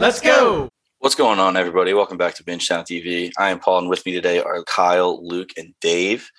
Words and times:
Let's 0.00 0.18
go. 0.18 0.70
What's 1.00 1.14
going 1.14 1.38
on, 1.38 1.58
everybody? 1.58 1.92
Welcome 1.92 2.16
back 2.16 2.32
to 2.36 2.42
Binge 2.42 2.66
Town 2.66 2.84
TV. 2.84 3.30
I 3.36 3.50
am 3.50 3.58
Paul, 3.58 3.80
and 3.80 3.90
with 3.90 4.06
me 4.06 4.12
today 4.12 4.40
are 4.40 4.64
Kyle, 4.64 5.22
Luke, 5.22 5.50
and 5.58 5.74
Dave. 5.82 6.30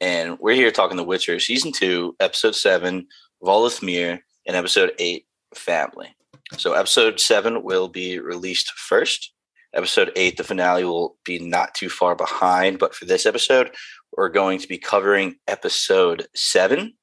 And 0.00 0.38
we're 0.38 0.54
here 0.54 0.70
talking 0.70 0.96
The 0.96 1.04
Witcher, 1.04 1.38
Season 1.38 1.70
2, 1.70 2.16
Episode 2.18 2.54
7, 2.54 3.06
Voleth 3.42 3.82
Meir, 3.82 4.24
and 4.46 4.56
Episode 4.56 4.92
8, 4.98 5.26
Family. 5.54 6.16
So, 6.56 6.72
Episode 6.72 7.20
7 7.20 7.62
will 7.62 7.88
be 7.88 8.18
released 8.18 8.72
first. 8.72 9.34
Episode 9.74 10.12
8, 10.16 10.38
the 10.38 10.44
finale, 10.44 10.84
will 10.84 11.18
be 11.22 11.38
not 11.38 11.74
too 11.74 11.90
far 11.90 12.16
behind. 12.16 12.78
But 12.78 12.94
for 12.94 13.04
this 13.04 13.26
episode, 13.26 13.70
we're 14.16 14.30
going 14.30 14.58
to 14.60 14.66
be 14.66 14.78
covering 14.78 15.36
Episode 15.46 16.26
7 16.34 16.94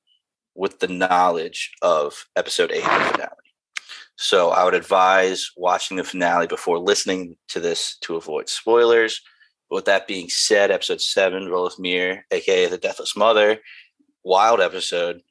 with 0.56 0.80
the 0.80 0.88
knowledge 0.88 1.74
of 1.84 2.26
Episode 2.36 2.72
8, 2.72 2.82
the 2.82 2.90
finale. 3.12 3.47
So 4.18 4.50
I 4.50 4.64
would 4.66 4.74
advise 4.74 5.52
watching 5.56 5.98
the 5.98 6.04
finale 6.04 6.48
before 6.48 6.80
listening 6.80 7.38
to 7.50 7.60
this 7.60 7.98
to 8.02 8.16
avoid 8.16 8.50
spoilers. 8.50 9.22
But 9.70 9.76
with 9.76 9.86
that 9.86 10.08
being 10.08 10.28
said, 10.30 10.72
episode 10.72 11.02
seven, 11.02 11.48
Voleth 11.48 11.80
Meir, 11.80 12.26
aka 12.32 12.68
the 12.68 12.78
Deathless 12.78 13.16
Mother, 13.16 13.60
wild 14.24 14.60
episode. 14.60 15.22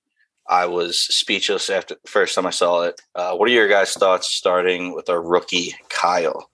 I 0.49 0.67
was 0.67 1.01
speechless 1.01 1.69
after 1.69 1.97
the 2.01 2.09
first 2.09 2.37
time 2.37 2.47
I 2.47 2.51
saw 2.51 2.83
it. 2.83 3.01
Uh, 3.17 3.35
what 3.35 3.49
are 3.49 3.53
your 3.53 3.69
guys' 3.69 3.95
thoughts 3.95 4.29
starting 4.29 4.95
with 4.95 5.09
our 5.11 5.21
rookie 5.21 5.75
Kyle? 5.89 6.49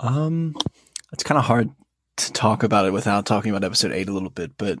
Um, 0.00 0.56
it's 1.12 1.22
kind 1.22 1.38
of 1.38 1.44
hard 1.44 1.70
to 2.16 2.32
talk 2.32 2.64
about 2.64 2.86
it 2.86 2.92
without 2.92 3.26
talking 3.26 3.50
about 3.50 3.64
episode 3.64 3.92
eight 3.92 4.08
a 4.08 4.12
little 4.12 4.30
bit, 4.30 4.52
but 4.58 4.78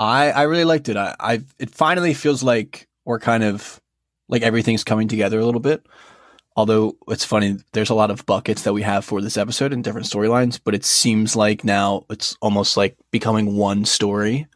I 0.00 0.30
I 0.32 0.42
really 0.42 0.64
liked 0.64 0.88
it. 0.88 0.96
I 0.96 1.14
I 1.20 1.42
it 1.60 1.70
finally 1.70 2.14
feels 2.14 2.42
like 2.42 2.88
we're 3.04 3.20
kind 3.20 3.44
of 3.44 3.80
like 4.32 4.42
everything's 4.42 4.82
coming 4.82 5.06
together 5.06 5.38
a 5.38 5.44
little 5.46 5.60
bit. 5.60 5.86
Although 6.56 6.96
it's 7.08 7.24
funny, 7.24 7.58
there's 7.72 7.88
a 7.90 7.94
lot 7.94 8.10
of 8.10 8.26
buckets 8.26 8.62
that 8.62 8.72
we 8.74 8.82
have 8.82 9.04
for 9.04 9.22
this 9.22 9.36
episode 9.36 9.72
and 9.72 9.84
different 9.84 10.06
storylines, 10.08 10.58
but 10.62 10.74
it 10.74 10.84
seems 10.84 11.36
like 11.36 11.62
now 11.64 12.04
it's 12.10 12.36
almost 12.42 12.76
like 12.76 12.96
becoming 13.10 13.56
one 13.56 13.84
story 13.84 14.46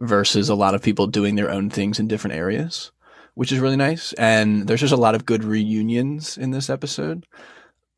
versus 0.00 0.48
a 0.48 0.54
lot 0.54 0.74
of 0.74 0.82
people 0.82 1.06
doing 1.06 1.36
their 1.36 1.50
own 1.50 1.70
things 1.70 1.98
in 1.98 2.08
different 2.08 2.36
areas, 2.36 2.90
which 3.34 3.52
is 3.52 3.58
really 3.58 3.76
nice. 3.76 4.12
And 4.14 4.66
there's 4.66 4.80
just 4.80 4.92
a 4.92 4.96
lot 4.98 5.14
of 5.14 5.24
good 5.24 5.44
reunions 5.44 6.36
in 6.36 6.50
this 6.50 6.68
episode. 6.68 7.26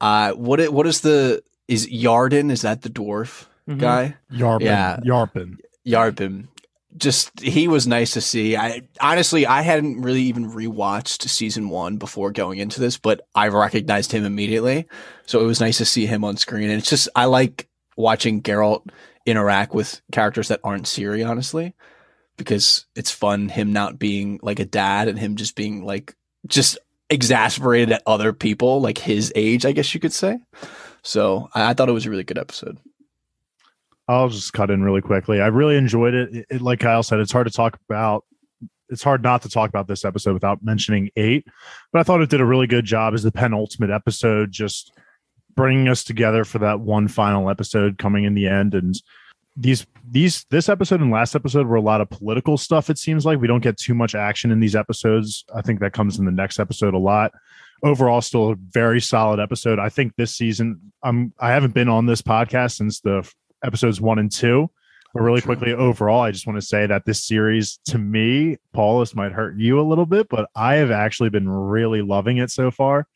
Uh, 0.01 0.33
what 0.33 0.61
it, 0.61 0.73
what 0.73 0.87
is 0.87 1.01
the 1.01 1.43
is 1.69 1.89
Yarden? 1.89 2.51
Is 2.51 2.63
that 2.63 2.83
the 2.83 2.91
dwarf 2.91 3.47
Mhm. 3.69 3.79
guy? 3.79 4.17
Yarpin. 4.33 4.61
Yeah. 4.63 4.97
Yarpin. 5.05 5.57
Yarpin. 5.87 6.49
Just 6.97 7.41
he 7.41 7.69
was 7.69 7.87
nice 7.87 8.13
to 8.13 8.21
see. 8.21 8.57
I 8.57 8.83
honestly 9.01 9.47
I 9.47 9.63
hadn't 9.63 10.03
really 10.03 10.23
even 10.23 10.51
rewatched 10.51 11.29
season 11.29 11.69
one 11.69 11.97
before 11.97 12.33
going 12.33 12.59
into 12.59 12.81
this, 12.81 12.99
but 12.99 13.23
I 13.35 13.49
recognized 13.49 14.13
him 14.13 14.25
immediately. 14.25 14.87
So 15.27 15.41
it 15.41 15.47
was 15.47 15.61
nice 15.61 15.79
to 15.79 15.85
see 15.85 16.07
him 16.07 16.25
on 16.25 16.37
screen. 16.37 16.71
And 16.71 16.79
it's 16.79 16.91
just 16.91 17.09
I 17.17 17.25
like 17.25 17.69
watching 17.97 18.43
Geralt 18.43 18.89
interact 19.25 19.75
with 19.75 20.03
characters 20.13 20.49
that 20.49 20.61
aren't 20.65 20.87
Ciri, 20.87 21.27
honestly. 21.29 21.75
Because 22.37 22.87
it's 22.97 23.11
fun 23.11 23.49
him 23.49 23.73
not 23.73 23.99
being 23.99 24.41
like 24.43 24.59
a 24.59 24.65
dad 24.65 25.09
and 25.09 25.19
him 25.19 25.37
just 25.37 25.55
being 25.55 25.85
like 25.85 26.15
just 26.47 26.79
exasperated 27.11 27.93
at 27.93 28.03
other 28.07 28.33
people, 28.33 28.81
like 28.81 28.99
his 28.99 29.33
age, 29.35 29.65
I 29.67 29.73
guess 29.73 29.95
you 29.95 30.01
could 30.01 30.13
say. 30.13 30.39
So 31.03 31.49
I, 31.55 31.71
I 31.71 31.75
thought 31.75 31.89
it 31.89 31.93
was 31.93 32.07
a 32.07 32.11
really 32.11 32.25
good 32.25 32.39
episode. 32.39 32.79
I'll 34.09 34.29
just 34.29 34.53
cut 34.53 34.71
in 34.71 34.83
really 34.83 35.01
quickly. 35.01 35.41
I 35.41 35.47
really 35.47 35.77
enjoyed 35.77 36.15
it. 36.15 36.35
It- 36.35 36.47
it. 36.51 36.63
Like 36.63 36.81
Kyle 36.81 37.03
said, 37.03 37.21
it's 37.21 37.33
hard 37.33 37.47
to 37.47 37.53
talk 37.53 37.79
about. 37.89 38.25
It's 38.89 39.03
hard 39.03 39.23
not 39.23 39.41
to 39.43 39.49
talk 39.49 39.71
about 39.71 39.89
this 39.89 40.05
episode 40.05 40.35
without 40.35 40.63
mentioning 40.63 41.09
eight, 41.17 41.47
but 41.93 42.01
I 42.01 42.03
thought 42.03 42.21
it 42.21 42.29
did 42.29 42.43
a 42.43 42.45
really 42.45 42.67
good 42.67 42.85
job 42.85 43.15
as 43.15 43.23
the 43.23 43.33
penultimate 43.33 43.89
episode, 43.89 44.53
just 44.53 44.93
bringing 45.55 45.89
us 45.89 46.05
together 46.05 46.45
for 46.45 46.59
that 46.59 46.81
one 46.81 47.09
final 47.09 47.49
episode 47.49 47.97
coming 47.97 48.25
in 48.25 48.35
the 48.35 48.47
end. 48.49 48.75
And 48.75 48.95
these, 49.57 49.87
these, 50.11 50.45
this 50.51 50.69
episode 50.69 51.01
and 51.01 51.11
last 51.11 51.35
episode 51.35 51.67
were 51.67 51.77
a 51.77 51.81
lot 51.81 52.03
of 52.03 52.11
political 52.11 52.59
stuff. 52.59 52.91
It 52.91 52.99
seems 52.99 53.25
like 53.25 53.41
we 53.41 53.47
don't 53.47 53.63
get 53.63 53.79
too 53.79 53.95
much 53.95 54.15
action 54.15 54.51
in 54.51 54.61
these 54.61 54.77
episodes. 54.77 55.45
I 55.55 55.63
think 55.63 55.81
that 55.81 55.95
comes 55.95 56.19
in 56.19 56.27
the 56.27 56.31
next 56.31 56.61
episode 56.61 56.93
a 56.93 56.99
lot. 56.99 57.33
Overall, 57.83 58.21
still 58.21 58.51
a 58.53 58.57
very 58.57 59.01
solid 59.01 59.41
episode. 59.41 59.79
I 59.79 59.89
think 59.89 60.17
this 60.17 60.37
season, 60.37 60.93
I'm, 61.03 61.33
I 61.41 61.51
haven't 61.51 61.73
been 61.73 61.89
on 61.89 62.05
this 62.05 62.21
podcast 62.21 62.77
since 62.77 63.01
the 63.01 63.31
episodes 63.63 64.01
one 64.01 64.19
and 64.19 64.31
two. 64.31 64.71
But 65.15 65.23
really 65.23 65.43
True. 65.43 65.55
quickly, 65.57 65.75
overall, 65.75 66.23
I 66.23 66.31
just 66.31 66.47
want 66.47 66.59
to 66.59 66.67
say 66.67 66.87
that 66.87 67.05
this 67.05 67.23
series, 67.23 67.79
to 67.87 67.99
me, 67.99 68.57
Paul, 68.73 69.01
this 69.01 69.15
might 69.15 69.33
hurt 69.33 69.59
you 69.59 69.79
a 69.79 69.83
little 69.83 70.07
bit, 70.07 70.29
but 70.31 70.49
I 70.57 70.77
have 70.77 70.91
actually 70.91 71.29
been 71.29 71.49
really 71.49 72.01
loving 72.01 72.39
it 72.39 72.51
so 72.51 72.71
far. 72.71 73.07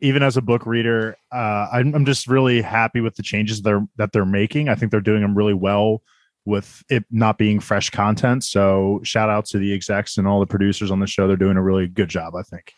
Even 0.00 0.22
as 0.22 0.36
a 0.36 0.42
book 0.42 0.66
reader, 0.66 1.16
uh, 1.32 1.66
I'm, 1.72 1.94
I'm 1.96 2.04
just 2.04 2.28
really 2.28 2.62
happy 2.62 3.00
with 3.00 3.16
the 3.16 3.24
changes 3.24 3.60
they're 3.62 3.84
that 3.96 4.12
they're 4.12 4.24
making. 4.24 4.68
I 4.68 4.76
think 4.76 4.92
they're 4.92 5.00
doing 5.00 5.22
them 5.22 5.36
really 5.36 5.54
well 5.54 6.02
with 6.44 6.82
it 6.88 7.04
not 7.10 7.38
being 7.38 7.58
fresh 7.60 7.90
content. 7.90 8.44
So 8.44 9.00
shout 9.02 9.28
out 9.28 9.44
to 9.46 9.58
the 9.58 9.72
execs 9.72 10.18
and 10.18 10.26
all 10.28 10.38
the 10.40 10.46
producers 10.46 10.90
on 10.92 11.00
the 11.00 11.06
show. 11.06 11.26
They're 11.26 11.36
doing 11.36 11.56
a 11.56 11.62
really 11.62 11.86
good 11.88 12.08
job, 12.08 12.34
I 12.36 12.42
think. 12.42 12.72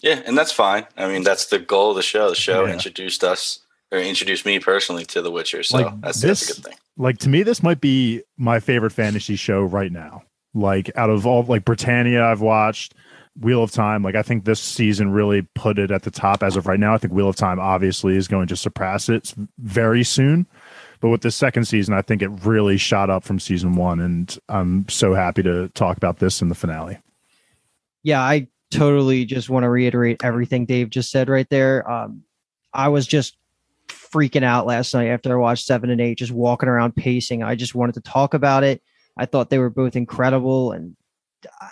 Yeah, 0.00 0.20
and 0.26 0.36
that's 0.36 0.52
fine. 0.52 0.86
I 0.96 1.08
mean, 1.08 1.22
that's 1.22 1.46
the 1.46 1.58
goal 1.58 1.90
of 1.90 1.96
the 1.96 2.02
show. 2.02 2.28
The 2.28 2.34
show 2.34 2.66
Yeah. 2.66 2.72
introduced 2.72 3.24
us 3.24 3.60
or 3.94 3.98
introduced 4.00 4.44
me 4.44 4.58
personally 4.58 5.04
to 5.06 5.22
The 5.22 5.30
Witcher. 5.30 5.62
So 5.62 5.78
Like, 5.78 6.00
that's, 6.00 6.20
this- 6.20 6.46
that's 6.46 6.58
a 6.58 6.62
good 6.62 6.70
thing. 6.70 6.78
like 6.96 7.18
to 7.18 7.28
me 7.28 7.42
this 7.42 7.62
might 7.62 7.80
be 7.80 8.22
my 8.36 8.60
favorite 8.60 8.90
fantasy 8.92 9.36
show 9.36 9.62
right 9.62 9.90
now 9.92 10.22
like 10.54 10.90
out 10.96 11.10
of 11.10 11.26
all 11.26 11.42
like 11.44 11.64
britannia 11.64 12.24
i've 12.24 12.40
watched 12.40 12.94
wheel 13.40 13.64
of 13.64 13.72
time 13.72 14.00
like 14.04 14.14
i 14.14 14.22
think 14.22 14.44
this 14.44 14.60
season 14.60 15.10
really 15.10 15.42
put 15.56 15.76
it 15.78 15.90
at 15.90 16.02
the 16.04 16.10
top 16.12 16.42
as 16.44 16.54
of 16.54 16.68
right 16.68 16.78
now 16.78 16.94
i 16.94 16.98
think 16.98 17.12
wheel 17.12 17.28
of 17.28 17.34
time 17.34 17.58
obviously 17.58 18.16
is 18.16 18.28
going 18.28 18.46
to 18.46 18.54
surpass 18.54 19.08
it 19.08 19.34
very 19.58 20.04
soon 20.04 20.46
but 21.00 21.08
with 21.08 21.22
this 21.22 21.34
second 21.34 21.64
season 21.64 21.92
i 21.94 22.00
think 22.00 22.22
it 22.22 22.28
really 22.44 22.76
shot 22.76 23.10
up 23.10 23.24
from 23.24 23.40
season 23.40 23.74
one 23.74 23.98
and 23.98 24.38
i'm 24.48 24.88
so 24.88 25.12
happy 25.14 25.42
to 25.42 25.68
talk 25.70 25.96
about 25.96 26.18
this 26.20 26.40
in 26.40 26.48
the 26.48 26.54
finale 26.54 26.98
yeah, 28.04 28.20
I 28.20 28.48
totally 28.70 29.24
just 29.24 29.48
want 29.48 29.64
to 29.64 29.70
reiterate 29.70 30.22
everything 30.22 30.66
Dave 30.66 30.90
just 30.90 31.10
said 31.10 31.28
right 31.30 31.48
there. 31.48 31.90
Um, 31.90 32.22
I 32.74 32.88
was 32.88 33.06
just 33.06 33.36
freaking 34.14 34.44
out 34.44 34.66
last 34.66 34.94
night 34.94 35.08
after 35.08 35.32
I 35.32 35.40
watched 35.40 35.66
seven 35.66 35.90
and 35.90 36.00
eight, 36.00 36.18
just 36.18 36.32
walking 36.32 36.68
around 36.68 36.94
pacing. 36.94 37.42
I 37.42 37.56
just 37.56 37.74
wanted 37.74 37.94
to 37.96 38.00
talk 38.00 38.34
about 38.34 38.62
it. 38.62 38.80
I 39.18 39.26
thought 39.26 39.50
they 39.50 39.58
were 39.58 39.70
both 39.70 39.96
incredible, 39.96 40.72
and 40.72 40.96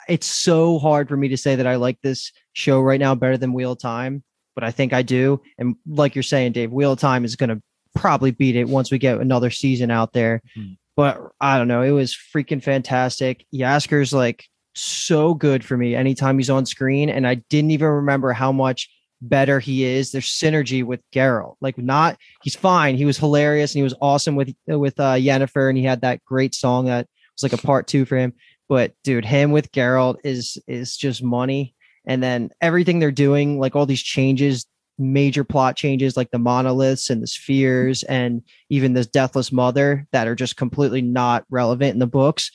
it's 0.09 0.27
so 0.27 0.79
hard 0.79 1.09
for 1.09 1.17
me 1.17 1.29
to 1.29 1.37
say 1.37 1.57
that 1.57 1.67
I 1.67 1.77
like 1.77 2.01
this 2.03 2.33
show 2.53 2.81
right 2.81 3.01
now 3.01 3.15
better 3.15 3.37
than 3.37 3.53
Wheel 3.53 3.73
of 3.73 3.81
Time, 3.81 4.23
but 4.55 4.65
I 4.65 4.71
think 4.71 4.93
I 4.93 5.03
do. 5.03 5.41
And 5.59 5.77
like 5.87 6.15
you're 6.15 6.23
saying, 6.23 6.53
Dave, 6.53 6.73
Wheel 6.73 6.93
of 6.93 6.99
Time 6.99 7.25
is 7.25 7.37
going 7.37 7.51
to 7.51 7.63
probably 7.95 8.31
beat 8.31 8.57
it 8.57 8.69
once 8.69 8.91
we 8.91 8.99
get 8.99 9.21
another 9.21 9.51
season 9.51 9.91
out 9.91 10.13
there. 10.13 10.43
Hmm. 10.55 10.73
But 10.95 11.21
I 11.41 11.57
don't 11.57 11.69
know. 11.69 11.83
It 11.83 11.93
was 11.93 12.15
freaking 12.15 12.63
fantastic. 12.63 13.47
Jaskier's 13.55 14.13
like 14.13 14.45
so 14.75 15.35
good 15.35 15.65
for 15.65 15.77
me 15.77 15.95
anytime 15.95 16.39
he's 16.39 16.51
on 16.51 16.67
screen. 16.67 17.09
And 17.09 17.27
I 17.27 17.37
didn't 17.37 17.71
even 17.71 17.89
remember 17.89 18.33
how 18.33 18.53
much 18.53 18.91
better 19.23 19.61
he 19.61 19.85
is. 19.85 20.13
There's 20.13 20.27
synergy 20.27 20.85
with 20.85 21.01
Geralt. 21.13 21.57
Like 21.61 21.79
not 21.79 22.19
he's 22.43 22.57
fine. 22.57 22.97
He 22.97 23.05
was 23.05 23.19
hilarious 23.19 23.73
and 23.73 23.79
he 23.79 23.85
was 23.85 23.95
awesome 24.01 24.37
with 24.37 24.55
with 24.67 24.99
uh 25.01 25.15
Yennefer 25.15 25.69
and 25.69 25.79
he 25.79 25.85
had 25.85 26.03
that 26.03 26.25
great 26.25 26.55
song 26.55 26.87
that 26.87 27.07
was 27.35 27.43
like 27.43 27.59
a 27.59 27.67
part 27.67 27.87
two 27.87 28.05
for 28.05 28.17
him. 28.17 28.35
But 28.69 28.93
dude, 29.05 29.25
him 29.25 29.53
with 29.53 29.73
Geralt 29.73 30.17
is 30.25 30.59
is 30.67 30.97
just 30.97 31.23
money. 31.23 31.75
And 32.05 32.23
then 32.23 32.51
everything 32.61 32.99
they're 32.99 33.13
doing, 33.13 33.61
like 33.61 33.77
all 33.77 33.87
these 33.87 34.03
changes, 34.03 34.67
major 34.99 35.45
plot 35.45 35.77
changes 35.77 36.17
like 36.17 36.31
the 36.31 36.39
monoliths 36.39 37.11
and 37.11 37.23
the 37.23 37.27
spheres 37.27 38.03
and 38.05 38.43
even 38.71 38.93
this 38.93 39.07
deathless 39.07 39.53
mother 39.53 40.07
that 40.13 40.29
are 40.29 40.35
just 40.35 40.57
completely 40.57 41.03
not 41.03 41.45
relevant 41.51 41.95
in 41.95 41.99
the 41.99 42.07
books 42.07 42.51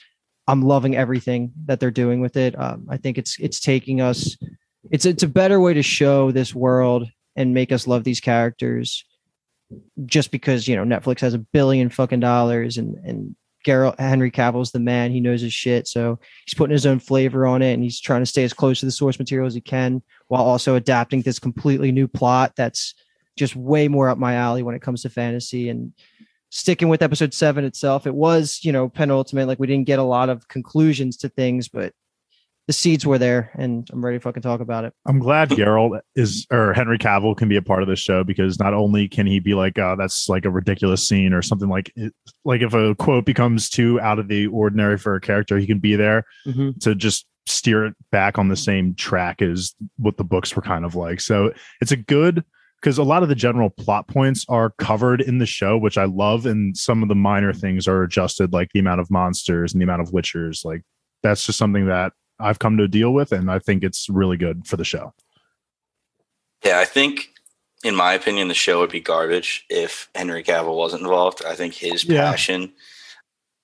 i'm 0.47 0.61
loving 0.61 0.95
everything 0.95 1.51
that 1.65 1.79
they're 1.79 1.91
doing 1.91 2.21
with 2.21 2.37
it 2.37 2.57
um, 2.59 2.85
i 2.89 2.97
think 2.97 3.17
it's 3.17 3.37
it's 3.39 3.59
taking 3.59 4.01
us 4.01 4.37
it's 4.91 5.05
it's 5.05 5.23
a 5.23 5.27
better 5.27 5.59
way 5.59 5.73
to 5.73 5.83
show 5.83 6.31
this 6.31 6.53
world 6.53 7.07
and 7.35 7.53
make 7.53 7.71
us 7.71 7.87
love 7.87 8.03
these 8.03 8.19
characters 8.19 9.05
just 10.05 10.31
because 10.31 10.67
you 10.67 10.75
know 10.75 10.83
netflix 10.83 11.19
has 11.19 11.33
a 11.33 11.39
billion 11.39 11.89
fucking 11.89 12.19
dollars 12.19 12.77
and 12.77 12.95
and 13.05 13.35
Geralt 13.65 13.99
Henry 13.99 14.31
Cavill's 14.31 14.71
the 14.71 14.79
man. 14.79 15.11
He 15.11 15.19
knows 15.19 15.41
his 15.41 15.53
shit. 15.53 15.87
So 15.87 16.19
he's 16.45 16.53
putting 16.53 16.71
his 16.71 16.85
own 16.85 16.99
flavor 16.99 17.45
on 17.45 17.61
it 17.61 17.73
and 17.73 17.83
he's 17.83 17.99
trying 17.99 18.21
to 18.21 18.25
stay 18.25 18.45
as 18.45 18.53
close 18.53 18.79
to 18.79 18.85
the 18.85 18.91
source 18.91 19.19
material 19.19 19.45
as 19.45 19.53
he 19.53 19.61
can 19.61 20.01
while 20.29 20.43
also 20.43 20.75
adapting 20.75 21.21
this 21.21 21.37
completely 21.37 21.91
new 21.91 22.07
plot 22.07 22.53
that's 22.55 22.93
just 23.37 23.55
way 23.55 23.87
more 23.87 24.09
up 24.09 24.17
my 24.17 24.35
alley 24.35 24.63
when 24.63 24.75
it 24.75 24.81
comes 24.81 25.01
to 25.01 25.09
fantasy 25.09 25.69
and 25.69 25.91
sticking 26.49 26.87
with 26.87 27.01
episode 27.01 27.33
seven 27.33 27.65
itself. 27.65 28.07
It 28.07 28.15
was, 28.15 28.59
you 28.63 28.71
know, 28.71 28.87
penultimate. 28.87 29.47
Like 29.47 29.59
we 29.59 29.67
didn't 29.67 29.87
get 29.87 29.99
a 29.99 30.03
lot 30.03 30.29
of 30.29 30.47
conclusions 30.47 31.17
to 31.17 31.29
things, 31.29 31.67
but 31.67 31.93
the 32.67 32.73
seeds 32.73 33.05
were 33.05 33.17
there 33.17 33.49
and 33.55 33.89
I'm 33.93 34.03
ready 34.03 34.17
to 34.17 34.21
fucking 34.21 34.43
talk 34.43 34.59
about 34.59 34.83
it. 34.83 34.93
I'm 35.05 35.19
glad 35.19 35.49
Geralt 35.49 35.99
is 36.15 36.45
or 36.51 36.73
Henry 36.73 36.97
Cavill 36.97 37.35
can 37.35 37.47
be 37.47 37.55
a 37.55 37.61
part 37.61 37.81
of 37.81 37.87
this 37.87 37.99
show 37.99 38.23
because 38.25 38.59
not 38.59 38.73
only 38.73 39.07
can 39.07 39.25
he 39.25 39.39
be 39.39 39.53
like, 39.53 39.79
oh, 39.79 39.95
that's 39.97 40.27
like 40.27 40.43
a 40.45 40.49
ridiculous 40.49 41.07
scene 41.07 41.33
or 41.33 41.41
something 41.41 41.69
like 41.69 41.93
like 42.43 42.61
if 42.61 42.73
a 42.73 42.93
quote 42.95 43.25
becomes 43.25 43.69
too 43.69 43.99
out 44.01 44.19
of 44.19 44.27
the 44.27 44.47
ordinary 44.47 44.97
for 44.97 45.15
a 45.15 45.21
character, 45.21 45.57
he 45.57 45.65
can 45.65 45.79
be 45.79 45.95
there 45.95 46.25
Mhm. 46.45 46.77
to 46.81 46.93
just 46.93 47.25
steer 47.45 47.85
it 47.85 47.95
back 48.11 48.37
on 48.37 48.49
the 48.49 48.57
same 48.57 48.93
track 48.95 49.41
as 49.41 49.73
what 49.97 50.17
the 50.17 50.23
books 50.25 50.53
were 50.53 50.61
kind 50.61 50.83
of 50.83 50.95
like. 50.95 51.21
So 51.21 51.53
it's 51.79 51.93
a 51.93 51.97
good 51.97 52.43
because 52.81 52.97
a 52.97 53.03
lot 53.03 53.23
of 53.23 53.29
the 53.29 53.35
general 53.35 53.69
plot 53.69 54.07
points 54.09 54.45
are 54.49 54.71
covered 54.77 55.21
in 55.21 55.37
the 55.39 55.45
show, 55.45 55.77
which 55.77 55.97
I 55.97 56.03
love, 56.03 56.45
and 56.45 56.75
some 56.77 57.01
of 57.01 57.07
the 57.09 57.15
minor 57.15 57.53
things 57.53 57.87
are 57.87 58.03
adjusted, 58.03 58.51
like 58.53 58.69
the 58.73 58.79
amount 58.81 58.99
of 58.99 59.09
monsters 59.09 59.73
and 59.73 59.81
the 59.81 59.85
amount 59.85 60.01
of 60.01 60.09
witchers. 60.11 60.65
Like 60.65 60.81
that's 61.23 61.45
just 61.45 61.57
something 61.57 61.85
that 61.87 62.11
I've 62.39 62.59
come 62.59 62.77
to 62.77 62.87
deal 62.87 63.13
with, 63.13 63.31
and 63.31 63.49
I 63.49 63.59
think 63.59 63.83
it's 63.83 64.09
really 64.09 64.37
good 64.37 64.67
for 64.67 64.77
the 64.77 64.85
show. 64.85 65.13
Yeah, 66.63 66.79
I 66.79 66.85
think, 66.85 67.29
in 67.83 67.95
my 67.95 68.13
opinion, 68.13 68.47
the 68.47 68.53
show 68.53 68.79
would 68.79 68.91
be 68.91 68.99
garbage 68.99 69.65
if 69.69 70.09
Henry 70.15 70.43
Cavill 70.43 70.75
wasn't 70.75 71.03
involved. 71.03 71.43
I 71.45 71.55
think 71.55 71.73
his 71.73 72.03
Yeah. 72.03 72.29
passion, 72.29 72.73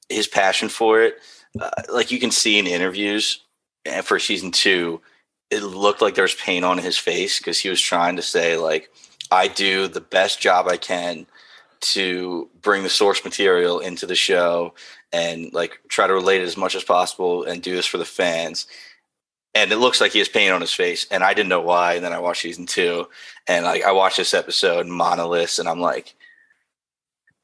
his 0.10 0.28
passion 0.28 0.70
for 0.70 1.02
it, 1.02 1.20
uh, 1.60 1.70
like 1.90 2.12
you 2.12 2.20
can 2.20 2.32
see 2.32 2.58
in 2.58 2.68
interviews 2.68 3.40
uh, 3.88 4.02
for 4.02 4.20
season 4.20 4.52
two, 4.52 5.02
it 5.50 5.62
looked 5.62 6.02
like 6.02 6.16
there 6.16 6.24
was 6.24 6.36
pain 6.36 6.64
on 6.64 6.78
his 6.78 6.98
face 6.98 7.38
because 7.38 7.60
he 7.60 7.70
was 7.70 7.82
trying 7.82 8.16
to 8.16 8.22
say 8.22 8.58
like, 8.58 8.90
I 9.32 9.48
do 9.48 9.88
the 9.88 10.02
best 10.02 10.40
job 10.40 10.68
I 10.68 10.78
can 10.78 11.26
to 11.82 12.50
bring 12.62 12.84
the 12.84 12.90
source 12.90 13.24
material 13.24 13.80
into 13.80 14.06
the 14.06 14.16
show 14.16 14.74
and 15.14 15.54
like 15.54 15.80
try 15.88 16.08
to 16.08 16.14
relate 16.14 16.42
it 16.42 16.46
as 16.46 16.58
much 16.58 16.76
as 16.76 16.84
possible 16.84 17.44
and 17.44 17.62
do 17.62 17.76
this 17.76 17.86
for 17.86 17.98
the 17.98 18.06
fans. 18.06 18.68
And 19.56 19.72
it 19.72 19.78
looks 19.78 20.02
like 20.02 20.12
he 20.12 20.20
has 20.20 20.28
pain 20.28 20.52
on 20.52 20.62
his 20.62 20.74
face 20.74 21.06
and 21.12 21.24
i 21.24 21.36
didn't 21.36 21.50
know 21.50 21.62
why 21.62 21.94
and 21.94 22.04
then 22.04 22.12
i 22.12 22.18
watched 22.18 22.42
season 22.42 22.66
two 22.66 23.08
and 23.48 23.66
like 23.66 23.84
i 23.84 23.92
watched 23.92 24.18
this 24.18 24.34
episode 24.34 24.88
monoliths 24.88 25.60
and 25.60 25.70
i'm 25.70 25.80
like 25.80 26.16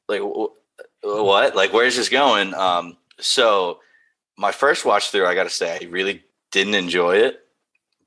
like 0.08 0.22
wh- 0.22 0.56
what? 1.04 1.56
Like 1.56 1.72
where's 1.72 1.96
this 1.96 2.10
going? 2.10 2.54
Um 2.56 2.98
so 3.20 3.80
my 4.38 4.52
first 4.52 4.86
watch 4.86 5.12
through 5.12 5.28
i 5.28 5.36
gotta 5.36 5.50
say 5.50 5.78
i 5.82 5.86
really 5.90 6.24
didn't 6.52 6.74
enjoy 6.74 7.18
it 7.18 7.42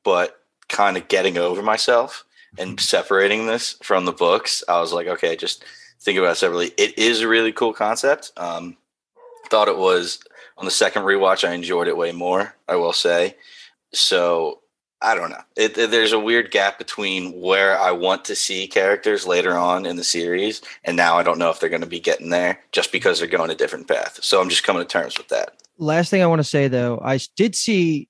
but 0.02 0.40
kind 0.68 0.96
of 0.96 1.06
getting 1.08 1.36
over 1.36 1.62
myself 1.62 2.24
and 2.58 2.80
separating 2.80 3.46
this 3.46 3.76
from 3.82 4.06
the 4.06 4.12
books 4.12 4.64
i 4.68 4.80
was 4.80 4.92
like 4.92 5.06
okay 5.06 5.36
just 5.36 5.62
think 6.00 6.18
about 6.18 6.32
it 6.32 6.36
separately. 6.36 6.72
It 6.76 6.98
is 6.98 7.20
a 7.20 7.28
really 7.28 7.52
cool 7.52 7.72
concept 7.74 8.32
um 8.38 8.76
thought 9.52 9.68
it 9.68 9.76
was 9.78 10.18
on 10.58 10.64
the 10.64 10.70
second 10.82 11.02
rewatch 11.02 11.46
i 11.48 11.52
enjoyed 11.52 11.86
it 11.88 11.96
way 11.96 12.10
more 12.12 12.54
i 12.68 12.74
will 12.74 12.92
say 12.92 13.36
so 13.94 14.58
I 15.04 15.16
don't 15.16 15.30
know. 15.30 15.42
It, 15.56 15.76
it- 15.76 15.90
there's 15.90 16.12
a 16.12 16.18
weird 16.28 16.52
gap 16.52 16.78
between 16.78 17.32
where 17.40 17.76
I 17.76 17.90
want 17.90 18.24
to 18.26 18.36
see 18.36 18.68
characters 18.68 19.26
later 19.26 19.58
on 19.58 19.84
in 19.84 19.96
the 19.96 20.04
series, 20.04 20.62
and 20.84 20.96
now 20.96 21.18
I 21.18 21.24
don't 21.24 21.40
know 21.40 21.50
if 21.50 21.58
they're 21.58 21.68
going 21.76 21.80
to 21.82 21.88
be 21.88 21.98
getting 21.98 22.30
there 22.30 22.60
just 22.70 22.92
because 22.92 23.18
they're 23.18 23.26
going 23.26 23.50
a 23.50 23.56
different 23.56 23.88
path. 23.88 24.20
So 24.22 24.40
I'm 24.40 24.48
just 24.48 24.62
coming 24.62 24.80
to 24.80 24.86
terms 24.88 25.18
with 25.18 25.26
that. 25.30 25.60
last 25.76 26.08
thing 26.10 26.22
I 26.22 26.26
want 26.26 26.38
to 26.38 26.44
say 26.44 26.68
though, 26.68 27.00
I 27.04 27.18
did 27.34 27.56
see, 27.56 28.08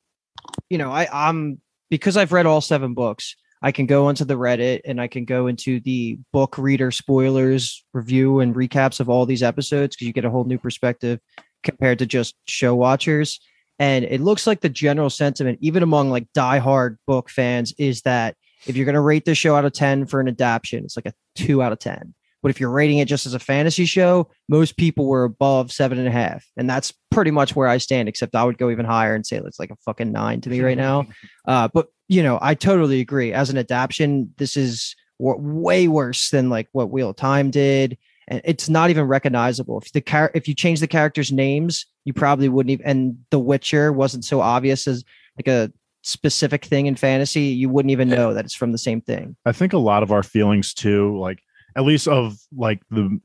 you 0.69 0.77
know, 0.77 0.93
I, 0.93 1.09
I'm 1.11 1.62
because 1.89 2.19
I've 2.19 2.31
read 2.33 2.44
all 2.44 2.61
seven 2.61 2.93
books. 2.93 3.37
I 3.62 3.73
can 3.73 3.87
go 3.87 4.06
onto 4.06 4.25
the 4.25 4.38
Reddit 4.38 4.81
and 4.85 5.00
I 5.00 5.06
can 5.06 5.25
go 5.25 5.47
into 5.47 5.81
the 5.81 6.19
book 6.32 6.59
reader 6.59 6.91
spoilers 6.91 7.85
review 7.93 8.41
and 8.41 8.55
recaps 8.55 8.99
of 8.99 9.09
all 9.09 9.25
these 9.25 9.43
episodes 9.43 9.94
because 9.94 10.06
you 10.06 10.12
get 10.12 10.25
a 10.25 10.31
whole 10.31 10.44
new 10.44 10.59
perspective 10.59 11.20
compared 11.62 11.99
to 12.00 12.06
just 12.06 12.35
show 12.47 12.75
watchers. 12.75 13.41
And 13.79 14.05
it 14.05 14.20
looks 14.20 14.47
like 14.47 14.61
the 14.61 14.69
general 14.69 15.11
sentiment, 15.11 15.59
even 15.61 15.82
among 15.82 16.11
like 16.11 16.26
diehard 16.37 16.97
book 17.06 17.31
fans, 17.31 17.73
is 17.79 18.03
that 18.03 18.37
if 18.67 18.76
you're 18.76 18.85
going 18.85 18.94
to 18.94 19.00
rate 19.00 19.25
the 19.25 19.35
show 19.35 19.56
out 19.56 19.65
of 19.65 19.73
10 19.73 20.06
for 20.06 20.20
an 20.20 20.29
adaptation, 20.29 20.85
it's 20.85 20.97
like 20.97 21.06
a 21.06 21.15
two 21.35 21.62
out 21.62 21.73
of 21.73 21.79
10. 21.79 22.15
But 22.43 22.50
if 22.50 22.58
you're 22.58 22.70
rating 22.70 22.99
it 22.99 23.06
just 23.06 23.25
as 23.25 23.35
a 23.35 23.38
fantasy 23.38 23.85
show, 23.85 24.29
most 24.49 24.76
people 24.76 25.06
were 25.06 25.25
above 25.25 25.70
seven 25.70 25.99
and 25.99 26.08
a 26.08 26.12
half. 26.12 26.44
And 26.56 26.69
that's 26.69 26.93
pretty 27.11 27.31
much 27.31 27.55
where 27.55 27.69
I 27.69 27.79
stand, 27.79 28.08
except 28.08 28.35
I 28.35 28.43
would 28.43 28.58
go 28.58 28.70
even 28.70 28.85
higher 28.85 29.15
and 29.15 29.25
say 29.25 29.37
it's 29.37 29.61
like 29.61 29.70
a 29.70 29.76
fucking 29.85 30.11
nine 30.11 30.41
to 30.43 30.50
me 30.50 30.61
right 30.61 30.76
now. 30.76 31.06
Uh, 31.44 31.67
but, 31.75 31.88
you 32.12 32.23
know, 32.23 32.38
I 32.43 32.55
totally 32.55 33.00
agree. 33.00 33.32
As 33.32 33.49
an 33.49 33.56
adaptation, 33.56 34.35
this 34.37 34.55
is 34.55 34.94
w- 35.19 35.41
way 35.41 35.88
worse 35.88 36.29
than 36.29 36.50
like 36.50 36.69
what 36.73 36.91
Wheel 36.91 37.09
of 37.09 37.17
Time 37.17 37.50
did. 37.50 37.97
And 38.29 38.43
it's 38.44 38.69
not 38.69 38.91
even 38.91 39.05
recognizable. 39.05 39.81
If 39.81 39.93
the 39.93 40.03
char- 40.03 40.31
if 40.35 40.47
you 40.47 40.55
change 40.55 40.81
the 40.81 40.87
characters' 40.87 41.32
names, 41.32 41.87
you 42.05 42.12
probably 42.12 42.50
wouldn't 42.50 42.70
even. 42.70 42.87
And 42.87 43.19
The 43.31 43.38
Witcher 43.38 43.94
wasn't 43.94 44.26
so 44.26 44.43
obvious 44.43 44.87
as 44.87 45.05
like 45.38 45.49
a 45.49 45.73
specific 46.03 46.67
thing 46.67 46.85
in 46.85 46.97
fantasy. 46.97 47.44
You 47.44 47.70
wouldn't 47.70 47.93
even 47.93 48.11
know 48.11 48.35
that 48.35 48.44
it's 48.44 48.55
from 48.55 48.73
the 48.73 48.79
same 48.79 49.00
thing. 49.00 49.35
I 49.47 49.53
think 49.53 49.73
a 49.73 49.79
lot 49.79 50.03
of 50.03 50.12
our 50.12 50.23
feelings 50.23 50.75
too, 50.75 51.19
like 51.19 51.43
at 51.76 51.85
least 51.85 52.08
of 52.08 52.37
like 52.55 52.82
the 52.91 53.19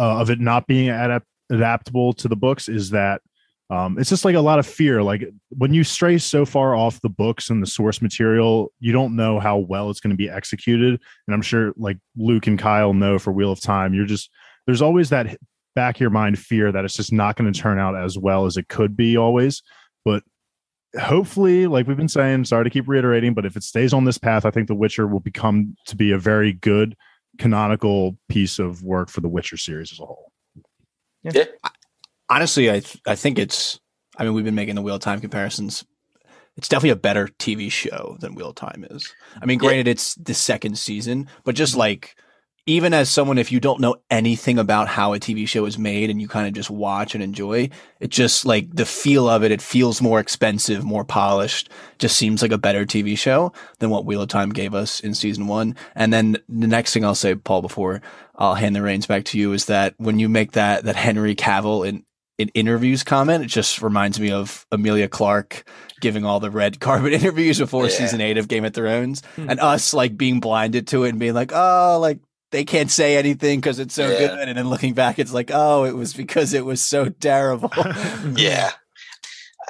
uh, 0.00 0.18
of 0.20 0.30
it 0.30 0.40
not 0.40 0.66
being 0.66 0.88
adapt- 0.90 1.28
adaptable 1.48 2.12
to 2.14 2.26
the 2.26 2.36
books, 2.36 2.68
is 2.68 2.90
that 2.90 3.22
um, 3.70 3.98
it's 3.98 4.10
just 4.10 4.24
like 4.24 4.34
a 4.34 4.40
lot 4.40 4.58
of 4.58 4.66
fear. 4.66 5.00
Like 5.02 5.30
when 5.50 5.72
you 5.72 5.84
stray 5.84 6.18
so 6.18 6.44
far 6.44 6.74
off 6.74 7.00
the 7.00 7.08
books 7.08 7.50
and 7.50 7.62
the 7.62 7.68
source 7.68 8.02
material, 8.02 8.72
you 8.80 8.92
don't 8.92 9.14
know 9.14 9.38
how 9.38 9.58
well 9.58 9.90
it's 9.90 10.00
going 10.00 10.10
to 10.10 10.16
be 10.16 10.28
executed. 10.28 11.00
And 11.26 11.34
I'm 11.34 11.42
sure 11.42 11.72
like 11.76 11.98
Luke 12.16 12.48
and 12.48 12.58
Kyle 12.58 12.92
know 12.92 13.18
for 13.18 13.32
Wheel 13.32 13.52
of 13.52 13.60
Time, 13.60 13.94
you're 13.94 14.06
just 14.06 14.28
there's 14.66 14.82
always 14.82 15.10
that 15.10 15.38
back 15.76 15.96
of 15.96 16.00
your 16.00 16.10
mind 16.10 16.38
fear 16.38 16.72
that 16.72 16.84
it's 16.84 16.96
just 16.96 17.12
not 17.12 17.36
going 17.36 17.50
to 17.50 17.58
turn 17.58 17.78
out 17.78 17.94
as 17.94 18.18
well 18.18 18.44
as 18.44 18.56
it 18.56 18.68
could 18.68 18.96
be 18.96 19.16
always. 19.16 19.62
But 20.04 20.24
hopefully, 21.00 21.68
like 21.68 21.86
we've 21.86 21.96
been 21.96 22.08
saying, 22.08 22.46
sorry 22.46 22.64
to 22.64 22.70
keep 22.70 22.88
reiterating, 22.88 23.34
but 23.34 23.46
if 23.46 23.56
it 23.56 23.62
stays 23.62 23.92
on 23.92 24.04
this 24.04 24.18
path, 24.18 24.44
I 24.44 24.50
think 24.50 24.66
The 24.66 24.74
Witcher 24.74 25.06
will 25.06 25.20
become 25.20 25.76
to 25.86 25.94
be 25.94 26.10
a 26.10 26.18
very 26.18 26.52
good 26.52 26.96
canonical 27.38 28.18
piece 28.28 28.58
of 28.58 28.82
work 28.82 29.08
for 29.10 29.20
the 29.20 29.28
Witcher 29.28 29.56
series 29.56 29.92
as 29.92 30.00
a 30.00 30.06
whole. 30.06 30.32
Honestly, 32.30 32.70
I 32.70 32.80
th- 32.80 33.00
I 33.06 33.16
think 33.16 33.38
it's. 33.38 33.80
I 34.16 34.24
mean, 34.24 34.34
we've 34.34 34.44
been 34.44 34.54
making 34.54 34.74
the 34.74 34.82
Wheel 34.82 34.96
of 34.96 35.00
Time 35.00 35.20
comparisons. 35.20 35.84
It's 36.56 36.68
definitely 36.68 36.90
a 36.90 36.96
better 36.96 37.26
TV 37.26 37.70
show 37.70 38.16
than 38.20 38.34
Wheel 38.34 38.50
of 38.50 38.54
Time 38.54 38.84
is. 38.90 39.14
I 39.40 39.46
mean, 39.46 39.58
Yeah. 39.58 39.68
granted, 39.68 39.88
it's 39.88 40.14
the 40.16 40.34
second 40.34 40.78
season, 40.78 41.28
but 41.44 41.54
just 41.54 41.72
mm-hmm. 41.72 41.80
like 41.80 42.16
even 42.66 42.92
as 42.92 43.10
someone, 43.10 43.38
if 43.38 43.50
you 43.50 43.58
don't 43.58 43.80
know 43.80 43.96
anything 44.10 44.58
about 44.58 44.86
how 44.86 45.14
a 45.14 45.18
TV 45.18 45.48
show 45.48 45.64
is 45.64 45.78
made 45.78 46.10
and 46.10 46.20
you 46.20 46.28
kind 46.28 46.46
of 46.46 46.52
just 46.52 46.70
watch 46.70 47.14
and 47.14 47.24
enjoy, 47.24 47.70
it 47.98 48.10
just 48.10 48.44
like 48.44 48.68
the 48.72 48.84
feel 48.84 49.28
of 49.28 49.42
it, 49.42 49.50
it 49.50 49.62
feels 49.62 50.02
more 50.02 50.20
expensive, 50.20 50.84
more 50.84 51.04
polished. 51.04 51.70
Just 51.98 52.16
seems 52.16 52.42
like 52.42 52.52
a 52.52 52.58
better 52.58 52.84
TV 52.84 53.16
show 53.16 53.52
than 53.78 53.90
what 53.90 54.04
Wheel 54.04 54.22
of 54.22 54.28
Time 54.28 54.50
gave 54.50 54.74
us 54.74 55.00
in 55.00 55.14
season 55.14 55.46
one. 55.46 55.74
And 55.94 56.12
then 56.12 56.36
the 56.48 56.66
next 56.66 56.92
thing 56.92 57.04
I'll 57.04 57.14
say, 57.14 57.34
Paul, 57.34 57.62
before 57.62 58.02
I'll 58.36 58.54
hand 58.54 58.76
the 58.76 58.82
reins 58.82 59.06
back 59.06 59.24
to 59.26 59.38
you, 59.38 59.52
is 59.52 59.64
that 59.64 59.94
when 59.96 60.18
you 60.18 60.28
make 60.28 60.52
that 60.52 60.84
that 60.84 60.96
Henry 60.96 61.34
Cavill 61.34 61.88
in 61.88 62.04
in 62.40 62.48
interviews 62.50 63.02
comment, 63.04 63.44
it 63.44 63.48
just 63.48 63.82
reminds 63.82 64.18
me 64.18 64.30
of 64.30 64.66
Emilia 64.72 65.08
Clarke 65.08 65.64
giving 66.00 66.24
all 66.24 66.40
the 66.40 66.50
red 66.50 66.80
carpet 66.86 67.12
interviews 67.12 67.58
before 67.58 67.84
Yeah. 67.84 67.90
season 67.90 68.20
eight 68.20 68.38
of 68.38 68.48
Game 68.48 68.64
of 68.64 68.72
Thrones, 68.74 69.22
Hmm. 69.36 69.50
and 69.50 69.60
us 69.60 69.92
like 69.92 70.16
being 70.16 70.40
blinded 70.40 70.86
to 70.88 71.04
it 71.04 71.10
and 71.10 71.18
being 71.18 71.34
like, 71.34 71.52
oh, 71.54 71.98
like 72.00 72.18
they 72.52 72.64
can't 72.64 72.90
say 72.90 73.16
anything 73.16 73.60
because 73.60 73.78
it's 73.78 73.94
so 73.94 74.08
Yeah. 74.10 74.18
good, 74.18 74.48
and 74.48 74.58
then 74.58 74.68
looking 74.68 74.94
back, 74.94 75.18
it's 75.18 75.32
like, 75.32 75.50
oh, 75.52 75.84
it 75.84 75.94
was 75.94 76.14
because 76.14 76.52
it 76.54 76.64
was 76.64 76.80
so 76.82 77.08
terrible. 77.10 77.70
Yeah. 78.36 78.72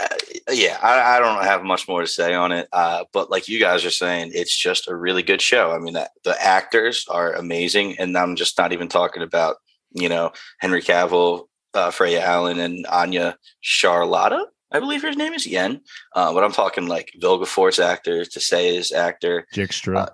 Uh, 0.01 0.07
yeah, 0.53 0.79
I, 0.83 1.17
I 1.17 1.19
don't 1.19 1.45
have 1.45 1.63
much 1.63 1.87
more 1.87 2.01
to 2.01 2.07
say 2.07 2.33
on 2.33 2.53
it. 2.53 2.69
Uh, 2.73 3.05
but 3.13 3.31
like 3.31 3.49
you 3.49 3.61
guys 3.61 3.85
are 3.85 3.91
saying, 3.91 4.31
it's 4.35 4.57
just 4.57 4.89
a 4.89 4.95
really 4.97 5.23
good 5.23 5.43
show. 5.43 5.73
I 5.73 5.79
mean, 5.79 5.93
the, 5.95 6.09
the 6.25 6.41
actors 6.43 7.05
are 7.11 7.33
amazing. 7.35 7.99
And 7.99 8.17
I'm 8.17 8.35
just 8.37 8.57
not 8.57 8.73
even 8.73 8.89
talking 8.89 9.23
about, 9.23 9.57
you 9.93 10.09
know, 10.09 10.33
Henry 10.61 10.81
Cavill, 10.81 11.49
uh, 11.75 11.91
Freya 11.91 12.21
Allan, 12.21 12.59
and 12.61 12.87
Anya 12.87 13.37
Chalotra. 13.63 14.45
I 14.73 14.79
believe 14.81 15.03
her 15.03 15.13
name 15.13 15.33
is 15.33 15.47
Yen. 15.47 15.81
Uh, 16.15 16.33
but 16.33 16.45
I'm 16.45 16.53
talking 16.53 16.87
like 16.87 17.13
Vilgefortz 17.21 17.83
actor, 17.83 18.25
Tissaia's 18.25 18.93
actor, 18.93 19.47
Dijkstra. 19.55 19.97
Uh, 19.97 20.07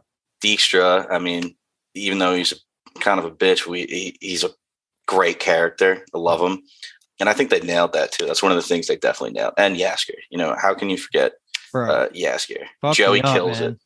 Dijkstra. 0.43 1.07
I 1.11 1.19
mean, 1.19 1.57
even 1.95 2.19
though 2.19 2.35
he's 2.35 2.55
kind 3.01 3.19
of 3.19 3.25
a 3.27 3.31
bitch, 3.31 3.67
we 3.67 3.83
he, 3.87 4.17
he's 4.21 4.45
a 4.45 4.51
great 5.07 5.39
character. 5.39 6.05
I 6.15 6.19
love 6.19 6.41
him, 6.41 6.63
and 7.21 7.29
I 7.29 7.33
think 7.35 7.51
they 7.51 7.61
nailed 7.61 7.93
that 7.93 8.13
too. 8.13 8.27
That's 8.27 8.43
one 8.43 8.53
of 8.53 8.57
the 8.57 8.63
things 8.63 8.87
they 8.87 8.97
definitely 8.97 9.33
nailed. 9.35 9.55
And 9.59 9.77
Jaskier, 9.77 10.19
you 10.31 10.39
know, 10.39 10.55
how 10.61 10.75
can 10.75 10.89
you 10.91 10.97
forget 10.97 11.33
Bro. 11.73 11.91
uh, 11.91 12.09
Jaskier? 12.11 12.65
Joey 12.93 13.21
up, 13.23 13.35
kills 13.35 13.61
man. 13.61 13.73
it. 13.73 13.79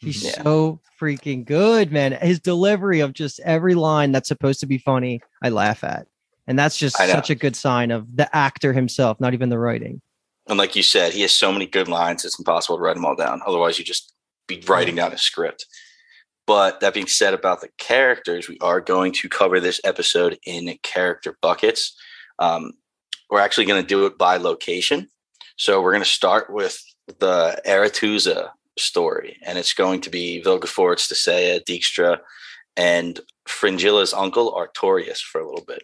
He's 0.00 0.24
Yeah. 0.24 0.42
so 0.44 0.80
freaking 1.00 1.44
good, 1.44 1.90
man. 1.90 2.12
His 2.12 2.38
delivery 2.38 3.00
of 3.00 3.12
just 3.14 3.40
every 3.40 3.74
line 3.74 4.12
that's 4.12 4.28
supposed 4.28 4.60
to 4.60 4.66
be 4.66 4.78
funny, 4.78 5.20
I 5.42 5.48
laugh 5.48 5.82
at. 5.82 6.06
And 6.48 6.58
that's 6.58 6.78
just 6.78 6.96
such 6.96 7.28
a 7.28 7.34
good 7.34 7.54
sign 7.54 7.90
of 7.90 8.16
the 8.16 8.34
actor 8.34 8.72
himself, 8.72 9.20
not 9.20 9.34
even 9.34 9.50
the 9.50 9.58
writing. 9.58 10.00
And 10.48 10.56
like 10.56 10.74
you 10.74 10.82
said, 10.82 11.12
he 11.12 11.20
has 11.20 11.32
so 11.32 11.52
many 11.52 11.66
good 11.66 11.88
lines; 11.88 12.24
it's 12.24 12.38
impossible 12.38 12.78
to 12.78 12.82
write 12.82 12.94
them 12.94 13.04
all 13.04 13.14
down. 13.14 13.42
Otherwise, 13.46 13.78
you 13.78 13.84
just 13.84 14.14
be 14.46 14.62
writing 14.66 14.94
down 14.94 15.12
a 15.12 15.18
script. 15.18 15.66
But 16.46 16.80
that 16.80 16.94
being 16.94 17.06
said, 17.06 17.34
about 17.34 17.60
the 17.60 17.68
characters, 17.76 18.48
we 18.48 18.56
are 18.60 18.80
going 18.80 19.12
to 19.12 19.28
cover 19.28 19.60
this 19.60 19.78
episode 19.84 20.38
in 20.46 20.74
character 20.82 21.36
buckets. 21.42 21.94
Um, 22.38 22.72
we're 23.28 23.40
actually 23.40 23.66
going 23.66 23.82
to 23.82 23.86
do 23.86 24.06
it 24.06 24.16
by 24.16 24.38
location. 24.38 25.08
So 25.58 25.82
we're 25.82 25.92
going 25.92 26.02
to 26.02 26.08
start 26.08 26.50
with 26.50 26.82
the 27.18 27.60
Aretuza 27.66 28.48
story, 28.78 29.36
and 29.44 29.58
it's 29.58 29.74
going 29.74 30.00
to 30.00 30.10
be 30.10 30.42
Vilgefortz, 30.42 31.12
Tissaia, 31.12 31.62
Dijkstra, 31.62 32.20
and 32.74 33.20
Fringilla's 33.46 34.14
uncle 34.14 34.54
Artorius 34.54 35.20
for 35.20 35.42
a 35.42 35.46
little 35.46 35.64
bit. 35.66 35.82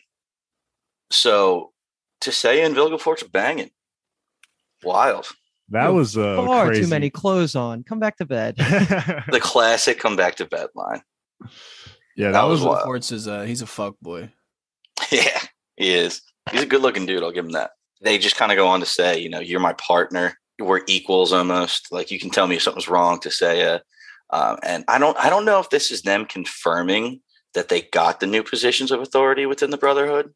So 1.11 1.73
Tissaia 2.21 2.65
and 2.65 2.75
Vilgefortz 2.75 3.23
are 3.25 3.29
banging. 3.29 3.71
Wild. 4.83 5.27
that 5.71 5.89
You 5.89 5.95
was 5.95 6.17
uh, 6.17 6.37
Far 6.45 6.67
crazy. 6.67 6.83
too 6.83 6.89
many 6.89 7.11
clothes 7.11 7.55
on. 7.55 7.83
Come 7.85 7.99
back 7.99 8.17
to 8.19 8.25
bed. 8.27 8.57
The 9.31 9.41
classic 9.41 9.99
come 9.99 10.17
back 10.17 10.37
to 10.37 10.47
bed 10.47 10.69
line. 10.75 11.03
Yeah, 12.17 12.27
That 12.29 12.33
that, 12.33 12.43
was 12.45 12.61
was, 12.61 12.69
wild. 12.69 12.85
Forts 12.85 13.13
is 13.13 13.27
a 13.27 13.47
he's 13.47 13.63
a 13.63 13.67
fuck 13.67 13.97
boy. 14.01 14.31
Yeah, 15.11 15.41
he 15.77 15.93
is. 15.93 16.23
He's 16.51 16.63
a 16.63 16.67
good 16.67 16.83
looking 16.83 17.07
dude. 17.07 17.23
I'll 17.23 17.33
give 17.33 17.45
him 17.45 17.53
that. 17.53 17.73
They 18.01 18.19
just 18.19 18.37
kind 18.37 18.53
of 18.53 18.57
go 18.57 18.69
on 18.69 18.81
to 18.81 18.87
say, 18.87 19.19
you 19.19 19.29
know, 19.29 19.41
you're 19.41 19.61
my 19.61 19.73
partner. 19.75 20.35
We're 20.61 20.83
equals 20.87 21.33
almost. 21.33 21.91
Like 21.91 22.11
you 22.11 22.19
can 22.21 22.31
tell 22.31 22.47
me 22.47 22.57
if 22.57 22.63
something's 22.63 22.89
wrong 22.89 23.19
to 23.21 23.31
say 23.31 23.63
uh, 23.65 23.79
um, 24.31 24.59
and 24.63 24.85
I 24.89 24.99
don't 24.99 25.17
I 25.19 25.31
don't 25.31 25.45
know 25.45 25.61
if 25.61 25.71
this 25.71 25.91
is 25.91 26.03
them 26.03 26.27
confirming 26.27 27.21
that 27.55 27.69
they 27.69 27.83
got 27.83 28.21
the 28.21 28.27
new 28.27 28.43
positions 28.43 28.91
of 28.91 29.01
authority 29.01 29.47
within 29.47 29.71
the 29.71 29.79
Brotherhood. 29.79 30.33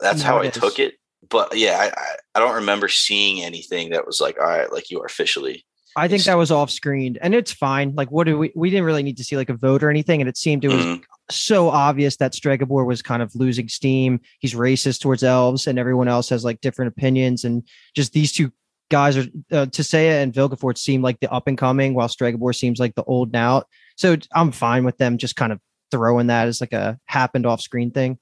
That's 0.00 0.22
how 0.22 0.38
I 0.38 0.48
took 0.48 0.78
it. 0.78 0.94
But 1.28 1.56
yeah, 1.56 1.76
I, 1.78 2.16
I, 2.34 2.40
don't 2.40 2.54
remember 2.54 2.88
seeing 2.88 3.42
anything 3.42 3.90
that 3.90 4.06
was 4.06 4.20
like, 4.20 4.38
all 4.38 4.46
right, 4.46 4.72
like 4.72 4.90
you 4.90 5.00
are 5.02 5.06
officially 5.06 5.64
I 5.96 6.06
think 6.06 6.22
that 6.24 6.36
was 6.36 6.52
off 6.52 6.70
screened 6.70 7.18
and 7.20 7.34
it's 7.34 7.52
fine. 7.52 7.94
Like, 7.96 8.10
what 8.10 8.24
do 8.24 8.38
we, 8.38 8.52
we 8.54 8.70
didn't 8.70 8.84
really 8.84 9.02
need 9.02 9.16
to 9.16 9.24
see 9.24 9.36
like 9.36 9.48
a 9.48 9.54
vote 9.54 9.82
or 9.82 9.90
anything. 9.90 10.20
And 10.20 10.28
it 10.28 10.36
seemed 10.36 10.64
it 10.64 10.68
was 10.68 10.84
Mhm. 10.84 11.02
so 11.30 11.70
obvious 11.70 12.16
that 12.18 12.34
Stregobor 12.34 12.86
was 12.86 13.02
kind 13.02 13.20
of 13.20 13.34
losing 13.34 13.68
steam. 13.68 14.20
He's 14.38 14.54
racist 14.54 15.00
towards 15.00 15.24
elves 15.24 15.66
and 15.66 15.78
everyone 15.78 16.06
else 16.06 16.28
has 16.28 16.44
like 16.44 16.60
different 16.60 16.92
opinions. 16.96 17.44
And 17.44 17.64
just 17.96 18.12
these 18.12 18.32
two 18.32 18.52
guys 18.90 19.16
are, 19.16 19.26
uh, 19.50 19.66
Tissaia 19.66 20.22
and 20.22 20.32
Vilgefortz 20.32 20.78
seem 20.78 21.02
like 21.02 21.18
the 21.20 21.30
up 21.32 21.48
and 21.48 21.58
coming 21.58 21.94
while 21.94 22.08
Stregobor 22.08 22.54
seems 22.54 22.78
like 22.78 22.94
the 22.94 23.04
old 23.04 23.28
and 23.28 23.36
out. 23.36 23.66
So 23.96 24.16
I'm 24.32 24.52
fine 24.52 24.84
with 24.84 24.98
them 24.98 25.18
just 25.18 25.34
kind 25.36 25.52
of 25.52 25.58
throwing 25.90 26.28
that 26.28 26.46
as 26.46 26.60
like 26.60 26.72
a 26.72 26.98
happened 27.06 27.44
off 27.44 27.60
screen 27.60 27.90
thing. 27.90 28.18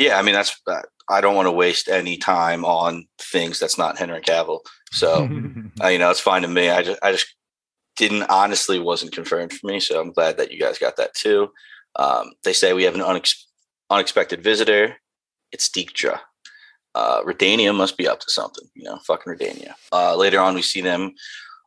Yeah, 0.00 0.18
I 0.18 0.22
mean 0.22 0.34
that's 0.34 0.58
uh, 0.66 0.80
I 1.10 1.20
don't 1.20 1.34
want 1.34 1.44
to 1.44 1.52
waste 1.52 1.86
any 1.86 2.16
time 2.16 2.64
on 2.64 3.06
things 3.18 3.58
that's 3.58 3.76
not 3.76 3.98
Henry 3.98 4.22
Cavill. 4.22 4.60
So 4.92 5.24
uh, 5.84 5.88
you 5.88 5.98
know, 5.98 6.10
it's 6.10 6.20
fine 6.20 6.40
to 6.40 6.48
me. 6.48 6.70
I 6.70 6.82
just 6.82 6.98
I 7.02 7.12
just 7.12 7.26
didn't 7.96 8.22
honestly 8.30 8.78
wasn't 8.78 9.12
confirmed 9.12 9.52
for 9.52 9.66
me. 9.66 9.78
So 9.78 10.00
I'm 10.00 10.10
glad 10.10 10.38
that 10.38 10.52
you 10.52 10.58
guys 10.58 10.78
got 10.78 10.96
that 10.96 11.12
too. 11.12 11.50
Um, 11.96 12.32
they 12.44 12.54
say 12.54 12.72
we 12.72 12.84
have 12.84 12.94
an 12.94 13.02
unex- 13.02 13.44
unexpected 13.90 14.42
visitor. 14.42 14.96
It's 15.52 15.68
Dijkstra. 15.68 16.20
Uh, 16.94 17.22
Redania 17.22 17.76
must 17.76 17.98
be 17.98 18.08
up 18.08 18.20
to 18.20 18.30
something, 18.30 18.66
you 18.74 18.84
know, 18.84 19.00
fucking 19.06 19.30
Redania. 19.30 19.74
Uh, 19.92 20.16
later 20.16 20.40
on, 20.40 20.54
we 20.54 20.62
see 20.62 20.80
them 20.80 21.12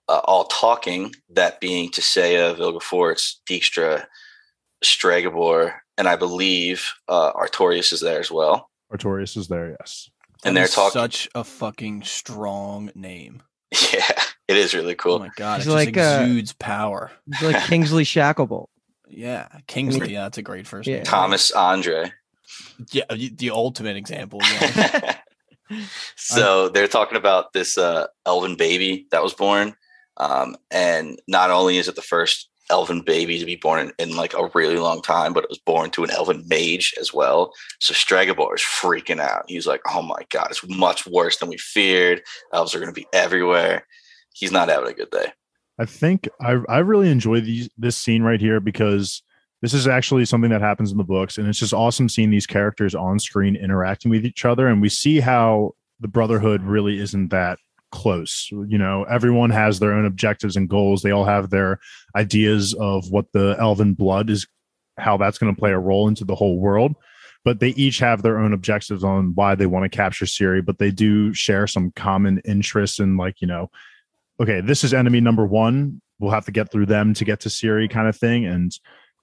uh, 0.09 0.21
all 0.23 0.45
talking, 0.45 1.13
that 1.29 1.61
being 1.61 1.91
to 1.91 2.01
Tissaia, 2.01 2.55
Vilgefortz, 2.55 3.35
Dijkstra, 3.47 4.05
Stregobor, 4.83 5.75
and 5.97 6.07
I 6.07 6.15
believe 6.15 6.91
uh, 7.07 7.31
Artorius 7.33 7.93
is 7.93 7.99
there 8.01 8.19
as 8.19 8.31
well. 8.31 8.69
Artorius 8.93 9.37
is 9.37 9.47
there, 9.47 9.75
yes. 9.79 10.09
And 10.45 10.55
That 10.55 10.61
they're 10.61 10.67
talking. 10.67 10.91
such 11.01 11.29
a 11.35 11.43
fucking 11.43 12.03
strong 12.03 12.91
name. 12.95 13.43
Yeah, 13.91 14.07
it 14.47 14.57
is 14.57 14.73
really 14.75 14.93
cool. 14.93 15.13
Oh 15.13 15.19
my 15.19 15.29
god, 15.35 15.57
He's 15.57 15.65
it 15.67 15.71
just 15.71 15.85
like, 15.87 15.97
uh, 15.97 16.19
exudes 16.23 16.53
power. 16.53 17.11
He's 17.25 17.41
like 17.53 17.63
Kingsley 17.67 18.03
Shacklebolt. 18.03 18.67
Yeah, 19.09 19.47
Kingsley. 19.67 20.13
Yeah, 20.13 20.23
that's 20.23 20.37
a 20.37 20.41
great 20.43 20.67
first 20.67 20.87
Yeah. 20.87 20.97
name. 20.97 21.05
Thomas 21.05 21.51
Andre. 21.51 22.11
Yeah, 22.91 23.05
the 23.11 23.29
the 23.29 23.49
ultimate 23.51 23.95
example. 23.97 24.41
Yeah. 24.43 25.17
so 26.15 26.69
they're 26.69 26.87
talking 26.87 27.17
about 27.17 27.53
this 27.53 27.77
uh, 27.77 28.07
elven 28.25 28.55
baby 28.55 29.07
that 29.11 29.23
was 29.23 29.33
born, 29.33 29.75
um, 30.17 30.55
and 30.71 31.19
not 31.27 31.49
only 31.49 31.77
is 31.77 31.87
it 31.87 31.95
the 31.95 32.01
first 32.01 32.49
elven 32.69 33.01
baby 33.01 33.39
to 33.39 33.45
be 33.45 33.55
born 33.55 33.79
in, 33.79 34.09
in 34.09 34.15
like 34.15 34.33
a 34.33 34.49
really 34.53 34.77
long 34.77 35.01
time, 35.01 35.33
but 35.33 35.43
it 35.43 35.49
was 35.49 35.59
born 35.59 35.89
to 35.91 36.03
an 36.03 36.11
elven 36.11 36.43
mage 36.47 36.93
as 36.99 37.13
well. 37.13 37.53
So 37.79 37.93
Stregobor 37.93 38.55
is 38.55 38.61
freaking 38.61 39.19
out. 39.19 39.45
He's 39.47 39.67
like, 39.67 39.81
"Oh 39.89 40.01
my 40.01 40.21
god, 40.31 40.47
it's 40.49 40.67
much 40.67 41.05
worse 41.05 41.37
than 41.37 41.49
we 41.49 41.57
feared. 41.57 42.21
Elves 42.53 42.73
are 42.73 42.79
going 42.79 42.93
to 42.93 42.99
be 42.99 43.07
everywhere." 43.13 43.85
He's 44.33 44.51
not 44.51 44.69
having 44.69 44.89
a 44.89 44.93
good 44.93 45.11
day. 45.11 45.33
I 45.79 45.85
think 45.85 46.27
I 46.41 46.59
I 46.69 46.79
really 46.79 47.09
enjoy 47.09 47.41
these 47.41 47.69
this 47.77 47.97
scene 47.97 48.23
right 48.23 48.39
here 48.39 48.59
because 48.59 49.21
this 49.61 49.73
is 49.73 49.87
actually 49.87 50.25
something 50.25 50.51
that 50.51 50.61
happens 50.61 50.91
in 50.91 50.97
the 50.97 51.03
books, 51.03 51.37
and 51.37 51.47
it's 51.47 51.59
just 51.59 51.73
awesome 51.73 52.09
seeing 52.09 52.31
these 52.31 52.47
characters 52.47 52.93
on 52.93 53.19
screen 53.19 53.55
interacting 53.55 54.11
with 54.11 54.25
each 54.25 54.45
other, 54.45 54.67
and 54.67 54.81
we 54.81 54.89
see 54.89 55.19
how 55.19 55.71
the 55.99 56.07
Brotherhood 56.07 56.61
really 56.63 56.99
isn't 56.99 57.29
that 57.29 57.59
close. 57.93 58.49
You 58.51 58.79
know, 58.79 59.03
everyone 59.03 59.51
has 59.51 59.79
their 59.79 59.93
own 59.93 60.05
objectives 60.05 60.55
and 60.55 60.67
goals. 60.67 61.03
They 61.03 61.11
all 61.11 61.25
have 61.25 61.51
their 61.51 61.79
ideas 62.15 62.73
of 62.73 63.11
what 63.11 63.31
the 63.33 63.55
Elven 63.59 63.93
blood 63.93 64.31
is, 64.31 64.47
how 64.97 65.15
that's 65.17 65.37
going 65.37 65.53
to 65.53 65.59
play 65.59 65.71
a 65.71 65.79
role 65.79 66.07
into 66.07 66.25
the 66.25 66.33
whole 66.33 66.59
world. 66.59 66.95
But 67.45 67.59
they 67.59 67.69
each 67.69 67.99
have 67.99 68.23
their 68.23 68.39
own 68.39 68.51
objectives 68.51 69.03
on 69.03 69.35
why 69.35 69.53
they 69.53 69.67
want 69.67 69.83
to 69.83 69.95
capture 69.95 70.25
Ciri, 70.25 70.65
but 70.65 70.79
they 70.79 70.89
do 70.89 71.33
share 71.35 71.67
some 71.67 71.91
common 71.91 72.39
interests 72.39 72.99
in 72.99 73.15
like, 73.15 73.41
you 73.41 73.47
know, 73.47 73.69
okay, 74.39 74.59
this 74.59 74.83
is 74.83 74.93
enemy 74.93 75.21
number 75.21 75.45
one. 75.45 76.01
We'll 76.19 76.31
have 76.31 76.45
to 76.45 76.51
get 76.51 76.71
through 76.71 76.87
them 76.87 77.13
to 77.13 77.25
get 77.25 77.41
to 77.41 77.49
Ciri, 77.49 77.89
kind 77.89 78.07
of 78.07 78.17
thing. 78.17 78.45
And 78.45 78.71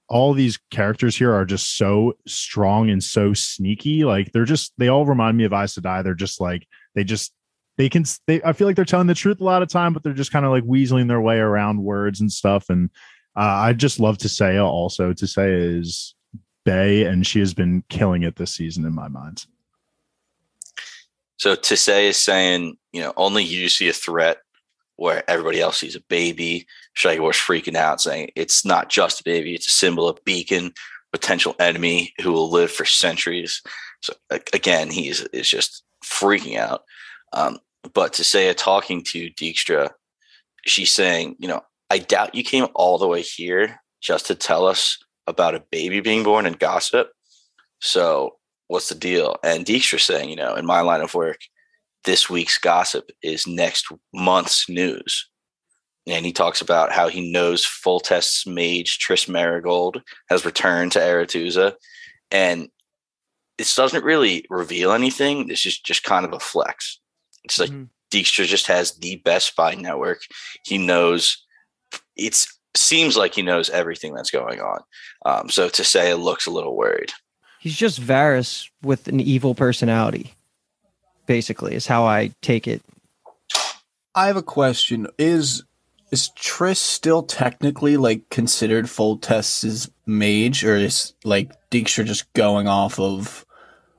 all 0.07 0.33
these 0.33 0.59
characters 0.69 1.17
here 1.17 1.33
are 1.33 1.45
just 1.45 1.75
so 1.75 2.13
strong 2.25 2.89
and 2.89 3.03
so 3.03 3.33
sneaky. 3.33 4.05
Like 4.05 4.31
they're 4.31 4.45
just 4.45 4.71
they 4.77 4.87
all 4.87 5.05
remind 5.05 5.35
me 5.35 5.43
of 5.43 5.51
to 5.51 5.81
Die. 5.81 6.01
They're 6.03 6.13
just 6.13 6.39
like 6.39 6.67
they 6.95 7.03
just 7.03 7.33
they 7.81 7.89
can 7.89 8.05
they 8.27 8.43
I 8.43 8.53
feel 8.53 8.67
like 8.67 8.75
they're 8.75 8.85
telling 8.85 9.07
the 9.07 9.15
truth 9.15 9.41
a 9.41 9.43
lot 9.43 9.63
of 9.63 9.67
time, 9.67 9.91
but 9.91 10.03
they're 10.03 10.13
just 10.13 10.31
kind 10.31 10.45
of 10.45 10.51
like 10.51 10.63
weaseling 10.65 11.07
their 11.07 11.19
way 11.19 11.39
around 11.39 11.83
words 11.83 12.21
and 12.21 12.31
stuff. 12.31 12.69
And 12.69 12.91
uh, 13.35 13.39
I 13.39 13.73
just 13.73 13.99
love 13.99 14.19
Tissaia 14.19 14.63
also. 14.63 15.13
Tissaia 15.13 15.79
is 15.79 16.13
Bay, 16.63 17.05
and 17.05 17.25
she 17.25 17.39
has 17.39 17.55
been 17.55 17.83
killing 17.89 18.21
it 18.21 18.35
this 18.35 18.53
season 18.53 18.85
in 18.85 18.93
my 18.93 19.07
mind. 19.07 19.47
So 21.37 21.55
Tissaia 21.55 22.09
is 22.09 22.17
saying, 22.17 22.77
you 22.93 23.01
know, 23.01 23.13
only 23.17 23.43
you 23.43 23.67
see 23.67 23.89
a 23.89 23.93
threat 23.93 24.37
where 24.97 25.27
everybody 25.27 25.59
else 25.59 25.79
sees 25.79 25.95
a 25.95 26.01
baby. 26.01 26.67
Shagor's 26.95 27.35
freaking 27.35 27.75
out, 27.75 27.99
saying 27.99 28.29
it's 28.35 28.63
not 28.63 28.89
just 28.89 29.21
a 29.21 29.23
baby; 29.23 29.55
it's 29.55 29.65
a 29.65 29.71
symbol, 29.71 30.07
a 30.07 30.13
beacon, 30.23 30.71
potential 31.11 31.55
enemy 31.57 32.13
who 32.21 32.31
will 32.31 32.51
live 32.51 32.71
for 32.71 32.85
centuries. 32.85 33.63
So 34.03 34.13
again, 34.29 34.91
he 34.91 35.09
is, 35.09 35.21
is 35.33 35.49
just 35.49 35.83
freaking 36.05 36.57
out. 36.57 36.83
Um, 37.33 37.59
but 37.93 38.13
Tissaia 38.13 38.55
talking 38.55 39.03
to 39.05 39.29
Dijkstra, 39.31 39.91
she's 40.65 40.91
saying, 40.91 41.35
you 41.39 41.47
know, 41.47 41.61
I 41.89 41.97
doubt 41.97 42.35
you 42.35 42.43
came 42.43 42.67
all 42.73 42.97
the 42.97 43.07
way 43.07 43.21
here 43.21 43.81
just 44.01 44.27
to 44.27 44.35
tell 44.35 44.65
us 44.65 44.97
about 45.27 45.55
a 45.55 45.63
baby 45.71 45.99
being 45.99 46.23
born 46.23 46.45
and 46.45 46.57
gossip. 46.57 47.11
So 47.79 48.37
what's 48.67 48.89
the 48.89 48.95
deal? 48.95 49.37
And 49.43 49.65
Dijkstra 49.65 49.99
saying, 49.99 50.29
you 50.29 50.35
know, 50.35 50.55
in 50.55 50.65
my 50.65 50.81
line 50.81 51.01
of 51.01 51.13
work, 51.13 51.39
this 52.05 52.29
week's 52.29 52.57
gossip 52.57 53.11
is 53.21 53.45
next 53.45 53.87
month's 54.13 54.69
news. 54.69 55.29
And 56.07 56.25
he 56.25 56.31
talks 56.31 56.61
about 56.61 56.91
how 56.91 57.09
he 57.09 57.31
knows 57.31 57.65
Foltest's 57.65 58.47
mage 58.47 58.97
Triss 58.97 59.29
Merigold 59.29 60.01
has 60.29 60.45
returned 60.45 60.93
to 60.93 60.99
Aretuza. 60.99 61.73
And 62.31 62.69
this 63.57 63.75
doesn't 63.75 64.03
really 64.03 64.45
reveal 64.49 64.93
anything. 64.93 65.47
This 65.47 65.65
is 65.65 65.77
just 65.77 66.03
kind 66.03 66.25
of 66.25 66.33
a 66.33 66.39
flex. 66.39 67.00
It's 67.43 67.59
like 67.59 67.69
Mhm. 67.71 67.89
Dijkstra 68.11 68.45
just 68.45 68.67
has 68.67 68.93
the 68.93 69.17
best 69.17 69.47
spy 69.47 69.75
network. 69.75 70.21
He 70.63 70.77
knows 70.77 71.37
it 72.15 72.45
seems 72.75 73.17
like 73.17 73.33
he 73.35 73.41
knows 73.41 73.69
everything 73.69 74.13
that's 74.13 74.31
going 74.31 74.61
on. 74.61 74.79
Um, 75.25 75.49
so 75.49 75.69
Tissaia 75.69 76.11
it 76.11 76.17
looks 76.17 76.45
a 76.45 76.51
little 76.51 76.75
worried. 76.75 77.11
He's 77.59 77.75
just 77.75 78.01
Varys 78.01 78.69
with 78.81 79.07
an 79.07 79.19
evil 79.19 79.55
personality, 79.55 80.33
basically, 81.25 81.75
is 81.75 81.87
how 81.87 82.05
I 82.05 82.31
take 82.41 82.67
it. 82.67 82.81
I 84.15 84.27
have 84.27 84.37
a 84.37 84.43
question. 84.43 85.07
Is 85.17 85.63
is 86.11 86.29
Triss 86.37 86.77
still 86.77 87.23
technically 87.23 87.95
like 87.95 88.29
considered 88.29 88.85
Foltest's 88.85 89.89
mage, 90.05 90.65
or 90.65 90.75
is 90.75 91.13
like 91.23 91.51
Dijkstra 91.69 92.05
just 92.05 92.31
going 92.33 92.67
off 92.67 92.99
of 92.99 93.45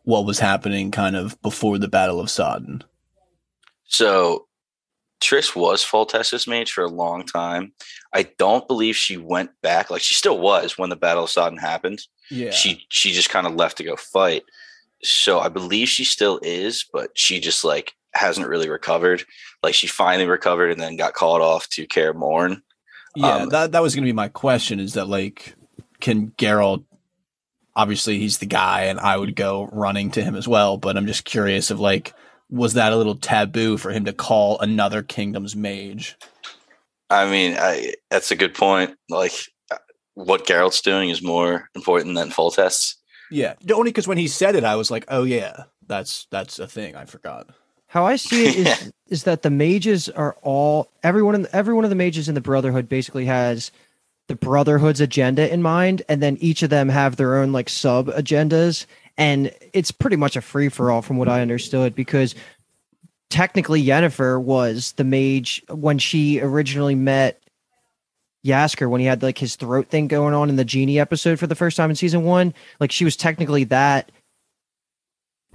what 0.04 0.26
was 0.26 0.38
happening 0.38 0.90
kind 0.90 1.16
of 1.16 1.40
before 1.40 1.78
the 1.78 1.88
Battle 1.88 2.20
of 2.20 2.30
Sodden? 2.30 2.84
So 3.92 4.46
Triss 5.22 5.54
was 5.54 5.84
Foltesta's 5.84 6.46
mage 6.46 6.72
for 6.72 6.82
a 6.82 6.88
long 6.88 7.24
time. 7.24 7.72
I 8.12 8.24
don't 8.38 8.66
believe 8.66 8.96
she 8.96 9.16
went 9.16 9.50
back. 9.62 9.90
Like 9.90 10.02
she 10.02 10.14
still 10.14 10.38
was 10.38 10.76
when 10.76 10.90
the 10.90 10.96
Battle 10.96 11.24
of 11.24 11.30
Sodden 11.30 11.58
happened. 11.58 12.02
Yeah. 12.30 12.50
She 12.50 12.86
she 12.88 13.12
just 13.12 13.30
kind 13.30 13.46
of 13.46 13.54
left 13.54 13.76
to 13.76 13.84
go 13.84 13.96
fight. 13.96 14.42
So 15.04 15.40
I 15.40 15.48
believe 15.48 15.88
she 15.88 16.04
still 16.04 16.40
is, 16.42 16.84
but 16.92 17.10
she 17.14 17.38
just 17.38 17.64
like 17.64 17.92
hasn't 18.14 18.48
really 18.48 18.68
recovered. 18.68 19.24
Like 19.62 19.74
she 19.74 19.86
finally 19.86 20.28
recovered 20.28 20.70
and 20.70 20.80
then 20.80 20.96
got 20.96 21.14
called 21.14 21.42
off 21.42 21.68
to 21.70 21.86
Kaer 21.86 22.14
Morhen. 22.14 22.62
Yeah, 23.14 23.36
Um, 23.36 23.48
that 23.50 23.72
that 23.72 23.82
was 23.82 23.94
going 23.94 24.04
to 24.04 24.08
be 24.08 24.14
my 24.14 24.28
question. 24.28 24.80
Is 24.80 24.94
that 24.94 25.06
like, 25.08 25.54
can 26.00 26.30
Geralt? 26.32 26.84
Obviously, 27.74 28.18
he's 28.18 28.38
the 28.38 28.46
guy, 28.46 28.84
and 28.84 29.00
I 29.00 29.16
would 29.16 29.34
go 29.34 29.68
running 29.72 30.10
to 30.12 30.22
him 30.22 30.34
as 30.34 30.46
well. 30.46 30.76
But 30.76 30.96
I'm 30.96 31.06
just 31.06 31.24
curious 31.24 31.70
of 31.70 31.80
like, 31.80 32.12
was 32.52 32.74
that 32.74 32.92
a 32.92 32.96
little 32.96 33.16
taboo 33.16 33.78
for 33.78 33.90
him 33.90 34.04
to 34.04 34.12
call 34.12 34.58
another 34.60 35.02
kingdom's 35.02 35.56
mage? 35.56 36.16
I 37.08 37.28
mean, 37.28 37.56
I, 37.58 37.94
that's 38.10 38.30
a 38.30 38.36
good 38.36 38.54
point. 38.54 38.94
Like 39.08 39.32
uh, 39.70 39.78
what 40.14 40.46
Geralt's 40.46 40.82
doing 40.82 41.08
is 41.08 41.22
more 41.22 41.70
important 41.74 42.14
than 42.14 42.30
Foltest's. 42.30 42.98
Yeah, 43.30 43.54
only 43.72 43.90
because 43.90 44.06
when 44.06 44.18
he 44.18 44.28
said 44.28 44.54
it, 44.54 44.64
I 44.64 44.76
was 44.76 44.90
like, 44.90 45.06
oh 45.08 45.24
yeah, 45.24 45.64
that's 45.86 46.26
that's 46.30 46.58
a 46.58 46.66
thing. 46.66 46.94
I 46.94 47.06
forgot. 47.06 47.48
How 47.86 48.04
I 48.04 48.16
see 48.16 48.46
it 48.46 48.56
is 48.66 48.92
is 49.08 49.24
that 49.24 49.40
the 49.40 49.50
mages 49.50 50.10
are 50.10 50.36
all 50.42 50.92
everyone 51.02 51.34
in 51.34 51.46
every 51.52 51.72
one 51.72 51.84
of 51.84 51.90
the 51.90 51.96
mages 51.96 52.28
in 52.28 52.34
the 52.34 52.42
Brotherhood 52.42 52.86
basically 52.86 53.24
has 53.24 53.72
the 54.28 54.36
Brotherhood's 54.36 55.00
agenda 55.00 55.50
in 55.50 55.62
mind, 55.62 56.02
and 56.08 56.22
then 56.22 56.36
each 56.40 56.62
of 56.62 56.70
them 56.70 56.90
have 56.90 57.16
their 57.16 57.36
own 57.36 57.52
like 57.52 57.70
sub 57.70 58.08
agendas, 58.08 58.84
and 59.16 59.52
it's 59.72 59.90
pretty 59.90 60.16
much 60.16 60.36
a 60.36 60.40
free 60.40 60.68
for 60.68 60.90
all 60.90 61.02
from 61.02 61.16
what 61.16 61.28
I 61.28 61.40
understood 61.40 61.94
because 61.94 62.34
technically 63.30 63.82
Yennefer 63.82 64.40
was 64.40 64.92
the 64.92 65.04
mage 65.04 65.62
when 65.68 65.98
she 65.98 66.40
originally 66.40 66.94
met 66.94 67.42
Jaskier 68.44 68.90
when 68.90 69.00
he 69.00 69.06
had 69.06 69.22
like 69.22 69.38
his 69.38 69.56
throat 69.56 69.88
thing 69.88 70.08
going 70.08 70.34
on 70.34 70.48
in 70.48 70.56
the 70.56 70.64
genie 70.64 70.98
episode 70.98 71.38
for 71.38 71.46
the 71.46 71.54
first 71.54 71.76
time 71.76 71.90
in 71.90 71.96
season 71.96 72.24
one. 72.24 72.54
Like 72.80 72.90
she 72.90 73.04
was 73.04 73.16
technically 73.16 73.64
that 73.64 74.10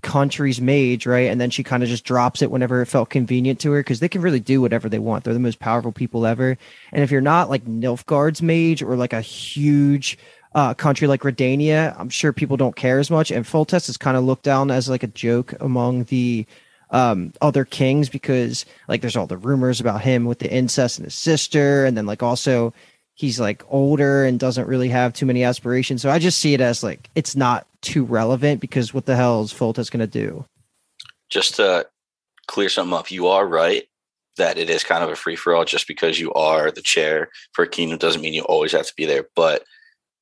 country's 0.03 0.61
mage, 0.61 1.05
right? 1.05 1.29
And 1.29 1.41
then 1.41 1.49
she 1.49 1.63
kind 1.63 1.83
of 1.83 1.89
just 1.89 2.05
drops 2.05 2.41
it 2.41 2.51
whenever 2.51 2.81
it 2.81 2.85
felt 2.85 3.09
convenient 3.09 3.59
to 3.61 3.71
her 3.71 3.81
because 3.81 3.99
they 3.99 4.09
can 4.09 4.21
really 4.21 4.39
do 4.39 4.61
whatever 4.61 4.89
they 4.89 4.99
want. 4.99 5.23
They're 5.23 5.33
the 5.33 5.39
most 5.39 5.59
powerful 5.59 5.91
people 5.91 6.25
ever. 6.25 6.57
And 6.91 7.03
if 7.03 7.11
you're 7.11 7.21
not 7.21 7.49
like 7.49 7.65
Nilfgaard's 7.65 8.41
mage 8.41 8.81
or 8.81 8.95
like 8.95 9.13
a 9.13 9.21
huge 9.21 10.17
uh, 10.55 10.73
country 10.73 11.07
like 11.07 11.21
Redania, 11.21 11.95
I'm 11.99 12.09
sure 12.09 12.33
people 12.33 12.57
don't 12.57 12.75
care 12.75 12.99
as 12.99 13.09
much. 13.09 13.31
And 13.31 13.45
Foltest 13.45 13.89
is 13.89 13.97
kind 13.97 14.17
of 14.17 14.23
looked 14.23 14.43
down 14.43 14.71
as 14.71 14.89
like 14.89 15.03
a 15.03 15.07
joke 15.07 15.53
among 15.59 16.05
the 16.05 16.45
um 16.89 17.33
other 17.41 17.65
kings 17.65 18.07
because 18.07 18.65
like 18.87 19.01
there's 19.01 19.17
all 19.17 19.27
the 19.27 19.35
rumors 19.35 19.81
about 19.81 19.99
him 19.99 20.23
with 20.23 20.39
the 20.39 20.49
incest 20.49 20.97
and 20.97 21.05
his 21.05 21.13
sister 21.13 21.83
and 21.83 21.97
then 21.97 22.05
like 22.05 22.23
also 22.23 22.73
he's 23.13 23.41
like 23.41 23.61
older 23.67 24.23
and 24.23 24.39
doesn't 24.39 24.69
really 24.69 24.87
have 24.87 25.11
too 25.11 25.25
many 25.25 25.43
aspirations 25.43 26.01
so 26.01 26.09
i 26.09 26.17
just 26.17 26.37
see 26.37 26.53
it 26.53 26.61
as 26.61 26.83
like 26.83 27.09
it's 27.13 27.35
not 27.35 27.67
too 27.81 28.05
relevant 28.05 28.61
because 28.61 28.93
what 28.93 29.05
the 29.05 29.17
hell 29.17 29.41
is 29.41 29.51
Foltest 29.51 29.91
going 29.91 29.99
to 29.99 30.07
do 30.07 30.45
just 31.29 31.55
to 31.55 31.85
clear 32.47 32.69
something 32.69 32.97
up, 32.97 33.11
you 33.11 33.27
are 33.27 33.45
right 33.45 33.83
that 34.37 34.57
it 34.57 34.69
is 34.69 34.83
kind 34.83 35.03
of 35.03 35.09
a 35.09 35.15
free 35.15 35.35
for 35.35 35.55
all. 35.55 35.65
Just 35.65 35.87
because 35.87 36.19
you 36.19 36.33
are 36.33 36.71
the 36.71 36.81
chair 36.81 37.29
for 37.53 37.63
a 37.63 37.67
kingdom 37.67 37.97
doesn't 37.97 38.21
mean 38.21 38.33
you 38.33 38.43
always 38.43 38.71
have 38.71 38.87
to 38.87 38.93
be 38.95 39.05
there. 39.05 39.27
But 39.35 39.63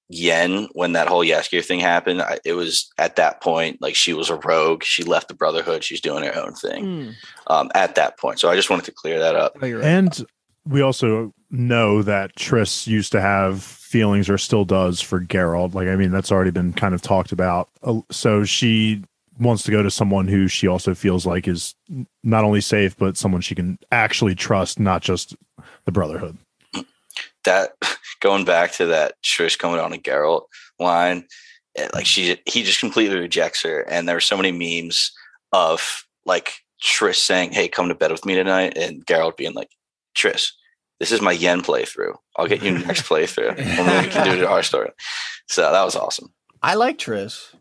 Yen, 0.09 0.67
when 0.73 0.93
that 0.93 1.07
whole 1.07 1.25
Jaskier 1.25 1.65
thing 1.65 1.79
happened, 1.79 2.21
I, 2.21 2.37
it 2.45 2.53
was 2.53 2.91
at 2.97 3.15
that 3.15 3.41
point 3.41 3.81
like 3.81 3.95
she 3.95 4.13
was 4.13 4.29
a 4.29 4.35
rogue. 4.35 4.83
She 4.83 5.03
left 5.03 5.27
the 5.27 5.33
Brotherhood. 5.33 5.83
She's 5.83 6.01
doing 6.01 6.23
her 6.23 6.35
own 6.37 6.53
thing 6.53 7.15
um, 7.47 7.71
at 7.73 7.95
that 7.95 8.17
point. 8.19 8.39
So 8.39 8.49
I 8.49 8.55
just 8.55 8.69
wanted 8.69 8.85
to 8.85 8.91
clear 8.91 9.19
that 9.19 9.35
up. 9.35 9.53
oh 9.61 9.71
right 9.71 9.83
And 9.83 10.25
we 10.67 10.81
also 10.81 11.33
know 11.49 12.01
that 12.01 12.35
Triss 12.35 12.87
used 12.87 13.11
to 13.13 13.21
have 13.21 13.63
feelings 13.63 14.29
or 14.29 14.37
still 14.37 14.65
does 14.65 15.01
for 15.01 15.21
Geralt. 15.21 15.73
Like, 15.73 15.87
I 15.87 15.95
mean, 15.95 16.11
that's 16.11 16.31
already 16.31 16.51
been 16.51 16.73
kind 16.73 16.93
of 16.93 17.01
talked 17.01 17.31
about. 17.31 17.69
Uh, 17.83 18.01
So 18.11 18.43
she 18.43 19.03
wants 19.39 19.63
to 19.63 19.71
go 19.71 19.83
to 19.83 19.91
someone 19.91 20.27
who 20.27 20.47
she 20.47 20.67
also 20.67 20.93
feels 20.93 21.25
like 21.25 21.47
is 21.47 21.75
not 22.23 22.43
only 22.43 22.61
safe, 22.61 22.95
but 22.97 23.17
someone 23.17 23.41
she 23.41 23.55
can 23.55 23.77
actually 23.91 24.35
trust, 24.35 24.79
not 24.79 25.01
just 25.01 25.35
the 25.85 25.91
Brotherhood. 25.91 26.37
That 27.45 27.73
going 28.21 28.45
back 28.45 28.73
to 28.73 28.85
that 28.87 29.15
Trish 29.23 29.57
coming 29.57 29.79
on 29.79 29.93
a 29.93 29.97
Geralt 29.97 30.43
line, 30.79 31.25
it, 31.75 31.93
like 31.93 32.05
she 32.05 32.37
he 32.45 32.63
just 32.63 32.79
completely 32.79 33.17
rejects 33.17 33.63
her. 33.63 33.81
And 33.81 34.07
there 34.07 34.15
were 34.15 34.21
so 34.21 34.37
many 34.37 34.51
memes 34.51 35.11
of 35.51 36.05
like 36.25 36.53
Trish 36.83 37.15
saying, 37.15 37.51
"Hey, 37.51 37.67
come 37.67 37.89
to 37.89 37.95
bed 37.95 38.11
with 38.11 38.25
me 38.25 38.35
tonight," 38.35 38.77
and 38.77 39.05
Geralt 39.05 39.37
being 39.37 39.53
like, 39.53 39.69
"Trish, 40.17 40.51
this 40.99 41.11
is 41.11 41.21
my 41.21 41.31
Yen 41.31 41.61
playthrough. 41.61 42.15
I'll 42.37 42.47
get 42.47 42.63
you 42.63 42.71
next 42.79 43.03
playthrough, 43.03 43.57
and 43.57 43.57
then 43.57 44.03
we 44.03 44.09
can 44.09 44.25
do 44.25 44.33
it 44.33 44.39
in 44.39 44.45
our 44.45 44.63
story." 44.63 44.91
So 45.47 45.61
that 45.61 45.83
was 45.83 45.95
awesome. 45.95 46.33
I 46.61 46.75
like 46.75 46.97
Triss. 46.97 47.53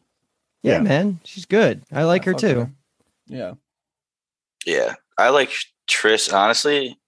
yeah, 0.62 0.74
yeah. 0.74 0.80
man 0.80 1.20
she's 1.24 1.44
good 1.44 1.82
i 1.92 2.04
like 2.04 2.22
I 2.22 2.24
her 2.24 2.32
fuck 2.32 2.40
too 2.40 2.58
with 2.60 2.68
Yeah. 3.26 3.54
Yeah, 4.66 4.94
I 5.18 5.28
like 5.28 5.52
Trish. 5.88 6.32
Honestly, 6.32 6.98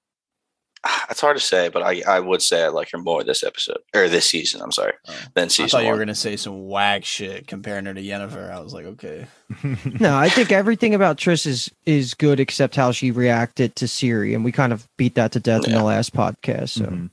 it's 1.11 1.21
hard 1.21 1.37
to 1.37 1.43
say, 1.43 1.69
but 1.69 1.83
I 1.83 2.03
I 2.07 2.21
would 2.21 2.43
say 2.43 2.65
I 2.65 2.69
like 2.69 2.91
her 2.93 2.99
more 2.99 3.25
this 3.25 3.43
episode 3.43 3.79
or 3.95 4.09
this 4.09 4.29
season. 4.29 4.61
I'm 4.63 4.73
sorry, 4.73 4.93
Oh. 5.09 5.15
than 5.35 5.45
I 5.45 5.49
season 5.49 5.69
thought 5.69 5.85
you 5.85 5.91
were 5.91 5.99
gonna 5.99 6.15
say 6.15 6.37
some 6.37 6.67
wag 6.67 7.05
shit 7.05 7.47
comparing 7.47 7.87
her 7.87 7.95
to 7.95 8.03
Yennefer. 8.03 8.51
I 8.51 8.61
was 8.61 8.73
like, 8.75 8.87
okay. 8.87 9.27
no 10.01 10.17
i 10.19 10.29
think 10.29 10.51
everything 10.51 10.93
about 10.93 11.19
triss 11.19 11.47
is 11.47 11.71
is 11.87 12.15
good 12.15 12.41
except 12.41 12.75
how 12.75 12.91
she 12.91 13.13
reacted 13.13 13.77
to 13.77 13.85
Ciri 13.85 14.35
and 14.35 14.45
we 14.45 14.51
kind 14.51 14.73
of 14.73 14.89
beat 14.97 15.15
that 15.15 15.31
to 15.33 15.41
death 15.41 15.65
in 15.69 15.73
the 15.73 15.85
last 15.85 16.13
podcast 16.13 16.71
so 16.71 16.85
Mhm. 16.87 17.11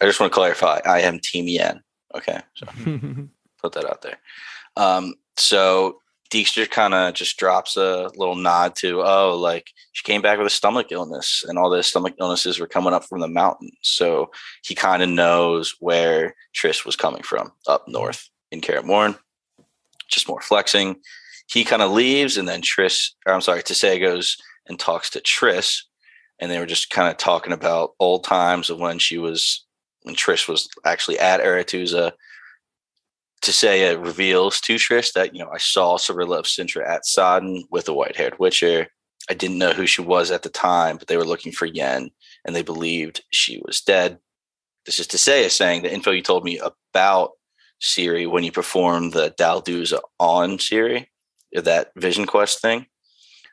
I 0.00 0.06
just 0.06 0.18
want 0.20 0.32
to 0.32 0.34
clarify. 0.34 0.80
I 0.84 1.00
am 1.02 1.18
Team 1.20 1.46
Yen. 1.48 1.80
Okay, 2.16 2.40
so 2.54 2.66
put 3.62 3.72
that 3.72 3.84
out 3.86 4.02
there. 4.02 4.18
Um, 4.76 5.14
so 5.36 6.00
Dijkstra 6.34 6.68
kind 6.68 6.94
of 6.94 7.14
just 7.14 7.36
drops 7.38 7.76
a 7.76 8.10
little 8.16 8.34
nod 8.34 8.74
to, 8.76 9.02
oh, 9.02 9.38
like 9.38 9.70
she 9.92 10.02
came 10.02 10.20
back 10.20 10.36
with 10.36 10.48
a 10.48 10.50
stomach 10.50 10.88
illness, 10.90 11.44
and 11.46 11.56
all 11.56 11.70
the 11.70 11.80
stomach 11.84 12.14
illnesses 12.18 12.58
were 12.58 12.66
coming 12.66 12.92
up 12.92 13.04
from 13.04 13.20
the 13.20 13.28
mountain. 13.28 13.70
So 13.82 14.32
he 14.64 14.74
kind 14.74 15.00
of 15.00 15.08
knows 15.08 15.76
where 15.78 16.34
Triss 16.52 16.84
was 16.84 16.96
coming 16.96 17.22
from 17.22 17.52
up 17.68 17.86
north 17.86 18.28
in 18.50 18.60
Kaer 18.60 18.82
Morhen. 18.82 19.16
Just 20.08 20.26
more 20.26 20.40
flexing. 20.40 20.96
He 21.46 21.62
kind 21.62 21.82
of 21.82 21.92
leaves, 21.92 22.36
and 22.36 22.48
then 22.48 22.62
Triss, 22.62 23.10
or 23.26 23.32
I'm 23.32 23.40
sorry, 23.40 23.62
Tissaia 23.62 24.00
goes 24.00 24.36
and 24.66 24.76
talks 24.76 25.10
to 25.10 25.20
Triss, 25.20 25.82
and 26.40 26.50
they 26.50 26.58
were 26.58 26.66
just 26.66 26.90
kind 26.90 27.08
of 27.08 27.16
talking 27.16 27.52
about 27.52 27.92
old 28.00 28.24
times 28.24 28.70
of 28.70 28.80
when 28.80 28.98
she 28.98 29.18
was 29.18 29.64
when 30.02 30.16
Trish 30.16 30.48
was 30.48 30.68
actually 30.84 31.18
at 31.20 31.40
Aretuza 31.40 32.12
Tissaia 33.44 33.92
it 33.92 34.00
reveals 34.00 34.60
to 34.62 34.76
Trish 34.76 35.12
that, 35.12 35.34
you 35.34 35.44
know, 35.44 35.50
I 35.52 35.58
saw 35.58 35.98
Cirilla 35.98 36.38
of 36.38 36.46
Cintra 36.46 36.88
at 36.88 37.06
Sodden 37.06 37.64
with 37.70 37.88
a 37.88 37.92
white 37.92 38.16
haired 38.16 38.38
witcher. 38.38 38.88
I 39.28 39.34
didn't 39.34 39.58
know 39.58 39.72
who 39.72 39.86
she 39.86 40.02
was 40.02 40.30
at 40.30 40.42
the 40.42 40.48
time, 40.48 40.96
but 40.96 41.08
they 41.08 41.16
were 41.16 41.24
looking 41.24 41.52
for 41.52 41.66
Yen 41.66 42.10
and 42.44 42.56
they 42.56 42.62
believed 42.62 43.22
she 43.30 43.60
was 43.64 43.80
dead. 43.80 44.18
This 44.86 44.98
is 44.98 45.06
Tissaia, 45.06 45.44
is 45.44 45.52
saying 45.52 45.82
the 45.82 45.92
info 45.92 46.10
you 46.10 46.22
told 46.22 46.44
me 46.44 46.60
about 46.94 47.32
Ciri 47.82 48.30
when 48.30 48.44
you 48.44 48.52
performed 48.52 49.12
the 49.12 49.34
Dalduza 49.38 50.00
on 50.18 50.58
Ciri, 50.58 51.06
that 51.52 51.90
vision 51.96 52.26
quest 52.26 52.60
thing. 52.60 52.86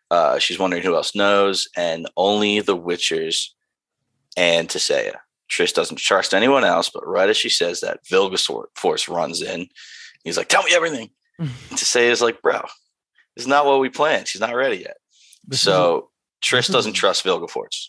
Uh, 0.10 0.40
she's 0.40 0.60
wondering 0.60 0.84
who 0.84 0.96
else 0.96 1.16
knows, 1.16 1.70
and 1.78 2.10
only 2.18 2.60
the 2.60 2.78
Witchers 2.78 3.48
and 4.36 4.68
Tissaia. 4.68 5.18
Trish 5.52 5.74
doesn't 5.74 5.98
trust 5.98 6.34
anyone 6.34 6.64
else, 6.64 6.90
but 6.90 7.06
right 7.06 7.30
as 7.30 7.36
she 7.36 7.50
says 7.50 7.82
that, 7.82 8.00
Vilgasaur 8.06 8.66
Force 8.76 9.10
runs 9.10 9.42
in. 9.42 9.68
He's 10.24 10.38
like, 10.38 10.48
"Tell 10.48 10.64
me 10.64 10.74
everything." 10.74 11.10
Tissaia 11.72 12.10
is 12.10 12.22
like, 12.22 12.42
"Bro, 12.42 12.62
this 13.36 13.44
is 13.44 13.48
not 13.48 13.66
what 13.66 13.80
we 13.80 13.90
planned. 13.90 14.28
She's 14.28 14.42
not 14.42 14.56
ready 14.56 14.78
yet." 14.78 14.98
This 15.46 15.62
so 15.62 16.10
this 16.42 16.68
Trish 16.68 16.72
doesn't 16.72 16.94
trust 16.94 17.26
Vilgefortz. 17.26 17.88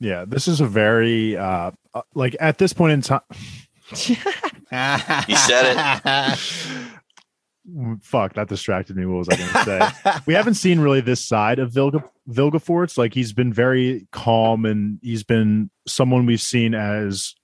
Yeah, 0.00 0.24
this 0.26 0.48
is 0.48 0.60
a 0.60 0.66
very 0.66 1.36
uh 1.36 1.70
like 2.14 2.36
at 2.40 2.58
this 2.58 2.72
point 2.72 2.92
in 2.92 3.02
time. 3.02 3.20
you 3.90 5.36
said 5.36 5.76
it. 6.04 6.38
Fuck, 8.02 8.34
that 8.34 8.48
distracted 8.48 8.96
me. 8.96 9.04
What 9.04 9.18
was 9.18 9.28
I 9.28 9.36
going 9.36 9.50
to 9.50 9.64
say? 10.04 10.20
we 10.26 10.34
haven't 10.34 10.54
seen 10.54 10.80
really 10.80 11.00
this 11.00 11.24
side 11.24 11.58
of 11.58 11.72
Vilga 11.72 12.02
Vilgefortz. 12.28 12.96
Like 12.96 13.12
he's 13.12 13.32
been 13.32 13.52
very 13.52 14.06
calm 14.12 14.64
and 14.64 14.98
he's 15.02 15.22
been 15.22 15.70
someone 15.86 16.24
we've 16.24 16.40
seen 16.40 16.74
as 16.74 17.34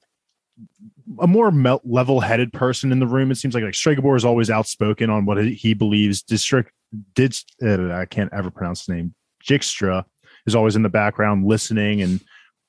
a 1.20 1.26
more 1.26 1.50
level-headed 1.84 2.52
person 2.52 2.92
in 2.92 3.00
the 3.00 3.06
room. 3.06 3.30
It 3.30 3.36
seems 3.36 3.54
like 3.54 3.64
like 3.64 3.74
Stregobor 3.74 4.16
is 4.16 4.24
always 4.24 4.50
outspoken 4.50 5.10
on 5.10 5.26
what 5.26 5.44
he 5.44 5.74
believes. 5.74 6.22
District 6.22 6.72
did 7.14 7.36
uh, 7.62 7.92
I 7.92 8.06
can't 8.06 8.32
ever 8.32 8.50
pronounce 8.50 8.86
the 8.86 8.94
name. 8.94 9.14
Dijkstra 9.46 10.04
is 10.46 10.54
always 10.54 10.76
in 10.76 10.82
the 10.82 10.88
background 10.88 11.46
listening, 11.46 12.00
and 12.00 12.20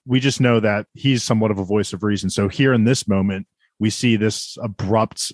we 0.05 0.19
just 0.19 0.41
know 0.41 0.59
that 0.59 0.87
he's 0.93 1.23
somewhat 1.23 1.51
of 1.51 1.59
a 1.59 1.63
voice 1.63 1.93
of 1.93 2.03
reason. 2.03 2.29
So 2.29 2.47
here 2.47 2.73
in 2.73 2.83
this 2.83 3.07
moment, 3.07 3.47
we 3.79 3.89
see 3.89 4.15
this 4.15 4.57
abrupt 4.61 5.31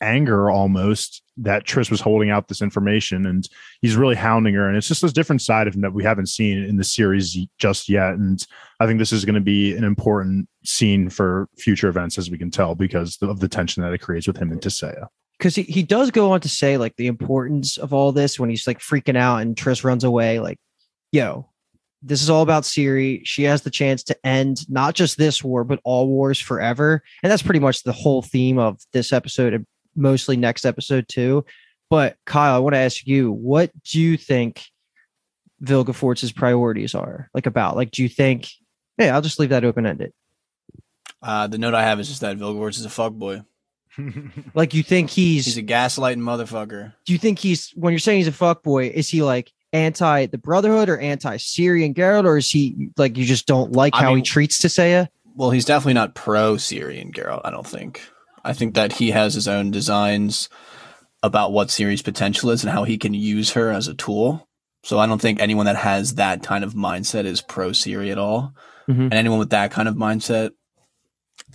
anger 0.00 0.50
almost 0.50 1.22
that 1.36 1.64
Triss 1.64 1.90
was 1.90 2.00
holding 2.00 2.30
out 2.30 2.48
this 2.48 2.62
information 2.62 3.26
and 3.26 3.48
he's 3.80 3.96
really 3.96 4.14
hounding 4.16 4.54
her. 4.54 4.68
And 4.68 4.76
it's 4.76 4.88
just 4.88 5.02
this 5.02 5.12
different 5.12 5.42
side 5.42 5.68
of 5.68 5.74
him 5.74 5.82
that 5.82 5.92
we 5.92 6.02
haven't 6.02 6.26
seen 6.26 6.58
in 6.58 6.76
the 6.76 6.84
series 6.84 7.36
just 7.58 7.88
yet. 7.88 8.14
And 8.14 8.44
I 8.80 8.86
think 8.86 8.98
this 8.98 9.12
is 9.12 9.24
going 9.24 9.34
to 9.36 9.40
be 9.40 9.76
an 9.76 9.84
important 9.84 10.48
scene 10.64 11.08
for 11.10 11.48
future 11.56 11.88
events, 11.88 12.18
as 12.18 12.30
we 12.30 12.38
can 12.38 12.50
tell, 12.50 12.74
because 12.74 13.18
of 13.22 13.40
the 13.40 13.48
tension 13.48 13.82
that 13.82 13.92
it 13.92 13.98
creates 13.98 14.26
with 14.26 14.36
him 14.36 14.50
and 14.50 14.60
Tissaia. 14.60 15.06
because 15.38 15.54
he, 15.54 15.62
he 15.62 15.82
does 15.82 16.10
go 16.10 16.32
on 16.32 16.40
to 16.40 16.48
say 16.48 16.76
like 16.76 16.96
the 16.96 17.06
importance 17.06 17.76
of 17.76 17.92
all 17.92 18.12
this 18.12 18.38
when 18.38 18.50
he's 18.50 18.66
like 18.66 18.80
freaking 18.80 19.16
out 19.16 19.38
and 19.38 19.56
Triss 19.56 19.84
runs 19.84 20.04
away 20.04 20.40
like 20.40 20.58
yo 21.12 21.48
this 22.02 22.22
is 22.22 22.30
all 22.30 22.42
about 22.42 22.64
Ciri 22.64 23.20
she 23.24 23.44
has 23.44 23.62
the 23.62 23.70
chance 23.70 24.02
to 24.04 24.26
end 24.26 24.68
not 24.68 24.94
just 24.94 25.16
this 25.16 25.42
war 25.42 25.64
but 25.64 25.80
all 25.84 26.08
wars 26.08 26.38
forever 26.38 27.02
and 27.22 27.30
that's 27.30 27.42
pretty 27.42 27.60
much 27.60 27.82
the 27.82 27.92
whole 27.92 28.22
theme 28.22 28.58
of 28.58 28.80
this 28.92 29.12
episode 29.12 29.54
and 29.54 29.66
mostly 29.98 30.36
next 30.36 30.64
episode 30.64 31.06
too 31.08 31.44
but 31.90 32.16
Kyle 32.24 32.54
I 32.54 32.58
want 32.58 32.74
to 32.74 32.78
ask 32.80 33.06
you 33.06 33.32
what 33.32 33.70
do 33.82 34.00
you 34.00 34.16
think 34.16 34.62
Vilgefortz's 35.62 36.32
priorities 36.32 36.94
are 36.94 37.30
like 37.34 37.46
about 37.46 37.76
like 37.76 37.90
do 37.90 38.02
you 38.02 38.08
think 38.08 38.48
hey 38.96 39.10
I'll 39.10 39.22
just 39.22 39.38
leave 39.40 39.50
that 39.50 39.64
open 39.64 39.86
ended 39.86 40.12
Uh, 41.20 41.46
the 41.48 41.58
note 41.58 41.74
I 41.74 41.82
have 41.82 41.98
is 42.00 42.08
just 42.08 42.20
that 42.20 42.38
Vilgefortz 42.38 42.78
is 42.78 42.84
a 42.86 42.88
fuckboy. 42.88 43.44
like 44.54 44.74
you 44.74 44.84
think 44.84 45.10
he's 45.10 45.46
He's 45.46 45.56
a 45.56 45.62
gaslighting 45.62 46.18
motherfucker. 46.18 46.92
do 47.04 47.12
you 47.12 47.18
think 47.18 47.40
he's 47.40 47.70
when 47.70 47.92
you're 47.92 47.98
saying 47.98 48.18
he's 48.18 48.28
a 48.28 48.32
fuck 48.32 48.62
boy 48.62 48.86
is 48.86 49.08
he 49.08 49.22
like 49.22 49.50
anti 49.72 50.26
the 50.26 50.38
brotherhood 50.38 50.88
or 50.88 50.98
anti 50.98 51.36
syrian 51.38 51.92
Geralt, 51.94 52.24
or 52.24 52.36
is 52.36 52.48
he 52.48 52.90
like 52.96 53.16
you 53.16 53.24
just 53.24 53.46
don't 53.46 53.72
like 53.72 53.94
I 53.96 54.02
how 54.02 54.10
he 54.10 54.16
mean- 54.16 54.24
treats 54.24 54.60
Tissaia? 54.60 55.08
Well, 55.34 55.50
he's 55.50 55.64
definitely 55.64 55.94
not 55.94 56.14
pro 56.16 56.54
Ciri 56.54 57.00
and 57.00 57.14
Geralt. 57.14 57.42
I 57.44 57.50
don't 57.50 57.66
think. 57.66 58.00
I 58.48 58.54
think 58.54 58.74
that 58.74 58.94
he 58.94 59.10
has 59.10 59.34
his 59.34 59.46
own 59.46 59.70
designs 59.70 60.48
about 61.22 61.52
what 61.52 61.68
Ciri's 61.68 62.00
potential 62.00 62.50
is 62.50 62.64
and 62.64 62.72
how 62.72 62.84
he 62.84 62.96
can 62.96 63.12
use 63.12 63.52
her 63.52 63.70
as 63.70 63.88
a 63.88 63.94
tool. 63.94 64.48
So 64.84 64.98
I 64.98 65.06
don't 65.06 65.20
think 65.20 65.38
anyone 65.38 65.66
that 65.66 65.76
has 65.76 66.14
that 66.14 66.42
kind 66.42 66.64
of 66.64 66.72
mindset 66.72 67.26
is 67.26 67.42
pro 67.42 67.70
Ciri 67.70 68.10
at 68.10 68.16
all. 68.16 68.54
Mhm. 68.88 69.00
And 69.00 69.14
anyone 69.14 69.38
with 69.38 69.50
that 69.50 69.70
kind 69.70 69.86
of 69.86 69.96
mindset, 69.96 70.52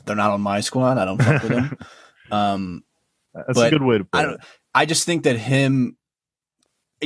they're 0.05 0.15
not 0.15 0.31
on 0.31 0.41
my 0.41 0.59
squad. 0.59 0.99
I 0.99 1.05
don't 1.05 1.21
fuck 1.21 1.41
with 1.43 1.51
them. 1.51 1.77
Um, 2.31 2.83
That's 3.33 3.59
a 3.59 3.69
good 3.69 3.83
way 3.83 3.99
to 3.99 4.05
put 4.05 4.25
I 4.25 4.33
it. 4.33 4.39
I 4.73 4.85
just 4.85 5.05
think 5.05 5.23
that 5.23 5.37
him, 5.37 5.97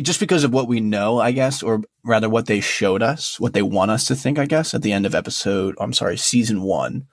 just 0.01 0.21
because 0.21 0.45
of 0.45 0.53
what 0.53 0.67
we 0.67 0.79
know, 0.79 1.19
I 1.19 1.31
guess, 1.31 1.61
or 1.61 1.81
rather 2.03 2.29
what 2.29 2.45
they 2.45 2.61
showed 2.61 3.01
us, 3.01 3.37
what 3.37 3.51
they 3.53 3.61
want 3.61 3.91
us 3.91 4.05
to 4.05 4.15
think, 4.15 4.39
I 4.39 4.45
guess, 4.45 4.73
at 4.73 4.83
the 4.83 4.93
end 4.93 5.05
of 5.05 5.15
episode, 5.15 5.75
I'm 5.81 5.91
sorry, 5.91 6.17
season 6.17 6.61
one, 6.61 7.07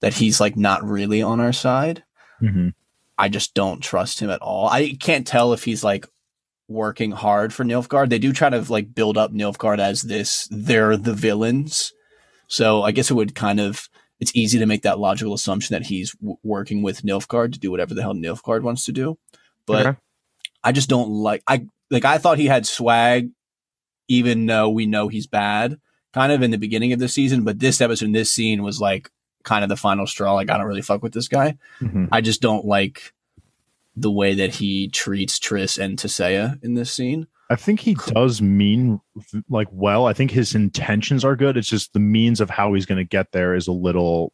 that 0.00 0.14
he's 0.14 0.40
like 0.40 0.56
not 0.56 0.82
really 0.82 1.22
on 1.22 1.38
our 1.38 1.52
side. 1.52 2.02
Mhm. 2.42 2.74
I 3.18 3.28
just 3.28 3.54
don't 3.54 3.80
trust 3.80 4.20
him 4.20 4.30
at 4.30 4.42
all. 4.42 4.68
I 4.68 4.94
can't 4.98 5.26
tell 5.26 5.52
if 5.52 5.64
he's 5.64 5.84
like 5.84 6.06
working 6.68 7.12
hard 7.12 7.52
for 7.52 7.64
Nilfgaard. 7.64 8.08
They 8.08 8.18
do 8.18 8.32
try 8.32 8.48
to 8.50 8.60
like 8.72 8.94
build 8.94 9.16
up 9.18 9.32
Nilfgaard 9.32 9.78
as 9.78 10.02
this, 10.02 10.48
they're 10.50 10.96
the 10.96 11.12
villains. 11.14 11.92
So 12.48 12.82
I 12.82 12.92
guess 12.92 13.10
it 13.10 13.14
would 13.14 13.34
kind 13.34 13.60
of, 13.60 13.88
it's 14.20 14.34
easy 14.34 14.58
to 14.58 14.66
make 14.66 14.82
that 14.82 14.98
logical 14.98 15.34
assumption 15.34 15.74
that 15.74 15.86
he's 15.86 16.12
w- 16.14 16.36
working 16.42 16.82
with 16.82 17.02
Nilfgaard 17.02 17.52
to 17.52 17.58
do 17.58 17.70
whatever 17.70 17.94
the 17.94 18.02
hell 18.02 18.14
Nilfgaard 18.14 18.62
wants 18.62 18.84
to 18.86 18.92
do. 18.92 19.18
But 19.66 19.86
Okay. 19.86 19.98
I 20.64 20.72
just 20.72 20.88
don't 20.88 21.10
like, 21.10 21.42
I 21.46 21.66
like, 21.90 22.04
I 22.04 22.18
thought 22.18 22.38
he 22.38 22.46
had 22.46 22.66
swag, 22.66 23.30
even 24.08 24.46
though 24.46 24.68
we 24.70 24.86
know 24.86 25.08
he's 25.08 25.26
bad 25.26 25.78
kind 26.14 26.32
of 26.32 26.42
in 26.42 26.50
the 26.50 26.58
beginning 26.58 26.92
of 26.92 26.98
the 26.98 27.08
season. 27.08 27.42
But 27.44 27.58
this 27.58 27.80
episode, 27.80 28.12
this 28.12 28.32
scene 28.32 28.62
was 28.62 28.80
like 28.80 29.10
kind 29.44 29.62
of 29.64 29.68
the 29.68 29.76
final 29.76 30.06
straw. 30.06 30.34
Like, 30.34 30.50
I 30.50 30.56
don't 30.58 30.66
really 30.66 30.82
fuck 30.82 31.02
with 31.02 31.12
this 31.12 31.28
guy. 31.28 31.56
Mhm. 31.80 32.08
I 32.12 32.20
just 32.20 32.40
don't 32.40 32.64
like 32.64 33.12
the 33.96 34.10
way 34.10 34.34
that 34.34 34.54
he 34.54 34.88
treats 34.88 35.38
Triss 35.38 35.78
and 35.78 35.98
Tissaia 35.98 36.62
in 36.64 36.74
this 36.74 36.90
scene. 36.90 37.26
I 37.50 37.56
think 37.56 37.80
he 37.80 37.94
does 38.06 38.40
mean 38.40 39.00
like 39.50 39.68
well. 39.70 40.06
I 40.06 40.14
think 40.14 40.30
his 40.30 40.54
intentions 40.54 41.24
are 41.24 41.36
good. 41.36 41.56
It's 41.58 41.68
just 41.68 41.92
the 41.92 41.98
means 42.00 42.40
of 42.40 42.48
how 42.48 42.72
he's 42.72 42.86
going 42.86 42.96
to 42.98 43.04
get 43.04 43.32
there 43.32 43.54
is 43.54 43.66
a 43.66 43.72
little, 43.72 44.32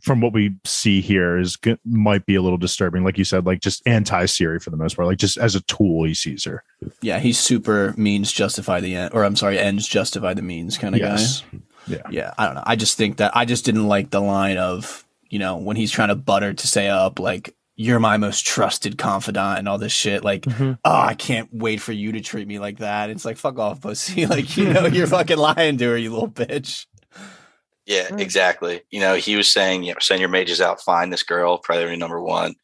from 0.00 0.22
what 0.22 0.32
we 0.32 0.54
see 0.64 1.02
here, 1.02 1.36
is 1.36 1.58
might 1.84 2.24
be 2.24 2.36
a 2.36 2.40
little 2.40 2.56
disturbing. 2.56 3.04
Like 3.04 3.18
you 3.18 3.24
said, 3.24 3.44
like 3.44 3.60
just 3.60 3.82
anti 3.86 4.24
Ciri 4.24 4.62
for 4.62 4.70
the 4.70 4.78
most 4.78 4.96
part. 4.96 5.06
Like 5.08 5.18
just 5.18 5.36
as 5.36 5.54
a 5.54 5.60
tool, 5.62 6.04
he 6.04 6.14
sees 6.14 6.44
her. 6.44 6.64
Yeah, 7.02 7.18
he's 7.18 7.38
super 7.38 7.92
means 7.98 8.32
justify 8.32 8.80
the 8.80 8.94
end, 8.94 9.12
or 9.12 9.24
I'm 9.24 9.36
sorry, 9.36 9.58
ends 9.58 9.86
justify 9.86 10.32
the 10.32 10.40
means 10.40 10.78
kind 10.78 10.94
of 10.94 11.00
Yes. 11.02 11.42
guy. 11.52 11.58
Yeah, 11.88 12.02
yeah, 12.10 12.34
I 12.38 12.46
don't 12.46 12.54
know. 12.56 12.62
I 12.66 12.76
just 12.76 12.96
think 12.96 13.16
that 13.18 13.36
I 13.36 13.44
just 13.44 13.64
didn't 13.64 13.88
like 13.88 14.10
the 14.10 14.20
line 14.20 14.56
of 14.58 15.04
you 15.30 15.38
know 15.38 15.56
when 15.56 15.76
he's 15.76 15.90
trying 15.90 16.08
to 16.08 16.14
butter 16.14 16.52
Tissaia 16.54 16.90
up 16.90 17.18
like 17.18 17.54
you're 17.80 18.00
my 18.00 18.16
most 18.16 18.44
trusted 18.44 18.98
confidant 18.98 19.58
and 19.60 19.68
all 19.68 19.78
this 19.78 19.92
shit. 19.92 20.24
Like, 20.24 20.42
Mhm. 20.42 20.78
oh, 20.84 20.90
I 21.00 21.14
can't 21.14 21.48
wait 21.52 21.80
for 21.80 21.92
you 21.92 22.10
to 22.12 22.20
treat 22.20 22.48
me 22.48 22.58
like 22.58 22.78
that. 22.78 23.08
It's 23.10 23.24
like 23.24 23.36
fuck 23.36 23.58
off, 23.58 23.80
pussy. 23.80 24.26
Like 24.34 24.56
you 24.56 24.72
know 24.72 24.86
you're 24.86 25.06
fucking 25.18 25.38
lying 25.38 25.78
to 25.78 25.84
her, 25.90 25.96
you 25.96 26.10
little 26.12 26.28
bitch. 26.28 26.86
Yeah, 27.86 28.08
Right. 28.10 28.20
exactly. 28.20 28.82
You 28.90 29.00
know, 29.00 29.14
he 29.14 29.36
was 29.36 29.48
saying, 29.50 29.82
you 29.84 29.92
know, 29.92 29.98
send 30.00 30.20
your 30.20 30.28
mages 30.28 30.60
out, 30.60 30.80
find 30.82 31.12
this 31.12 31.22
girl, 31.22 31.58
priority 31.58 31.96
number 31.96 32.20
one. 32.20 32.54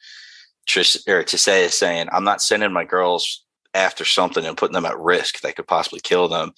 Trish 0.69 0.97
or 1.09 1.23
Tissaia 1.23 1.65
is 1.67 1.75
saying, 1.75 2.09
I'm 2.13 2.25
not 2.25 2.43
sending 2.43 2.73
my 2.73 2.85
girls 2.85 3.45
after 3.73 4.05
something 4.05 4.45
and 4.45 4.57
putting 4.57 4.75
them 4.75 4.87
at 4.87 4.99
risk 4.99 5.41
that 5.41 5.57
could 5.57 5.67
possibly 5.67 6.01
kill 6.01 6.29
them. 6.29 6.53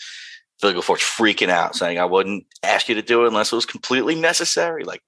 Vilgefortz's 0.62 1.02
freaking 1.02 1.50
out, 1.50 1.76
saying, 1.76 1.98
I 1.98 2.04
wouldn't 2.04 2.46
ask 2.62 2.88
you 2.88 2.94
to 2.94 3.02
do 3.02 3.24
it 3.24 3.28
unless 3.28 3.52
it 3.52 3.56
was 3.56 3.66
completely 3.66 4.14
necessary. 4.14 4.84
Like 4.84 5.02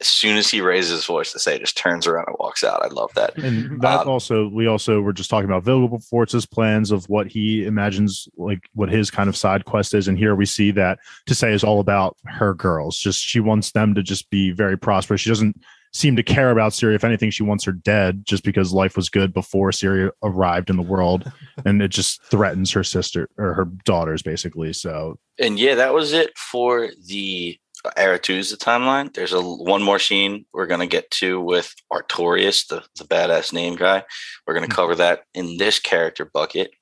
as 0.00 0.08
soon 0.08 0.36
as 0.36 0.48
he 0.50 0.60
raises 0.60 0.90
his 0.90 1.04
voice 1.06 1.32
Tissaia, 1.32 1.60
just 1.60 1.76
turns 1.76 2.06
around 2.06 2.26
and 2.26 2.36
walks 2.40 2.64
out. 2.64 2.84
I 2.84 2.88
love 2.88 3.12
that. 3.14 3.36
And 3.44 3.80
that 3.80 4.00
Um, 4.00 4.08
also, 4.08 4.48
we 4.48 4.66
also 4.66 5.00
were 5.00 5.12
just 5.12 5.30
talking 5.30 5.48
about 5.48 5.64
Vilgefortz's 5.64 6.46
plans 6.46 6.90
of 6.90 7.08
what 7.08 7.28
he 7.28 7.64
imagines, 7.64 8.28
like 8.36 8.68
what 8.74 8.88
his 8.88 9.10
kind 9.10 9.28
of 9.28 9.36
side 9.36 9.64
quest 9.64 9.94
is. 9.94 10.08
And 10.08 10.18
here 10.18 10.34
we 10.34 10.46
see 10.46 10.70
that 10.72 10.98
Tissaia 11.28 11.54
is 11.54 11.64
all 11.64 11.80
about 11.80 12.16
her 12.24 12.54
girls. 12.54 12.98
Just 12.98 13.22
she 13.22 13.40
wants 13.40 13.72
them 13.72 13.94
to 13.94 14.02
just 14.02 14.30
be 14.30 14.50
very 14.50 14.76
prosperous. 14.76 15.20
She 15.20 15.30
doesn't 15.30 15.60
seem 15.94 16.16
to 16.16 16.22
care 16.22 16.50
about 16.50 16.74
Syria. 16.74 16.96
If 16.96 17.04
anything, 17.04 17.30
she 17.30 17.44
wants 17.44 17.64
her 17.64 17.72
dead 17.72 18.26
just 18.26 18.42
because 18.44 18.72
life 18.72 18.96
was 18.96 19.08
good 19.08 19.32
before 19.32 19.72
Syria 19.72 20.10
arrived 20.22 20.68
in 20.68 20.76
the 20.76 20.82
world, 20.82 21.30
and 21.64 21.80
it 21.80 21.88
just 21.88 22.22
threatens 22.24 22.72
her 22.72 22.84
sister 22.84 23.30
or 23.38 23.54
her 23.54 23.64
daughters, 23.84 24.20
basically. 24.20 24.72
So 24.72 25.18
And 25.38 25.58
yeah, 25.58 25.76
that 25.76 25.94
was 25.94 26.12
it 26.12 26.36
for 26.36 26.90
the 27.06 27.58
Aretuza 27.96 28.56
timeline. 28.56 29.12
There's 29.14 29.32
a 29.32 29.40
one 29.40 29.82
more 29.82 29.98
scene 29.98 30.44
we're 30.52 30.66
gonna 30.66 30.86
get 30.86 31.10
to 31.12 31.40
with 31.40 31.74
Artorius, 31.92 32.66
the, 32.66 32.82
the 32.96 33.04
badass 33.04 33.52
name 33.52 33.76
guy. 33.76 34.02
We're 34.46 34.54
gonna 34.54 34.68
cover 34.68 34.94
that 34.96 35.24
in 35.32 35.58
this 35.58 35.78
character 35.78 36.24
bucket, 36.24 36.72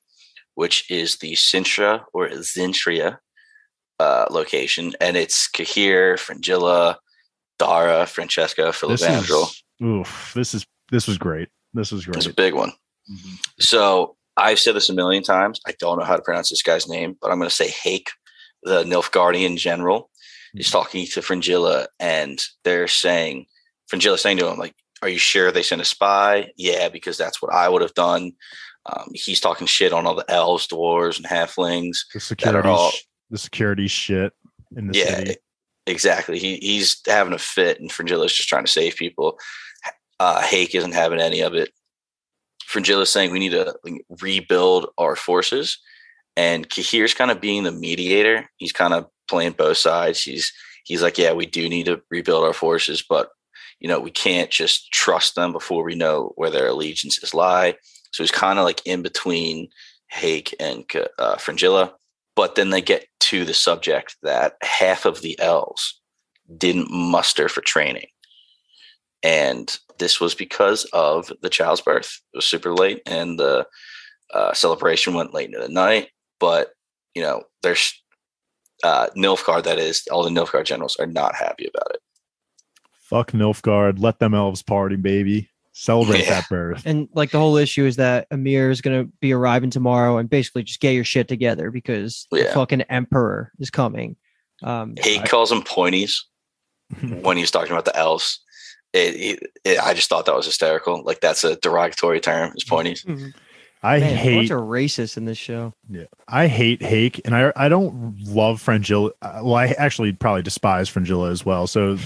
which 0.55 0.91
is 0.91 1.19
the 1.19 1.35
Cintra 1.35 2.05
or 2.15 2.29
Zintria 2.29 3.19
uh, 3.99 4.27
location, 4.31 4.95
and 5.01 5.17
it's 5.17 5.49
Cahir, 5.49 6.17
Fringilla, 6.17 6.99
Dara, 7.67 8.07
Francesca, 8.07 8.63
this 8.63 8.81
Filavandrel. 9.03 9.43
is 9.49 9.63
oof. 9.83 10.33
This 10.35 10.55
is 10.55 10.67
this 10.91 11.07
was 11.07 11.19
great. 11.19 11.49
This 11.75 11.93
was 11.93 12.05
great. 12.05 12.17
It's 12.17 12.27
a 12.27 12.35
big 12.35 12.55
one. 12.55 12.73
Mhm. 13.11 13.39
So 13.61 14.17
I've 14.37 14.59
said 14.59 14.75
this 14.75 14.89
a 14.89 14.95
million 14.95 15.23
times. 15.23 15.61
I 15.67 15.75
don't 15.79 15.99
know 15.99 16.05
how 16.05 16.17
to 16.17 16.23
pronounce 16.23 16.51
this 16.51 16.63
guy's 16.63 16.89
name, 16.89 17.17
but 17.21 17.31
I'm 17.31 17.39
going 17.39 17.49
to 17.49 17.55
say 17.55 17.69
Hake, 17.69 18.11
the 18.63 18.83
Nilfgaardian 18.85 19.57
general, 19.59 20.11
is 20.55 20.71
talking 20.71 21.07
to 21.07 21.23
Fringilla, 21.23 21.87
and 21.99 22.43
they're 22.65 22.89
saying, 22.89 23.47
Fringilla 23.89 24.19
saying 24.19 24.39
to 24.39 24.49
him, 24.49 24.59
like, 24.59 24.75
"Are 25.03 25.09
you 25.09 25.19
sure 25.19 25.51
they 25.51 25.63
sent 25.63 25.81
a 25.81 25.85
spy? 25.85 26.51
Yeah, 26.57 26.89
because 26.89 27.17
that's 27.19 27.41
what 27.43 27.53
I 27.53 27.69
would 27.69 27.83
have 27.83 27.95
done." 27.95 28.33
Um, 28.87 29.11
he's 29.15 29.41
talking 29.41 29.67
shit 29.67 29.93
on 29.93 30.07
all 30.07 30.15
the 30.15 30.31
elves, 30.31 30.67
dwarves, 30.67 31.17
and 31.17 31.27
halflings. 31.27 31.99
The 32.13 32.21
security, 32.21 32.69
all- 32.69 32.93
the 33.31 33.39
security 33.39 33.87
shit 33.89 34.33
in 34.77 34.89
the 34.89 34.99
yeah, 34.99 35.17
city. 35.17 35.37
Exactly. 35.87 36.39
He 36.39 36.57
he's 36.57 37.01
having 37.07 37.33
a 37.33 37.39
fit, 37.39 37.81
and 37.81 37.91
Fringilla's 37.91 38.33
just 38.33 38.49
trying 38.49 38.65
to 38.65 38.71
save 38.71 38.97
people. 38.97 39.39
Uh, 40.21 40.41
Hake 40.41 40.75
isn't 40.75 40.93
having 40.95 41.21
any 41.21 41.41
of 41.41 41.55
it. 41.55 41.71
Fringilla's 42.65 43.11
saying 43.11 43.33
we 43.33 43.41
need 43.41 43.53
to 43.53 43.75
rebuild 44.21 44.87
our 44.97 45.17
forces, 45.17 45.79
and 46.37 46.69
Cahir's 46.69 47.15
kind 47.15 47.31
of 47.31 47.41
being 47.41 47.65
the 47.65 47.73
mediator. 47.73 48.49
He's 48.57 48.73
kind 48.73 48.95
of 48.95 49.07
playing 49.29 49.53
both 49.53 49.77
sides. 49.77 50.23
He's 50.23 50.53
he's 50.85 51.03
like, 51.03 51.19
yeah, 51.19 51.33
we 51.33 51.47
do 51.47 51.69
need 51.69 51.87
to 51.87 52.01
rebuild 52.11 52.45
our 52.45 52.53
forces, 52.53 53.03
but 53.03 53.31
you 53.81 53.89
know 53.89 53.99
we 53.99 54.13
can't 54.13 54.51
just 54.51 54.93
trust 54.93 55.35
them 55.35 55.53
before 55.53 55.83
we 55.83 55.97
know 55.97 56.33
where 56.37 56.51
their 56.51 56.69
allegiances 56.69 57.35
lie. 57.35 57.77
So 58.13 58.23
he's 58.23 58.31
kind 58.31 58.61
of 58.61 58.65
like 58.65 58.83
in 58.87 59.03
between 59.03 59.69
Hake 60.09 60.55
and 60.61 60.85
uh, 61.19 61.37
Fringilla 61.39 61.95
but 62.35 62.55
then 62.55 62.71
they 62.71 62.81
get 62.81 63.07
to 63.33 63.45
the 63.45 63.55
subject 63.55 64.17
that 64.23 64.57
half 64.63 65.07
of 65.07 65.23
the 65.23 65.39
elves 65.41 66.01
didn't 66.59 66.91
muster 66.91 67.49
for 67.49 67.63
training 67.63 68.09
and 69.23 69.79
this 69.99 70.21
was 70.21 70.35
because 70.35 70.85
of 70.93 71.33
the 71.41 71.49
child's 71.49 71.81
birth 71.81 72.21
it 72.35 72.37
was 72.37 72.45
super 72.45 72.75
late 72.75 73.01
and 73.07 73.39
the 73.39 73.67
uh, 74.35 74.53
celebration 74.53 75.15
went 75.15 75.33
late 75.33 75.47
into 75.47 75.61
the 75.61 75.73
night 75.73 76.09
but 76.39 76.73
you 77.15 77.23
know 77.23 77.43
there's 77.63 78.03
uh, 78.83 79.07
Nilfgaard, 79.17 79.65
that 79.65 79.79
is, 79.79 80.07
all 80.11 80.25
the 80.25 80.31
Nilfgaard 80.31 80.65
generals 80.65 80.97
are 80.97 81.07
not 81.07 81.35
happy 81.35 81.69
about 81.73 81.95
it. 81.95 82.01
Fuck 83.01 83.33
Nilfgaard. 83.33 84.01
Let 84.01 84.19
them 84.19 84.35
elves 84.35 84.63
party, 84.63 84.97
baby. 84.97 85.51
Celebrate 85.75 86.25
Yeah. 86.25 86.31
that 86.41 86.49
birth. 86.51 86.83
And 86.85 87.09
like 87.15 87.31
the 87.31 87.39
whole 87.39 87.57
issue 87.57 87.85
is 87.87 87.97
that 87.97 88.29
Emhyr 88.31 88.71
is 88.71 88.81
going 88.83 89.05
to 89.07 89.13
be 89.21 89.33
arriving 89.33 89.71
tomorrow 89.71 90.19
and 90.19 90.29
basically 90.29 90.63
just 90.65 90.81
get 90.81 90.93
your 90.93 91.05
shit 91.05 91.29
together 91.29 91.71
because 91.71 92.27
the 92.31 92.45
fucking 92.53 92.83
emperor 92.83 93.53
is 93.59 93.71
coming. 93.71 94.17
Um, 94.63 94.95
He 95.03 95.19
I- 95.19 95.27
calls 95.27 95.49
them 95.51 95.63
pointies 95.63 96.17
when 97.23 97.37
he's 97.37 97.51
talking 97.51 97.73
about 97.73 97.87
the 97.87 97.97
elves. 97.97 98.41
It, 98.93 99.15
it, 99.17 99.51
it- 99.65 99.79
I 99.81 99.95
just 99.95 100.09
thought 100.11 100.27
that 100.27 100.35
was 100.37 100.45
hysterical. 100.47 101.03
Like 101.05 101.21
that's 101.21 101.43
a 101.45 101.57
derogatory 101.57 102.21
term, 102.21 102.53
is 102.55 102.65
pointies. 102.65 103.05
I 103.85 103.99
man, 103.99 104.13
a 104.13 104.17
hate 104.17 104.37
bunch 104.37 104.51
of 104.51 104.61
racists 104.61 105.17
in 105.17 105.25
this 105.25 105.39
show. 105.39 105.73
Yeah, 105.91 106.05
I 106.29 106.47
hate 106.47 106.83
Hake, 106.83 107.21
and 107.25 107.35
I 107.35 107.53
I 107.57 107.69
don't 107.69 108.17
love 108.27 108.61
Fringilla. 108.61 109.11
uh, 109.23 109.41
Well, 109.43 109.55
I 109.57 109.69
actually 109.79 110.13
probably 110.13 110.43
despise 110.43 110.89
Fringilla 110.89 111.31
as 111.33 111.45
well. 111.45 111.67
So 111.67 111.97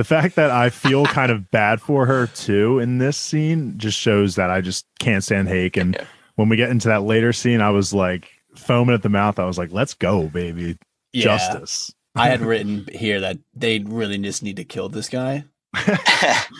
the 0.00 0.04
fact 0.04 0.36
that 0.36 0.50
I 0.50 0.70
feel 0.70 1.04
kind 1.04 1.30
of 1.30 1.50
bad 1.50 1.78
for 1.78 2.06
her 2.06 2.26
too 2.28 2.78
in 2.78 2.96
this 2.96 3.18
scene 3.18 3.74
just 3.76 3.98
shows 3.98 4.36
that 4.36 4.48
I 4.48 4.62
just 4.62 4.86
can't 4.98 5.22
stand 5.22 5.48
Hake. 5.48 5.76
And 5.76 5.94
when 6.36 6.48
we 6.48 6.56
get 6.56 6.70
into 6.70 6.88
that 6.88 7.02
later 7.02 7.34
scene, 7.34 7.60
I 7.60 7.68
was 7.68 7.92
like 7.92 8.30
foaming 8.56 8.94
at 8.94 9.02
the 9.02 9.10
mouth. 9.10 9.38
I 9.38 9.44
was 9.44 9.58
like, 9.58 9.72
"Let's 9.72 9.92
go, 9.92 10.28
baby! 10.28 10.78
Yeah. 11.12 11.24
Justice." 11.24 11.92
I 12.14 12.30
had 12.30 12.40
written 12.40 12.88
here 12.90 13.20
that 13.20 13.40
they 13.54 13.80
really 13.80 14.16
just 14.16 14.42
need 14.42 14.56
to 14.56 14.64
kill 14.64 14.88
this 14.88 15.10
guy. 15.10 15.44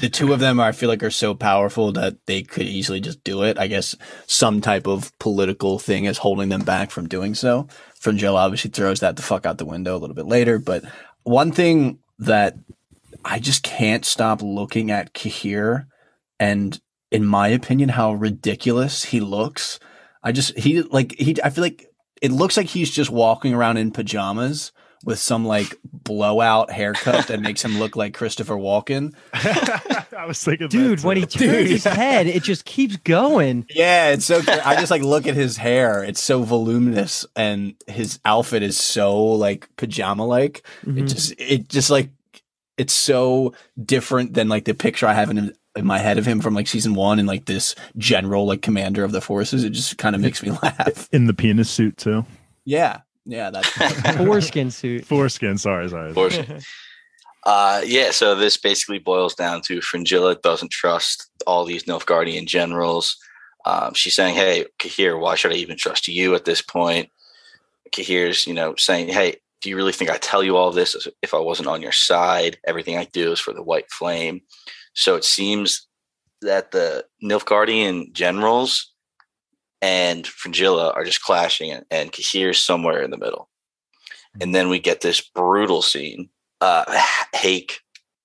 the 0.03 0.11
two 0.12 0.35
of 0.35 0.40
them 0.40 0.61
are, 0.61 0.68
I 0.68 0.72
feel 0.72 0.90
like 0.90 1.03
are 1.03 1.11
so 1.11 1.35
powerful 1.35 1.92
that 1.92 2.18
they 2.26 2.42
could 2.42 2.66
easily 2.66 3.00
just 3.00 3.24
do 3.24 3.42
it. 3.42 3.59
I 3.59 3.68
guess 3.68 3.96
some 4.26 4.61
type 4.61 4.87
of 4.87 5.18
political 5.18 5.79
thing 5.79 6.05
is 6.05 6.18
holding 6.18 6.50
them 6.50 6.62
back 6.62 6.90
from 6.90 7.09
doing 7.09 7.35
so. 7.35 7.68
Fringilla 7.98 8.40
obviously 8.40 8.70
throws 8.70 9.00
that 9.00 9.16
the 9.16 9.22
fuck 9.22 9.46
out 9.46 9.57
the 9.57 9.64
window 9.64 9.96
a 9.96 9.98
little 9.98 10.14
bit 10.14 10.26
later. 10.26 10.59
But 10.59 10.85
one 11.22 11.53
thing 11.53 12.00
that 12.18 12.57
I 13.24 13.38
just 13.38 13.62
can't 13.62 14.04
stop 14.04 14.42
looking 14.42 14.90
at 14.90 15.12
Cahir 15.14 15.87
and 16.38 16.80
in 17.11 17.24
my 17.24 17.48
opinion 17.48 17.90
how 17.90 18.12
ridiculous 18.14 19.04
he 19.04 19.20
looks. 19.20 19.78
I 20.22 20.33
just 20.33 20.59
he 20.59 20.83
like 20.83 21.14
he 21.18 21.37
I 21.42 21.50
feel 21.50 21.62
like 21.62 21.87
it 22.22 22.33
looks 22.33 22.56
like 22.56 22.66
he's 22.66 22.90
just 22.90 23.11
walking 23.11 23.54
around 23.54 23.76
in 23.78 23.90
pajamas 23.90 24.72
with 25.04 25.18
some 25.18 25.46
like 25.46 25.74
blowout 25.85 26.70
haircut 26.70 27.28
that 27.28 27.40
makes 27.40 27.64
him 27.64 27.78
look 27.78 27.96
like 27.96 28.12
Christopher 28.12 28.54
Walken. 28.56 29.14
I 29.33 30.26
was 30.26 30.44
thinking, 30.44 30.66
that 30.68 30.70
Dude, 30.76 31.02
when 31.02 31.16
he 31.16 31.24
too. 31.24 31.38
turns 31.46 31.56
Dude. 31.56 31.66
his 31.70 31.85
head, 31.85 32.26
it 32.26 32.42
just 32.42 32.66
keeps 32.66 32.96
going. 32.98 33.64
Yeah, 33.70 34.11
it's 34.11 34.26
so. 34.26 34.42
cra- 34.42 34.61
I 34.66 34.76
just 34.76 34.90
like 34.90 35.00
look 35.02 35.26
at 35.26 35.35
his 35.35 35.56
hair; 35.56 36.04
it's 36.04 36.22
so 36.22 36.42
voluminous, 36.42 37.24
and 37.35 37.74
his 37.87 38.20
outfit 38.26 38.62
is 38.62 38.76
so 38.76 39.16
like 39.24 39.74
pajama 39.76 40.26
like. 40.26 40.62
It 40.83 40.88
Mhm. 40.90 41.09
just, 41.09 41.33
it 41.38 41.68
just 41.70 41.88
like, 41.88 42.11
it's 42.76 42.92
so 42.92 43.54
different 43.83 44.35
than 44.35 44.48
like 44.48 44.64
the 44.64 44.74
picture 44.74 45.06
I 45.06 45.14
have 45.14 45.30
in 45.30 45.52
in 45.76 45.87
my 45.87 45.98
head 45.98 46.18
of 46.18 46.26
him 46.26 46.40
from 46.40 46.54
like 46.54 46.66
season 46.66 46.94
one 46.94 47.18
and 47.18 47.28
like 47.28 47.44
this 47.44 47.74
general 47.96 48.46
like 48.46 48.62
commander 48.62 49.04
of 49.04 49.12
the 49.12 49.20
forces. 49.20 49.64
It 49.64 49.70
just 49.70 49.98
kind 49.98 50.14
of 50.16 50.20
makes 50.22 50.42
me 50.42 50.50
laugh. 50.62 51.09
in 51.12 51.26
the 51.26 51.35
penis 51.35 51.70
suit 51.70 51.96
too. 51.96 52.24
Yeah, 52.64 53.00
yeah, 53.24 53.50
that's 53.50 53.68
Foreskin 54.16 54.70
suit. 54.70 55.04
Foreskin. 55.04 55.59
Sorry, 55.59 55.88
sorry. 55.88 56.12
course. 56.12 56.38
Uh, 57.44 57.80
yeah, 57.87 58.11
so 58.11 58.35
this 58.35 58.59
basically 58.59 58.98
boils 58.98 59.35
down 59.35 59.62
to 59.62 59.80
Fringilla 59.80 60.35
doesn't 60.35 60.70
trust 60.70 61.30
all 61.46 61.64
these 61.64 61.85
Nilfgaardian 61.85 62.46
generals. 62.46 63.16
Um, 63.64 63.94
she's 63.94 64.14
saying, 64.14 64.35
"Hey, 64.35 64.66
Cahir, 64.78 65.18
why 65.18 65.37
should 65.37 65.52
I 65.52 65.56
even 65.56 65.78
trust 65.78 66.06
you 66.06 66.35
at 66.35 66.44
this 66.44 66.61
point?" 66.61 67.09
Cahir's, 67.92 68.46
you 68.46 68.52
know, 68.52 68.74
saying, 68.76 69.09
"Hey, 69.09 69.37
do 69.61 69.68
you 69.68 69.77
really 69.77 69.92
think 69.92 70.11
I 70.11 70.16
tell 70.16 70.42
you 70.42 70.57
all 70.57 70.70
this 70.70 71.09
if 71.23 71.35
I 71.35 71.38
wasn't 71.38 71.68
on 71.68 71.83
your 71.83 71.92
side? 71.92 72.59
Everything 72.66 72.96
I 72.96 73.05
do 73.05 73.33
is 73.33 73.40
for 73.40 73.53
the 73.53 73.62
White 73.62 73.90
Flame." 73.90 74.40
So 74.94 75.16
it 75.16 75.25
seems 75.25 75.87
that 76.42 76.70
the 76.70 77.05
Nilfgaardian 77.23 78.12
generals 78.12 78.92
and 79.83 80.27
Fringilla 80.27 80.90
are 80.92 81.05
just 81.05 81.23
clashing, 81.23 81.70
and, 81.70 81.85
and 81.90 82.12
Cahir's 82.12 82.64
somewhere 82.64 83.03
in 83.03 83.11
the 83.11 83.18
middle. 83.18 83.49
And 84.40 84.55
then 84.55 84.68
we 84.68 84.79
get 84.79 85.01
this 85.01 85.20
brutal 85.20 85.83
scene 85.83 86.31
uh 86.61 86.85
Hake. 87.35 87.81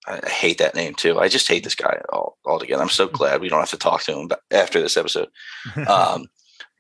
I 0.08 0.20
I 0.24 0.30
hate 0.30 0.60
that 0.60 0.76
name 0.76 0.94
too. 0.94 1.20
I 1.20 1.28
just 1.28 1.48
hate 1.48 1.64
this 1.64 1.76
guy 1.76 2.02
all 2.14 2.38
altogether. 2.46 2.82
I'm 2.82 2.90
so 2.90 3.08
glad 3.08 3.42
we 3.42 3.50
don't 3.50 3.60
have 3.60 3.70
to 3.72 3.78
talk 3.78 4.04
to 4.04 4.18
him 4.18 4.30
after 4.52 4.82
this 4.82 4.98
episode. 4.98 5.30
Um, 5.88 6.28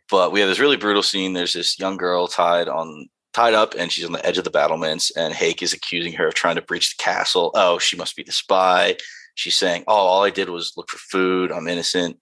but 0.10 0.32
we 0.32 0.40
have 0.40 0.50
this 0.50 0.60
really 0.60 0.78
brutal 0.78 1.02
scene. 1.02 1.34
There's 1.34 1.54
this 1.54 1.80
young 1.80 1.98
girl 1.98 2.28
tied 2.28 2.68
on 2.68 3.10
tied 3.36 3.54
up, 3.54 3.74
and 3.78 3.92
she's 3.92 4.06
on 4.06 4.14
the 4.14 4.26
edge 4.26 4.38
of 4.38 4.44
the 4.44 4.50
battlements. 4.50 5.12
And 5.16 5.34
Hake 5.34 5.62
is 5.62 5.74
accusing 5.74 6.14
her 6.14 6.28
of 6.28 6.34
trying 6.34 6.56
to 6.56 6.62
breach 6.62 6.96
the 6.96 7.04
castle. 7.04 7.52
Oh, 7.54 7.78
she 7.80 7.98
must 7.98 8.16
be 8.16 8.24
the 8.24 8.32
spy. 8.32 8.98
She's 9.36 9.56
saying, 9.56 9.84
"Oh, 9.88 9.94
all 9.94 10.24
I 10.24 10.30
did 10.30 10.50
was 10.50 10.74
look 10.78 10.90
for 10.90 10.98
food. 10.98 11.52
I'm 11.52 11.68
innocent." 11.68 12.20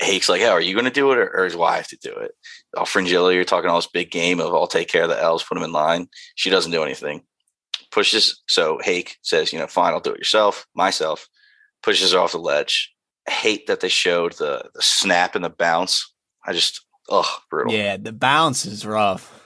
Hake's 0.00 0.28
like, 0.28 0.42
"Oh, 0.42 0.50
are 0.50 0.60
you 0.60 0.74
going 0.74 0.84
to 0.84 0.90
do 0.90 1.10
it, 1.12 1.18
or, 1.18 1.28
or 1.36 1.46
is 1.46 1.56
wife 1.56 1.88
to 1.88 1.96
do 1.96 2.12
it?" 2.12 2.32
Oh, 2.76 2.84
Fringilla, 2.84 3.34
you're 3.34 3.44
talking 3.44 3.68
all 3.68 3.76
this 3.78 3.88
big 3.88 4.10
game 4.10 4.40
of 4.40 4.54
"I'll 4.54 4.66
take 4.66 4.88
care 4.88 5.02
of 5.02 5.08
the 5.08 5.20
elves, 5.20 5.44
put 5.44 5.54
them 5.54 5.64
in 5.64 5.72
line." 5.72 6.08
She 6.36 6.50
doesn't 6.50 6.72
do 6.72 6.84
anything 6.84 7.24
pushes 7.90 8.42
so 8.46 8.78
Hake 8.82 9.16
says, 9.22 9.52
you 9.52 9.58
know, 9.58 9.66
fine, 9.66 9.92
I'll 9.92 10.00
do 10.00 10.12
it 10.12 10.18
yourself, 10.18 10.66
myself, 10.74 11.28
pushes 11.82 12.12
her 12.12 12.18
off 12.18 12.32
the 12.32 12.38
ledge. 12.38 12.92
I 13.28 13.32
hate 13.32 13.66
that 13.66 13.80
they 13.80 13.88
showed 13.88 14.32
the 14.32 14.70
the 14.74 14.82
snap 14.82 15.34
and 15.34 15.44
the 15.44 15.50
bounce. 15.50 16.12
I 16.46 16.52
just 16.52 16.80
ugh, 17.10 17.26
brutal. 17.50 17.72
yeah. 17.72 17.96
The 17.96 18.12
bounce 18.12 18.64
is 18.64 18.86
rough. 18.86 19.37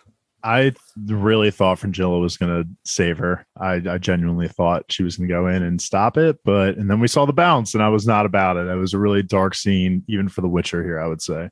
I 0.44 0.72
really 1.06 1.50
thought 1.50 1.78
Fringilla 1.78 2.18
was 2.18 2.36
going 2.36 2.62
to 2.64 2.68
save 2.84 3.18
her. 3.18 3.46
I, 3.60 3.74
I 3.88 3.98
genuinely 3.98 4.48
thought 4.48 4.84
she 4.90 5.02
was 5.02 5.16
going 5.16 5.28
to 5.28 5.34
go 5.34 5.46
in 5.46 5.62
and 5.62 5.80
stop 5.80 6.16
it, 6.16 6.38
but 6.44 6.76
and 6.76 6.90
then 6.90 6.98
we 7.00 7.08
saw 7.08 7.26
the 7.26 7.32
bounce, 7.32 7.74
and 7.74 7.82
I 7.82 7.88
was 7.88 8.06
not 8.06 8.26
about 8.26 8.56
it. 8.56 8.66
It 8.66 8.74
was 8.76 8.94
a 8.94 8.98
really 8.98 9.22
dark 9.22 9.54
scene, 9.54 10.02
even 10.08 10.28
for 10.28 10.40
The 10.40 10.48
Witcher. 10.48 10.82
Here, 10.82 10.98
I 11.00 11.06
would 11.06 11.22
say. 11.22 11.48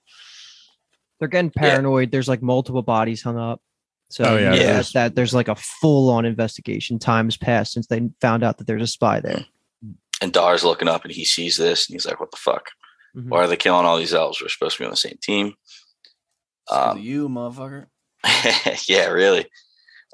They're 1.19 1.29
getting 1.29 1.53
Yeah. 1.57 1.63
paranoid. 1.63 2.11
There's 2.11 2.29
like 2.29 2.43
multiple 2.43 2.83
bodies 2.83 3.23
hung 3.23 3.39
up. 3.39 3.61
So 4.09 4.25
Oh, 4.25 4.37
yeah, 4.37 4.55
yeah, 4.55 4.63
there's- 4.73 4.93
that, 4.93 5.03
that 5.11 5.15
there's 5.15 5.35
like 5.35 5.49
a 5.49 5.55
full 5.55 6.11
on 6.11 6.25
investigation. 6.25 6.99
Time 6.99 7.27
has 7.27 7.37
passed 7.37 7.73
since 7.73 7.87
they 7.87 8.09
found 8.21 8.43
out 8.43 8.59
that 8.59 8.67
there's 8.67 8.83
a 8.83 8.87
spy 8.87 9.21
there. 9.21 9.45
And 10.23 10.33
Dar's 10.33 10.65
looking 10.65 10.89
up 10.89 11.05
and 11.05 11.13
he 11.13 11.25
sees 11.25 11.57
this 11.57 11.89
and 11.89 11.95
he's 11.95 12.07
like, 12.07 12.19
What 12.19 12.31
the 12.33 12.37
fuck? 12.39 12.71
Mhm. 13.17 13.29
Why 13.29 13.39
are 13.45 13.47
they 13.47 13.57
killing 13.57 13.87
all 13.87 13.99
these 13.99 14.13
elves? 14.15 14.41
We're 14.43 14.49
supposed 14.49 14.77
to 14.79 14.83
be 14.83 14.87
on 14.87 14.91
the 14.91 14.97
same 14.97 15.19
team. 15.23 15.55
Um, 16.71 16.99
you 16.99 17.29
motherfucker. 17.29 17.87
yeah, 18.89 19.09
really. 19.09 19.47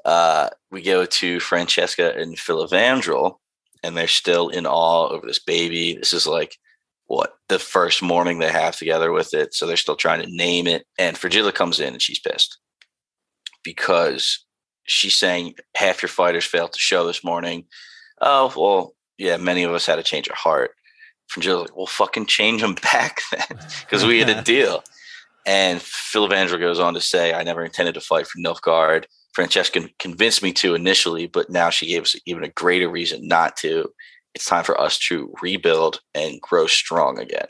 Uh, 0.05 0.49
we 0.71 0.81
go 0.81 1.05
to 1.05 1.39
Francesca 1.39 2.13
and 2.15 2.37
Filavandrel, 2.37 3.35
and 3.83 3.95
they're 3.95 4.07
still 4.07 4.49
in 4.49 4.65
awe 4.65 5.09
over 5.09 5.25
this 5.25 5.39
baby. 5.39 5.95
This 5.95 6.13
is 6.13 6.25
like 6.25 6.57
what 7.07 7.33
the 7.49 7.59
first 7.59 8.01
morning 8.01 8.39
they 8.39 8.51
have 8.51 8.75
together 8.75 9.11
with 9.11 9.33
it, 9.33 9.53
so 9.53 9.65
they're 9.65 9.77
still 9.77 9.95
trying 9.95 10.21
to 10.21 10.35
name 10.35 10.67
it. 10.67 10.85
And 10.97 11.17
Fringilla 11.17 11.51
comes 11.51 11.79
in 11.79 11.93
and 11.93 12.01
she's 12.01 12.19
pissed 12.19 12.57
because 13.63 14.45
she's 14.83 15.15
saying 15.15 15.55
half 15.75 16.01
your 16.01 16.09
fighters 16.09 16.45
failed 16.45 16.73
to 16.73 16.79
show 16.79 17.05
this 17.05 17.23
morning. 17.23 17.65
Oh 18.21 18.53
well, 18.55 18.93
yeah, 19.17 19.37
many 19.37 19.63
of 19.63 19.73
us 19.73 19.85
had 19.85 19.99
a 19.99 20.03
change 20.03 20.27
of 20.27 20.35
heart. 20.35 20.71
Fringilla's 21.29 21.63
like, 21.63 21.77
well, 21.77 21.85
fucking 21.85 22.25
change 22.25 22.61
them 22.61 22.75
back 22.75 23.21
then, 23.31 23.59
because 23.81 24.05
we 24.05 24.19
had 24.19 24.29
a 24.29 24.41
deal. 24.43 24.83
And 25.47 25.81
Phil 25.81 26.27
Filavandrel 26.27 26.59
goes 26.59 26.79
on 26.79 26.93
to 26.93 27.01
say, 27.01 27.33
I 27.33 27.43
never 27.43 27.63
intended 27.63 27.93
to 27.95 28.01
fight 28.01 28.27
for 28.27 28.37
Nilfgaard. 28.39 29.05
Francesca 29.33 29.87
convinced 29.97 30.43
me 30.43 30.51
to 30.53 30.75
initially, 30.75 31.25
but 31.27 31.49
now 31.49 31.69
she 31.69 31.87
gave 31.87 32.01
us 32.03 32.15
even 32.25 32.43
a 32.43 32.49
greater 32.49 32.89
reason 32.89 33.27
not 33.27 33.55
to. 33.57 33.89
It's 34.35 34.45
time 34.45 34.63
for 34.65 34.79
us 34.79 34.99
to 35.07 35.33
rebuild 35.41 36.01
and 36.13 36.41
grow 36.41 36.67
strong 36.67 37.17
again. 37.17 37.47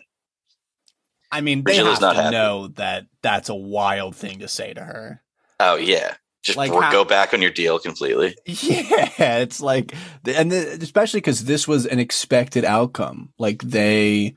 I 1.31 1.41
mean, 1.41 1.63
they 1.63 1.73
Fringilla's 1.77 1.93
have 1.93 2.01
not 2.01 2.13
to 2.13 2.21
happy. 2.21 2.35
know 2.35 2.67
that 2.75 3.07
that's 3.21 3.49
a 3.49 3.55
wild 3.55 4.15
thing 4.15 4.39
to 4.39 4.47
say 4.47 4.73
to 4.73 4.81
her. 4.81 5.21
Oh, 5.59 5.75
yeah. 5.75 6.15
Just 6.43 6.57
Like 6.57 6.71
how- 6.71 6.91
go 6.91 7.03
back 7.03 7.33
on 7.33 7.41
your 7.41 7.51
deal 7.51 7.79
completely. 7.79 8.35
Yeah, 8.45 9.39
it's 9.39 9.59
like, 9.59 9.93
and 10.25 10.51
the, 10.51 10.77
especially 10.81 11.19
because 11.19 11.45
this 11.45 11.67
was 11.67 11.85
an 11.85 11.99
expected 11.99 12.63
outcome. 12.63 13.33
Like 13.39 13.61
they 13.63 14.35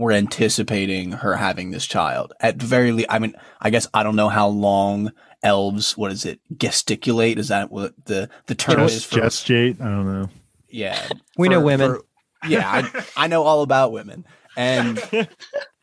were 0.00 0.12
anticipating 0.12 1.12
her 1.12 1.36
having 1.36 1.70
this 1.70 1.86
child. 1.86 2.32
At 2.40 2.58
the 2.58 2.66
very 2.66 2.90
least, 2.92 3.08
I 3.10 3.18
mean, 3.20 3.34
I 3.60 3.70
guess 3.70 3.86
I 3.94 4.02
don't 4.02 4.16
know 4.16 4.28
how 4.30 4.48
long 4.48 5.12
elves. 5.42 5.96
What 5.96 6.10
is 6.10 6.24
it? 6.24 6.40
Gesticulate? 6.56 7.38
Is 7.38 7.48
that 7.48 7.70
what 7.70 7.92
the 8.06 8.28
the 8.46 8.54
term 8.54 8.80
is 8.80 9.04
for? 9.04 9.16
gestate. 9.20 9.80
I 9.80 9.84
don't 9.84 10.06
know. 10.06 10.28
yeah, 10.68 11.00
We 11.36 11.48
for- 11.48 11.52
know 11.52 11.60
women. 11.60 11.90
for- 11.96 12.04
yeah, 12.48 12.88
I, 12.94 13.24
I 13.24 13.26
know 13.26 13.42
all 13.42 13.60
about 13.62 13.92
women, 13.92 14.24
and 14.56 14.98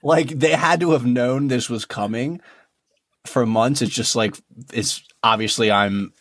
like 0.04 0.30
they 0.30 0.52
had 0.52 0.80
to 0.80 0.92
have 0.92 1.06
known 1.06 1.48
this 1.48 1.70
was 1.70 1.86
coming 1.86 2.42
for 3.28 3.46
months. 3.46 3.84
It's 3.84 3.94
just 3.94 4.16
like 4.16 4.36
it's 4.74 5.04
obviously 5.22 5.70
I'm 5.72 6.14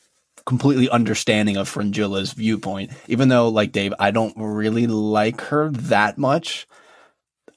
completely 0.45 0.91
understanding 0.91 1.57
of 1.57 1.73
Fringilla's 1.73 2.33
viewpoint, 2.35 2.91
even 3.09 3.29
though 3.31 3.49
like 3.49 3.73
Dave, 3.73 3.95
I 3.99 4.11
don't 4.11 4.35
really 4.37 4.87
like 4.87 5.41
her 5.41 5.71
that 5.71 6.19
much. 6.19 6.67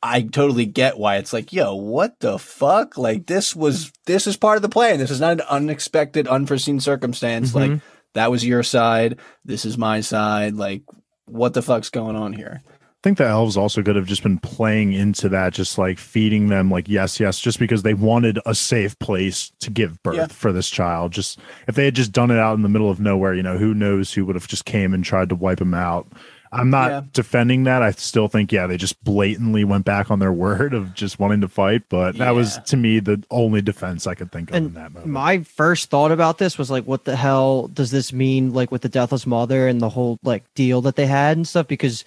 I 0.01 0.21
totally 0.21 0.65
get 0.65 0.97
why 0.97 1.17
it's 1.17 1.33
like, 1.33 1.51
yo, 1.51 1.75
what 1.75 2.19
the 2.19 2.39
fuck? 2.39 2.97
Like 2.97 3.25
this 3.25 3.55
was 3.55 3.91
this 4.05 4.27
is 4.27 4.37
part 4.37 4.55
of 4.55 4.61
the 4.61 4.69
plan. 4.69 4.97
This 4.99 5.11
is 5.11 5.19
not 5.19 5.33
an 5.33 5.41
unexpected, 5.49 6.27
unforeseen 6.27 6.79
circumstance. 6.79 7.53
Like 7.53 7.71
Mhm. 7.71 7.81
that 8.13 8.31
was 8.31 8.45
your 8.45 8.63
side. 8.63 9.19
This 9.43 9.65
is 9.65 9.77
my 9.77 9.99
side. 10.01 10.53
Like 10.55 10.83
what 11.25 11.53
the 11.53 11.61
fuck's 11.61 11.89
going 11.89 12.15
on 12.15 12.33
here? 12.33 12.61
I 12.65 13.01
think 13.01 13.17
the 13.17 13.25
elves 13.27 13.55
also 13.55 13.81
could 13.81 13.95
have 13.95 14.07
just 14.07 14.23
been 14.23 14.39
playing 14.39 14.91
into 14.91 15.29
that, 15.29 15.53
just 15.53 15.77
like 15.77 15.97
feeding 15.99 16.47
them, 16.47 16.69
like 16.69 16.89
yes, 16.89 17.17
yes, 17.19 17.39
just 17.39 17.57
because 17.59 17.83
they 17.83 17.93
wanted 17.93 18.39
a 18.45 18.53
safe 18.53 18.97
place 18.99 19.51
to 19.61 19.69
give 19.69 20.01
birth 20.03 20.15
Yeah. 20.17 20.27
for 20.27 20.51
this 20.51 20.69
child. 20.69 21.13
Just 21.13 21.39
if 21.67 21.75
they 21.75 21.85
had 21.85 21.95
just 21.95 22.11
done 22.11 22.29
it 22.29 22.37
out 22.39 22.55
in 22.57 22.61
the 22.61 22.67
middle 22.67 22.89
of 22.89 22.99
nowhere, 22.99 23.33
you 23.33 23.43
know, 23.43 23.57
who 23.57 23.73
knows 23.73 24.11
who 24.13 24.25
would 24.25 24.35
have 24.35 24.47
just 24.49 24.65
came 24.65 24.93
and 24.93 25.03
tried 25.05 25.29
to 25.29 25.35
wipe 25.35 25.59
them 25.59 25.73
out. 25.73 26.07
I'm 26.51 26.69
not 26.69 26.89
Yeah. 26.91 27.01
defending 27.13 27.63
that. 27.65 27.81
I 27.83 27.91
still 27.91 28.27
think, 28.27 28.51
yeah, 28.51 28.65
they 28.67 28.77
just 28.77 29.03
blatantly 29.03 29.63
went 29.63 29.85
back 29.85 30.09
on 30.09 30.19
their 30.19 30.31
word 30.47 30.73
of 30.73 30.93
just 30.95 31.19
wanting 31.19 31.41
to 31.41 31.47
fight. 31.47 31.83
But 31.89 32.17
that 32.17 32.31
was 32.31 32.57
to 32.67 32.77
me 32.77 32.99
the 32.99 33.23
only 33.29 33.61
defense 33.61 34.07
I 34.07 34.15
could 34.15 34.31
think 34.31 34.49
of 34.49 34.55
in 34.55 34.65
And 34.65 34.73
that 34.75 34.91
moment. 34.91 35.11
My 35.11 35.39
first 35.43 35.89
thought 35.89 36.11
about 36.11 36.37
this 36.39 36.57
was 36.57 36.71
like, 36.71 36.85
what 36.85 37.05
the 37.05 37.15
hell 37.15 37.67
does 37.67 37.91
this 37.91 38.11
mean? 38.11 38.53
Like 38.53 38.71
with 38.71 38.81
the 38.81 38.89
deathless 38.89 39.27
mother 39.27 39.67
and 39.67 39.79
the 39.79 39.89
whole 39.89 40.17
like 40.23 40.43
deal 40.55 40.81
that 40.81 40.95
they 40.95 41.05
had 41.05 41.37
and 41.37 41.47
stuff. 41.47 41.67
Because 41.67 42.03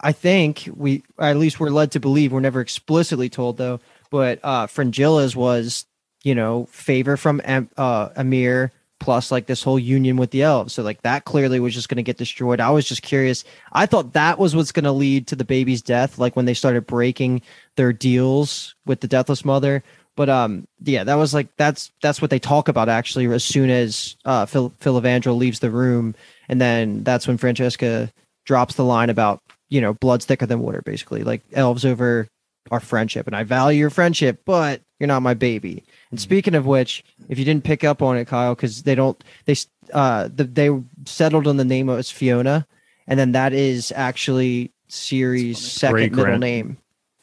I 0.00 0.12
think 0.12 0.68
we, 0.74 1.02
at 1.18 1.36
least 1.36 1.60
we're 1.60 1.70
led 1.70 1.92
to 1.92 2.00
believe, 2.00 2.32
we're 2.32 2.40
never 2.40 2.60
explicitly 2.60 3.28
told 3.28 3.56
though, 3.58 3.80
but 4.10 4.38
uh 4.42 4.66
Fringilla's 4.66 5.34
was, 5.36 5.84
you 6.24 6.34
know, 6.34 6.66
favor 6.66 7.16
from 7.16 7.40
Am- 7.44 7.70
uh 7.76 8.08
Amir 8.16 8.72
plus 9.00 9.32
like 9.32 9.46
this 9.46 9.62
whole 9.62 9.78
union 9.78 10.16
with 10.16 10.30
the 10.30 10.42
elves. 10.42 10.74
So 10.74 10.82
like 10.82 11.02
that 11.02 11.24
clearly 11.24 11.58
was 11.58 11.74
just 11.74 11.88
going 11.88 11.96
to 11.96 12.02
get 12.02 12.18
destroyed. 12.18 12.60
I 12.60 12.70
was 12.70 12.86
just 12.86 13.02
curious. 13.02 13.44
I 13.72 13.86
thought 13.86 14.12
that 14.12 14.38
was 14.38 14.54
what's 14.54 14.72
going 14.72 14.84
to 14.84 14.92
lead 14.92 15.26
to 15.28 15.36
the 15.36 15.44
baby's 15.44 15.82
death, 15.82 16.18
like 16.18 16.36
when 16.36 16.44
they 16.44 16.54
started 16.54 16.86
breaking 16.86 17.42
their 17.76 17.92
deals 17.92 18.76
with 18.86 19.00
the 19.00 19.08
deathless 19.08 19.44
mother. 19.44 19.82
But 20.16 20.28
um, 20.28 20.66
yeah, 20.82 21.02
that 21.04 21.14
was 21.14 21.32
like 21.32 21.48
that's 21.56 21.90
that's 22.02 22.20
what 22.20 22.30
they 22.30 22.38
talk 22.38 22.68
about 22.68 22.88
actually. 22.88 23.26
As 23.26 23.42
soon 23.42 23.70
as 23.70 24.16
uh, 24.24 24.44
Phil 24.44 24.72
Phil 24.78 24.98
Evangel 24.98 25.36
leaves 25.36 25.60
the 25.60 25.70
room, 25.70 26.14
and 26.48 26.60
then 26.60 27.02
that's 27.02 27.26
when 27.26 27.38
Francesca 27.38 28.12
drops 28.44 28.74
the 28.74 28.84
line 28.84 29.08
about 29.08 29.40
you 29.70 29.80
know 29.80 29.94
blood's 29.94 30.26
thicker 30.26 30.46
than 30.46 30.60
water, 30.60 30.82
basically 30.84 31.22
like 31.22 31.42
elves 31.52 31.86
over 31.86 32.28
our 32.70 32.80
friendship, 32.80 33.26
and 33.26 33.36
I 33.36 33.44
value 33.44 33.78
your 33.78 33.90
friendship, 33.90 34.42
but 34.44 34.82
you're 35.00 35.06
not 35.08 35.22
my 35.22 35.34
baby. 35.34 35.82
And 36.10 36.20
speaking 36.20 36.54
of 36.54 36.66
which, 36.66 37.02
if 37.28 37.38
you 37.38 37.44
didn't 37.44 37.64
pick 37.64 37.82
up 37.82 38.02
on 38.02 38.16
it, 38.16 38.26
Kyle, 38.26 38.54
because 38.54 38.84
they 38.84 38.94
don't 38.94 39.22
they 39.46 39.56
uh 39.92 40.28
the, 40.32 40.44
they 40.44 40.70
settled 41.06 41.48
on 41.48 41.56
the 41.56 41.64
name 41.64 41.88
as 41.88 42.10
Fiona, 42.10 42.66
and 43.08 43.18
then 43.18 43.32
that 43.32 43.52
is 43.52 43.92
actually 43.96 44.70
Ciri's 44.88 45.58
second 45.58 45.94
Great 45.94 46.10
middle 46.12 46.24
grand- 46.26 46.40
name. 46.40 46.76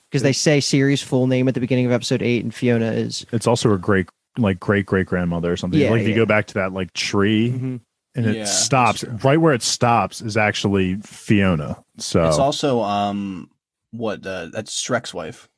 Because 0.09 0.23
they 0.23 0.31
say 0.33 0.59
Ciri's 0.59 1.01
full 1.01 1.27
name 1.27 1.49
at 1.49 1.53
the 1.53 1.59
beginning 1.59 1.85
of 1.85 1.91
episode 1.91 2.21
eight, 2.21 2.41
and 2.43 2.53
Fiona 2.55 2.91
is 2.93 3.25
It's 3.31 3.45
also 3.45 3.73
a 3.73 3.77
great 3.77 4.09
like 4.37 4.59
great 4.59 4.85
great 4.85 5.05
grandmother 5.05 5.51
or 5.51 5.57
something. 5.57 5.79
Yeah, 5.79 5.89
like 5.91 6.01
if 6.01 6.07
you 6.07 6.15
go 6.15 6.25
back 6.25 6.47
to 6.47 6.53
that 6.55 6.71
like 6.71 6.93
tree 6.93 7.49
and 7.49 7.81
it 8.15 8.35
Yeah, 8.37 8.45
stops 8.45 9.03
right 9.23 9.37
where 9.39 9.53
it 9.53 9.61
stops 9.63 10.21
is 10.21 10.37
actually 10.37 10.95
Fiona. 11.03 11.83
So 11.97 12.25
It's 12.25 12.37
also 12.37 12.81
um 12.81 13.49
what 13.91 14.25
uh, 14.25 14.47
that's 14.51 14.81
Shrek's 14.81 15.13
wife. 15.13 15.49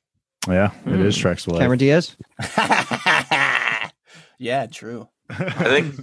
Yeah, 0.51 0.71
it 0.85 0.99
is 0.99 1.17
Mm. 1.17 1.21
Shrek's 1.23 1.47
wife. 1.47 1.59
Cameron 1.59 1.79
Diaz. 1.79 2.15
yeah, 4.39 4.65
true. 4.67 5.07
I 5.29 5.49
think 5.51 5.95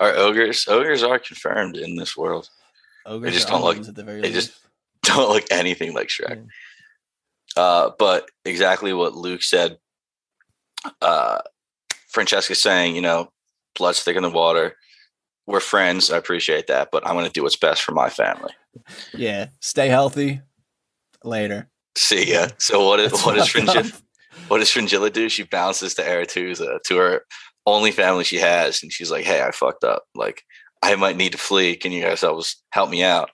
our 0.00 0.12
ogres 0.14 0.66
ogres 0.68 1.02
are 1.02 1.18
confirmed 1.18 1.76
in 1.76 1.96
this 1.96 2.16
world. 2.16 2.48
Ogres 3.06 3.34
just 3.34 3.48
don't 3.48 3.62
look- 3.62 3.76
at 3.78 3.94
the 3.94 4.02
very 4.02 4.20
they 4.20 4.28
least. 4.32 4.48
just- 4.48 4.60
Don't 5.04 5.28
look 5.28 5.44
anything 5.50 5.92
like 5.92 6.08
Shrek. 6.08 6.46
Uh, 7.58 7.90
but 7.98 8.26
exactly 8.46 8.94
what 8.94 9.14
Luke 9.14 9.42
said. 9.42 9.76
Uh, 11.02 11.40
Francesca's 12.08 12.62
saying, 12.62 12.96
you 12.96 13.02
know, 13.02 13.30
blood's 13.76 14.00
thick 14.00 14.16
in 14.16 14.22
the 14.22 14.30
water. 14.30 14.76
We're 15.46 15.60
friends. 15.60 16.10
I 16.10 16.16
appreciate 16.16 16.68
that, 16.68 16.88
but 16.90 17.06
I'm 17.06 17.12
going 17.16 17.26
to 17.26 17.30
do 17.32 17.42
what's 17.42 17.54
best 17.54 17.82
for 17.82 17.92
my 17.92 18.08
family. 18.08 18.50
yeah. 19.12 19.48
Stay 19.60 19.88
healthy. 19.88 20.40
Later. 21.22 21.68
See 21.96 22.32
ya. 22.32 22.48
So 22.58 22.86
what 22.86 23.00
is 23.00 23.12
That's 23.12 23.26
what 23.26 23.36
is 23.36 23.48
fucked. 23.48 23.66
Fringilla? 23.66 24.00
What 24.48 24.58
does 24.58 24.70
Fringilla 24.70 25.10
do? 25.10 25.28
She 25.28 25.44
bounces 25.44 25.94
to 25.94 26.02
Aretuza 26.02 26.82
to 26.82 26.96
her 26.96 27.22
only 27.66 27.90
family 27.92 28.24
she 28.24 28.36
has, 28.36 28.82
and 28.82 28.92
she's 28.92 29.10
like, 29.10 29.24
"Hey, 29.24 29.42
I 29.42 29.50
fucked 29.50 29.84
up. 29.84 30.04
Like, 30.14 30.42
I 30.82 30.94
might 30.96 31.16
need 31.16 31.32
to 31.32 31.38
flee. 31.38 31.76
Can 31.76 31.92
you 31.92 32.02
guys 32.02 32.20
help 32.20 32.38
us 32.38 32.56
help 32.70 32.90
me 32.90 33.02
out?" 33.02 33.30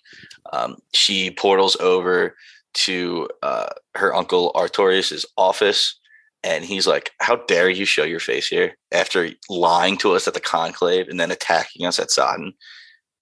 Um, 0.53 0.77
she 0.95 1.31
portals 1.31 1.77
over 1.77 2.37
to 2.73 3.29
uh, 3.43 3.71
her 3.97 4.15
uncle 4.15 4.53
Artorius's 4.55 5.27
office, 5.37 5.99
and 6.43 6.65
he's 6.65 6.87
like, 6.87 7.13
"How 7.21 7.37
dare 7.37 7.71
you 7.71 7.85
show 7.85 8.05
your 8.05 8.21
face 8.21 8.47
here 8.47 8.77
after 8.93 9.31
lying 9.49 9.97
to 9.99 10.13
us 10.13 10.29
at 10.29 10.35
the 10.35 10.41
conclave 10.41 11.09
and 11.09 11.19
then 11.19 11.31
attacking 11.31 11.87
us 11.87 11.99
at 11.99 12.11
Sodden?" 12.11 12.53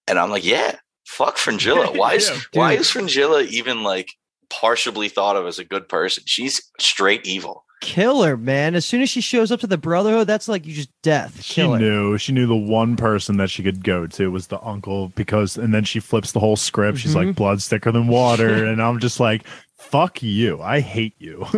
And 0.06 0.18
I'm 0.18 0.30
like, 0.30 0.44
"Yeah, 0.44 0.76
fuck 1.06 1.38
Fringilla. 1.38 1.92
Why 1.92 2.14
is 2.14 2.28
Yeah, 2.52 2.60
why 2.60 2.72
is 2.74 2.90
Fringilla 2.90 3.42
even 3.44 3.82
like?" 3.82 4.08
Partially 4.50 5.08
thought 5.08 5.36
of 5.36 5.46
as 5.46 5.58
a 5.58 5.64
good 5.64 5.88
person 5.88 6.22
she's 6.26 6.62
straight 6.78 7.26
evil 7.26 7.64
Killer, 7.80 8.36
man. 8.36 8.74
As 8.74 8.84
soon 8.84 9.02
as 9.02 9.08
she 9.08 9.20
shows 9.20 9.52
up 9.52 9.60
to 9.60 9.68
the 9.68 9.78
Brotherhood, 9.78 10.26
that's 10.26 10.48
like 10.48 10.66
you 10.66 10.74
just 10.74 10.90
death. 11.04 11.40
She 11.44 11.54
Killer. 11.54 11.78
knew. 11.78 12.18
She 12.18 12.32
knew 12.32 12.48
the 12.48 12.56
one 12.56 12.96
person 12.96 13.36
that 13.36 13.50
she 13.50 13.62
could 13.62 13.84
go 13.84 14.04
to 14.08 14.32
was 14.32 14.48
the 14.48 14.60
uncle 14.64 15.10
because, 15.10 15.56
and 15.56 15.72
then 15.72 15.84
she 15.84 16.00
flips 16.00 16.32
the 16.32 16.40
whole 16.40 16.56
script. 16.56 16.98
She's 16.98 17.12
Mhm. 17.12 17.26
like, 17.26 17.36
"Blood's 17.36 17.68
thicker 17.68 17.92
than 17.92 18.08
water," 18.08 18.64
and 18.66 18.82
I'm 18.82 18.98
just 18.98 19.20
like, 19.20 19.44
"Fuck 19.78 20.24
you! 20.24 20.60
I 20.60 20.80
hate 20.80 21.14
you." 21.18 21.46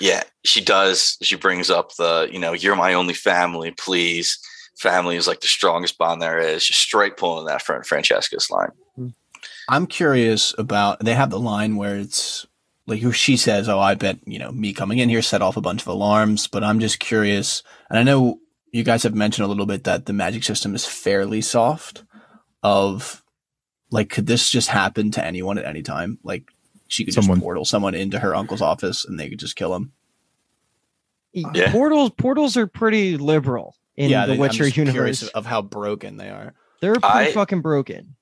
Yeah, 0.00 0.22
she 0.46 0.62
does. 0.62 1.18
She 1.20 1.36
brings 1.36 1.68
up 1.68 1.94
the, 1.96 2.26
you 2.32 2.38
know, 2.38 2.52
you're 2.54 2.74
my 2.74 2.94
only 2.94 3.12
family, 3.14 3.70
please. 3.70 4.38
Family 4.78 5.16
is 5.16 5.28
like 5.28 5.42
the 5.42 5.46
strongest 5.46 5.98
bond 5.98 6.22
there 6.22 6.38
is. 6.38 6.64
Just 6.64 6.80
straight 6.80 7.18
pulling 7.18 7.44
that 7.48 7.60
from 7.60 7.84
Francesca's 7.84 8.50
line. 8.50 8.70
I'm 9.68 9.86
curious 9.86 10.54
about 10.58 11.00
they 11.04 11.14
have 11.14 11.30
the 11.30 11.40
line 11.40 11.76
where 11.76 11.96
it's 11.96 12.46
like 12.86 13.00
who 13.00 13.12
she 13.12 13.36
says, 13.36 13.68
"Oh, 13.68 13.78
I 13.80 13.94
bet 13.94 14.18
you 14.26 14.38
know 14.38 14.52
me 14.52 14.72
coming 14.72 14.98
in 14.98 15.08
here 15.08 15.22
set 15.22 15.42
off 15.42 15.56
a 15.56 15.60
bunch 15.62 15.82
of 15.82 15.88
alarms." 15.88 16.46
But 16.46 16.62
I'm 16.64 16.80
just 16.80 16.98
curious, 16.98 17.62
and 17.88 17.98
I 17.98 18.02
know 18.02 18.40
you 18.72 18.82
guys 18.84 19.02
have 19.04 19.14
mentioned 19.14 19.44
a 19.44 19.48
little 19.48 19.66
bit 19.66 19.84
that 19.84 20.06
the 20.06 20.12
magic 20.12 20.44
system 20.44 20.74
is 20.74 20.84
fairly 20.86 21.40
soft. 21.40 22.04
Of 22.62 23.22
like, 23.90 24.08
could 24.08 24.26
this 24.26 24.48
just 24.50 24.68
happen 24.68 25.10
to 25.12 25.24
anyone 25.24 25.58
at 25.58 25.66
any 25.66 25.82
time? 25.82 26.18
Like, 26.24 26.44
she 26.88 27.04
could 27.04 27.12
Someone- 27.12 27.36
just 27.36 27.42
portal 27.44 27.64
someone 27.66 27.94
into 27.94 28.18
her 28.20 28.34
uncle's 28.34 28.62
office 28.62 29.04
and 29.04 29.20
they 29.20 29.28
could 29.28 29.38
just 29.38 29.54
kill 29.54 29.74
him. 29.74 29.92
Yeah. 31.32 31.70
Portals 31.72 32.10
portals 32.16 32.56
are 32.56 32.66
pretty 32.66 33.16
liberal 33.18 33.76
in 33.96 34.08
yeah, 34.08 34.22
the 34.22 34.28
they- 34.28 34.32
I'm 34.34 34.40
Witcher 34.40 34.64
just 34.64 34.76
universe. 34.76 35.22
of, 35.24 35.28
of 35.34 35.46
how 35.46 35.60
broken 35.62 36.16
they 36.16 36.30
are. 36.30 36.54
They're 36.80 36.94
pretty 36.94 37.06
I- 37.06 37.32
fucking 37.32 37.60
broken. 37.60 38.16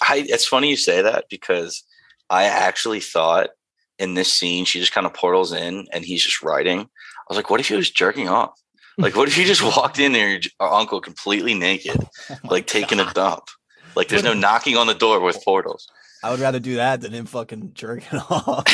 I 0.00 0.24
it's 0.28 0.46
funny 0.46 0.70
you 0.70 0.76
say 0.76 1.02
that 1.02 1.26
because 1.28 1.82
I 2.30 2.44
actually 2.44 3.00
thought 3.00 3.50
in 3.98 4.14
this 4.14 4.32
scene 4.32 4.64
she 4.64 4.80
just 4.80 4.92
kind 4.92 5.06
of 5.06 5.14
portals 5.14 5.52
in 5.52 5.86
and 5.92 6.04
he's 6.04 6.22
just 6.22 6.42
writing. 6.42 6.80
I 6.80 7.24
was 7.28 7.36
like, 7.36 7.50
what 7.50 7.60
if 7.60 7.68
he 7.68 7.76
was 7.76 7.90
jerking 7.90 8.28
off? 8.28 8.58
Like, 8.98 9.16
what 9.16 9.28
if 9.28 9.34
he 9.34 9.44
just 9.44 9.62
walked 9.62 9.98
in 9.98 10.12
there, 10.12 10.38
our 10.60 10.72
uncle 10.72 11.00
completely 11.00 11.54
naked, 11.54 11.96
Oh 12.30 12.36
like 12.44 12.66
taking 12.66 13.00
a 13.00 13.12
dump? 13.12 13.44
Like, 13.94 14.08
there's 14.08 14.22
no 14.22 14.34
knocking 14.34 14.76
on 14.76 14.86
the 14.86 14.94
door 14.94 15.20
with 15.20 15.42
portals. 15.44 15.88
I 16.22 16.30
would 16.30 16.40
rather 16.40 16.60
do 16.60 16.76
that 16.76 17.00
than 17.00 17.12
him 17.12 17.26
fucking 17.26 17.72
jerking 17.74 18.18
off. 18.30 18.64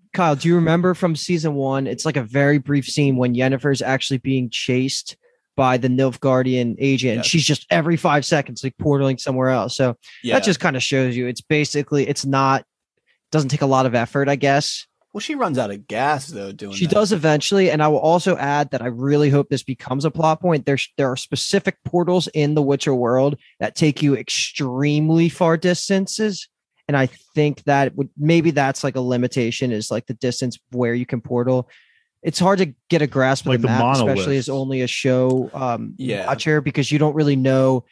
Kyle, 0.14 0.34
do 0.34 0.48
you 0.48 0.54
remember 0.54 0.94
from 0.94 1.14
season 1.14 1.54
one? 1.54 1.86
It's 1.86 2.04
like 2.04 2.16
a 2.16 2.22
very 2.22 2.58
brief 2.58 2.86
scene 2.86 3.16
when 3.16 3.34
Yennefer's 3.34 3.82
actually 3.82 4.18
being 4.18 4.50
chased 4.50 5.16
by 5.58 5.76
the 5.76 5.88
Nilfgaardian 5.88 6.76
agent. 6.78 7.14
and 7.14 7.18
Yes. 7.18 7.26
She's 7.26 7.44
just 7.44 7.66
every 7.68 7.96
five 7.96 8.24
seconds 8.24 8.62
like 8.62 8.76
portaling 8.80 9.18
somewhere 9.18 9.48
else. 9.48 9.74
So 9.74 9.96
yeah. 10.22 10.34
that 10.34 10.44
just 10.44 10.60
kind 10.60 10.76
of 10.76 10.84
shows 10.84 11.16
you 11.16 11.26
it's 11.26 11.40
basically 11.40 12.06
it's 12.06 12.24
not 12.24 12.64
doesn't 13.32 13.48
take 13.48 13.62
a 13.62 13.66
lot 13.66 13.84
of 13.84 13.92
effort, 13.92 14.28
I 14.28 14.36
guess. 14.36 14.86
well, 15.12 15.20
she 15.20 15.34
runs 15.34 15.58
out 15.58 15.72
of 15.72 15.88
gas 15.88 16.28
though 16.28 16.52
doing. 16.52 16.76
She 16.76 16.86
that. 16.86 16.94
does 16.94 17.10
eventually, 17.10 17.72
and 17.72 17.82
I 17.82 17.88
will 17.88 17.98
also 17.98 18.36
add 18.36 18.70
that 18.70 18.82
I 18.82 18.86
really 18.86 19.30
hope 19.30 19.48
this 19.48 19.64
becomes 19.64 20.04
a 20.04 20.12
plot 20.12 20.40
point. 20.40 20.64
There's 20.64 20.88
there 20.96 21.10
are 21.10 21.16
specific 21.16 21.76
portals 21.84 22.28
in 22.28 22.54
the 22.54 22.62
Witcher 22.62 22.94
world 22.94 23.36
that 23.58 23.74
take 23.74 24.00
you 24.00 24.16
extremely 24.16 25.28
far 25.28 25.56
distances, 25.56 26.48
and 26.86 26.96
I 26.96 27.06
think 27.34 27.64
that 27.64 27.96
would 27.96 28.10
maybe 28.16 28.52
that's 28.52 28.84
like 28.84 28.94
a 28.94 29.00
limitation 29.00 29.72
is 29.72 29.90
like 29.90 30.06
the 30.06 30.14
distance 30.14 30.56
where 30.70 30.94
you 30.94 31.04
can 31.04 31.20
portal. 31.20 31.68
It's 32.22 32.38
hard 32.38 32.58
to 32.58 32.74
get 32.90 33.00
a 33.02 33.06
grasp 33.06 33.46
of 33.46 33.50
Like 33.50 33.60
the 33.60 33.68
the 33.68 33.72
map, 33.72 33.96
especially 33.96 34.36
as 34.38 34.48
only 34.48 34.80
a 34.82 34.86
show 34.86 35.50
um, 35.54 35.94
Yeah. 35.98 36.26
watcher, 36.26 36.60
because 36.60 36.90
you 36.90 36.98
don't 36.98 37.14
really 37.14 37.36
know. 37.36 37.84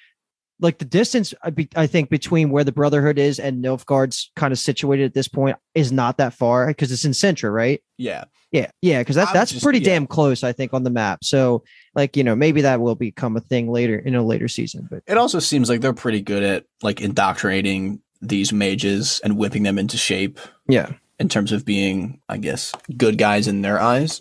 Like 0.59 0.79
the 0.79 0.87
distance, 0.87 1.35
I, 1.43 1.51
be, 1.51 1.69
I 1.77 1.87
think 1.87 2.09
between 2.09 2.51
where 2.51 2.65
the 2.65 2.73
Brotherhood 2.73 3.19
is 3.19 3.39
and 3.39 3.63
Nilfgaard's 3.63 4.31
kind 4.37 4.53
of 4.53 4.59
situated 4.59 5.05
at 5.05 5.13
this 5.15 5.29
point 5.29 5.57
is 5.75 5.93
not 5.93 6.17
that 6.17 6.33
far 6.33 6.67
because 6.69 6.91
it's 6.91 7.05
in 7.05 7.13
Cintra, 7.13 7.53
right? 7.53 7.83
Yeah. 7.99 8.25
Yeah, 8.53 8.71
yeah, 8.81 9.01
because 9.01 9.17
that, 9.17 9.29
I'm 9.29 9.35
that's 9.35 9.53
just- 9.53 9.63
pretty 9.63 9.81
yeah. 9.81 9.91
damn 9.91 10.07
close, 10.07 10.43
I 10.43 10.53
think, 10.53 10.73
on 10.73 10.83
the 10.83 10.89
map. 10.91 11.25
So, 11.25 11.63
like, 11.95 12.17
you 12.17 12.25
know, 12.25 12.35
maybe 12.35 12.63
that 12.63 12.81
will 12.81 12.95
become 12.95 13.37
a 13.37 13.41
thing 13.41 13.71
later 13.71 13.99
in 13.99 14.15
a 14.15 14.23
later 14.23 14.49
season. 14.49 14.89
But 14.91 15.03
It 15.07 15.19
also 15.19 15.41
seems 15.41 15.69
like 15.69 15.83
they're 15.83 15.93
pretty 15.93 16.23
good 16.23 16.43
at 16.43 16.65
like 16.83 17.01
indoctrinating 17.03 18.01
these 18.23 18.51
mages 18.53 19.21
and 19.25 19.37
whipping 19.37 19.63
them 19.63 19.79
into 19.79 19.99
shape 19.99 20.41
yeah, 20.69 20.93
in 21.19 21.29
terms 21.29 21.53
of 21.53 21.65
being, 21.65 22.21
I 22.29 22.39
guess, 22.39 22.73
good 22.97 23.19
guys 23.19 23.49
in 23.49 23.63
their 23.63 23.81
eyes. 23.81 24.21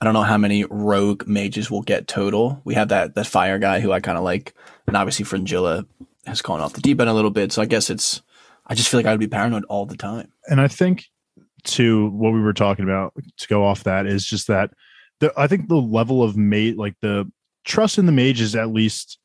I 0.00 0.04
don't 0.04 0.14
know 0.14 0.22
how 0.22 0.38
many 0.38 0.64
rogue 0.64 1.26
mages 1.28 1.70
will 1.70 1.82
get 1.82 2.08
total. 2.08 2.60
We 2.64 2.74
have 2.74 2.88
that 2.88 3.14
that 3.14 3.26
fire 3.26 3.58
guy 3.58 3.80
who 3.80 3.92
I 3.92 4.00
kind 4.00 4.18
of 4.18 4.24
like, 4.24 4.54
and 4.86 4.96
obviously 4.96 5.24
Fringilla 5.24 5.86
has 6.26 6.42
gone 6.42 6.60
off 6.60 6.72
the 6.72 6.80
deep 6.80 7.00
end 7.00 7.08
a 7.08 7.14
little 7.14 7.30
bit. 7.30 7.52
So 7.52 7.62
I 7.62 7.66
guess 7.66 7.88
it's. 7.90 8.22
I 8.66 8.74
just 8.74 8.88
feel 8.88 8.98
like 8.98 9.06
I 9.06 9.10
would 9.10 9.20
be 9.20 9.28
paranoid 9.28 9.64
all 9.64 9.86
the 9.86 9.96
time. 9.96 10.32
and 10.48 10.60
I 10.60 10.68
think 10.68 11.06
to 11.64 12.08
what 12.10 12.32
we 12.32 12.40
were 12.40 12.52
talking 12.52 12.84
about 12.84 13.12
to 13.36 13.48
go 13.48 13.64
off 13.64 13.84
that 13.84 14.06
is 14.06 14.26
just 14.26 14.48
that 14.48 14.70
the 15.20 15.32
I 15.36 15.46
think 15.46 15.68
the 15.68 15.76
level 15.76 16.22
of 16.22 16.36
mate 16.36 16.76
like 16.76 16.96
the 17.00 17.30
trust 17.64 17.98
in 17.98 18.06
the 18.06 18.12
mage 18.12 18.40
is 18.40 18.56
at 18.56 18.72
least 18.72 19.18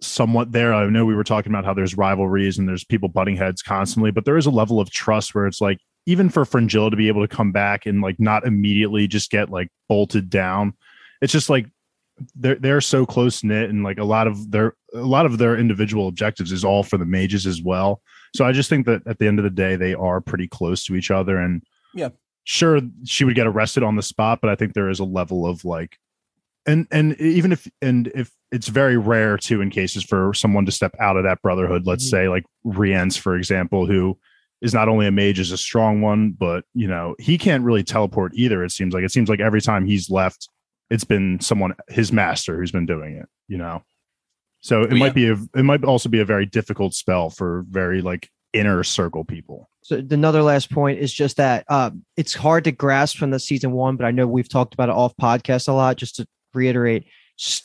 somewhat 0.00 0.52
there. 0.52 0.74
I 0.74 0.86
know 0.86 1.04
we 1.04 1.14
were 1.14 1.24
talking 1.24 1.52
about 1.52 1.64
how 1.64 1.74
there's 1.74 1.96
rivalries 1.96 2.58
and 2.58 2.68
there's 2.68 2.84
people 2.84 3.08
butting 3.08 3.36
heads 3.36 3.62
constantly, 3.62 4.10
but 4.10 4.24
there 4.24 4.36
is 4.36 4.46
a 4.46 4.50
level 4.50 4.80
of 4.80 4.90
trust 4.90 5.34
where 5.34 5.46
it's 5.46 5.60
like 5.60 5.78
even 6.06 6.28
for 6.28 6.44
Fringilla 6.44 6.90
to 6.90 6.96
be 6.96 7.08
able 7.08 7.26
to 7.26 7.34
come 7.36 7.52
back 7.52 7.86
and 7.86 8.00
like 8.02 8.18
not 8.20 8.46
immediately 8.46 9.06
just 9.06 9.30
get 9.30 9.50
like 9.50 9.68
bolted 9.88 10.28
down, 10.30 10.74
it's 11.22 11.32
just 11.32 11.48
like 11.50 11.66
they're 12.36 12.54
they're 12.56 12.80
so 12.80 13.04
close 13.04 13.42
knit 13.42 13.70
and 13.70 13.82
like 13.82 13.98
a 13.98 14.04
lot 14.04 14.26
of 14.26 14.50
their 14.50 14.74
a 14.94 14.98
lot 14.98 15.26
of 15.26 15.38
their 15.38 15.56
individual 15.58 16.06
objectives 16.08 16.52
is 16.52 16.64
all 16.64 16.82
for 16.82 16.96
the 16.98 17.04
mages 17.06 17.46
as 17.46 17.60
well. 17.62 18.00
So 18.36 18.44
I 18.44 18.52
just 18.52 18.68
think 18.68 18.86
that 18.86 19.06
at 19.06 19.18
the 19.18 19.26
end 19.26 19.38
of 19.38 19.44
the 19.44 19.50
day, 19.50 19.76
they 19.76 19.94
are 19.94 20.20
pretty 20.20 20.46
close 20.48 20.84
to 20.86 20.94
each 20.96 21.10
other. 21.10 21.38
And 21.38 21.62
Yeah. 21.94 22.10
sure, 22.44 22.80
she 23.04 23.24
would 23.24 23.34
get 23.36 23.46
arrested 23.46 23.82
on 23.82 23.96
the 23.96 24.02
spot, 24.02 24.40
but 24.40 24.50
I 24.50 24.54
think 24.56 24.74
there 24.74 24.88
is 24.90 24.98
a 25.00 25.04
level 25.04 25.46
of 25.46 25.64
like, 25.64 25.96
and 26.66 26.86
and 26.90 27.18
even 27.20 27.52
if 27.52 27.66
and 27.82 28.08
if 28.14 28.30
it's 28.52 28.68
very 28.68 28.96
rare 28.96 29.36
too 29.36 29.60
in 29.60 29.70
cases 29.70 30.04
for 30.04 30.32
someone 30.34 30.66
to 30.66 30.72
step 30.72 30.94
out 31.00 31.16
of 31.16 31.24
that 31.24 31.42
brotherhood. 31.42 31.86
Let's 31.86 32.04
Mhm. 32.06 32.10
say 32.10 32.28
like 32.28 32.44
Rience, 32.64 33.16
for 33.16 33.36
example, 33.36 33.86
who 33.86 34.18
is 34.62 34.74
not 34.74 34.88
only 34.88 35.06
a 35.06 35.10
mage 35.12 35.38
is 35.38 35.52
a 35.52 35.58
strong 35.58 36.00
one, 36.00 36.32
but 36.32 36.64
you 36.74 36.88
know 36.88 37.14
he 37.18 37.38
can't 37.38 37.64
really 37.64 37.82
teleport 37.82 38.32
either. 38.34 38.64
It 38.64 38.72
seems 38.72 38.94
like 38.94 39.04
it 39.04 39.12
seems 39.12 39.28
like 39.28 39.40
every 39.40 39.60
time 39.60 39.86
he's 39.86 40.10
left, 40.10 40.48
it's 40.90 41.04
been 41.04 41.40
someone 41.40 41.74
his 41.88 42.12
master 42.12 42.58
who's 42.58 42.72
been 42.72 42.86
doing 42.86 43.16
it. 43.16 43.28
You 43.48 43.58
know. 43.58 43.82
So 44.60 44.82
it 44.82 44.90
Well, 44.90 44.98
might 44.98 45.14
be 45.14 45.28
a 45.28 45.36
it 45.54 45.64
might 45.64 45.84
also 45.84 46.08
be 46.08 46.20
a 46.20 46.24
very 46.24 46.46
difficult 46.46 46.94
spell 46.94 47.30
for 47.30 47.64
very 47.68 48.00
like 48.00 48.30
inner 48.54 48.82
circle 48.82 49.24
people. 49.24 49.68
So 49.82 49.96
another 50.10 50.42
last 50.42 50.70
point 50.70 50.98
is 50.98 51.12
just 51.12 51.36
that 51.36 51.70
um, 51.70 52.04
it's 52.16 52.32
hard 52.32 52.64
to 52.64 52.72
grasp 52.72 53.18
from 53.18 53.30
the 53.30 53.38
season 53.38 53.72
one, 53.72 53.96
but 53.96 54.06
I 54.06 54.12
know 54.12 54.26
we've 54.26 54.48
talked 54.48 54.72
about 54.72 54.88
it 54.88 54.94
off 54.94 55.14
podcast 55.20 55.68
a 55.68 55.72
lot. 55.72 55.96
Just 55.96 56.16
to 56.16 56.26
reiterate, 56.54 57.04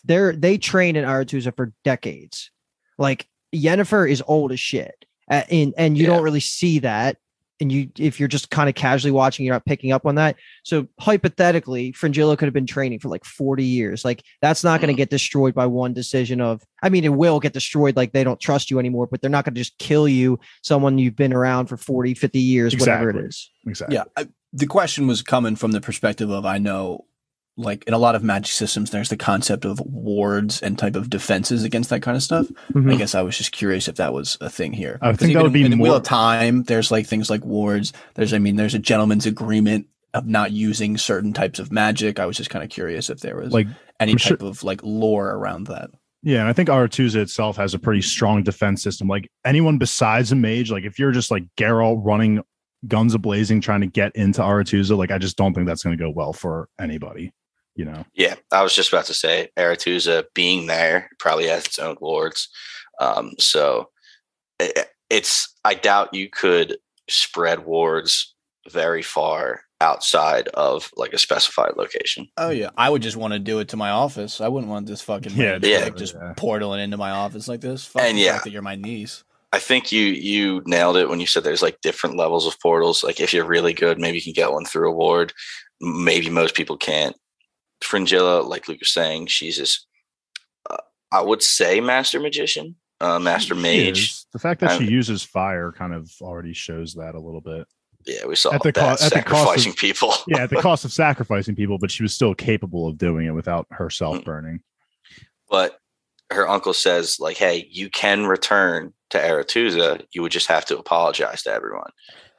they're 0.03 0.33
they 0.33 0.57
train 0.57 0.97
in 0.97 1.05
Aretuza 1.05 1.55
for 1.55 1.71
decades. 1.85 2.51
Like 2.97 3.27
Yennefer 3.55 4.09
is 4.09 4.21
old 4.27 4.51
as 4.51 4.59
shit, 4.59 5.05
uh, 5.05 5.09
and 5.30 5.73
and 5.77 5.97
you 5.97 6.03
Yeah. 6.03 6.09
don't 6.15 6.23
really 6.23 6.39
see 6.39 6.80
that. 6.80 7.17
And 7.61 7.69
you, 7.73 7.89
if 7.97 8.21
you're 8.21 8.30
just 8.30 8.49
kind 8.51 8.69
of 8.69 8.75
casually 8.75 9.11
watching, 9.11 9.45
you're 9.45 9.53
not 9.53 9.65
picking 9.65 9.91
up 9.91 10.05
on 10.05 10.15
that. 10.15 10.38
So 10.63 10.88
hypothetically, 10.97 11.91
Fringilla 11.91 12.38
could 12.38 12.45
have 12.45 12.53
been 12.53 12.65
training 12.65 12.99
for 12.99 13.09
like 13.09 13.25
40 13.25 13.65
years. 13.65 14.05
Like 14.05 14.23
that's 14.41 14.63
not 14.63 14.80
going 14.80 14.88
to 14.88 14.93
Mhm. 14.93 14.97
get 14.97 15.09
destroyed 15.09 15.53
by 15.53 15.65
one 15.65 15.93
decision 15.93 16.39
of. 16.39 16.61
I 16.82 16.88
mean, 16.88 17.03
it 17.03 17.09
will 17.13 17.41
get 17.41 17.51
destroyed. 17.51 17.97
Like 17.97 18.13
they 18.13 18.23
don't 18.23 18.39
trust 18.39 18.71
you 18.71 18.80
anymore, 18.80 19.07
but 19.11 19.19
they're 19.21 19.30
not 19.30 19.43
going 19.43 19.55
to 19.55 19.59
just 19.61 19.77
kill 19.77 20.07
you. 20.07 20.39
Someone 20.63 20.97
you've 20.97 21.17
been 21.17 21.34
around 21.34 21.67
for 21.67 21.75
40, 21.75 22.13
50 22.13 22.39
years, 22.39 22.77
whatever 22.77 23.09
it 23.09 23.17
is 23.17 23.49
Exactly. 23.67 23.95
Exactly. 23.95 23.95
Yeah, 23.95 24.03
I, 24.15 24.27
the 24.53 24.65
question 24.65 25.05
was 25.07 25.21
coming 25.21 25.57
from 25.57 25.71
the 25.71 25.82
perspective 25.82 26.30
of 26.30 26.45
I 26.45 26.59
know, 26.59 27.05
like 27.60 27.84
in 27.86 27.93
a 27.93 27.97
lot 27.97 28.16
of 28.16 28.24
magic 28.24 28.51
systems, 28.51 28.89
there's 28.89 29.10
the 29.10 29.18
concept 29.18 29.66
of 29.66 29.82
wards 29.82 30.62
and 30.62 30.80
type 30.80 30.95
of 30.95 31.10
defenses 31.10 31.64
against 31.64 31.89
that 31.89 32.01
kind 32.01 32.16
of 32.16 32.24
stuff. 32.24 32.47
I 32.49 32.74
mm-hmm. 32.74 32.97
guess 32.97 33.14
I 33.14 33.22
was 33.22 33.38
just 33.38 33.51
curious 33.51 33.88
if 33.88 33.97
that 33.97 34.14
was 34.14 34.38
a 34.39 34.49
thing 34.49 34.72
here. 34.72 34.97
I 35.01 35.14
think 35.14 35.34
that 35.34 35.43
would 35.43 35.53
be 35.53 35.66
in 35.66 35.72
the 35.72 35.78
Wheel 35.78 35.95
of 35.95 36.03
Time. 36.03 36.64
There's 36.64 36.89
like 36.89 37.05
things 37.05 37.30
like 37.30 37.43
wards. 37.43 37.91
There's, 38.16 38.34
I 38.34 38.39
mean, 38.39 38.55
there's 38.55 38.74
a 38.74 38.80
gentleman's 38.80 39.26
agreement 39.26 39.88
of 40.14 40.26
not 40.26 40.51
using 40.51 40.97
certain 40.97 41.34
types 41.34 41.60
of 41.60 41.72
magic. 41.72 42.20
I 42.20 42.26
was 42.26 42.38
just 42.38 42.49
kind 42.49 42.64
of 42.64 42.70
curious 42.70 43.10
if 43.10 43.20
there 43.20 43.36
was 43.36 43.51
Like 43.53 43.68
any 43.99 44.14
I'm 44.14 44.18
sure- 44.18 44.38
type 44.38 44.45
of 44.45 44.64
like 44.64 44.82
lore 44.84 45.30
around 45.30 45.68
that. 45.68 45.91
Yeah, 46.22 46.41
and 46.41 46.49
I 46.49 46.53
think 46.53 46.68
Aretuza 46.68 47.16
itself 47.16 47.55
has 47.57 47.74
a 47.74 47.80
pretty 47.80 48.01
strong 48.01 48.43
defense 48.43 48.84
system. 48.84 49.07
Like 49.07 49.32
anyone 49.45 49.78
besides 49.78 50.32
a 50.34 50.36
mage, 50.36 50.70
like 50.70 50.84
if 50.84 50.99
you're 50.99 51.14
just 51.14 51.32
like 51.32 51.43
Geralt 51.55 52.01
running 52.03 52.41
guns 52.88 53.16
ablazing 53.16 53.62
trying 53.62 53.82
to 53.82 53.88
get 53.88 54.16
into 54.16 54.41
Aretuza, 54.41 54.97
like 54.97 55.12
I 55.12 55.18
just 55.18 55.38
don't 55.38 55.53
think 55.53 55.68
that's 55.68 55.84
going 55.84 55.97
to 55.97 56.03
go 56.03 56.10
well 56.10 56.34
for 56.34 56.68
anybody. 56.80 57.32
You 57.76 57.86
know, 57.86 58.05
Yeah, 58.13 58.36
I 58.51 58.61
was 58.63 58.76
just 58.76 58.91
about 58.91 59.05
to 59.05 59.13
say 59.13 59.49
Aretuza 59.57 60.26
being 60.34 60.67
there 60.67 61.09
probably 61.20 61.47
has 61.47 61.65
its 61.65 61.80
own 61.80 61.95
wards. 62.01 62.49
Um, 62.99 63.34
so 63.39 63.89
i- 64.61 64.86
it's 65.09 65.53
I 65.63 65.74
doubt 65.76 66.13
you 66.13 66.30
could 66.30 66.78
spread 67.09 67.65
wards 67.65 68.36
very 68.70 69.01
far 69.01 69.61
outside 69.82 70.49
of 70.49 70.91
like 70.97 71.13
a 71.13 71.17
specified 71.17 71.72
location. 71.78 72.28
Oh 72.38 72.49
yeah, 72.49 72.70
I 72.78 72.89
would 72.89 73.01
just 73.01 73.15
want 73.17 73.32
to 73.34 73.39
do 73.39 73.59
it 73.59 73.70
to 73.70 73.78
my 73.78 73.91
office. 73.91 74.41
I 74.41 74.49
wouldn't 74.49 74.70
want 74.70 74.86
this 74.88 75.01
fucking 75.01 75.32
Yeah, 75.36 75.53
man, 75.53 75.61
yeah. 75.63 75.80
like, 75.86 75.95
just 75.95 76.15
Yeah. 76.15 76.34
portaling 76.36 76.84
into 76.84 76.97
my 76.97 77.11
office 77.11 77.47
like 77.47 77.61
this. 77.61 77.86
Fuck 77.86 78.01
And 78.01 78.17
the 78.17 78.22
yeah. 78.24 78.34
fact 78.34 78.43
that 78.43 78.51
you're 78.51 78.61
my 78.61 78.76
niece. 78.76 79.24
I 79.53 79.59
think 79.59 79.91
you 79.91 80.03
you 80.03 80.61
nailed 80.65 80.97
it 80.97 81.07
when 81.09 81.20
you 81.22 81.26
said 81.28 81.43
there's 81.43 81.61
like 81.63 81.80
different 81.82 82.17
levels 82.17 82.45
of 82.45 82.59
portals. 82.59 83.03
Like 83.05 83.20
if 83.22 83.34
you're 83.34 83.45
really 83.47 83.74
good, 83.74 83.97
maybe 83.99 84.17
you 84.17 84.24
can 84.24 84.34
get 84.34 84.51
one 84.51 84.65
through 84.65 84.89
a 84.91 84.93
ward. 84.95 85.32
Maybe 85.80 86.30
most 86.30 86.53
people 86.55 86.76
can't. 86.78 87.15
Fringilla, 87.82 88.41
like 88.41 88.67
Luke 88.67 88.80
was 88.82 88.91
saying, 88.91 89.27
she's 89.27 89.57
this. 89.57 89.86
Uh, 90.69 90.77
I 91.11 91.21
would 91.21 91.41
say 91.41 91.80
master 91.82 92.19
magician, 92.19 92.75
uh, 93.01 93.19
master 93.19 93.55
She 93.55 93.61
mage. 93.61 93.99
is. 93.99 94.25
The 94.34 94.39
fact 94.39 94.61
that 94.61 94.77
she 94.77 94.86
Um, 94.88 94.93
uses 94.93 95.23
fire 95.23 95.71
kind 95.71 95.93
of 95.93 96.11
already 96.21 96.53
shows 96.53 96.93
that 96.95 97.15
a 97.15 97.19
little 97.19 97.41
bit. 97.41 97.65
Yeah, 98.05 98.25
we 98.25 98.36
saw 98.36 98.53
At 98.53 98.61
the 98.63 98.71
that 98.71 98.75
co- 98.75 98.82
at 98.82 98.99
the 98.99 98.99
cost 98.99 99.03
of- 99.03 99.09
sacrificing 99.63 99.73
people. 99.73 100.13
Yeah, 100.27 100.43
at 100.43 100.49
the 100.49 100.55
cost 100.61 100.86
of 100.86 100.91
sacrificing 100.93 101.55
people, 101.55 101.77
but 101.77 101.91
she 101.91 102.03
was 102.03 102.13
still 102.15 102.34
capable 102.36 102.88
of 102.88 102.97
doing 102.97 103.25
it 103.27 103.32
without 103.32 103.67
herself 103.71 104.17
Mm. 104.19 104.23
burning. 104.25 104.59
but 105.49 105.80
her 106.32 106.47
uncle 106.47 106.73
says 106.73 107.19
like 107.19 107.38
hey 107.38 107.67
you 107.71 107.89
can 107.89 108.27
return 108.27 108.93
to 109.09 109.17
Aretuza 109.17 110.05
you 110.11 110.21
would 110.21 110.32
just 110.32 110.45
have 110.45 110.63
to 110.65 110.77
apologize 110.77 111.41
to 111.41 111.51
everyone 111.51 111.89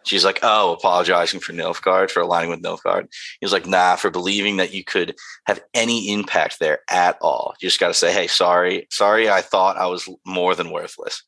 she's 0.05 0.25
like 0.25 0.39
oh 0.43 0.73
apologizing 0.73 1.41
for 1.41 1.53
Nilfgaard 1.53 2.11
for 2.11 2.21
aligning 2.21 2.51
with 2.51 2.63
Nilfgaard 2.63 3.07
he 3.41 3.45
was 3.45 3.53
like 3.53 3.67
nah 3.67 3.97
for 3.97 4.11
believing 4.11 4.57
that 4.57 4.75
you 4.75 4.85
could 4.85 5.15
have 5.47 5.61
any 5.75 6.11
impact 6.13 6.59
there 6.59 6.81
at 6.91 7.17
all 7.21 7.55
you 7.61 7.69
just 7.69 7.81
got 7.81 7.89
to 7.89 7.95
say 7.95 8.13
hey 8.13 8.27
sorry 8.27 8.87
sorry 8.91 9.29
I 9.29 9.41
thought 9.41 9.77
I 9.77 9.87
was 9.87 10.09
more 10.27 10.55
than 10.55 10.71
worthless 10.71 11.23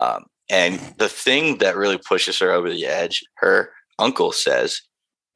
um, 0.00 0.24
and 0.50 0.78
the 0.98 1.08
thing 1.08 1.58
that 1.58 1.76
really 1.76 1.98
pushes 1.98 2.38
her 2.38 2.50
over 2.50 2.70
the 2.70 2.86
edge 2.86 3.22
her 3.36 3.70
uncle 3.98 4.32
says 4.32 4.80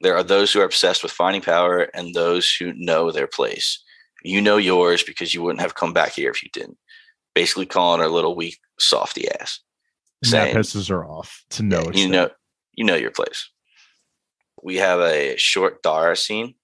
there 0.01 0.15
are 0.15 0.23
those 0.23 0.51
who 0.51 0.59
are 0.59 0.65
obsessed 0.65 1.03
with 1.03 1.11
finding 1.11 1.41
power 1.41 1.89
and 1.93 2.13
those 2.13 2.53
who 2.53 2.73
know 2.73 3.11
their 3.11 3.27
place 3.27 3.83
you 4.23 4.41
know 4.41 4.57
yours 4.57 5.03
because 5.03 5.33
you 5.33 5.43
wouldn't 5.43 5.61
have 5.61 5.75
come 5.75 5.93
back 5.93 6.13
here 6.13 6.31
if 6.31 6.41
you 6.41 6.49
didn't. 6.51 6.77
Basically, 7.35 7.65
calling 7.65 8.01
her 8.01 8.07
little 8.07 8.35
weak 8.35 8.59
softy 8.79 9.29
ass. 9.29 9.59
Saying, 10.23 10.53
that 10.53 10.59
pisses 10.59 10.89
her 10.89 11.05
off 11.05 11.43
to 11.51 11.63
know 11.63 11.83
yeah, 11.91 11.91
you 11.93 12.09
there. 12.09 12.09
know, 12.09 12.29
you 12.73 12.83
know 12.83 12.95
your 12.95 13.11
place. 13.11 13.49
We 14.61 14.77
have 14.77 14.99
a 14.99 15.35
short 15.37 15.83
Dara 15.83 16.15
scene 16.15 16.55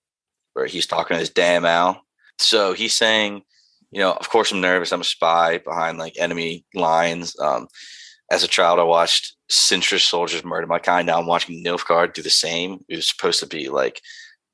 where 0.54 0.66
he's 0.66 0.88
talking 0.88 1.16
to 1.16 1.20
his 1.20 1.30
damn 1.30 1.66
Al. 1.66 2.02
So 2.38 2.74
he's 2.74 2.94
saying, 2.94 3.44
you 3.92 4.00
know, 4.00 4.14
of 4.14 4.30
course 4.30 4.52
I'm 4.52 4.62
nervous. 4.62 4.92
I'm 4.92 5.02
a 5.02 5.06
spy 5.06 5.58
behind 5.58 5.98
like 5.98 6.18
enemy 6.18 6.66
lines. 6.74 7.38
Um, 7.40 7.68
as 8.32 8.44
a 8.44 8.48
child, 8.48 8.80
I 8.80 8.84
watched 8.84 9.36
Cintra 9.52 10.00
soldiers 10.00 10.46
murder 10.46 10.68
my 10.68 10.80
kind. 10.80 11.08
Now 11.08 11.20
I'm 11.20 11.26
watching 11.26 11.64
Nilfgaard 11.64 12.14
do 12.14 12.22
the 12.22 12.30
same. 12.30 12.86
It 12.88 12.96
was 12.96 13.10
supposed 13.10 13.40
to 13.40 13.48
be 13.48 13.70
like 13.70 14.02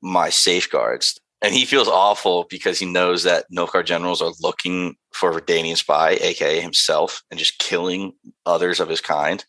my 0.02 0.30
safeguards. 0.30 1.18
And 1.42 1.54
he 1.54 1.66
feels 1.66 1.88
awful 1.88 2.46
because 2.48 2.78
he 2.78 2.86
knows 2.86 3.22
that 3.24 3.44
Nilfgaard 3.54 3.84
generals 3.84 4.22
are 4.22 4.32
looking 4.40 4.96
for 5.12 5.30
a 5.30 5.40
Redanian 5.40 5.76
spy, 5.76 6.12
aka 6.12 6.60
himself, 6.60 7.22
and 7.30 7.38
just 7.38 7.58
killing 7.58 8.14
others 8.46 8.80
of 8.80 8.88
his 8.88 9.02
kind. 9.02 9.44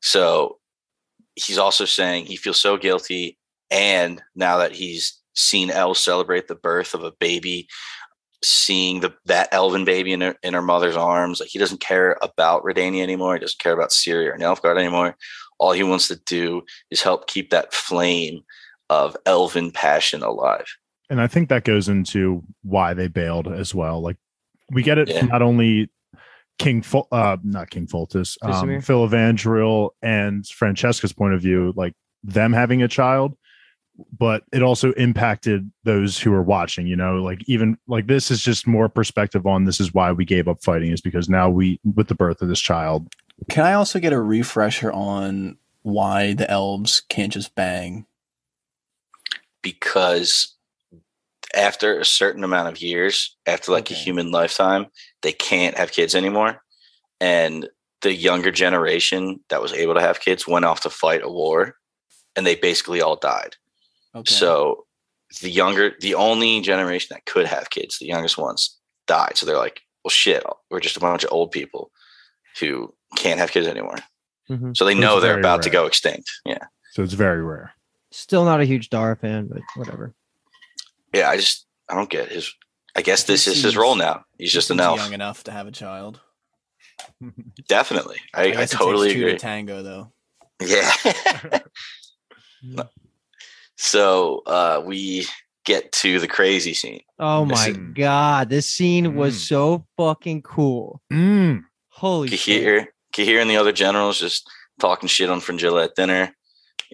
So 0.00 0.58
he's 1.36 1.58
also 1.58 1.84
saying 1.84 2.26
he 2.26 2.36
feels 2.36 2.60
so 2.60 2.76
guilty. 2.76 3.38
And 3.70 4.22
now 4.34 4.58
that 4.58 4.72
he's 4.72 5.20
seen 5.34 5.70
Elle 5.70 5.94
celebrate 5.94 6.48
the 6.48 6.54
birth 6.54 6.94
of 6.94 7.02
a 7.02 7.12
baby, 7.12 7.66
seeing 8.42 9.00
the 9.00 9.12
that 9.24 9.48
elven 9.52 9.84
baby 9.84 10.12
in 10.12 10.20
her 10.20 10.34
in 10.42 10.54
her 10.54 10.62
mother's 10.62 10.96
arms, 10.96 11.40
like 11.40 11.48
he 11.48 11.58
doesn't 11.58 11.80
care 11.80 12.16
about 12.22 12.62
Redania 12.62 13.02
anymore. 13.02 13.34
He 13.34 13.40
doesn't 13.40 13.58
care 13.58 13.72
about 13.72 13.92
Syria 13.92 14.32
or 14.34 14.38
Nilfgaard 14.38 14.78
anymore. 14.78 15.16
All 15.58 15.72
he 15.72 15.82
wants 15.82 16.08
to 16.08 16.16
do 16.26 16.62
is 16.90 17.02
help 17.02 17.26
keep 17.26 17.50
that 17.50 17.72
flame 17.72 18.42
of 18.90 19.16
elven 19.24 19.70
passion 19.70 20.22
alive. 20.22 20.66
and 21.10 21.20
I 21.20 21.26
think 21.26 21.48
that 21.48 21.64
goes 21.64 21.88
into 21.88 22.42
why 22.62 22.92
they 22.94 23.08
bailed 23.08 23.46
as 23.48 23.74
well. 23.74 24.00
Like 24.02 24.16
we 24.70 24.82
get 24.82 24.98
it 24.98 25.08
Yeah. 25.08 25.20
from 25.20 25.28
not 25.28 25.42
only 25.42 25.90
King, 26.58 26.82
Fol- 26.82 27.08
uh, 27.10 27.36
not 27.42 27.70
King 27.70 27.86
Foltest, 27.86 28.38
um, 28.42 28.68
Filavandrel 28.68 29.90
and 30.02 30.46
Francesca's 30.46 31.12
point 31.12 31.34
of 31.34 31.40
view, 31.40 31.72
like 31.76 31.94
them 32.22 32.52
having 32.52 32.82
a 32.82 32.88
child, 32.88 33.36
but 34.16 34.44
it 34.52 34.62
also 34.62 34.92
impacted 34.92 35.70
those 35.82 36.18
who 36.18 36.30
were 36.30 36.42
watching. 36.42 36.86
You 36.86 36.96
know, 36.96 37.16
like 37.16 37.42
even 37.46 37.76
like 37.86 38.06
this 38.06 38.30
is 38.30 38.42
just 38.42 38.66
more 38.66 38.88
perspective 38.88 39.46
on 39.46 39.64
this 39.64 39.80
is 39.80 39.92
why 39.92 40.12
we 40.12 40.24
gave 40.24 40.48
up 40.48 40.62
fighting 40.62 40.92
is 40.92 41.00
because 41.00 41.28
now 41.28 41.50
we 41.50 41.80
with 41.84 42.08
the 42.08 42.14
birth 42.14 42.40
of 42.40 42.48
this 42.48 42.60
child. 42.60 43.12
Can 43.50 43.64
I 43.64 43.72
also 43.72 43.98
get 43.98 44.12
a 44.12 44.20
refresher 44.20 44.92
on 44.92 45.58
why 45.82 46.34
the 46.34 46.48
elves 46.50 47.02
can't 47.08 47.32
just 47.32 47.54
bang? 47.54 48.06
because 49.64 50.54
after 51.54 51.98
a 51.98 52.04
certain 52.04 52.44
amount 52.44 52.68
of 52.68 52.80
years, 52.80 53.36
after 53.46 53.72
like 53.72 53.90
a 53.90 53.94
human 53.94 54.30
lifetime, 54.30 54.86
they 55.22 55.32
can't 55.32 55.76
have 55.76 55.92
kids 55.92 56.14
anymore. 56.14 56.62
And 57.20 57.68
the 58.02 58.12
younger 58.12 58.50
generation 58.50 59.40
that 59.48 59.62
was 59.62 59.72
able 59.72 59.94
to 59.94 60.00
have 60.00 60.20
kids 60.20 60.46
went 60.46 60.64
off 60.64 60.80
to 60.82 60.90
fight 60.90 61.22
a 61.22 61.28
war 61.28 61.76
and 62.36 62.46
they 62.46 62.54
basically 62.54 63.00
all 63.00 63.16
died. 63.16 63.56
Okay. 64.14 64.32
So 64.32 64.86
the 65.40 65.50
younger, 65.50 65.92
the 66.00 66.14
only 66.14 66.60
generation 66.60 67.08
that 67.10 67.24
could 67.26 67.46
have 67.46 67.70
kids, 67.70 67.98
the 67.98 68.06
youngest 68.06 68.36
ones 68.36 68.78
died. 69.06 69.36
So 69.36 69.46
they're 69.46 69.56
like, 69.56 69.80
well, 70.04 70.10
shit, 70.10 70.44
we're 70.70 70.80
just 70.80 70.96
a 70.96 71.00
bunch 71.00 71.24
of 71.24 71.32
old 71.32 71.50
people 71.50 71.90
who 72.60 72.94
can't 73.16 73.40
have 73.40 73.50
kids 73.50 73.66
anymore. 73.66 73.96
Mhm. 74.50 74.76
So 74.76 74.84
they 74.84 74.92
It's 74.92 75.00
know 75.00 75.20
they're 75.20 75.32
very 75.32 75.40
about 75.40 75.62
to 75.62 75.70
go 75.70 75.86
extinct. 75.86 76.30
Yeah. 76.44 76.64
So 76.92 77.02
it's 77.02 77.14
very 77.14 77.42
rare. 77.42 77.72
Still 78.12 78.44
not 78.44 78.60
a 78.60 78.64
huge 78.64 78.90
Dara 78.90 79.16
fan, 79.16 79.48
but 79.48 79.62
whatever. 79.74 80.14
Yeah. 81.14 81.30
I 81.30 81.36
just, 81.36 81.66
I 81.88 81.94
don't 81.94 82.10
get 82.10 82.28
his, 82.30 82.52
I 82.96 83.02
guess 83.02 83.24
this 83.24 83.46
is 83.46 83.62
his 83.62 83.76
role 83.76 83.94
now. 83.96 84.24
He's 84.38 84.52
just 84.52 84.70
an 84.70 84.80
elf. 84.80 84.98
young 84.98 85.12
enough 85.12 85.44
to 85.44 85.50
have 85.52 85.66
a 85.66 85.72
child. 85.72 86.20
Definitely. 87.68 88.18
I, 88.34 88.42
I, 88.44 88.50
guess 88.52 88.72
it 88.72 88.76
totally 88.76 89.08
takes 89.08 89.14
two 89.18 89.20
agree. 89.26 89.32
to 89.32 89.38
tango, 89.38 89.82
though. 89.82 90.12
Yeah. 90.60 90.92
so 93.76 94.42
uh, 94.46 94.82
we 94.84 95.26
get 95.64 95.92
to 95.92 96.18
the 96.20 96.28
crazy 96.28 96.74
scene. 96.74 97.00
Oh 97.18 97.44
my 97.44 97.54
Listen. 97.68 97.92
god, 97.96 98.48
this 98.48 98.68
scene 98.68 99.14
was 99.16 99.34
Mm. 99.36 99.48
so 99.48 99.86
fucking 99.96 100.42
cool. 100.42 101.00
Mm. 101.12 101.62
Holy 101.88 102.28
shit. 102.28 102.62
Cahir, 102.62 102.86
Cahir 103.12 103.40
and 103.40 103.50
the 103.50 103.56
other 103.56 103.72
generals 103.72 104.18
just 104.20 104.48
talking 104.80 105.08
shit 105.08 105.30
on 105.30 105.40
Fringilla 105.40 105.84
at 105.84 105.94
dinner. 105.94 106.34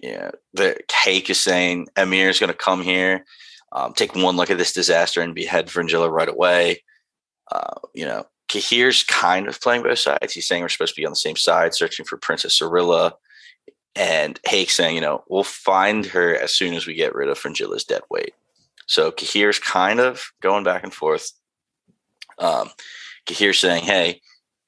Yeah, 0.01 0.31
the 0.53 0.77
cake 0.87 1.29
is 1.29 1.39
saying 1.39 1.87
Emhyr 1.95 2.29
is 2.29 2.39
going 2.39 2.51
to 2.51 2.57
come 2.57 2.81
here, 2.81 3.25
um, 3.71 3.93
take 3.93 4.15
one 4.15 4.35
look 4.35 4.49
at 4.49 4.57
this 4.57 4.73
disaster 4.73 5.21
and 5.21 5.35
behead 5.35 5.69
Fringilla 5.69 6.09
right 6.09 6.29
away. 6.29 6.83
Uh, 7.51 7.75
you 7.93 8.05
know, 8.05 8.25
Cahir's 8.49 9.03
kind 9.03 9.47
of 9.47 9.61
playing 9.61 9.83
both 9.83 9.99
sides. 9.99 10.33
He's 10.33 10.47
saying 10.47 10.61
we're 10.61 10.69
supposed 10.69 10.95
to 10.95 11.01
be 11.01 11.05
on 11.05 11.11
the 11.11 11.15
same 11.17 11.35
side, 11.35 11.73
searching 11.73 12.05
for 12.05 12.17
Princess 12.17 12.59
Cirilla. 12.59 13.13
And 13.95 14.39
Hake 14.45 14.69
saying, 14.69 14.95
you 14.95 15.01
know, 15.01 15.23
we'll 15.27 15.43
find 15.43 16.05
her 16.07 16.35
as 16.35 16.53
soon 16.53 16.73
as 16.73 16.85
we 16.85 16.93
get 16.93 17.15
rid 17.15 17.29
of 17.29 17.37
Fringilla's 17.37 17.83
dead 17.83 18.01
weight. 18.09 18.33
So 18.87 19.11
Cahir's 19.11 19.59
kind 19.59 19.99
of 19.99 20.31
going 20.41 20.63
back 20.63 20.83
and 20.83 20.93
forth. 20.93 21.31
Um, 22.39 22.69
saying, 23.29 23.83
hey, 23.83 24.21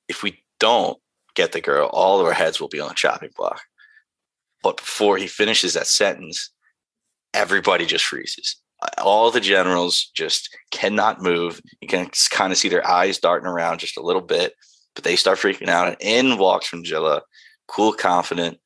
if 0.07 0.23
we 0.23 0.43
don't 0.59 0.97
get 1.35 1.51
the 1.51 1.61
girl, 1.61 1.89
all 1.91 2.19
of 2.19 2.25
our 2.25 2.33
heads 2.33 2.61
will 2.61 2.69
be 2.69 2.79
on 2.79 2.89
the 2.89 2.93
chopping 2.93 3.31
block. 3.35 3.61
But 4.61 4.77
before 4.77 5.17
he 5.17 5.27
finishes 5.27 5.73
that 5.73 5.87
sentence, 5.87 6.51
everybody 7.33 7.85
just 7.85 8.05
freezes. 8.05 8.57
All 8.97 9.31
the 9.31 9.39
generals 9.39 10.11
just 10.13 10.55
cannot 10.71 11.21
move. 11.21 11.61
You 11.81 11.87
can 11.87 12.09
kind 12.31 12.51
of 12.51 12.57
see 12.57 12.69
their 12.69 12.85
eyes 12.85 13.19
darting 13.19 13.47
around 13.47 13.79
just 13.79 13.97
a 13.97 14.01
little 14.01 14.21
bit, 14.21 14.53
but 14.95 15.03
they 15.03 15.15
start 15.15 15.39
freaking 15.39 15.69
out. 15.69 15.87
And 15.87 15.97
in 16.01 16.37
walks 16.37 16.67
Fringilla, 16.67 17.21
cool, 17.67 17.93
confident. 17.93 18.59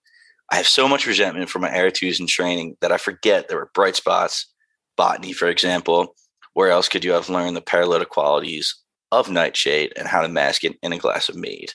I 0.51 0.55
have 0.55 0.67
so 0.67 0.87
much 0.87 1.05
resentment 1.05 1.49
for 1.49 1.59
my 1.59 1.69
Aretuza 1.69 2.19
in 2.19 2.27
training 2.27 2.77
that 2.81 2.91
I 2.91 2.97
forget 2.97 3.47
there 3.47 3.57
were 3.57 3.71
bright 3.73 3.95
spots. 3.95 4.51
Botany, 4.95 5.33
for 5.33 5.47
example. 5.47 6.15
Where 6.53 6.71
else 6.71 6.89
could 6.89 7.03
you 7.03 7.11
have 7.11 7.29
learned 7.29 7.55
the 7.55 7.61
paralytic 7.61 8.09
qualities 8.09 8.75
of 9.11 9.29
Nightshade 9.29 9.93
and 9.95 10.07
how 10.07 10.21
to 10.21 10.27
mask 10.27 10.63
it 10.63 10.75
in 10.81 10.91
a 10.91 10.97
glass 10.97 11.29
of 11.29 11.35
mead? 11.35 11.73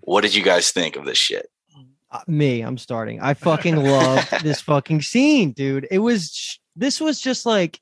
What 0.00 0.22
did 0.22 0.34
you 0.34 0.42
guys 0.42 0.72
think 0.72 0.96
of 0.96 1.04
this 1.04 1.18
shit? 1.18 1.48
Uh, 2.10 2.20
me, 2.26 2.62
I'm 2.62 2.78
starting. 2.78 3.20
I 3.20 3.34
fucking 3.34 3.76
love 3.76 4.28
this 4.42 4.60
fucking 4.62 5.02
scene, 5.02 5.52
dude. 5.52 5.86
It 5.90 5.98
was 5.98 6.58
this 6.78 7.00
was 7.00 7.20
just 7.20 7.44
like 7.46 7.80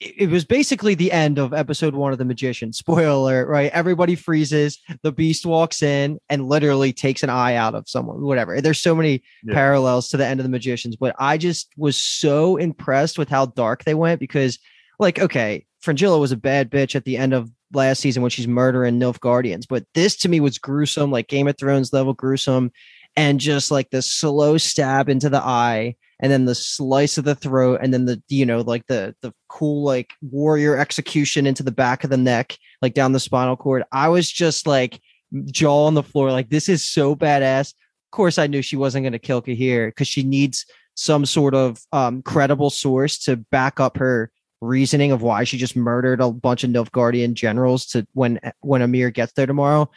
it 0.00 0.30
was 0.30 0.46
basically 0.46 0.94
the 0.94 1.12
end 1.12 1.38
of 1.38 1.52
episode 1.52 1.94
one 1.94 2.10
of 2.12 2.18
the 2.18 2.24
magician. 2.24 2.72
Spoiler 2.72 3.46
right? 3.46 3.70
Everybody 3.72 4.14
freezes 4.14 4.78
the 5.02 5.12
beast 5.12 5.44
walks 5.44 5.82
in 5.82 6.18
and 6.30 6.48
literally 6.48 6.92
takes 6.94 7.22
an 7.22 7.28
eye 7.28 7.54
out 7.56 7.74
of 7.74 7.86
someone 7.86 8.22
whatever. 8.22 8.60
There's 8.62 8.80
so 8.80 8.94
many 8.94 9.22
Yeah. 9.44 9.52
parallels 9.54 10.08
to 10.08 10.16
the 10.16 10.26
end 10.26 10.40
of 10.40 10.44
the 10.44 10.50
magicians 10.50 10.96
but 10.96 11.14
i 11.18 11.36
just 11.36 11.68
was 11.76 11.96
so 11.98 12.56
impressed 12.56 13.18
with 13.18 13.28
how 13.28 13.46
dark 13.46 13.84
they 13.84 13.94
went 13.94 14.20
because 14.20 14.58
like 14.98 15.18
okay 15.18 15.66
Fringilla 15.80 16.18
was 16.18 16.32
a 16.32 16.36
bad 16.36 16.70
bitch 16.70 16.94
at 16.94 17.04
the 17.04 17.16
end 17.16 17.32
of 17.34 17.50
last 17.72 18.00
season 18.00 18.20
when 18.22 18.30
she's 18.30 18.48
murdering 18.48 18.98
Nilfgaardians, 19.00 19.64
but 19.68 19.84
this 19.94 20.14
to 20.18 20.28
me 20.28 20.40
was 20.40 20.58
gruesome, 20.58 21.10
like 21.10 21.26
Game 21.28 21.48
of 21.48 21.56
Thrones 21.56 21.90
level 21.92 22.12
gruesome, 22.12 22.70
and 23.16 23.40
just 23.40 23.70
like 23.70 23.88
the 23.90 24.02
slow 24.02 24.58
stab 24.58 25.08
into 25.08 25.30
the 25.30 25.40
eye, 25.42 25.94
and 26.20 26.30
then 26.30 26.44
the 26.44 26.54
slice 26.54 27.18
of 27.18 27.24
the 27.24 27.34
throat, 27.34 27.80
and 27.82 27.92
then 27.92 28.04
the 28.04 28.22
you 28.28 28.46
know 28.46 28.60
like 28.60 28.86
the 28.86 29.14
the 29.22 29.32
cool 29.48 29.82
like 29.82 30.12
warrior 30.22 30.76
execution 30.76 31.46
into 31.46 31.62
the 31.62 31.72
back 31.72 32.04
of 32.04 32.10
the 32.10 32.16
neck, 32.16 32.56
like 32.82 32.94
down 32.94 33.12
the 33.12 33.20
spinal 33.20 33.56
cord. 33.56 33.82
I 33.92 34.08
was 34.08 34.30
just 34.30 34.66
like 34.66 35.00
jaw 35.46 35.86
on 35.86 35.94
the 35.94 36.02
floor, 36.02 36.30
like 36.30 36.50
this 36.50 36.68
is 36.68 36.84
so 36.84 37.16
badass. 37.16 37.72
Of 37.72 38.12
course, 38.12 38.38
I 38.38 38.46
knew 38.46 38.62
she 38.62 38.76
wasn't 38.76 39.04
going 39.04 39.12
to 39.12 39.18
kill 39.18 39.40
Cahir 39.40 39.88
because 39.88 40.08
she 40.08 40.22
needs 40.22 40.66
some 40.94 41.24
sort 41.24 41.54
of 41.54 41.80
um, 41.92 42.22
credible 42.22 42.70
source 42.70 43.18
to 43.18 43.36
back 43.36 43.80
up 43.80 43.96
her 43.96 44.30
reasoning 44.60 45.12
of 45.12 45.22
why 45.22 45.44
she 45.44 45.56
just 45.56 45.76
murdered 45.76 46.20
a 46.20 46.30
bunch 46.30 46.64
of 46.64 46.70
Nilfgaardian 46.70 47.34
generals 47.34 47.86
to 47.86 48.06
when 48.12 48.38
when 48.60 48.82
Emhyr 48.82 49.12
gets 49.12 49.32
there 49.32 49.46
tomorrow. 49.46 49.90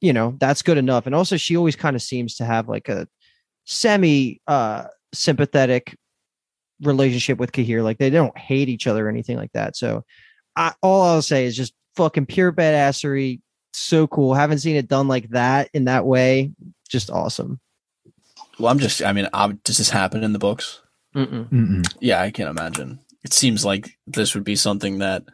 You 0.00 0.12
know, 0.12 0.34
that's 0.40 0.62
good 0.62 0.78
enough. 0.78 1.06
And 1.06 1.14
also 1.14 1.36
she 1.36 1.56
always 1.56 1.76
kind 1.76 1.94
of 1.94 2.02
seems 2.02 2.36
to 2.36 2.44
have 2.44 2.68
like 2.68 2.88
a 2.88 3.06
semi 3.66 4.40
uh 4.46 4.84
sympathetic 5.12 5.96
relationship 6.82 7.38
with 7.38 7.52
Cahir. 7.52 7.82
Like 7.82 7.98
they 7.98 8.10
don't 8.10 8.36
hate 8.36 8.68
each 8.68 8.86
other 8.86 9.06
or 9.06 9.08
anything 9.10 9.36
like 9.36 9.52
that. 9.52 9.76
So 9.76 10.04
I 10.56 10.72
all 10.82 11.02
I'll 11.02 11.22
say 11.22 11.46
is 11.46 11.56
just 11.56 11.74
fucking 11.96 12.26
pure 12.26 12.52
badassery. 12.52 13.40
So 13.72 14.06
cool. 14.06 14.34
Haven't 14.34 14.58
seen 14.58 14.76
it 14.76 14.88
done 14.88 15.08
like 15.08 15.28
that 15.30 15.70
in 15.72 15.84
that 15.84 16.04
way. 16.04 16.52
Just 16.88 17.10
awesome. 17.10 17.60
Well, 18.58 18.70
I'm 18.70 18.78
just. 18.78 19.02
I 19.02 19.12
mean, 19.12 19.28
i 19.32 19.48
does 19.64 19.78
this 19.78 19.90
happen 19.90 20.24
in 20.24 20.32
the 20.32 20.38
books? 20.38 20.82
Mm-mm. 21.14 21.48
Mm-mm. 21.48 21.94
Yeah, 22.00 22.20
I 22.20 22.30
can't 22.30 22.50
imagine. 22.50 23.00
It 23.22 23.32
seems 23.32 23.64
like 23.64 23.98
this 24.06 24.34
would 24.34 24.44
be 24.44 24.56
something 24.56 24.98
that 24.98 25.24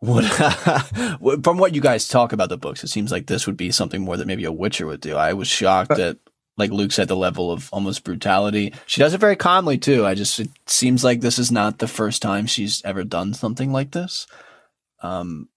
would, 0.00 0.24
from 1.44 1.58
what 1.58 1.74
you 1.74 1.80
guys 1.80 2.08
talk 2.08 2.32
about 2.32 2.48
the 2.48 2.56
books, 2.58 2.84
it 2.84 2.88
seems 2.88 3.10
like 3.10 3.26
this 3.26 3.46
would 3.46 3.56
be 3.56 3.70
something 3.70 4.02
more 4.02 4.16
that 4.16 4.26
maybe 4.26 4.44
a 4.44 4.52
Witcher 4.52 4.86
would 4.86 5.00
do. 5.00 5.16
I 5.16 5.32
was 5.32 5.48
shocked 5.48 5.96
that, 5.96 6.18
like 6.60 6.70
Luke 6.70 6.92
said, 6.92 7.08
the 7.08 7.16
level 7.16 7.50
of 7.50 7.68
almost 7.72 8.04
brutality. 8.04 8.72
She 8.86 9.00
does 9.00 9.14
it 9.14 9.18
very 9.18 9.36
calmly 9.36 9.78
too. 9.78 10.06
I 10.06 10.14
just, 10.14 10.38
it 10.38 10.50
seems 10.66 11.02
like 11.02 11.20
this 11.20 11.38
is 11.38 11.50
not 11.50 11.78
the 11.78 11.88
first 11.88 12.22
time 12.22 12.46
she's 12.46 12.82
ever 12.84 13.02
done 13.02 13.34
something 13.34 13.72
like 13.72 13.90
this. 13.90 14.28
Um, 15.02 15.48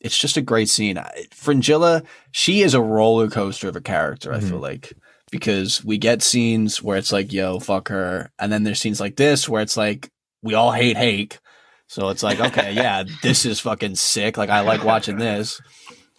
it's 0.00 0.18
just 0.18 0.36
a 0.36 0.42
great 0.42 0.68
scene. 0.68 1.00
Fringilla, 1.32 2.02
she 2.32 2.62
is 2.62 2.74
a 2.74 2.80
roller 2.80 3.28
coaster 3.28 3.68
of 3.68 3.76
a 3.76 3.80
character. 3.80 4.32
I 4.32 4.40
feel 4.40 4.58
like 4.58 4.92
because 5.30 5.84
we 5.84 5.98
get 5.98 6.22
scenes 6.22 6.82
where 6.82 6.98
it's 6.98 7.10
like, 7.10 7.32
yo, 7.32 7.58
fuck 7.58 7.88
her. 7.88 8.30
And 8.38 8.52
then 8.52 8.62
there's 8.62 8.80
scenes 8.80 9.00
like 9.00 9.16
this 9.16 9.48
where 9.48 9.62
it's 9.62 9.76
like, 9.76 10.10
we 10.42 10.54
all 10.54 10.72
hate 10.72 10.96
Hake. 10.96 11.38
So 11.88 12.10
it's 12.10 12.22
like, 12.22 12.38
okay, 12.38 12.72
yeah, 12.74 13.04
this 13.22 13.46
is 13.46 13.60
fucking 13.60 13.96
sick. 13.96 14.36
Like, 14.36 14.50
I 14.50 14.60
like 14.60 14.84
watching 14.84 15.16
this, 15.16 15.60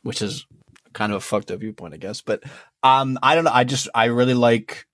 which 0.04 0.22
is 0.22 0.46
kind 0.94 1.12
of 1.12 1.18
a 1.18 1.22
fucked 1.22 1.52
up 1.52 1.60
viewpoint, 1.60 1.94
I 1.94 1.98
guess. 1.98 2.22
But 2.22 2.44
um, 2.86 3.18
I 3.24 3.34
don't 3.34 3.46
know. 3.46 3.52
I 3.52 3.64
just, 3.64 3.90
I 3.96 4.06
really 4.06 4.36
like 4.36 4.86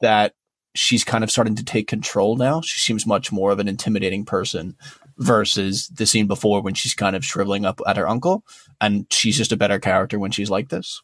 that 0.00 0.34
she's 0.74 1.02
kind 1.02 1.24
of 1.24 1.30
starting 1.30 1.56
to 1.56 1.64
take 1.64 1.88
control 1.88 2.36
now. 2.36 2.60
She 2.60 2.78
seems 2.78 3.06
much 3.06 3.32
more 3.32 3.50
of 3.50 3.58
an 3.58 3.66
intimidating 3.66 4.24
person 4.24 4.76
versus 5.18 5.88
the 5.88 6.06
scene 6.06 6.28
before 6.28 6.62
when 6.62 6.74
she's 6.74 6.94
kind 6.94 7.16
of 7.16 7.24
shriveling 7.24 7.64
up 7.64 7.80
at 7.88 7.96
her 7.96 8.08
uncle. 8.08 8.44
And 8.80 9.06
she's 9.10 9.36
just 9.36 9.50
a 9.50 9.56
better 9.56 9.80
character 9.80 10.18
when 10.18 10.30
she's 10.30 10.48
like 10.48 10.68
this. 10.68 11.02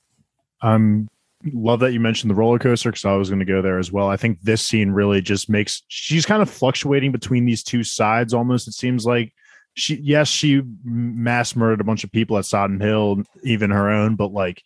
I'm 0.62 1.09
love 1.53 1.80
that 1.80 1.92
you 1.92 2.01
mentioned 2.01 2.30
the 2.30 2.34
roller 2.34 2.59
coaster 2.59 2.90
because 2.90 3.05
I 3.05 3.14
was 3.14 3.28
going 3.28 3.40
to 3.40 3.44
go 3.44 3.61
there 3.61 3.78
as 3.78 3.90
well. 3.90 4.09
I 4.09 4.16
think 4.16 4.40
this 4.42 4.62
scene 4.62 4.90
really 4.90 5.20
just 5.20 5.49
makes 5.51 5.82
she's 5.88 6.26
kind 6.26 6.42
of 6.42 6.51
fluctuating 6.51 7.11
between 7.11 7.44
these 7.44 7.64
two 7.64 7.82
sides 7.82 8.32
almost. 8.32 8.68
It 8.68 8.74
seems 8.74 9.05
like 9.05 9.32
she, 9.79 9.97
yes, 10.03 10.29
she 10.29 10.62
mass 10.85 11.55
murdered 11.55 11.81
a 11.81 11.85
bunch 11.85 12.05
of 12.05 12.12
people 12.12 12.37
at 12.39 12.45
Sodden 12.45 12.81
Hill, 12.81 13.22
even 13.45 13.70
her 13.70 13.89
own, 13.89 14.16
but 14.16 14.33
like 14.33 14.62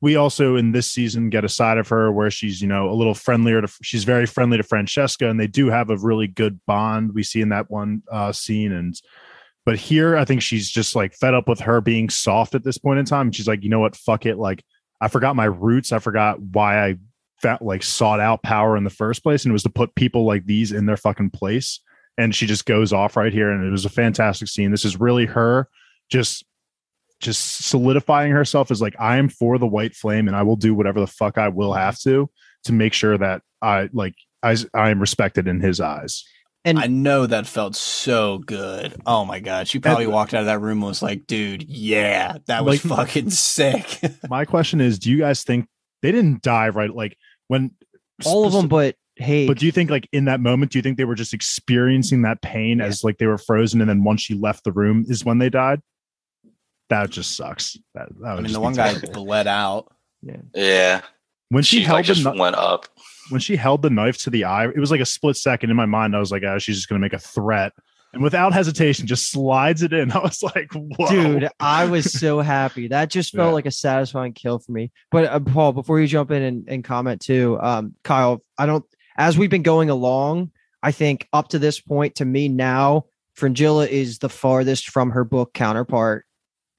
we 0.00 0.16
also 0.16 0.56
in 0.56 0.72
this 0.72 0.90
season 0.90 1.30
get 1.30 1.44
a 1.44 1.48
side 1.48 1.78
of 1.78 1.88
her 1.88 2.12
where 2.12 2.30
she's, 2.30 2.62
you 2.62 2.68
know, 2.68 2.88
a 2.88 2.94
little 2.94 3.14
friendlier 3.14 3.60
to, 3.60 3.68
she's 3.82 4.04
very 4.04 4.26
friendly 4.26 4.56
to 4.56 4.62
Francesca 4.62 5.28
and 5.28 5.38
they 5.38 5.46
do 5.46 5.68
have 5.68 5.90
a 5.90 5.96
really 5.96 6.26
good 6.26 6.60
bond 6.66 7.12
we 7.14 7.22
see 7.22 7.40
in 7.40 7.48
that 7.50 7.70
one 7.70 8.02
uh, 8.10 8.32
scene. 8.32 8.72
And, 8.72 8.94
but 9.64 9.76
here 9.76 10.16
I 10.16 10.24
think 10.24 10.42
she's 10.42 10.70
just 10.70 10.94
like 10.94 11.14
fed 11.14 11.34
up 11.34 11.48
with 11.48 11.60
her 11.60 11.80
being 11.80 12.08
soft 12.08 12.54
at 12.54 12.64
this 12.64 12.78
point 12.78 12.98
in 12.98 13.04
time. 13.04 13.32
She's 13.32 13.48
like, 13.48 13.62
you 13.62 13.68
know 13.68 13.80
what? 13.80 13.96
Fuck 13.96 14.26
it. 14.26 14.38
Like, 14.38 14.64
I 15.00 15.08
forgot 15.08 15.34
my 15.34 15.46
roots. 15.46 15.90
I 15.90 15.98
forgot 15.98 16.40
why 16.40 16.86
I 16.86 16.96
felt 17.40 17.60
like 17.60 17.82
sought 17.82 18.20
out 18.20 18.44
power 18.44 18.76
in 18.76 18.84
the 18.84 18.90
first 18.90 19.24
place, 19.24 19.44
and 19.44 19.50
it 19.50 19.52
was 19.52 19.64
to 19.64 19.70
put 19.70 19.96
people 19.96 20.24
like 20.24 20.46
these 20.46 20.70
in 20.70 20.86
their 20.86 20.96
fucking 20.96 21.30
place. 21.30 21.80
And 22.18 22.34
she 22.34 22.46
just 22.46 22.66
goes 22.66 22.92
off 22.92 23.16
right 23.16 23.32
here, 23.32 23.50
and 23.50 23.64
it 23.66 23.70
was 23.70 23.84
a 23.84 23.90
fantastic 23.90 24.48
scene. 24.48 24.70
This 24.70 24.84
is 24.84 25.00
really 25.00 25.26
her 25.26 25.68
just 26.10 26.44
just 27.20 27.64
solidifying 27.64 28.32
herself 28.32 28.70
as 28.70 28.82
like 28.82 28.96
I 28.98 29.16
am 29.16 29.28
for 29.28 29.56
the 29.58 29.66
white 29.66 29.94
flame, 29.94 30.26
and 30.28 30.36
I 30.36 30.42
will 30.42 30.56
do 30.56 30.74
whatever 30.74 31.00
the 31.00 31.06
fuck 31.06 31.38
I 31.38 31.48
will 31.48 31.72
have 31.72 31.98
to 32.00 32.28
to 32.64 32.72
make 32.72 32.92
sure 32.92 33.16
that 33.16 33.42
I 33.62 33.88
like 33.92 34.14
I 34.42 34.56
I 34.74 34.90
am 34.90 35.00
respected 35.00 35.48
in 35.48 35.60
his 35.60 35.80
eyes. 35.80 36.24
And 36.64 36.78
I 36.78 36.86
know 36.86 37.26
that 37.26 37.46
felt 37.48 37.74
so 37.74 38.38
good. 38.38 38.94
Oh 39.06 39.24
my 39.24 39.40
god, 39.40 39.66
she 39.66 39.78
probably 39.80 40.06
walked 40.06 40.32
out 40.34 40.40
of 40.40 40.46
that 40.46 40.60
room 40.60 40.78
and 40.78 40.86
was 40.86 41.02
like, 41.02 41.26
"Dude, 41.26 41.62
yeah, 41.64 42.36
that 42.46 42.64
was 42.64 42.84
Like- 42.84 42.98
fucking 42.98 43.30
sick." 43.30 44.00
My 44.28 44.44
question 44.44 44.80
is, 44.80 44.98
do 44.98 45.10
you 45.10 45.18
guys 45.18 45.42
think 45.42 45.66
they 46.02 46.12
didn't 46.12 46.42
die 46.42 46.68
right? 46.68 46.94
Like 46.94 47.16
when 47.48 47.72
all 48.24 48.46
of 48.46 48.52
them, 48.52 48.68
but 48.68 48.96
hey, 49.16 49.46
But 49.46 49.58
do 49.58 49.66
you 49.66 49.72
think 49.72 49.90
like 49.90 50.08
in 50.12 50.24
that 50.26 50.40
moment, 50.40 50.72
do 50.72 50.78
you 50.78 50.82
think 50.82 50.96
they 50.98 51.04
were 51.04 51.14
just 51.14 51.34
experiencing 51.34 52.22
that 52.22 52.40
pain 52.42 52.78
Yeah. 52.78 52.86
as 52.86 53.04
like 53.04 53.18
they 53.18 53.26
were 53.26 53.38
frozen 53.38 53.80
and 53.80 53.88
then 53.90 54.04
once 54.04 54.20
she 54.22 54.34
left 54.34 54.64
the 54.64 54.72
room 54.72 55.04
is 55.08 55.24
when 55.24 55.38
they 55.38 55.50
died? 55.50 55.80
That 56.88 57.10
just 57.10 57.36
sucks. 57.36 57.76
That, 57.94 58.08
that 58.20 58.26
I 58.28 58.34
mean, 58.36 58.44
the 58.44 58.48
be 58.50 58.56
one 58.58 58.74
guy 58.74 58.94
bled 59.12 59.46
out. 59.46 59.92
Yeah, 60.22 60.36
yeah 60.54 61.00
when 61.48 61.62
she, 61.62 61.78
she, 61.78 61.82
held 61.82 61.96
like 61.98 62.04
just 62.06 62.22
the 62.24 62.30
kni- 62.32 62.38
went 62.38 62.56
up. 62.56 62.86
when 63.30 63.40
she 63.40 63.56
held 63.56 63.82
the 63.82 63.90
knife 63.90 64.16
to 64.18 64.30
the 64.30 64.44
eye, 64.44 64.64
it 64.68 64.78
was 64.78 64.90
like 64.90 65.00
a 65.00 65.06
split 65.06 65.36
second 65.36 65.70
in 65.70 65.76
my 65.76 65.86
mind. 65.86 66.14
I 66.16 66.18
was 66.20 66.30
like, 66.32 66.42
oh, 66.44 66.58
she's 66.58 66.76
just 66.76 66.88
gonna 66.88 66.98
make 67.00 67.12
a 67.12 67.18
threat. 67.18 67.72
And 68.14 68.22
without 68.22 68.52
hesitation, 68.52 69.06
just 69.06 69.30
slides 69.30 69.82
it 69.82 69.92
in. 69.94 70.12
I 70.12 70.18
was 70.18 70.42
like, 70.42 70.70
whoa. 70.74 71.08
dude 71.08 71.48
i 71.60 71.86
was 71.86 72.12
so 72.12 72.40
happy 72.56 72.88
that 72.88 73.08
just 73.10 73.32
felt 73.34 73.48
Yeah. 73.48 73.52
like 73.54 73.66
a 73.66 73.70
satisfying 73.70 74.32
kill 74.34 74.58
for 74.58 74.72
me 74.72 74.92
but 75.10 75.24
uh, 75.24 75.40
paul 75.40 75.72
before 75.72 75.98
you 76.00 76.06
jump 76.06 76.30
in 76.30 76.42
and, 76.42 76.68
and 76.68 76.84
comment 76.84 77.20
too 77.22 77.58
um 77.60 77.94
kyle 78.04 78.42
i 78.58 78.66
don't 78.66 78.84
as 79.16 79.38
we've 79.38 79.50
been 79.50 79.62
going 79.62 79.90
along 79.90 80.50
i 80.82 80.90
think 80.90 81.28
up 81.32 81.48
to 81.48 81.58
this 81.58 81.80
point 81.80 82.14
to 82.14 82.24
me 82.24 82.48
now 82.48 83.04
fringilla 83.34 83.86
is 83.86 84.18
the 84.18 84.28
farthest 84.28 84.88
from 84.88 85.10
her 85.10 85.24
book 85.24 85.52
counterpart 85.54 86.24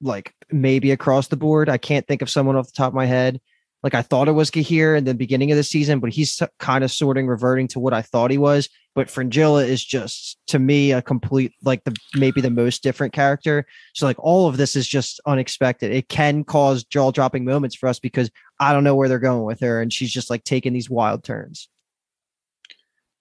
like 0.00 0.34
maybe 0.50 0.90
across 0.90 1.28
the 1.28 1.36
board 1.36 1.68
i 1.68 1.78
can't 1.78 2.06
think 2.06 2.22
of 2.22 2.30
someone 2.30 2.56
off 2.56 2.66
the 2.66 2.72
top 2.72 2.88
of 2.88 2.94
my 2.94 3.06
head 3.06 3.40
Like 3.84 3.94
I 3.94 4.00
thought 4.00 4.28
it 4.28 4.32
was 4.32 4.50
Cahir 4.50 4.96
in 4.96 5.04
the 5.04 5.14
beginning 5.14 5.50
of 5.50 5.58
the 5.58 5.62
season, 5.62 6.00
but 6.00 6.10
he's 6.10 6.40
kind 6.58 6.84
of 6.84 6.90
sorting 6.90 7.26
reverting 7.26 7.68
to 7.68 7.78
what 7.78 7.92
I 7.92 8.00
thought 8.00 8.30
he 8.30 8.38
was. 8.38 8.66
But 8.94 9.10
Fringilla 9.10 9.62
is 9.66 9.84
just 9.84 10.38
to 10.46 10.58
me 10.58 10.90
a 10.92 11.02
complete 11.02 11.52
like 11.62 11.84
the 11.84 11.94
maybe 12.16 12.40
the 12.40 12.48
most 12.48 12.82
different 12.82 13.12
character. 13.12 13.66
So 13.94 14.06
like 14.06 14.16
all 14.18 14.48
of 14.48 14.56
this 14.56 14.74
is 14.74 14.88
just 14.88 15.20
unexpected. 15.26 15.92
It 15.92 16.08
can 16.08 16.44
cause 16.44 16.82
jaw 16.82 17.10
dropping 17.10 17.44
moments 17.44 17.76
for 17.76 17.86
us 17.86 17.98
because 17.98 18.30
I 18.58 18.72
don't 18.72 18.84
know 18.84 18.96
where 18.96 19.10
they're 19.10 19.18
going 19.18 19.44
with 19.44 19.60
her, 19.60 19.82
and 19.82 19.92
she's 19.92 20.12
just 20.12 20.30
like 20.30 20.44
taking 20.44 20.72
these 20.72 20.88
wild 20.88 21.22
turns. 21.22 21.68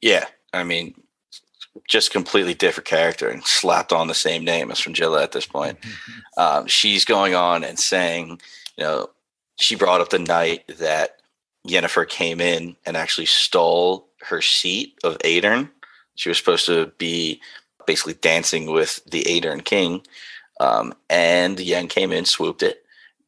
Yeah, 0.03 0.25
I 0.51 0.65
mean, 0.65 0.95
just 1.87 2.11
completely 2.11 2.53
different 2.53 2.87
character 2.87 3.29
and 3.29 3.41
slapped 3.45 3.93
on 3.93 4.09
the 4.09 4.13
same 4.13 4.43
name 4.43 4.69
as 4.69 4.81
Fringilla 4.81 5.23
at 5.23 5.31
this 5.31 5.47
point. 5.47 5.79
Um, 6.35 6.65
she's 6.65 7.05
going 7.05 7.35
on 7.35 7.63
and 7.63 7.77
saying, 7.77 8.41
you 8.75 8.83
know, 8.83 9.11
she 9.59 9.75
brought 9.75 10.01
up 10.01 10.09
the 10.09 10.17
night 10.17 10.63
that 10.79 11.17
Yennefer 11.67 12.09
came 12.09 12.41
in 12.41 12.75
and 12.87 12.97
actually 12.97 13.27
stole 13.27 14.07
her 14.23 14.41
seat 14.41 14.97
of 15.03 15.19
Aedirn. 15.19 15.69
She 16.15 16.29
was 16.29 16.39
supposed 16.39 16.65
to 16.65 16.91
be 16.97 17.39
basically 17.85 18.15
dancing 18.15 18.71
with 18.71 18.99
the 19.05 19.23
Aedirn 19.25 19.63
king. 19.63 20.01
Um, 20.59 20.95
and 21.07 21.59
Yen 21.59 21.87
came 21.87 22.11
in, 22.11 22.25
swooped 22.25 22.63
it. 22.63 22.83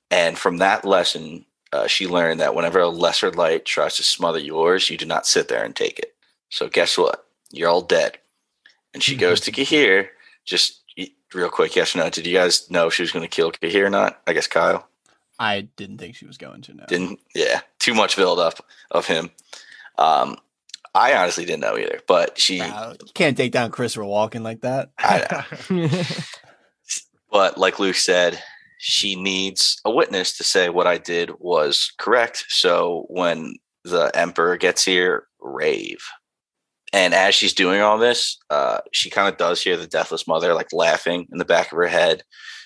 And 0.09 0.35
from 0.35 0.57
that 0.57 0.83
lesson, 0.83 1.45
uh, 1.71 1.85
she 1.85 2.07
learned 2.07 2.39
that 2.39 2.55
whenever 2.55 2.79
a 2.79 2.89
lesser 2.89 3.29
light 3.29 3.65
tries 3.65 3.97
to 3.97 4.03
smother 4.03 4.39
yours, 4.39 4.89
you 4.89 4.97
do 4.97 5.05
not 5.05 5.27
sit 5.27 5.47
there 5.47 5.63
and 5.63 5.75
take 5.75 5.99
it. 5.99 6.14
So 6.55 6.69
guess 6.69 6.97
what? 6.97 7.25
You're 7.51 7.67
all 7.67 7.81
dead. 7.81 8.17
And 8.93 9.03
she 9.03 9.17
goes 9.17 9.41
to 9.41 9.51
Cahir. 9.51 10.07
Just 10.45 10.83
real 11.33 11.49
quick, 11.49 11.75
yes 11.75 11.93
or 11.93 11.97
no? 11.97 12.09
Did 12.09 12.25
you 12.25 12.33
guys 12.33 12.71
know 12.71 12.89
she 12.89 13.03
was 13.03 13.11
going 13.11 13.25
to 13.25 13.29
kill 13.29 13.51
Cahir 13.51 13.87
or 13.87 13.89
not? 13.89 14.21
I 14.25 14.31
guess 14.31 14.47
Kyle. 14.47 14.87
I 15.37 15.67
didn't 15.75 15.97
think 15.97 16.15
she 16.15 16.25
was 16.25 16.37
going 16.37 16.61
to 16.61 16.73
know. 16.73 16.85
Didn't 16.87 17.19
yeah, 17.35 17.59
too 17.79 17.93
much 17.93 18.15
build 18.15 18.39
up 18.39 18.65
of 18.89 19.05
him. 19.05 19.31
Um, 19.97 20.37
I 20.93 21.13
honestly 21.15 21.43
didn't 21.43 21.59
know 21.59 21.77
either, 21.77 21.99
but 22.07 22.39
she 22.39 22.61
Wow, 22.61 22.93
can't 23.13 23.35
take 23.35 23.51
down 23.51 23.69
Chris 23.71 23.91
Christopher 23.91 24.05
walking 24.05 24.43
like 24.43 24.61
that. 24.61 24.91
I 24.97 25.43
know. 25.69 25.89
but 27.31 27.57
like 27.57 27.79
Luke 27.79 27.95
said, 27.95 28.41
she 28.77 29.15
needs 29.21 29.81
a 29.83 29.91
witness 29.91 30.37
to 30.37 30.45
say 30.45 30.69
what 30.69 30.87
I 30.87 30.99
did 30.99 31.31
was 31.37 31.91
correct. 31.97 32.45
So 32.47 33.07
when 33.09 33.55
the 33.83 34.09
emperor 34.13 34.55
gets 34.55 34.85
here, 34.85 35.27
rave. 35.41 35.99
And 36.95 37.13
as 37.13 37.35
she's 37.35 37.53
doing 37.53 37.81
all 37.81 37.97
this, 37.97 38.37
uh, 38.49 38.79
she 38.93 39.09
kind 39.09 39.27
of 39.27 39.35
does 39.35 39.61
hear 39.61 39.75
the 39.75 39.85
deathless 39.85 40.27
mother 40.27 40.53
like 40.53 40.71
laughing 40.71 41.27
in 41.29 41.39
the 41.39 41.43
back 41.43 41.73
of 41.73 41.77
her 41.77 41.87
head, 41.87 42.23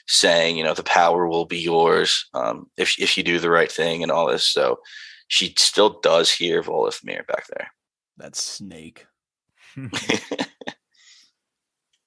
saying, 0.08 0.56
"You 0.56 0.64
know, 0.64 0.76
the 0.76 0.84
power 0.84 1.28
will 1.28 1.46
be 1.46 1.58
yours 1.58 2.30
um, 2.36 2.70
if 2.78 3.00
if 3.00 3.18
you 3.18 3.24
do 3.24 3.40
the 3.40 3.50
right 3.50 3.72
thing," 3.72 4.04
and 4.04 4.12
all 4.12 4.28
this. 4.28 4.48
So 4.48 4.82
she 5.30 5.56
still 5.58 6.00
does 6.02 6.30
hear 6.30 6.62
Voleth 6.62 7.04
Meir 7.04 7.26
back 7.28 7.48
there. 7.48 7.72
That 8.18 8.36
snake. 8.36 9.08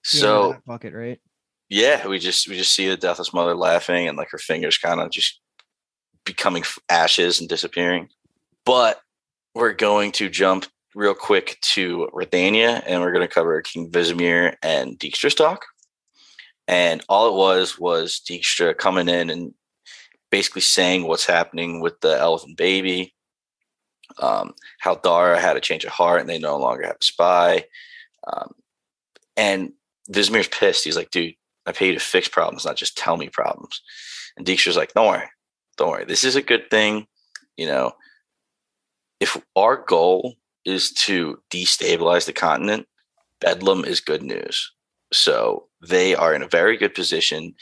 so 0.04 0.52
Back 0.52 0.64
bucket, 0.64 0.94
right? 0.94 1.20
yeah, 1.68 2.06
we 2.06 2.20
just 2.20 2.46
we 2.46 2.56
just 2.56 2.72
see 2.72 2.88
the 2.88 2.96
deathless 2.96 3.34
mother 3.34 3.56
laughing 3.56 4.06
and 4.06 4.16
like 4.16 4.30
her 4.30 4.38
fingers 4.38 4.78
kind 4.78 5.00
of 5.00 5.10
just 5.10 5.40
becoming 6.24 6.62
ashes 6.88 7.40
and 7.40 7.48
disappearing. 7.48 8.10
But 8.64 9.00
we're 9.56 9.72
going 9.72 10.12
to 10.12 10.28
jump 10.28 10.66
real 10.94 11.14
quick 11.14 11.58
to 11.62 12.08
Redania 12.12 12.82
and 12.86 13.00
we're 13.00 13.12
going 13.12 13.26
to 13.26 13.32
cover 13.32 13.60
King 13.62 13.90
Vizimir 13.90 14.56
and 14.62 14.98
Dijkstra's 14.98 15.34
talk. 15.34 15.64
And 16.68 17.02
all 17.08 17.28
it 17.28 17.38
was 17.38 17.78
was 17.78 18.20
Dijkstra 18.28 18.76
coming 18.76 19.08
in 19.08 19.30
and 19.30 19.54
basically 20.30 20.62
saying 20.62 21.06
what's 21.06 21.26
happening 21.26 21.80
with 21.80 22.00
the 22.00 22.18
elephant 22.18 22.56
baby, 22.56 23.14
um, 24.18 24.54
how 24.80 24.94
Dara 24.96 25.40
had 25.40 25.56
a 25.56 25.60
change 25.60 25.84
of 25.84 25.90
heart 25.90 26.20
and 26.20 26.28
they 26.28 26.38
no 26.38 26.56
longer 26.58 26.84
have 26.84 26.96
a 27.00 27.04
spy. 27.04 27.64
Um, 28.26 28.52
and 29.36 29.72
Vizimir's 30.10 30.48
pissed. 30.48 30.84
He's 30.84 30.96
like, 30.96 31.10
dude, 31.10 31.34
I 31.66 31.72
pay 31.72 31.88
you 31.88 31.94
to 31.94 32.00
fix 32.00 32.28
problems, 32.28 32.64
not 32.64 32.76
just 32.76 32.96
tell 32.96 33.16
me 33.16 33.28
problems. 33.28 33.82
And 34.36 34.46
Dijkstra's 34.46 34.76
like, 34.76 34.94
don't 34.94 35.08
worry, 35.08 35.28
don't 35.76 35.90
worry. 35.90 36.04
This 36.04 36.24
is 36.24 36.36
a 36.36 36.42
good 36.42 36.70
thing. 36.70 37.06
You 37.56 37.66
know, 37.66 37.92
if 39.20 39.36
our 39.54 39.76
goal 39.76 40.36
is 40.64 40.92
to 40.92 41.40
destabilize 41.50 42.26
the 42.26 42.32
continent, 42.32 42.86
Bedlam 43.40 43.84
is 43.84 44.00
good 44.00 44.22
news. 44.22 44.72
So 45.12 45.66
they 45.86 46.14
are 46.14 46.34
in 46.34 46.42
a 46.42 46.48
very 46.48 46.76
good 46.76 46.94
position, 46.94 47.54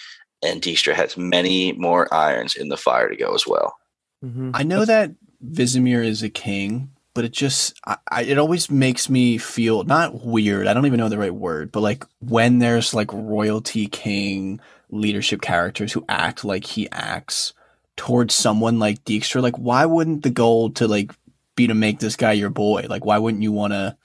and 0.43 0.63
Dijkstra 0.63 0.95
has 0.95 1.17
many 1.17 1.73
more 1.73 2.13
irons 2.13 2.55
in 2.55 2.69
the 2.69 2.77
fire 2.77 3.09
to 3.09 3.17
go 3.17 3.35
as 3.35 3.47
well. 3.47 3.77
Mhm. 4.25 4.51
I 4.55 4.63
know 4.63 4.85
that 4.85 5.13
Vizimir 5.45 6.05
is 6.05 6.23
a 6.23 6.29
king, 6.29 6.91
but 7.15 7.25
it 7.25 7.33
just 7.33 7.79
I, 7.87 7.97
I, 8.11 8.23
it 8.23 8.39
always 8.39 8.71
makes 8.71 9.09
me 9.09 9.39
feel 9.39 9.85
not 9.85 10.25
weird. 10.25 10.67
I 10.67 10.75
don't 10.75 10.87
even 10.87 10.99
know 10.99 11.09
the 11.09 11.19
right 11.19 11.35
word, 11.35 11.73
but 11.73 11.81
like 11.81 12.05
when 12.21 12.59
there's 12.59 12.95
like 12.95 13.13
royalty 13.13 13.87
king 13.87 14.61
leadership 14.91 15.41
characters 15.41 15.93
who 15.93 16.05
act 16.09 16.45
like 16.45 16.65
he 16.65 16.91
acts 16.91 17.53
towards 17.97 18.35
someone 18.35 18.79
like 18.79 19.05
Dijkstra, 19.05 19.43
like 19.43 19.57
why 19.57 19.87
wouldn't 19.87 20.23
the 20.23 20.31
goal 20.31 20.71
to 20.71 20.87
like 20.87 21.13
be 21.61 21.67
to 21.69 21.75
make 21.75 21.99
this 21.99 22.17
guy 22.17 22.33
your 22.33 22.51
boy? 22.51 22.87
Like 22.89 23.05
why 23.05 23.19
wouldn't 23.19 23.43
you 23.43 23.53
want 23.53 23.73
to? 23.73 23.97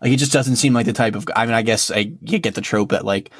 Like 0.00 0.10
he 0.10 0.16
just 0.16 0.32
doesn't 0.32 0.56
seem 0.56 0.72
like 0.72 0.86
the 0.86 0.92
type 0.92 1.14
of. 1.14 1.26
I 1.36 1.44
mean, 1.46 1.54
I 1.54 1.62
guess 1.62 1.90
I 1.90 2.04
get 2.04 2.54
the 2.54 2.60
trope 2.60 2.90
that 2.90 3.04
like 3.04 3.30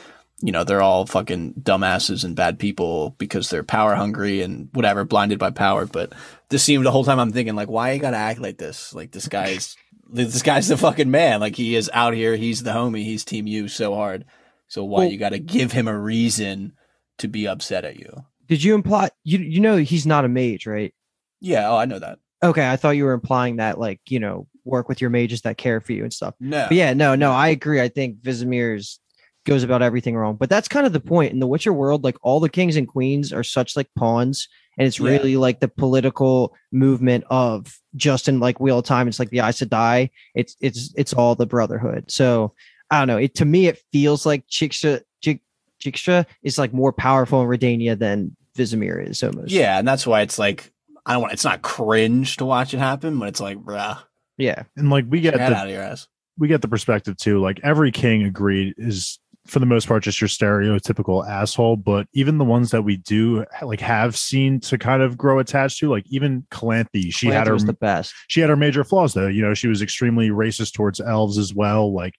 you 0.42 0.52
know 0.52 0.64
they're 0.64 0.82
all 0.82 1.06
fucking 1.06 1.54
dumbasses 1.60 2.24
and 2.24 2.34
bad 2.36 2.58
people 2.58 3.14
because 3.18 3.48
they're 3.50 3.62
power 3.62 3.94
hungry 3.94 4.42
and 4.42 4.68
whatever, 4.72 5.04
blinded 5.04 5.38
by 5.38 5.50
power, 5.50 5.86
but 5.86 6.12
this 6.48 6.62
seemed 6.64 6.84
the 6.84 6.90
whole 6.90 7.04
time 7.04 7.18
I'm 7.20 7.32
thinking 7.32 7.54
like, 7.56 7.68
why 7.68 7.92
you 7.92 8.00
gotta 8.00 8.16
act 8.16 8.40
like 8.40 8.58
this? 8.58 8.94
Like 8.94 9.10
this 9.12 9.28
guy's 9.28 9.76
this 10.12 10.42
guy's 10.42 10.68
the 10.68 10.76
fucking 10.76 11.10
man. 11.10 11.40
Like 11.40 11.56
he 11.56 11.76
is 11.76 11.90
out 11.94 12.14
here. 12.14 12.36
He's 12.36 12.62
the 12.62 12.72
homie. 12.72 13.04
He's 13.04 13.24
team 13.24 13.46
you 13.46 13.68
so 13.68 13.94
hard. 13.94 14.24
So 14.68 14.84
why 14.84 15.00
Well- 15.00 15.10
you 15.10 15.18
gotta 15.18 15.38
give 15.38 15.72
him 15.72 15.88
a 15.88 15.98
reason 15.98 16.72
to 17.18 17.28
be 17.28 17.46
upset 17.46 17.84
at 17.84 17.98
you? 17.98 18.24
Did 18.48 18.62
you 18.64 18.74
imply 18.74 19.10
you 19.24 19.38
you 19.38 19.60
know 19.60 19.76
he's 19.76 20.06
not 20.06 20.24
a 20.24 20.28
mage, 20.28 20.66
right? 20.66 20.92
Yeah. 21.40 21.70
Oh, 21.70 21.76
I 21.76 21.84
know 21.86 21.98
that. 21.98 22.18
Okay, 22.42 22.68
I 22.68 22.76
thought 22.76 22.90
you 22.96 23.04
were 23.04 23.12
implying 23.12 23.56
that 23.56 23.78
like 23.78 24.00
you 24.08 24.18
know 24.18 24.46
work 24.64 24.88
with 24.88 25.00
your 25.00 25.10
mages 25.10 25.42
that 25.42 25.58
care 25.58 25.80
for 25.80 25.92
you 25.92 26.02
and 26.04 26.12
stuff. 26.12 26.34
No. 26.40 26.66
But 26.68 26.76
yeah, 26.76 26.92
no, 26.94 27.14
no, 27.14 27.32
I 27.32 27.48
agree. 27.48 27.80
I 27.80 27.88
think 27.88 28.18
Vizimir's 28.22 28.98
goes 29.46 29.62
about 29.62 29.80
everything 29.82 30.14
wrong, 30.16 30.36
but 30.36 30.50
that's 30.50 30.68
kind 30.68 30.86
of 30.86 30.92
the 30.92 31.00
point 31.00 31.32
in 31.32 31.40
the 31.40 31.46
Witcher 31.46 31.72
world. 31.72 32.04
Like 32.04 32.16
all 32.22 32.40
the 32.40 32.48
kings 32.50 32.76
and 32.76 32.86
queens 32.86 33.32
are 33.32 33.42
such 33.42 33.74
like 33.76 33.88
pawns, 33.96 34.48
and 34.78 34.86
it's 34.86 34.98
Yeah. 35.00 35.10
really 35.10 35.36
like 35.36 35.60
the 35.60 35.68
political 35.68 36.54
movement 36.72 37.24
of 37.30 37.78
just 37.96 38.28
in 38.28 38.38
like 38.40 38.60
Wheel 38.60 38.78
of 38.78 38.84
Time. 38.84 39.08
It's 39.08 39.18
like 39.18 39.30
the 39.30 39.40
Aes 39.40 39.60
Sedai. 39.60 40.10
It's 40.34 40.56
it's 40.60 40.92
it's 40.96 41.12
all 41.12 41.34
the 41.34 41.46
Brotherhood. 41.46 42.10
So 42.10 42.54
I 42.90 42.98
don't 42.98 43.08
know. 43.08 43.16
It 43.18 43.34
to 43.36 43.44
me, 43.44 43.66
it 43.66 43.82
feels 43.92 44.24
like 44.26 44.46
Chiksha 44.46 45.00
Chik, 45.22 45.40
Chiksha 45.82 46.26
is 46.42 46.58
like 46.58 46.72
more 46.72 46.92
powerful 46.92 47.40
in 47.42 47.48
Redania 47.48 47.98
than 47.98 48.36
Vizimir 48.56 49.08
is 49.08 49.22
almost. 49.22 49.50
Yeah, 49.52 49.78
and 49.78 49.86
that's 49.88 50.06
why 50.06 50.20
it's 50.22 50.38
like 50.38 50.70
I 51.06 51.12
don't 51.14 51.22
want. 51.22 51.32
It's 51.32 51.44
not 51.44 51.62
cringe 51.62 52.36
to 52.38 52.44
watch 52.44 52.74
it 52.74 52.78
happen, 52.78 53.18
but 53.18 53.28
it's 53.28 53.40
like, 53.40 53.58
bruh, 53.58 53.98
yeah. 54.36 54.64
And 54.76 54.90
like 54.90 55.04
we 55.08 55.20
get 55.20 55.34
get 55.34 55.50
the 55.50 55.56
out 55.56 55.66
of 55.66 55.72
your 55.72 55.82
ass. 55.82 56.08
we 56.38 56.48
get 56.48 56.62
the 56.62 56.68
perspective 56.68 57.16
too. 57.16 57.40
Like 57.40 57.60
every 57.62 57.92
king 57.92 58.24
agreed 58.24 58.74
is 58.76 59.18
for 59.46 59.58
the 59.58 59.66
most 59.66 59.88
part 59.88 60.02
just 60.02 60.20
your 60.20 60.28
stereotypical 60.28 61.26
asshole. 61.26 61.76
But 61.76 62.06
even 62.12 62.38
the 62.38 62.44
ones 62.44 62.70
that 62.70 62.82
we 62.82 62.98
do 62.98 63.44
like 63.62 63.80
have 63.80 64.16
seen 64.16 64.60
to 64.60 64.78
kind 64.78 65.02
of 65.02 65.16
grow 65.16 65.38
attached 65.38 65.78
to, 65.80 65.90
like 65.90 66.04
even 66.08 66.46
Calanthe, 66.50 67.12
she 67.12 67.28
had 67.28 67.46
her 67.46 67.54
was 67.54 67.64
the 67.64 67.72
best. 67.72 68.14
she 68.28 68.40
had 68.40 68.50
her 68.50 68.56
major 68.56 68.84
flaws 68.84 69.14
though. 69.14 69.28
You 69.28 69.42
know, 69.42 69.54
she 69.54 69.68
was 69.68 69.82
extremely 69.82 70.28
racist 70.28 70.74
towards 70.74 71.00
elves 71.00 71.38
as 71.38 71.54
well. 71.54 71.92
Like 71.92 72.14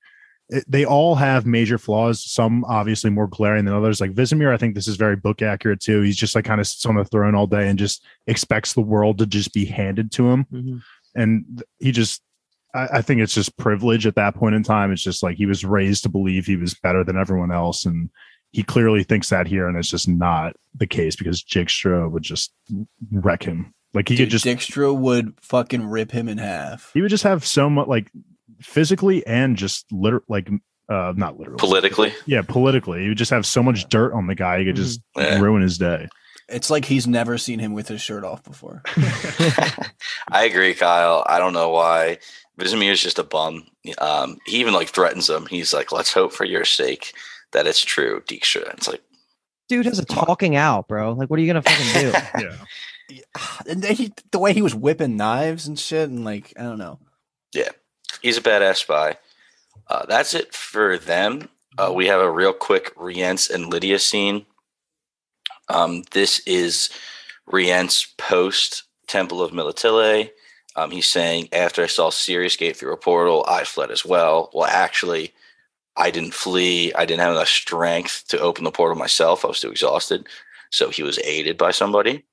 it, 0.52 0.64
they 0.68 0.86
all 0.86 1.16
have 1.16 1.46
major 1.46 1.78
flaws. 1.78 2.24
Some 2.24 2.64
obviously 2.66 3.10
more 3.10 3.28
glaring 3.28 3.66
than 3.66 3.74
others. 3.74 4.00
Like 4.02 4.14
Vizimir, 4.14 4.54
I 4.54 4.58
think 4.58 4.76
this 4.76 4.88
is 4.88 4.98
very 4.98 5.16
book 5.16 5.42
accurate 5.42 5.80
too. 5.80 6.02
He's 6.02 6.18
just 6.18 6.36
like 6.36 6.46
kind 6.46 6.62
of 6.62 6.68
sits 6.68 6.86
on 6.86 6.96
the 6.96 7.06
throne 7.06 7.34
all 7.36 7.48
day 7.48 7.68
and 7.70 7.80
just 7.80 8.06
expects 8.28 8.74
the 8.74 8.82
world 8.82 9.18
to 9.20 9.26
just 9.26 9.54
be 9.54 9.66
handed 9.66 10.12
to 10.14 10.30
him 10.30 10.46
Mhm. 10.54 10.82
and 11.16 11.64
he 11.80 11.92
just 11.92 12.22
I, 12.76 12.88
I 12.98 13.02
think 13.02 13.22
it's 13.22 13.34
just 13.34 13.58
privilege 13.58 14.06
at 14.06 14.16
that 14.16 14.36
point 14.36 14.56
in 14.56 14.64
time 14.64 14.92
it's 14.92 15.02
just 15.04 15.24
like 15.24 15.38
he 15.38 15.46
was 15.46 15.66
raised 15.66 16.04
to 16.04 16.10
believe 16.10 16.46
he 16.46 16.56
was 16.58 16.74
better 16.74 17.04
than 17.04 17.18
everyone 17.18 17.52
else 17.52 17.86
and 17.86 18.10
he 18.52 18.64
clearly 18.64 19.04
thinks 19.04 19.30
that 19.30 19.48
here 19.48 19.68
and 19.68 19.78
it's 19.78 19.90
just 19.90 20.08
not 20.08 20.54
the 20.76 20.88
case 20.88 21.16
because 21.16 21.44
Dijkstra 21.44 22.10
would 22.12 22.24
just 22.24 22.54
wreck 23.12 23.44
him 23.44 23.74
like 23.94 24.08
he 24.10 24.16
Dude, 24.16 24.28
could 24.28 24.32
just 24.32 24.46
Dijkstra 24.46 24.98
would 24.98 25.34
fucking 25.42 25.86
rip 25.88 26.12
him 26.12 26.30
in 26.30 26.38
half. 26.38 26.92
he 26.94 27.02
would 27.02 27.10
just 27.10 27.24
have 27.24 27.46
so 27.46 27.70
much 27.70 27.88
like 27.88 28.10
physically 28.62 29.26
and 29.28 29.58
just 29.58 29.86
liter 29.92 30.24
like 30.30 30.50
uh 30.90 31.14
not 31.16 31.38
literally 31.38 31.58
Politically, 31.60 32.14
yeah 32.26 32.42
politically 32.42 33.04
you 33.06 33.16
just 33.16 33.32
have 33.32 33.46
so 33.46 33.62
much 33.64 33.88
dirt 33.90 34.14
on 34.14 34.28
the 34.28 34.36
guy 34.36 34.58
you 34.58 34.66
could 34.66 34.76
just 34.76 35.02
Yeah. 35.16 35.40
ruin 35.40 35.62
his 35.62 35.78
day 35.78 36.08
It's 36.50 36.70
like 36.70 36.86
he's 36.86 37.08
never 37.08 37.38
seen 37.38 37.60
him 37.60 37.74
with 37.74 37.88
his 37.88 38.02
shirt 38.02 38.24
off 38.26 38.44
before. 38.44 38.82
I 40.30 40.44
agree, 40.44 40.74
Kyle. 40.74 41.24
I 41.28 41.40
don't 41.40 41.54
know 41.54 41.70
why. 41.70 42.18
Vizimir 42.60 42.92
is 42.92 43.02
just 43.02 43.20
a 43.20 43.24
bum. 43.24 43.66
Um, 44.00 44.38
he 44.46 44.58
even 44.58 44.74
like 44.74 44.90
threatens 44.90 45.30
him. 45.30 45.46
He's 45.46 45.74
like, 45.74 45.92
"Let's 45.94 46.12
hope 46.14 46.34
for 46.34 46.44
your 46.46 46.66
sake 46.66 47.14
that 47.54 47.68
it's 47.68 47.80
true, 47.82 48.22
Dijkstra." 48.28 48.74
It's 48.74 48.88
like, 48.90 49.02
Dude 49.70 49.86
has 49.86 49.98
a 50.00 50.06
talking 50.06 50.56
out, 50.58 50.88
bro. 50.90 51.14
Like, 51.14 51.30
what 51.30 51.40
are 51.40 51.42
you 51.42 51.48
gonna 51.48 51.62
fucking 51.62 52.02
do? 52.02 52.12
yeah 53.16 53.22
and 53.68 53.82
then 53.82 53.96
he, 53.96 54.12
the 54.32 54.40
way 54.40 54.54
he 54.54 54.62
was 54.62 54.76
whipping 54.76 55.16
knives 55.18 55.68
and 55.68 55.80
shit, 55.80 56.10
and 56.10 56.24
like 56.26 56.54
I 56.60 56.64
don't 56.64 56.78
know. 56.78 57.00
He's 58.22 58.38
a 58.38 58.42
badass 58.42 58.78
spy. 58.78 59.18
Uh, 59.88 60.06
that's 60.06 60.34
it 60.34 60.54
for 60.54 60.98
them. 60.98 61.50
Uh, 61.78 61.92
we 61.94 62.08
have 62.08 62.22
a 62.22 62.32
real 62.32 62.54
quick 62.54 62.92
Rience 62.96 63.50
and 63.50 63.68
Lydia 63.68 64.00
scene. 64.00 64.46
Um, 65.70 66.04
this 66.12 66.40
is 66.46 66.90
Rience 67.48 68.14
post 68.18 68.84
Temple 69.08 69.42
of 69.42 69.52
Melitele. 69.52 70.30
Um, 70.76 70.92
he's 70.92 71.10
saying, 71.10 71.50
after 71.52 71.84
I 71.84 71.88
saw 71.88 72.10
Sirius 72.10 72.56
Gate 72.56 72.78
through 72.78 72.94
a 72.94 72.98
portal, 72.98 73.44
I 73.48 73.64
fled 73.64 73.92
as 73.92 74.06
well. 74.06 74.50
Well, 74.54 74.70
actually, 74.70 75.34
I 75.98 76.12
didn't 76.12 76.34
flee. 76.34 76.94
I 76.94 77.06
didn't 77.06 77.22
have 77.22 77.34
enough 77.34 77.50
strength 77.50 78.26
to 78.30 78.40
open 78.40 78.64
the 78.64 78.72
portal 78.72 78.98
myself. 78.98 79.44
I 79.44 79.50
was 79.50 79.60
too 79.60 79.72
exhausted. 79.72 80.28
So 80.70 80.90
he 80.90 81.04
was 81.04 81.20
aided 81.20 81.58
by 81.58 81.72
somebody. 81.72 82.24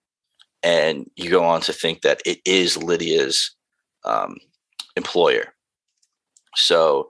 And 0.62 1.11
you 1.16 1.30
go 1.30 1.45
on 1.45 1.61
to 1.62 1.72
think 1.72 2.03
that 2.03 2.20
it 2.24 2.41
is 2.45 2.76
Lydia's 2.76 3.57
um, 4.05 4.36
employer. 4.97 5.53
So 6.59 7.09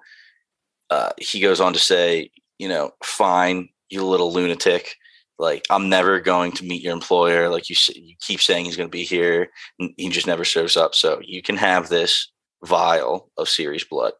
uh, 0.91 1.11
he 1.19 1.41
goes 1.41 1.61
on 1.61 1.73
to 1.73 1.79
say, 1.79 2.31
you 2.59 2.69
know, 2.69 2.93
fine, 3.03 3.69
you 3.91 4.05
little 4.05 4.33
lunatic. 4.33 4.97
Like, 5.39 5.65
I'm 5.71 5.89
never 5.89 6.19
going 6.21 6.53
to 6.53 6.65
meet 6.65 6.83
your 6.83 6.93
employer. 6.93 7.49
Like, 7.49 7.71
you, 7.71 7.77
you 7.95 8.17
keep 8.21 8.41
saying 8.41 8.65
he's 8.65 8.77
going 8.77 8.89
to 8.89 8.97
be 8.97 9.05
here. 9.05 9.51
and 9.79 9.93
He 9.97 10.09
just 10.09 10.27
never 10.27 10.45
shows 10.45 10.77
up. 10.77 10.95
So 10.95 11.21
you 11.23 11.43
can 11.43 11.57
have 11.57 11.89
this 11.89 12.31
vial 12.65 13.31
of 13.37 13.47
Ciri's 13.47 13.85
blood. 13.85 14.15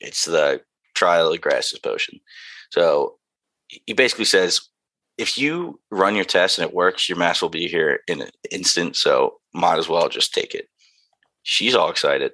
It's 0.00 0.24
the 0.24 0.62
trial 0.94 1.32
of 1.32 1.40
grasses 1.40 1.78
potion. 1.78 2.18
So 2.70 3.18
he 3.68 3.92
basically 3.92 4.24
says, 4.24 4.60
if 5.16 5.38
you 5.38 5.78
run 5.90 6.16
your 6.16 6.24
test 6.24 6.58
and 6.58 6.68
it 6.68 6.74
works, 6.74 7.08
your 7.08 7.18
mask 7.18 7.42
will 7.42 7.48
be 7.50 7.68
here 7.68 8.00
in 8.08 8.22
an 8.22 8.30
instant. 8.50 8.96
So 8.96 9.34
might 9.54 9.78
as 9.78 9.88
well 9.88 10.08
just 10.08 10.34
take 10.34 10.54
it. 10.54 10.68
She's 11.44 11.74
all 11.74 11.90
excited, 11.90 12.32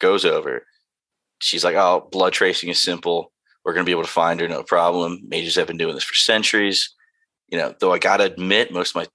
goes 0.00 0.24
over. 0.24 0.64
She's 1.40 1.64
like, 1.64 1.74
oh, 1.76 2.08
blood 2.12 2.32
tracing 2.32 2.68
is 2.70 2.80
simple. 2.80 3.32
We're 3.64 3.72
going 3.74 3.84
to 3.84 3.88
be 3.88 3.92
able 3.92 4.04
to 4.04 4.08
find 4.10 4.40
her, 4.40 4.48
no 4.48 4.62
problem. 4.62 5.20
Mages 5.26 5.56
have 5.56 5.66
been 5.66 5.76
doing 5.76 5.94
this 5.94 6.04
for 6.04 6.14
centuries. 6.14 6.94
You 7.48 7.58
know, 7.58 7.74
though 7.80 7.92
I 7.92 7.98
got 7.98 8.18
to 8.18 8.24
admit, 8.24 8.72
most 8.72 8.90
of 8.90 8.96
my 8.96 9.06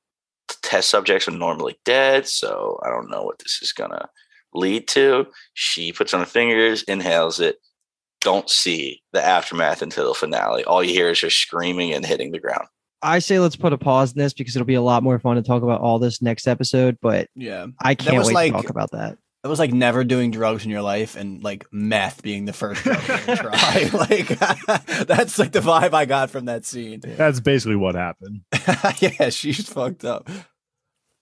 test 0.62 0.90
subjects 0.90 1.28
are 1.28 1.32
normally 1.32 1.78
dead. 1.86 2.28
So 2.28 2.80
I 2.84 2.90
don't 2.90 3.10
know 3.10 3.24
what 3.24 3.40
this 3.40 3.60
is 3.62 3.72
going 3.72 3.92
to 3.92 4.08
lead 4.54 4.88
to. 4.90 5.28
She 5.54 5.92
puts 5.92 6.14
on 6.14 6.20
her 6.20 6.26
fingers, 6.26 6.84
inhales 6.84 7.40
it. 7.40 7.58
Don't 8.22 8.50
see 8.50 9.02
the 9.14 9.24
aftermath 9.24 9.82
until 9.82 10.08
the 10.10 10.14
finale. 10.16 10.64
All 10.64 10.84
you 10.84 10.94
hear 10.94 11.12
is 11.12 11.22
her 11.22 11.30
screaming 11.30 11.94
and 11.94 12.06
hitting 12.06 12.32
the 12.32 12.40
ground. 12.40 12.68
I 13.02 13.20
say 13.20 13.40
let's 13.40 13.56
put 13.56 13.74
a 13.74 13.78
pause 13.78 14.14
in 14.14 14.18
this 14.20 14.34
because 14.34 14.56
it'll 14.56 14.66
be 14.66 14.74
a 14.74 14.82
lot 14.82 15.04
more 15.04 15.20
fun 15.20 15.36
to 15.36 15.44
talk 15.44 15.62
about 15.62 15.82
all 15.82 16.00
this 16.00 16.22
next 16.24 16.48
episode. 16.48 16.98
But 17.02 17.30
Yeah, 17.36 17.68
I 17.80 17.94
can't 17.94 18.26
wait 18.26 18.34
like- 18.34 18.54
to 18.54 18.62
talk 18.62 18.70
about 18.70 18.92
that. 18.92 19.18
It 19.46 19.48
was 19.48 19.60
like 19.60 19.72
never 19.72 20.04
doing 20.04 20.32
drugs 20.32 20.66
in 20.66 20.72
your 20.72 20.82
life, 20.82 21.16
and 21.16 21.44
like 21.44 21.68
meth 21.72 22.24
being 22.24 22.46
the 22.46 22.54
first 22.54 22.84
drug 22.84 23.08
you're 23.08 23.36
try. 23.36 23.90
like 23.94 24.28
that's 25.06 25.38
like 25.38 25.52
the 25.52 25.60
vibe 25.60 25.94
I 25.94 26.06
got 26.06 26.32
from 26.32 26.46
that 26.46 26.66
scene. 26.66 27.02
That's 27.04 27.40
basically 27.40 27.76
what 27.76 27.94
happened. 27.94 28.42
yeah, 28.98 29.30
she's 29.30 29.70
fucked 29.70 30.04
up. 30.04 30.28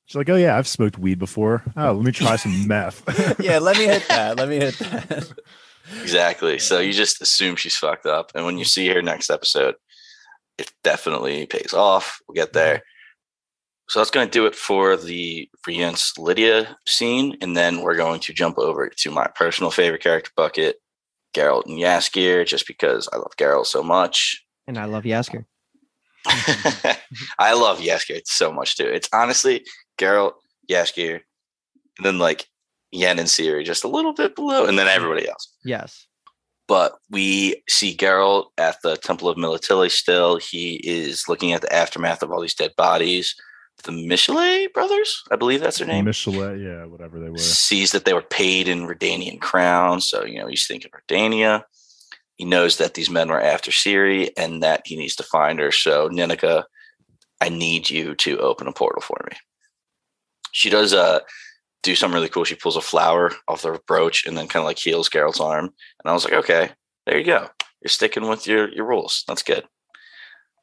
She's 0.05 0.15
like, 0.15 0.29
"Oh 0.29 0.37
yeah, 0.37 0.57
I've 0.57 0.69
smoked 0.69 0.97
weed 0.97 1.19
before. 1.19 1.63
Oh, 1.75 1.91
let 1.91 2.05
me 2.05 2.13
try 2.13 2.37
some 2.37 2.65
meth." 2.65 3.03
Yeah, 3.41 3.59
let 3.59 3.77
me 3.77 3.87
hit 3.87 4.07
that. 4.07 4.37
Let 4.37 4.47
me 4.47 4.55
hit 4.55 4.79
that. 4.79 5.29
Exactly. 6.01 6.59
So 6.59 6.79
you 6.79 6.93
just 6.93 7.21
assume 7.21 7.57
she's 7.57 7.75
fucked 7.75 8.05
up. 8.05 8.31
And 8.35 8.45
when 8.45 8.57
you 8.57 8.63
see 8.63 8.87
her 8.87 9.01
next 9.01 9.29
episode, 9.29 9.75
it 10.57 10.71
definitely 10.81 11.45
pays 11.45 11.73
off. 11.73 12.21
We'll 12.25 12.35
get 12.35 12.53
there. 12.53 12.83
So 13.93 13.99
that's 13.99 14.09
going 14.09 14.25
to 14.25 14.31
do 14.31 14.47
it 14.47 14.55
for 14.55 14.97
the 14.97 15.47
Rience 15.67 16.17
Lydia 16.17 16.77
scene. 16.87 17.37
And 17.41 17.55
then 17.55 17.81
we're 17.81 17.95
going 17.95 18.19
to 18.21 18.33
jump 18.33 18.57
over 18.57 18.89
to 18.89 19.11
my 19.11 19.27
personal 19.35 19.69
favorite 19.69 20.01
character 20.01 20.31
bucket, 20.35 20.77
Geralt 21.35 21.67
and 21.67 21.77
Jaskier, 21.79 22.43
just 22.43 22.65
because 22.65 23.07
I 23.13 23.17
love 23.17 23.33
Geralt 23.37 23.67
so 23.67 23.83
much. 23.83 24.43
And 24.65 24.79
I 24.79 24.85
love 24.85 25.03
Jaskier. 25.03 25.45
I 27.37 27.53
love 27.53 27.81
Jaskier 27.81 28.21
so 28.25 28.51
much 28.51 28.77
too. 28.77 28.87
It's 28.87 29.09
honestly 29.13 29.63
Geralt, 29.99 30.33
Jaskier, 30.67 31.19
and 31.99 32.03
then 32.03 32.17
like 32.17 32.47
Yen 32.89 33.19
and 33.19 33.27
Ciri 33.27 33.63
just 33.63 33.83
a 33.83 33.87
little 33.87 34.13
bit 34.13 34.35
below, 34.35 34.65
and 34.65 34.79
then 34.79 34.87
everybody 34.87 35.27
else 35.29 35.53
Yes. 35.63 36.07
but 36.67 36.95
we 37.11 37.61
see 37.69 37.95
Geralt 37.95 38.45
at 38.57 38.77
the 38.81 38.97
Temple 38.97 39.29
of 39.29 39.37
Melitele 39.37 39.91
still. 39.91 40.37
He 40.37 40.81
is 40.83 41.25
looking 41.29 41.53
at 41.53 41.61
the 41.61 41.71
aftermath 41.71 42.23
of 42.23 42.31
all 42.31 42.41
these 42.41 42.55
dead 42.55 42.71
bodies. 42.75 43.35
The 43.83 43.91
Michelet 43.91 44.71
brothers, 44.73 45.23
I 45.29 45.35
believe 45.35 45.59
that's 45.59 45.79
their 45.79 45.87
name, 45.87 46.05
Michelet, 46.05 46.63
yeah, 46.63 46.85
whatever 46.85 47.19
they 47.19 47.29
were. 47.29 47.37
sees 47.37 47.91
that 47.91 48.05
they 48.05 48.13
were 48.13 48.21
paid 48.21 48.67
in 48.67 48.87
Redanian 48.87 49.41
crowns. 49.41 50.09
So, 50.09 50.23
you 50.23 50.39
know, 50.39 50.47
he's 50.47 50.65
thinking 50.65 50.91
Redania. 50.91 51.63
He 52.35 52.45
knows 52.45 52.77
that 52.77 52.93
these 52.93 53.09
men 53.09 53.29
were 53.29 53.41
after 53.41 53.71
Ciri 53.71 54.29
and 54.37 54.63
that 54.63 54.83
he 54.85 54.95
needs 54.95 55.15
to 55.17 55.23
find 55.23 55.59
her. 55.59 55.71
So, 55.71 56.09
Nenneke, 56.09 56.63
I 57.41 57.49
need 57.49 57.89
you 57.89 58.15
to 58.15 58.39
open 58.39 58.67
a 58.67 58.71
portal 58.71 59.01
for 59.01 59.19
me. 59.29 59.37
She 60.53 60.69
does 60.69 60.93
uh, 60.93 61.19
do 61.81 61.93
something 61.93 62.15
really 62.15 62.29
cool. 62.29 62.45
She 62.45 62.55
pulls 62.55 62.77
a 62.77 62.81
flower 62.81 63.33
off 63.47 63.63
the 63.63 63.79
brooch 63.85 64.25
and 64.25 64.37
then 64.37 64.47
kind 64.47 64.63
of 64.63 64.67
like 64.67 64.79
heals 64.79 65.09
Geralt's 65.09 65.41
arm. 65.41 65.65
And 65.65 66.09
I 66.09 66.13
was 66.13 66.23
like, 66.23 66.33
okay, 66.33 66.71
there 67.05 67.17
you 67.17 67.25
go. 67.25 67.49
You're 67.81 67.89
sticking 67.89 68.29
with 68.29 68.47
your, 68.47 68.73
your 68.73 68.87
rules. 68.87 69.25
That's 69.27 69.43
good. 69.43 69.65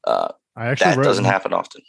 Uh, 0.07 0.29
I 0.57 0.69
actually 0.69 0.97
that 0.97 1.03
doesn't 1.03 1.27
happen 1.27 1.53
often. 1.53 1.83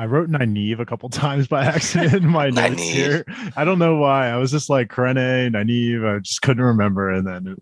I 0.00 0.06
wrote 0.06 0.30
Nynaeve 0.30 0.80
a 0.80 0.86
couple 0.86 1.08
times 1.10 1.46
by 1.46 1.62
accident 1.62 2.14
in 2.14 2.30
my 2.30 2.48
notes 2.48 2.80
Nynaeve. 2.80 2.92
here. 2.92 3.24
I 3.54 3.66
don't 3.66 3.78
know 3.78 3.96
why. 3.96 4.28
I 4.28 4.38
was 4.38 4.50
just 4.50 4.70
like 4.70 4.88
Krene, 4.88 5.50
Nynaeve. 5.50 6.16
I 6.16 6.20
just 6.20 6.40
couldn't 6.40 6.64
remember, 6.64 7.10
and 7.10 7.26
then 7.26 7.56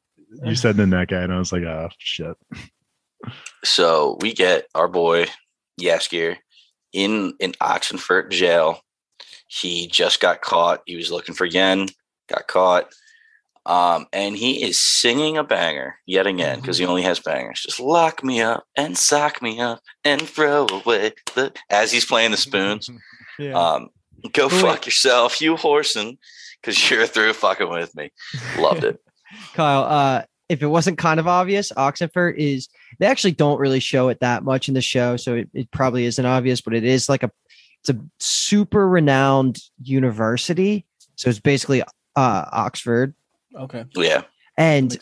you 0.44 0.54
said 0.54 0.76
Nenneke, 0.76 1.24
and 1.24 1.32
I 1.32 1.38
was 1.40 1.52
like, 1.52 1.64
oh 1.64 1.88
shit. 1.98 2.36
So 3.64 4.18
we 4.20 4.32
get 4.32 4.68
our 4.76 4.86
boy 4.86 5.26
Jaskier 5.80 6.36
in 6.92 7.34
in 7.40 7.52
Oxenfurt 7.54 8.30
jail. 8.30 8.82
He 9.48 9.88
just 9.88 10.20
got 10.20 10.40
caught. 10.40 10.82
He 10.86 10.94
was 10.94 11.10
looking 11.10 11.34
for 11.34 11.44
Yen, 11.44 11.88
got 12.28 12.46
caught. 12.46 12.92
Um, 13.68 14.06
and 14.14 14.34
he 14.34 14.62
is 14.62 14.80
singing 14.80 15.36
a 15.36 15.44
banger 15.44 15.96
yet 16.06 16.26
again 16.26 16.58
because 16.58 16.78
he 16.78 16.86
only 16.86 17.02
has 17.02 17.20
bangers. 17.20 17.60
Just 17.60 17.78
lock 17.78 18.24
me 18.24 18.40
up 18.40 18.64
and 18.74 18.96
sock 18.96 19.42
me 19.42 19.60
up 19.60 19.80
and 20.04 20.22
throw 20.22 20.66
away 20.66 21.12
the 21.34 21.52
as 21.68 21.92
he's 21.92 22.06
playing 22.06 22.32
the 22.32 22.36
spoons. 22.36 22.90
Yeah. 23.40 23.52
Um, 23.52 23.90
go 24.32 24.48
Wait. 24.48 24.60
fuck 24.60 24.84
yourself, 24.84 25.40
you 25.40 25.54
horsing, 25.54 26.18
because 26.60 26.90
you're 26.90 27.06
through 27.06 27.34
fucking 27.34 27.70
with 27.70 27.94
me. 27.94 28.10
Loved 28.58 28.82
it. 28.82 29.00
Kyle, 29.54 29.84
uh, 29.84 30.24
if 30.48 30.60
it 30.60 30.66
wasn't 30.66 30.98
kind 30.98 31.20
of 31.20 31.28
obvious, 31.28 31.70
Oxenfurt 31.76 32.34
is 32.36 32.68
they 32.98 33.06
actually 33.06 33.30
don't 33.30 33.60
really 33.60 33.78
show 33.78 34.08
it 34.08 34.18
that 34.18 34.42
much 34.42 34.66
in 34.66 34.74
the 34.74 34.80
show, 34.80 35.16
so 35.16 35.36
it, 35.36 35.48
it 35.54 35.70
probably 35.70 36.04
isn't 36.06 36.26
obvious, 36.26 36.60
but 36.60 36.74
it 36.74 36.82
is 36.82 37.08
like 37.08 37.22
a 37.22 37.30
it's 37.82 37.90
a 37.90 38.00
super 38.18 38.88
renowned 38.88 39.60
university. 39.82 40.84
So 41.14 41.30
it's 41.30 41.38
basically 41.38 41.82
uh 41.82 42.44
Oxford. 42.50 43.14
Okay, 43.58 43.84
Yeah. 43.96 44.22
And 44.56 44.92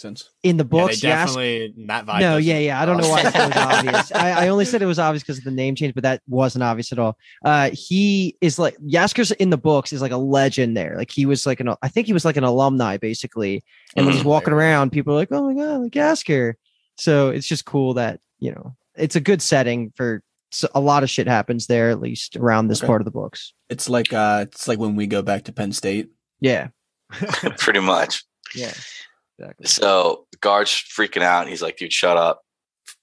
in 0.42 0.58
the 0.58 0.64
Yeah, 0.64 0.68
books, 0.68 1.00
they 1.00 1.08
Yas- 1.08 1.28
definitely 1.34 1.74
that 1.86 2.04
vibe. 2.04 2.20
no, 2.20 2.36
yeah, 2.36 2.58
yeah. 2.58 2.78
I 2.78 2.84
don't 2.84 2.98
know 2.98 3.08
why 3.08 3.22
I 3.22 3.28
it 3.28 3.34
was 3.48 3.56
obvious. 3.56 4.12
I, 4.12 4.44
I 4.44 4.48
only 4.48 4.66
said 4.66 4.82
it 4.82 4.86
was 4.86 4.98
obvious 4.98 5.22
because 5.22 5.38
of 5.38 5.44
the 5.44 5.50
name 5.50 5.74
change, 5.74 5.94
but 5.94 6.02
that 6.02 6.20
wasn't 6.28 6.62
obvious 6.62 6.92
at 6.92 6.98
all. 6.98 7.16
Uh, 7.42 7.70
he 7.72 8.36
is 8.42 8.58
like 8.58 8.76
Jaskier's 8.86 9.30
in 9.30 9.48
the 9.48 9.56
books 9.56 9.94
is 9.94 10.02
like 10.02 10.12
a 10.12 10.18
legend 10.18 10.76
there. 10.76 10.94
Like 10.98 11.10
he 11.10 11.24
was 11.24 11.46
like 11.46 11.60
an, 11.60 11.70
I 11.80 11.88
think 11.88 12.06
he 12.06 12.12
was 12.12 12.26
like 12.26 12.36
an 12.36 12.44
alumni 12.44 12.98
basically. 12.98 13.64
And 13.96 14.04
when 14.04 14.14
he's 14.14 14.24
Mhm. 14.24 14.26
walking 14.26 14.52
around, 14.52 14.90
people 14.90 15.14
are 15.14 15.16
like, 15.16 15.28
"Oh 15.32 15.46
my 15.50 15.54
god, 15.54 15.80
like 15.80 15.92
Jaskier!" 15.92 16.54
So 16.98 17.30
it's 17.30 17.46
just 17.46 17.64
cool 17.64 17.94
that 17.94 18.20
you 18.38 18.50
know 18.52 18.76
it's 18.94 19.16
a 19.16 19.20
good 19.20 19.40
setting 19.40 19.90
for 19.96 20.22
a 20.74 20.80
lot 20.80 21.02
of 21.02 21.08
shit 21.08 21.26
happens 21.28 21.66
there, 21.66 21.88
at 21.88 22.00
least 22.02 22.36
around 22.36 22.68
this 22.68 22.80
Okay. 22.80 22.88
part 22.88 23.00
of 23.00 23.06
the 23.06 23.10
books. 23.10 23.54
It's 23.70 23.88
like 23.88 24.12
uh, 24.12 24.44
it's 24.46 24.68
like 24.68 24.78
when 24.78 24.96
we 24.96 25.06
go 25.06 25.22
back 25.22 25.44
to 25.44 25.52
Penn 25.54 25.72
State. 25.72 26.10
Yeah, 26.40 26.68
Pretty 27.56 27.80
much. 27.80 28.22
Yeah, 28.54 28.72
exactly. 29.38 29.66
So 29.66 30.26
the 30.32 30.38
guard's 30.38 30.70
freaking 30.72 31.22
out. 31.22 31.42
And 31.42 31.50
he's 31.50 31.62
like, 31.62 31.76
dude, 31.76 31.92
shut 31.92 32.16
up. 32.16 32.40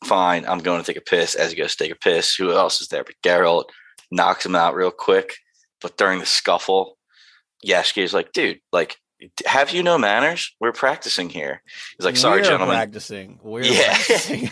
Fine. 0.05 0.45
I'm 0.47 0.59
going 0.59 0.81
to 0.81 0.85
take 0.85 0.97
a 0.97 1.01
piss. 1.01 1.35
As 1.35 1.51
he 1.51 1.57
goes 1.57 1.75
to 1.75 1.83
take 1.83 1.91
a 1.93 1.99
piss, 1.99 2.35
who 2.35 2.51
else 2.51 2.81
is 2.81 2.87
there? 2.87 3.03
But 3.03 3.15
Geralt 3.23 3.65
knocks 4.11 4.45
him 4.45 4.55
out 4.55 4.75
real 4.75 4.91
quick. 4.91 5.35
But 5.81 5.97
during 5.97 6.19
the 6.19 6.25
scuffle, 6.25 6.97
Jaskier 7.65 8.11
like, 8.13 8.31
dude, 8.31 8.59
like, 8.71 8.97
have 9.45 9.71
you 9.71 9.83
no 9.83 9.97
manners? 9.97 10.53
We're 10.59 10.73
practicing 10.73 11.29
here. 11.29 11.61
He's 11.97 12.05
like, 12.05 12.17
sorry, 12.17 12.41
We're 12.41 12.47
gentlemen. 12.47 12.75
Practicing. 12.75 13.39
We're 13.41 13.63
Yeah. 13.63 13.93
practicing. 13.93 14.49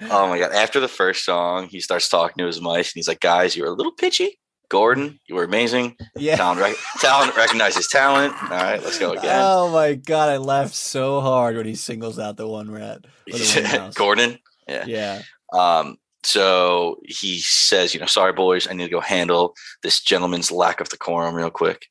Oh 0.10 0.28
my 0.28 0.38
God. 0.38 0.52
After 0.52 0.80
the 0.80 0.88
first 0.88 1.24
song, 1.24 1.68
he 1.68 1.80
starts 1.80 2.08
talking 2.08 2.36
to 2.38 2.46
his 2.46 2.60
mice 2.60 2.88
and 2.88 2.94
he's 2.96 3.08
like, 3.08 3.20
guys, 3.20 3.56
you 3.56 3.62
were 3.62 3.70
a 3.70 3.74
little 3.74 3.92
pitchy. 3.92 4.38
Gordon, 4.70 5.18
you 5.26 5.34
were 5.34 5.44
amazing. 5.44 5.96
yeah. 6.16 6.36
Talent, 6.36 6.60
rec- 6.60 6.76
talent 7.00 7.36
recognizes 7.36 7.88
talent. 7.88 8.32
All 8.44 8.48
right, 8.50 8.82
let's 8.82 8.98
go 8.98 9.12
again. 9.12 9.40
Oh 9.42 9.68
my 9.70 9.94
god, 9.94 10.28
I 10.30 10.36
laughed 10.38 10.74
so 10.74 11.20
hard 11.20 11.56
when 11.56 11.66
he 11.66 11.74
singles 11.74 12.18
out 12.18 12.36
the 12.38 12.46
one 12.48 12.70
rat. 12.70 13.04
the 13.26 13.78
one. 13.78 13.90
Gordon. 13.94 14.38
Yeah. 14.68 14.84
Yeah. 14.86 15.22
Um, 15.52 15.96
so 16.22 17.00
he 17.04 17.40
says, 17.40 17.92
you 17.94 18.00
know, 18.00 18.06
sorry 18.06 18.32
boys, 18.32 18.68
I 18.68 18.72
need 18.74 18.84
to 18.84 18.90
go 18.90 19.00
handle 19.00 19.54
this 19.82 20.00
gentleman's 20.00 20.52
lack 20.52 20.80
of 20.80 20.88
decorum 20.88 21.34
real 21.34 21.50
quick. 21.50 21.86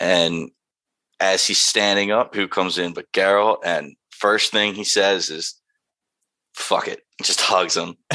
And 0.00 0.50
as 1.20 1.46
he's 1.46 1.60
standing 1.60 2.10
up, 2.10 2.34
who 2.34 2.48
comes 2.48 2.78
in 2.78 2.94
but 2.94 3.12
Geralt? 3.12 3.58
And 3.64 3.94
first 4.10 4.50
thing 4.50 4.74
he 4.74 4.82
says 4.82 5.30
is, 5.30 5.54
"Fuck 6.54 6.88
it," 6.88 7.02
just 7.22 7.40
hugs 7.40 7.76
him. 7.76 7.94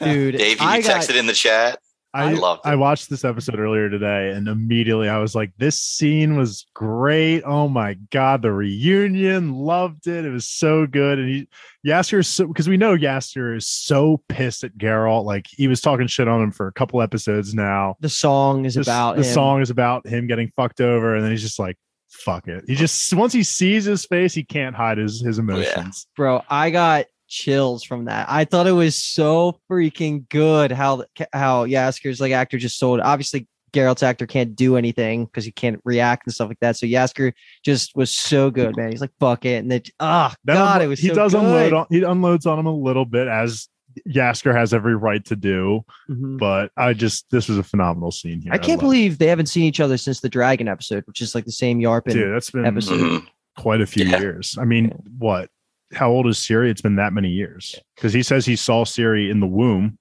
Dude, 0.00 0.36
Dave, 0.36 0.60
you 0.60 0.66
I 0.66 0.80
got- 0.80 1.00
texted 1.02 1.16
in 1.16 1.26
the 1.26 1.32
chat. 1.32 1.80
I, 2.16 2.30
I 2.30 2.32
loved 2.32 2.62
it. 2.64 2.68
I 2.68 2.74
watched 2.76 3.10
this 3.10 3.24
episode 3.24 3.58
earlier 3.58 3.90
today, 3.90 4.30
and 4.30 4.48
immediately 4.48 5.08
I 5.08 5.18
was 5.18 5.34
like, 5.34 5.52
"This 5.58 5.78
scene 5.78 6.36
was 6.36 6.66
great! 6.74 7.42
Oh 7.44 7.68
my 7.68 7.94
god, 8.10 8.42
the 8.42 8.52
reunion! 8.52 9.54
Loved 9.54 10.06
it. 10.06 10.24
It 10.24 10.30
was 10.30 10.48
so 10.48 10.86
good." 10.86 11.18
And 11.18 11.28
he, 11.28 11.48
Jaskier, 11.86 12.20
is 12.20 12.28
so 12.28 12.46
because 12.46 12.68
we 12.68 12.76
know 12.76 12.96
Jaskier 12.96 13.56
is 13.56 13.68
so 13.68 14.22
pissed 14.28 14.64
at 14.64 14.76
Geralt. 14.78 15.24
Like 15.24 15.46
he 15.48 15.68
was 15.68 15.80
talking 15.80 16.06
shit 16.06 16.26
on 16.28 16.42
him 16.42 16.50
for 16.52 16.66
a 16.66 16.72
couple 16.72 17.02
episodes 17.02 17.54
now. 17.54 17.96
the 18.00 18.08
song 18.08 18.64
is 18.64 18.74
This- 18.74 18.86
about 18.86 19.16
the 19.16 19.22
him. 19.22 19.32
song 19.34 19.60
is 19.60 19.70
about 19.70 20.06
him 20.06 20.26
getting 20.26 20.50
fucked 20.56 20.80
over, 20.80 21.14
and 21.14 21.22
then 21.24 21.30
he's 21.30 21.42
just 21.42 21.58
like, 21.58 21.76
"Fuck 22.08 22.48
it." 22.48 22.64
He 22.66 22.74
just 22.74 23.12
once 23.14 23.32
he 23.32 23.42
sees 23.42 23.84
his 23.84 24.06
face, 24.06 24.32
he 24.34 24.42
can't 24.44 24.74
hide 24.74 24.98
his 24.98 25.20
his 25.20 25.38
oh, 25.38 25.42
emotions. 25.42 26.06
bro 26.16 26.42
i 26.48 26.70
got 26.70 27.06
chills 27.28 27.82
from 27.84 28.04
that 28.06 28.26
i 28.30 28.44
thought 28.44 28.66
it 28.66 28.72
was 28.72 28.94
so 28.94 29.58
freaking 29.70 30.28
good 30.28 30.70
how 30.72 31.04
how 31.32 31.66
Jaskier's 31.66 32.20
like 32.20 32.32
actor 32.32 32.58
just 32.58 32.78
sold 32.78 33.00
obviously 33.00 33.46
Geralt's 33.72 34.02
actor 34.02 34.26
can't 34.26 34.56
do 34.56 34.76
anything 34.76 35.26
because 35.26 35.44
he 35.44 35.50
can't 35.52 35.80
react 35.84 36.26
and 36.26 36.32
stuff 36.34 36.48
like 36.48 36.60
that. 36.60 36.76
So 36.78 36.86
Jaskier 36.86 37.32
just 37.62 37.94
was 37.94 38.10
so 38.10 38.50
good, 38.50 38.74
man. 38.74 38.90
He's 38.90 39.02
like, 39.02 39.10
"Fuck 39.20 39.44
it," 39.44 39.56
and 39.56 39.70
then, 39.70 39.82
oh 40.00 40.32
That 40.44 40.54
god, 40.54 40.80
unlo- 40.80 40.84
it 40.84 40.86
was 40.86 41.00
he 41.00 41.08
so 41.08 41.14
does 41.14 41.32
good. 41.32 41.42
unload 41.44 41.72
on 41.74 41.86
he 41.90 42.02
unloads 42.02 42.46
on 42.46 42.58
him 42.58 42.64
a 42.66 42.72
little 42.74 43.04
bit 43.04 43.28
as 43.28 43.68
Jaskier 44.08 44.54
has 44.56 44.72
every 44.72 44.94
right 44.96 45.22
to 45.26 45.36
do. 45.36 45.82
Mhm. 46.08 46.38
but 46.38 46.70
I 46.78 46.94
just 46.94 47.26
this 47.30 47.50
was 47.50 47.58
a 47.58 47.62
phenomenal 47.62 48.12
scene 48.12 48.40
here. 48.40 48.52
I 48.52 48.56
can't 48.56 48.78
love 48.80 48.80
believe 48.80 49.18
they 49.18 49.26
haven't 49.26 49.46
seen 49.46 49.64
each 49.64 49.80
other 49.80 49.98
since 49.98 50.20
the 50.20 50.30
Dragon 50.30 50.68
episode, 50.68 51.02
which 51.06 51.20
is 51.20 51.34
like 51.34 51.44
the 51.44 51.52
same 51.52 51.78
Yarpen 51.78 52.12
dude. 52.12 52.32
That's 52.32 52.50
been 52.50 52.64
episode. 52.64 52.98
Mhm. 53.00 53.26
quite 53.58 53.82
a 53.82 53.86
few 53.86 54.06
Yeah. 54.06 54.20
years. 54.20 54.56
I 54.58 54.64
mean, 54.64 54.92
what? 55.18 55.50
How 55.94 56.10
old 56.10 56.26
is 56.26 56.38
Ciri? 56.38 56.68
It's 56.70 56.80
been 56.82 56.96
that 56.96 57.12
many 57.12 57.28
years 57.30 57.78
because 57.94 58.12
he 58.12 58.22
says 58.22 58.44
he 58.44 58.56
saw 58.56 58.84
Ciri 58.84 59.30
in 59.30 59.40
the 59.40 59.46
womb. 59.46 59.98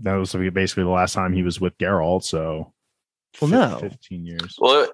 That 0.00 0.14
was 0.14 0.32
basically 0.32 0.84
the 0.84 0.90
last 0.90 1.14
time 1.14 1.32
he 1.32 1.42
was 1.42 1.60
with 1.60 1.76
Geralt. 1.78 2.22
So, 2.22 2.72
Well, 3.40 3.50
fif- 3.50 3.50
no. 3.50 3.78
fifteen 3.78 4.24
years. 4.26 4.56
Well, 4.58 4.88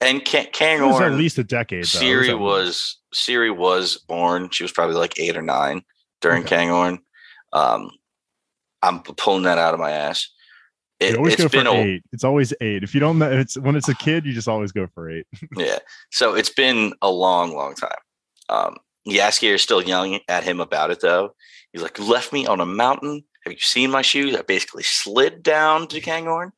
and 0.00 0.24
Ka- 0.24 0.44
It 0.52 1.02
at 1.02 1.12
least 1.14 1.38
a 1.38 1.44
decade. 1.44 1.84
Though. 1.84 2.00
Ciri 2.00 2.28
at 2.28 2.34
least- 2.34 2.38
was 2.38 3.00
Ciri 3.14 3.56
was 3.56 3.96
born. 4.06 4.50
She 4.50 4.62
was 4.62 4.72
probably 4.72 4.96
like 4.96 5.18
eight 5.18 5.36
or 5.36 5.42
nine 5.42 5.82
during 6.20 6.42
Okay. 6.44 6.56
Kangorn. 6.66 6.98
Um, 7.52 7.90
I'm 8.82 9.00
pulling 9.02 9.44
that 9.44 9.58
out 9.58 9.74
of 9.74 9.80
my 9.80 9.90
ass. 9.90 10.28
You 11.00 11.08
It, 11.08 11.16
always 11.16 11.32
it's 11.34 11.42
go 11.42 11.48
been 11.48 11.66
for 11.66 11.72
a, 11.72 11.82
eight. 11.82 12.02
It's 12.12 12.24
always 12.24 12.52
eight. 12.60 12.82
If 12.82 12.94
you 12.94 13.00
don't 13.00 13.18
know, 13.18 13.30
it's 13.30 13.58
when 13.58 13.74
it's 13.74 13.88
a 13.88 13.94
kid, 13.94 14.24
you 14.26 14.32
just 14.32 14.48
always 14.48 14.70
go 14.72 14.86
for 14.94 15.10
eight. 15.10 15.26
Yeah. 15.56 15.78
So 16.10 16.34
it's 16.34 16.50
been 16.52 16.92
a 17.02 17.10
long, 17.10 17.54
long 17.54 17.74
time. 17.74 17.90
Um, 18.48 18.76
Jaskier 19.06 19.54
is 19.54 19.62
still 19.62 19.82
yelling 19.82 20.20
at 20.28 20.44
him 20.44 20.60
about 20.60 20.90
it, 20.90 21.00
though. 21.00 21.34
He's 21.72 21.82
like, 21.82 21.98
left 21.98 22.32
me 22.32 22.46
on 22.46 22.60
a 22.60 22.66
mountain. 22.66 23.24
Have 23.44 23.52
you 23.52 23.58
seen 23.60 23.90
my 23.90 24.02
shoes? 24.02 24.34
I 24.34 24.42
basically 24.42 24.82
slid 24.82 25.42
down 25.42 25.86
to 25.88 26.00
Kangorn. 26.00 26.50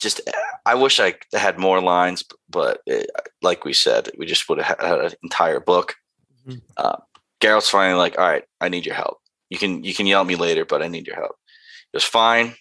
Just, 0.00 0.20
I 0.66 0.74
wish 0.74 0.98
I 1.00 1.14
had 1.32 1.58
more 1.58 1.80
lines, 1.80 2.24
but 2.48 2.80
it, 2.86 3.10
like 3.42 3.64
we 3.64 3.72
said, 3.72 4.10
we 4.18 4.26
just 4.26 4.48
would 4.48 4.58
have 4.58 4.78
had 4.80 4.98
an 5.00 5.12
entire 5.22 5.60
book. 5.60 5.94
Mhm. 6.46 6.62
Uh, 6.76 6.96
Geralt's 7.40 7.68
finally 7.70 7.98
like, 7.98 8.18
All 8.18 8.28
right, 8.28 8.44
I 8.60 8.68
need 8.68 8.86
your 8.86 8.94
help. 8.94 9.18
You 9.50 9.58
can 9.58 9.82
you 9.84 9.94
can 9.94 10.06
yell 10.06 10.20
at 10.22 10.26
me 10.26 10.36
later, 10.36 10.64
but 10.64 10.82
I 10.82 10.88
need 10.88 11.06
your 11.06 11.16
help. 11.16 11.36
He 11.92 11.96
goes, 11.96 12.04
Fine. 12.04 12.54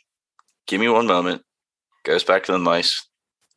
Give 0.67 0.79
me 0.81 0.89
one 0.89 1.07
moment. 1.07 1.43
Goes 2.03 2.23
back 2.23 2.43
to 2.45 2.51
the 2.51 2.59
mice. 2.59 3.07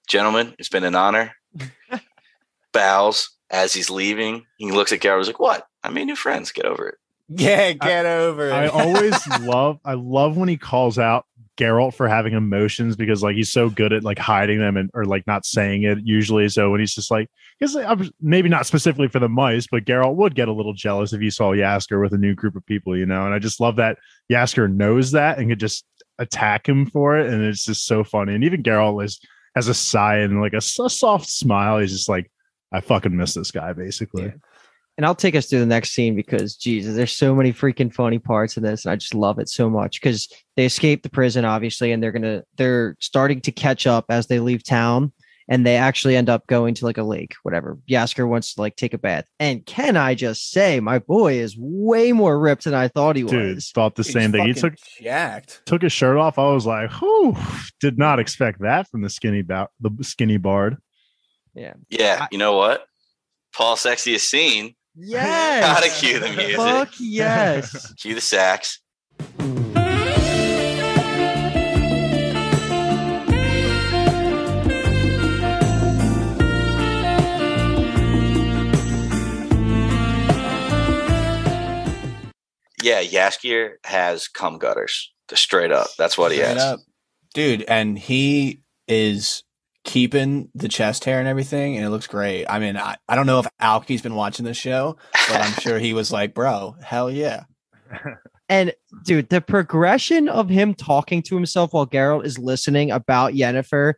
Gentlemen, 0.08 0.54
it's 0.58 0.68
been 0.68 0.84
an 0.84 0.94
honor 0.96 1.32
bows 2.72 3.30
as 3.52 3.72
he's 3.72 3.90
leaving. 3.90 4.46
He 4.56 4.72
looks 4.72 4.92
at 4.92 5.00
Geralt. 5.00 5.18
He's 5.18 5.26
like, 5.28 5.38
"What? 5.38 5.66
I 5.84 5.90
made 5.90 6.06
new 6.06 6.16
friends. 6.16 6.50
Get 6.50 6.64
over 6.64 6.88
it." 6.88 6.96
yeah, 7.28 7.72
get 7.72 8.06
over 8.06 8.48
it. 8.48 8.52
I 8.52 8.66
always 8.68 9.26
love 9.40 9.78
I 9.84 9.94
love 9.94 10.36
when 10.36 10.48
he 10.48 10.56
calls 10.56 10.98
out 10.98 11.26
Geralt 11.58 11.94
for 11.94 12.08
having 12.08 12.32
emotions 12.32 12.96
because 12.96 13.22
like 13.22 13.36
he's 13.36 13.52
so 13.52 13.68
good 13.68 13.92
at 13.92 14.04
like 14.04 14.18
hiding 14.18 14.58
them 14.58 14.76
and 14.76 14.90
or 14.94 15.04
like 15.04 15.26
not 15.26 15.44
saying 15.44 15.84
it 15.84 15.98
usually. 16.02 16.48
So 16.48 16.70
when 16.70 16.80
he's 16.80 16.94
just 16.94 17.10
like 17.10 17.28
because 17.58 17.76
maybe 18.20 18.48
not 18.48 18.66
specifically 18.66 19.08
for 19.08 19.18
the 19.18 19.28
mice, 19.28 19.66
but 19.70 19.84
Geralt 19.84 20.16
would 20.16 20.34
get 20.34 20.48
a 20.48 20.52
little 20.52 20.72
jealous 20.72 21.12
if 21.12 21.20
he 21.20 21.30
saw 21.30 21.52
Jaskier 21.52 22.02
with 22.02 22.12
a 22.12 22.18
new 22.18 22.34
group 22.34 22.56
of 22.56 22.66
people, 22.66 22.96
you 22.96 23.06
know. 23.06 23.24
And 23.24 23.34
I 23.34 23.38
just 23.38 23.60
love 23.60 23.76
that 23.76 23.98
Jaskier 24.30 24.72
knows 24.72 25.12
that 25.12 25.38
and 25.38 25.48
could 25.48 25.60
just 25.60 25.84
attack 26.18 26.68
him 26.68 26.86
for 26.86 27.18
it, 27.18 27.32
and 27.32 27.44
it's 27.44 27.64
just 27.64 27.86
so 27.86 28.02
funny. 28.02 28.34
And 28.34 28.44
even 28.44 28.62
Geralt 28.62 29.04
is 29.04 29.20
has 29.54 29.68
a 29.68 29.74
sigh 29.74 30.18
and 30.18 30.40
like 30.40 30.54
a 30.54 30.60
soft 30.60 31.28
smile. 31.28 31.78
He's 31.78 31.92
just 31.92 32.08
like, 32.08 32.30
I 32.72 32.80
fucking 32.80 33.16
miss 33.16 33.34
this 33.34 33.50
guy, 33.50 33.72
basically. 33.72 34.24
Yeah. 34.24 34.32
and 34.98 35.06
I'll 35.06 35.14
take 35.14 35.34
us 35.34 35.46
through 35.46 35.60
the 35.60 35.66
next 35.66 35.90
scene 35.92 36.14
because 36.16 36.56
Jesus, 36.56 36.94
there's 36.96 37.12
so 37.12 37.34
many 37.34 37.52
freaking 37.52 37.92
funny 37.92 38.18
parts 38.18 38.56
in 38.56 38.62
this, 38.62 38.84
and 38.84 38.92
I 38.92 38.96
just 38.96 39.14
love 39.14 39.38
it 39.38 39.48
so 39.48 39.68
much 39.70 40.00
because 40.00 40.28
they 40.56 40.66
escape 40.66 41.02
the 41.02 41.10
prison, 41.10 41.44
obviously, 41.44 41.92
and 41.92 42.02
they're 42.02 42.12
gonna 42.12 42.42
they're 42.56 42.96
starting 43.00 43.40
to 43.42 43.52
catch 43.52 43.86
up 43.86 44.06
as 44.08 44.26
they 44.26 44.38
leave 44.40 44.64
town, 44.64 45.12
and 45.48 45.66
they 45.66 45.76
actually 45.76 46.14
end 46.14 46.28
up 46.28 46.46
going 46.46 46.74
to 46.74 46.84
like 46.84 46.98
a 46.98 47.02
lake, 47.02 47.34
whatever. 47.42 47.78
Jaskier 47.88 48.28
wants 48.28 48.54
to 48.54 48.60
like 48.60 48.76
take 48.76 48.92
a 48.94 48.98
bath, 48.98 49.24
and 49.40 49.64
can 49.66 49.96
I 49.96 50.14
just 50.14 50.50
say, 50.50 50.78
my 50.78 50.98
boy 50.98 51.34
is 51.34 51.56
way 51.58 52.12
more 52.12 52.38
ripped 52.38 52.64
than 52.64 52.74
I 52.74 52.88
thought 52.88 53.16
he 53.16 53.24
was? 53.24 53.32
Dude, 53.32 53.54
was. 53.56 53.70
thought 53.70 53.94
the 53.96 54.02
He's 54.02 54.12
same 54.12 54.30
thing. 54.32 54.46
He 54.46 54.52
took 54.54 54.74
jacked. 55.00 55.62
took 55.64 55.82
his 55.82 55.92
shirt 55.92 56.16
off, 56.18 56.38
I 56.38 56.52
was 56.52 56.66
like, 56.66 56.90
"Whew!" 56.92 57.36
Did 57.80 57.98
not 57.98 58.18
expect 58.18 58.60
that 58.60 58.88
from 58.90 59.00
the 59.02 59.10
skinny 59.10 59.42
ba- 59.42 59.68
the 59.80 59.90
skinny 60.02 60.36
bard. 60.36 60.76
Yeah, 61.54 61.74
I- 62.22 62.28
you 62.30 62.38
know 62.38 62.56
what? 62.56 62.84
Paul 63.54 63.76
sexiest 63.76 64.20
scene. 64.22 64.74
Yes, 64.94 65.62
Gotta 65.64 65.90
cue 66.00 66.18
the 66.18 66.28
music. 66.28 66.56
Fuck 66.56 66.90
yes. 66.98 67.92
Cue 68.00 68.14
the 68.14 68.20
sax. 68.20 68.80
Yeah, 82.82 83.02
Jaskier 83.04 83.74
has 83.84 84.26
cum 84.28 84.58
gutters. 84.58 85.12
Straight 85.34 85.70
up. 85.72 85.86
That's 85.96 86.18
what 86.18 86.30
he 86.32 86.38
Straight 86.38 86.54
has. 86.54 86.62
up. 86.62 86.80
dude. 87.32 87.62
And 87.62 87.98
he 87.98 88.60
is 88.86 89.44
keeping 89.84 90.48
the 90.54 90.68
chest 90.68 91.04
hair 91.04 91.18
and 91.18 91.28
everything, 91.28 91.76
and 91.76 91.84
it 91.84 91.90
looks 91.90 92.06
great. 92.06 92.46
I 92.46 92.58
mean, 92.58 92.76
I, 92.76 92.96
I 93.08 93.16
don't 93.16 93.26
know 93.26 93.40
if 93.40 93.46
Alky's 93.60 94.02
been 94.02 94.14
watching 94.14 94.44
this 94.44 94.56
show, 94.56 94.96
but 95.28 95.40
I'm 95.40 95.52
sure 95.60 95.78
he 95.78 95.92
was 95.92 96.12
like, 96.12 96.34
"Bro, 96.34 96.76
hell 96.82 97.10
yeah." 97.10 97.44
And 98.48 98.74
dude, 99.04 99.30
the 99.30 99.40
progression 99.40 100.28
of 100.28 100.50
him 100.50 100.74
talking 100.74 101.22
to 101.22 101.34
himself 101.34 101.72
while 101.72 101.86
Geralt 101.86 102.26
is 102.26 102.38
listening 102.38 102.90
about 102.90 103.32
Yennefer, 103.32 103.94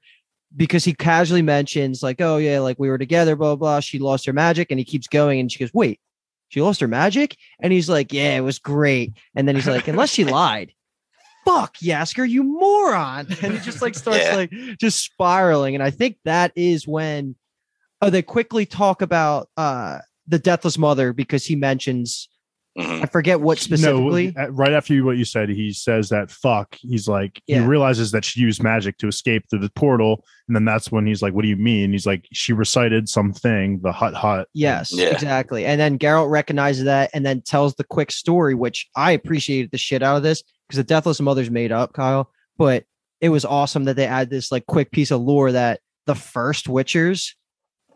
because 0.56 0.84
he 0.84 0.94
casually 0.94 1.42
mentions, 1.42 2.04
like, 2.04 2.20
oh 2.20 2.36
yeah, 2.36 2.60
like 2.60 2.78
we 2.78 2.88
were 2.88 2.98
together, 2.98 3.34
blah, 3.34 3.56
blah. 3.56 3.80
She 3.80 3.98
lost 3.98 4.26
her 4.26 4.32
magic, 4.32 4.70
and 4.70 4.78
he 4.78 4.84
keeps 4.84 5.08
going, 5.08 5.40
and 5.40 5.50
she 5.50 5.58
goes, 5.58 5.74
Wait, 5.74 6.00
she 6.48 6.62
lost 6.62 6.80
her 6.80 6.88
magic? 6.88 7.36
And 7.60 7.72
he's 7.72 7.88
like, 7.88 8.12
Yeah, 8.12 8.36
it 8.36 8.42
was 8.42 8.58
great. 8.58 9.14
And 9.34 9.48
then 9.48 9.56
he's 9.56 9.66
like, 9.66 9.88
Unless 9.88 10.10
she 10.10 10.24
lied. 10.24 10.72
Fuck 11.44 11.76
Jaskier, 11.78 12.28
you 12.28 12.42
moron. 12.42 13.26
And 13.42 13.52
he 13.54 13.58
just 13.60 13.82
like 13.82 13.94
starts 13.94 14.20
Yeah. 14.24 14.36
like 14.36 14.52
just 14.80 15.02
spiraling. 15.04 15.74
And 15.74 15.82
I 15.82 15.90
think 15.90 16.16
that 16.24 16.52
is 16.56 16.86
when 16.86 17.36
oh, 18.02 18.10
they 18.10 18.22
quickly 18.22 18.66
talk 18.66 19.02
about 19.02 19.48
uh 19.56 19.98
the 20.26 20.38
deathless 20.38 20.78
mother 20.78 21.12
because 21.12 21.44
he 21.44 21.56
mentions 21.56 22.28
Mhm. 22.76 23.04
I 23.04 23.06
forget 23.06 23.40
what 23.40 23.58
specifically. 23.60 24.32
No, 24.36 24.48
right 24.48 24.72
after 24.72 24.94
you, 24.94 25.04
what 25.04 25.16
you 25.16 25.24
said, 25.24 25.48
he 25.48 25.72
says 25.72 26.08
that 26.08 26.28
fuck. 26.32 26.74
He's 26.80 27.06
like, 27.06 27.40
Yeah. 27.46 27.60
he 27.60 27.66
realizes 27.68 28.10
that 28.10 28.24
she 28.24 28.40
used 28.40 28.64
magic 28.64 28.98
to 28.98 29.06
escape 29.06 29.44
through 29.48 29.60
the 29.60 29.70
portal. 29.76 30.24
And 30.48 30.56
then 30.56 30.64
that's 30.64 30.90
when 30.90 31.06
he's 31.06 31.22
like, 31.22 31.34
What 31.34 31.42
do 31.42 31.48
you 31.48 31.56
mean? 31.56 31.92
He's 31.92 32.04
like, 32.04 32.26
She 32.32 32.52
recited 32.52 33.08
something, 33.08 33.78
the 33.84 33.92
hut 33.92 34.14
hut. 34.14 34.48
Yes, 34.54 34.90
Yeah. 34.92 35.10
exactly. 35.10 35.64
And 35.64 35.80
then 35.80 36.00
Geralt 36.00 36.30
recognizes 36.30 36.84
that 36.86 37.10
and 37.14 37.24
then 37.24 37.42
tells 37.42 37.76
the 37.76 37.84
quick 37.84 38.10
story, 38.10 38.56
which 38.56 38.88
I 38.96 39.12
appreciated 39.12 39.70
the 39.70 39.78
shit 39.78 40.02
out 40.02 40.16
of 40.16 40.24
this 40.24 40.42
because 40.74 40.84
the 40.84 40.88
Deathless 40.94 41.20
Mother's 41.20 41.50
made 41.50 41.72
up, 41.72 41.92
Kyle. 41.92 42.30
But 42.58 42.84
it 43.20 43.28
was 43.28 43.44
awesome 43.44 43.84
that 43.84 43.96
they 43.96 44.06
add 44.06 44.30
this 44.30 44.50
like 44.50 44.66
quick 44.66 44.90
piece 44.90 45.10
of 45.10 45.20
lore 45.20 45.52
that 45.52 45.80
the 46.06 46.14
first 46.14 46.66
Witchers 46.66 47.30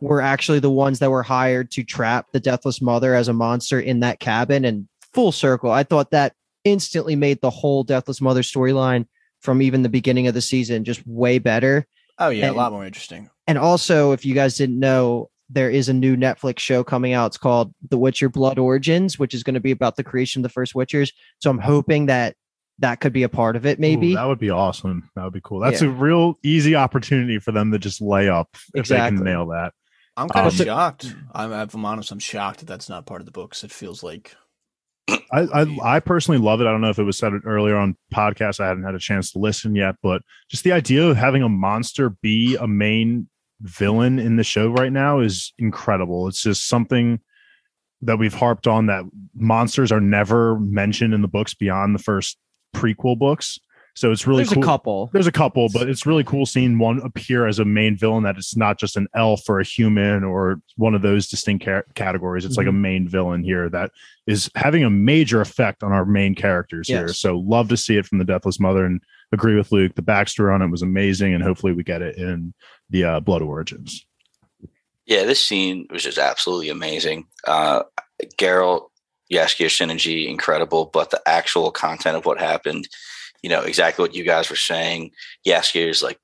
were 0.00 0.20
actually 0.20 0.60
the 0.60 0.70
ones 0.70 1.00
that 1.00 1.10
were 1.10 1.24
hired 1.24 1.70
to 1.72 1.82
trap 1.82 2.26
the 2.32 2.40
Deathless 2.40 2.80
Mother 2.80 3.14
as 3.14 3.28
a 3.28 3.32
monster 3.32 3.80
in 3.80 4.00
that 4.00 4.20
cabin 4.20 4.64
and 4.64 4.88
full 5.12 5.32
circle. 5.32 5.70
I 5.70 5.82
thought 5.82 6.12
that 6.12 6.34
instantly 6.64 7.16
made 7.16 7.40
the 7.40 7.50
whole 7.50 7.82
Deathless 7.82 8.20
Mother 8.20 8.42
storyline 8.42 9.06
from 9.40 9.60
even 9.60 9.82
the 9.82 9.88
beginning 9.88 10.28
of 10.28 10.34
the 10.34 10.40
season 10.40 10.84
just 10.84 11.04
way 11.06 11.38
better. 11.38 11.86
Oh 12.18 12.28
yeah, 12.30 12.46
And- 12.46 12.54
a 12.54 12.58
lot 12.58 12.72
more 12.72 12.84
interesting. 12.86 13.28
And 13.46 13.58
also, 13.58 14.12
if 14.12 14.24
you 14.26 14.34
guys 14.34 14.56
didn't 14.56 14.78
know, 14.78 15.30
there 15.48 15.70
is 15.70 15.88
a 15.88 15.94
new 15.94 16.16
Netflix 16.16 16.58
show 16.58 16.84
coming 16.84 17.14
out. 17.14 17.28
It's 17.28 17.38
called 17.38 17.72
The 17.88 17.96
Witcher 17.96 18.28
Blood 18.28 18.58
Origins, 18.58 19.18
which 19.18 19.32
is 19.32 19.42
going 19.42 19.54
to 19.54 19.60
be 19.60 19.70
about 19.70 19.96
the 19.96 20.04
creation 20.04 20.40
of 20.40 20.42
the 20.42 20.52
first 20.52 20.74
Witchers. 20.74 21.12
So 21.40 21.50
I'm 21.50 21.58
hoping 21.58 22.06
that 22.06 22.36
that 22.80 23.00
could 23.00 23.12
be 23.12 23.22
a 23.24 23.28
part 23.28 23.56
of 23.56 23.66
it. 23.66 23.78
Maybe 23.80 24.12
Ooh, 24.12 24.16
that 24.16 24.24
would 24.26 24.38
be 24.38 24.50
awesome. 24.50 25.10
That 25.16 25.24
would 25.24 25.32
be 25.32 25.40
cool. 25.42 25.60
That's 25.60 25.82
Yeah. 25.82 25.88
a 25.88 25.90
real 25.90 26.38
easy 26.42 26.74
opportunity 26.76 27.38
for 27.38 27.52
them 27.52 27.72
to 27.72 27.78
just 27.78 28.00
lay 28.00 28.28
up 28.28 28.56
if 28.74 28.86
they 28.88 28.96
can 28.96 29.16
nail 29.24 29.46
that. 29.48 29.72
I'm 30.16 30.28
kind 30.28 30.46
of 30.46 30.60
Um, 30.60 30.66
shocked. 30.66 31.14
I'm, 31.32 31.52
if 31.52 31.74
I'm 31.74 31.84
honest, 31.84 32.10
I'm 32.12 32.18
shocked 32.18 32.60
that 32.60 32.66
that's 32.66 32.88
not 32.88 33.06
part 33.06 33.20
of 33.20 33.24
the 33.26 33.32
books. 33.32 33.62
It 33.64 33.70
feels 33.72 34.02
like 34.02 34.34
I, 35.08 35.18
I 35.32 35.78
I 35.96 36.00
personally 36.00 36.38
love 36.40 36.60
it. 36.60 36.66
I 36.66 36.70
don't 36.70 36.80
know 36.80 36.90
if 36.90 36.98
it 36.98 37.04
was 37.04 37.16
said 37.18 37.32
earlier 37.44 37.76
on 37.76 37.96
podcast. 38.14 38.60
I 38.60 38.66
hadn't 38.68 38.84
had 38.84 38.94
a 38.94 38.98
chance 39.00 39.32
to 39.32 39.38
listen 39.38 39.74
yet, 39.74 39.94
but 40.02 40.22
just 40.50 40.64
the 40.64 40.72
idea 40.72 41.06
of 41.06 41.16
having 41.16 41.42
a 41.42 41.48
monster 41.48 42.10
be 42.10 42.56
a 42.56 42.66
main 42.68 43.28
villain 43.60 44.18
in 44.18 44.36
the 44.36 44.44
show 44.44 44.70
right 44.70 44.92
now 44.92 45.20
is 45.20 45.52
incredible. 45.58 46.28
It's 46.28 46.42
just 46.42 46.68
something 46.68 47.20
that 48.02 48.18
we've 48.18 48.34
harped 48.34 48.66
on 48.68 48.86
that 48.86 49.02
monsters 49.34 49.90
are 49.90 50.00
never 50.00 50.58
mentioned 50.60 51.12
in 51.14 51.22
the 51.22 51.28
books 51.28 51.54
beyond 51.54 51.94
the 51.94 51.98
first 52.02 52.38
prequel 52.74 53.18
books. 53.18 53.58
So 53.98 54.12
it's 54.12 54.28
really 54.28 54.44
there's 54.44 54.54
cool. 54.54 54.62
a 54.62 54.66
couple. 54.66 55.10
There's 55.12 55.26
a 55.26 55.32
couple, 55.32 55.68
but 55.72 55.88
it's 55.88 56.06
really 56.06 56.22
cool 56.22 56.46
seeing 56.46 56.78
one 56.78 57.00
appear 57.00 57.48
as 57.48 57.58
a 57.58 57.64
main 57.64 57.96
villain 57.96 58.22
that 58.22 58.36
it's 58.36 58.56
not 58.56 58.78
just 58.78 58.96
an 58.96 59.08
elf 59.12 59.48
or 59.48 59.58
a 59.58 59.64
human 59.64 60.22
or 60.22 60.60
one 60.76 60.94
of 60.94 61.02
those 61.02 61.26
distinct 61.26 61.64
ca- 61.64 61.82
categories. 61.96 62.44
It's 62.44 62.56
like 62.56 62.68
a 62.68 62.72
main 62.72 63.08
villain 63.08 63.42
here 63.42 63.68
that 63.70 63.90
is 64.28 64.52
having 64.54 64.84
a 64.84 64.90
major 64.90 65.40
effect 65.40 65.82
on 65.82 65.90
our 65.90 66.04
main 66.04 66.36
characters 66.36 66.86
here. 66.86 67.08
So 67.08 67.38
love 67.38 67.70
to 67.70 67.76
see 67.76 67.96
it 67.96 68.06
from 68.06 68.18
the 68.18 68.24
Deathless 68.24 68.60
Mother 68.60 68.84
and 68.84 69.00
agree 69.32 69.56
with 69.56 69.72
Luke. 69.72 69.96
The 69.96 70.02
backstory 70.02 70.54
on 70.54 70.62
it 70.62 70.70
was 70.70 70.82
amazing, 70.82 71.34
and 71.34 71.42
hopefully 71.42 71.72
we 71.72 71.82
get 71.82 72.00
it 72.00 72.16
in 72.16 72.54
the 72.90 73.02
uh, 73.02 73.18
Blood 73.18 73.42
Origins. 73.42 74.06
Yeah, 75.06 75.24
this 75.24 75.44
scene 75.44 75.88
was 75.90 76.04
just 76.04 76.18
absolutely 76.18 76.68
amazing. 76.68 77.26
Uh, 77.46 77.82
Geralt, 78.36 78.90
Jaskier 79.32 79.66
synergy, 79.66 80.28
incredible, 80.28 80.86
but 80.86 81.10
the 81.10 81.20
actual 81.26 81.70
content 81.70 82.16
of 82.16 82.24
what 82.24 82.38
happened, 82.40 82.88
you 83.42 83.50
know, 83.50 83.60
exactly 83.62 84.02
what 84.02 84.14
you 84.14 84.24
guys 84.24 84.50
were 84.50 84.56
saying. 84.56 85.10
Jaskier's 85.46 86.02
like, 86.02 86.18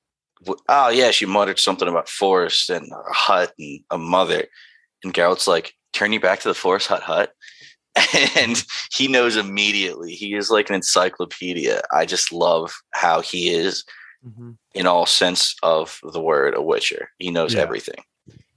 oh, 0.69 0.89
yeah, 0.89 1.11
she 1.11 1.25
muttered 1.25 1.59
something 1.59 1.87
about 1.87 2.09
forest 2.09 2.69
and 2.69 2.91
a 2.91 3.13
hut 3.13 3.53
and 3.57 3.79
a 3.91 3.97
mother. 3.97 4.45
And 5.03 5.13
Geralt's 5.13 5.47
like, 5.47 5.73
turn 5.93 6.11
you 6.13 6.19
back 6.19 6.39
to 6.41 6.47
the 6.47 6.53
forest 6.53 6.87
hut 6.87 7.03
hut. 7.03 7.31
And 8.35 8.61
he 8.91 9.07
knows 9.07 9.37
immediately. 9.37 10.11
He 10.11 10.35
is 10.35 10.49
like 10.49 10.69
an 10.69 10.75
encyclopedia. 10.75 11.81
I 11.93 12.05
just 12.05 12.33
love 12.33 12.73
how 12.91 13.21
he 13.21 13.49
is, 13.49 13.85
mm-hmm. 14.25 14.51
in 14.73 14.85
all 14.85 15.05
sense 15.05 15.55
of 15.63 15.99
the 16.11 16.19
word, 16.19 16.55
a 16.55 16.61
witcher. 16.61 17.09
He 17.19 17.31
knows 17.31 17.53
Yeah. 17.53 17.61
everything. 17.61 18.03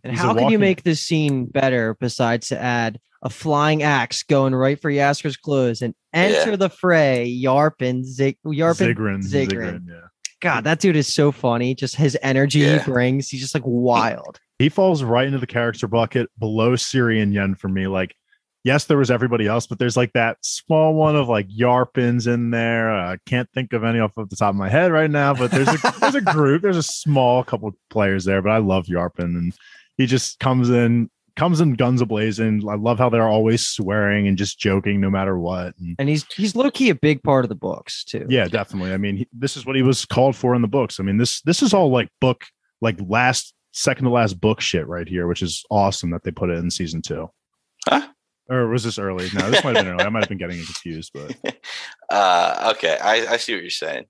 And 0.09 0.17
He's 0.17 0.21
how 0.25 0.35
can 0.35 0.51
you 0.51 0.59
make 0.59 0.83
this 0.83 1.01
scene 1.01 1.47
better 1.47 1.97
besides 2.01 2.49
to 2.49 2.61
add 2.61 2.99
a 3.23 3.31
flying 3.31 3.83
axe 3.83 4.23
going 4.23 4.55
right 4.55 4.81
for 4.81 4.91
Jaskier's 4.91 5.37
clothes 5.37 5.83
and 5.83 5.95
enter 6.13 6.57
the 6.57 6.69
fray? 6.71 7.27
Yarpen, 7.43 8.05
Zig, 8.05 8.37
Yarpen, 8.47 8.95
Zigrin, 8.95 9.23
Zigrin. 9.23 9.49
Zigrin, 9.49 9.81
yeah. 9.89 9.95
God, 10.41 10.65
that 10.65 10.79
dude 10.81 10.95
is 10.97 11.13
so 11.13 11.33
funny. 11.33 11.75
Just 11.75 11.97
his 11.97 12.17
energy 12.23 12.61
Yeah. 12.61 12.79
he 12.79 12.91
brings. 12.91 13.29
He's 13.29 13.41
just 13.41 13.55
like 13.55 13.65
wild. 13.67 14.39
he 14.59 14.69
falls 14.69 15.03
right 15.03 15.27
into 15.27 15.39
the 15.39 15.47
character 15.49 15.87
bucket 15.89 16.29
below 16.39 16.73
Ciri 16.73 17.21
and 17.23 17.35
Yen 17.35 17.55
for 17.57 17.67
me. 17.69 17.89
Like, 17.89 18.15
yes, 18.63 18.85
there 18.85 18.99
was 18.99 19.11
everybody 19.11 19.49
else, 19.49 19.67
but 19.67 19.81
there's 19.81 19.97
like 19.97 20.13
that 20.13 20.37
small 20.43 20.95
one 20.95 21.17
of 21.17 21.29
like 21.29 21.49
Yarpens 21.49 22.33
in 22.33 22.51
there. 22.51 22.89
Uh, 22.93 23.15
I 23.15 23.17
can't 23.27 23.49
think 23.53 23.73
of 23.73 23.83
any 23.83 23.99
off 23.99 24.17
of 24.17 24.31
the 24.31 24.37
top 24.37 24.51
of 24.51 24.57
my 24.57 24.69
head 24.69 24.93
right 24.93 25.11
now, 25.11 25.35
but 25.35 25.51
there's 25.51 25.69
a 25.69 25.95
there's 26.01 26.15
a 26.15 26.21
group, 26.33 26.63
there's 26.63 26.77
a 26.77 26.83
small 26.85 27.43
couple 27.43 27.73
players 27.91 28.25
there, 28.25 28.41
but 28.41 28.51
I 28.51 28.59
love 28.59 28.87
Yarpen 28.87 29.19
and 29.37 29.53
he 29.99 30.07
just 30.07 30.39
comes 30.41 30.71
in 30.71 31.11
comes 31.37 31.61
in 31.61 31.75
guns 31.75 32.03
ablazing. 32.03 32.69
I 32.69 32.75
love 32.75 32.99
how 32.99 33.09
they're 33.11 33.29
always 33.29 33.65
swearing 33.67 34.27
and 34.27 34.37
just 34.37 34.59
joking 34.59 35.01
no 35.01 35.09
matter 35.11 35.39
what. 35.39 35.75
And 35.79 35.95
And 35.99 36.09
he's 36.09 36.25
he's 36.35 36.57
low 36.57 36.71
key 36.71 36.89
a 36.91 36.95
big 36.97 37.23
part 37.23 37.45
of 37.45 37.49
the 37.51 37.55
books 37.55 38.03
too. 38.05 38.27
yeah, 38.31 38.49
definitely. 38.49 38.93
I 38.93 38.97
mean, 38.97 39.19
he, 39.19 39.29
this 39.33 39.57
is 39.57 39.65
what 39.67 39.77
he 39.77 39.83
was 39.83 40.05
called 40.07 40.35
for 40.35 40.55
in 40.55 40.63
the 40.63 40.69
books. 40.69 40.99
I 40.99 41.03
mean, 41.03 41.19
this 41.19 41.43
this 41.43 41.63
is 41.63 41.75
all 41.75 41.91
like 41.91 42.09
book 42.21 42.45
like 42.81 42.99
last 43.07 43.55
second 43.73 44.05
to 44.07 44.11
last 44.11 44.41
book 44.41 44.61
shit 44.61 44.89
right 44.89 45.07
here, 45.09 45.27
which 45.29 45.43
is 45.43 45.63
awesome 45.71 46.11
that 46.11 46.25
they 46.25 46.31
put 46.33 46.49
it 46.51 46.59
in 46.59 46.71
season 46.71 47.03
two. 47.03 47.31
Huh? 47.89 48.09
Or 48.51 48.67
was 48.69 48.83
this 48.83 48.99
early? 48.99 49.29
No, 49.35 49.51
this 49.51 49.63
might 49.63 49.77
have 49.77 49.85
been 49.85 49.93
early. 49.95 50.05
I 50.05 50.09
might 50.09 50.21
have 50.23 50.29
been 50.31 50.39
getting 50.39 50.57
confused, 50.57 51.13
but 51.15 51.37
Uh, 52.11 52.73
okay, 52.75 52.97
I, 52.99 53.35
I 53.35 53.37
see 53.37 53.53
what 53.53 53.61
you're 53.63 53.71
saying. 53.71 54.07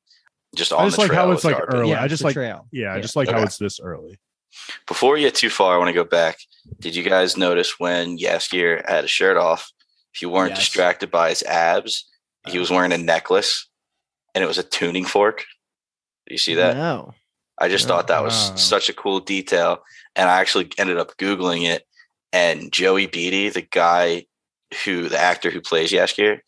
Just 0.57 0.72
on 0.72 0.80
I 0.82 0.84
just 0.86 0.97
the 0.97 1.03
like 1.03 1.12
how 1.12 1.30
it's 1.32 1.45
like 1.45 1.57
Yarpen. 1.57 1.74
early. 1.74 1.91
Yeah, 1.91 2.03
I 2.03 2.09
just 2.09 2.24
like 2.24 2.34
trail. 2.34 2.66
yeah, 2.72 2.93
I 2.93 2.97
Yeah. 2.97 3.01
just 3.03 3.16
like 3.16 3.28
how 3.28 3.43
it's 3.43 3.59
this 3.59 3.80
early. 3.80 4.18
Before 4.86 5.14
we 5.14 5.20
get 5.20 5.34
too 5.34 5.51
far, 5.51 5.74
I 5.74 5.78
want 5.78 5.88
to 5.88 5.94
go 5.94 6.05
back. 6.05 6.38
Did 6.80 6.94
you 6.94 7.03
guys 7.03 7.36
notice 7.36 7.78
when 7.78 8.18
Jaskier 8.18 8.88
had 8.88 9.05
a 9.05 9.09
shirt 9.09 9.36
off? 9.36 9.70
If 10.14 10.22
you 10.22 10.28
weren't 10.30 10.51
Yes. 10.51 10.61
distracted 10.61 11.11
by 11.11 11.30
his 11.30 11.42
abs, 11.44 12.09
he 12.46 12.59
was 12.59 12.70
uh-huh. 12.70 12.76
wearing 12.76 12.92
a 12.92 12.99
necklace, 12.99 13.66
and 14.34 14.42
it 14.42 14.46
was 14.46 14.59
a 14.59 14.62
tuning 14.62 15.05
fork. 15.05 15.44
Did 16.26 16.34
you 16.34 16.38
see 16.38 16.55
that? 16.55 16.76
No. 16.76 17.14
I 17.61 17.68
just 17.68 17.84
Yeah. 17.84 17.88
thought 17.88 18.09
that 18.09 18.22
was 18.22 18.34
Wow. 18.51 18.57
such 18.57 18.88
a 18.88 18.92
cool 18.94 19.20
detail, 19.20 19.82
and 20.14 20.28
I 20.28 20.40
actually 20.40 20.70
ended 20.78 20.99
up 20.99 21.16
googling 21.16 21.66
it. 21.66 21.86
And 22.32 22.72
Joey 22.72 23.09
Batey, 23.09 23.53
the 23.53 23.62
guy 23.62 24.26
who, 24.84 25.09
the 25.09 25.18
actor 25.18 25.51
who 25.51 25.61
plays 25.61 25.90
Jaskier, 25.90 26.40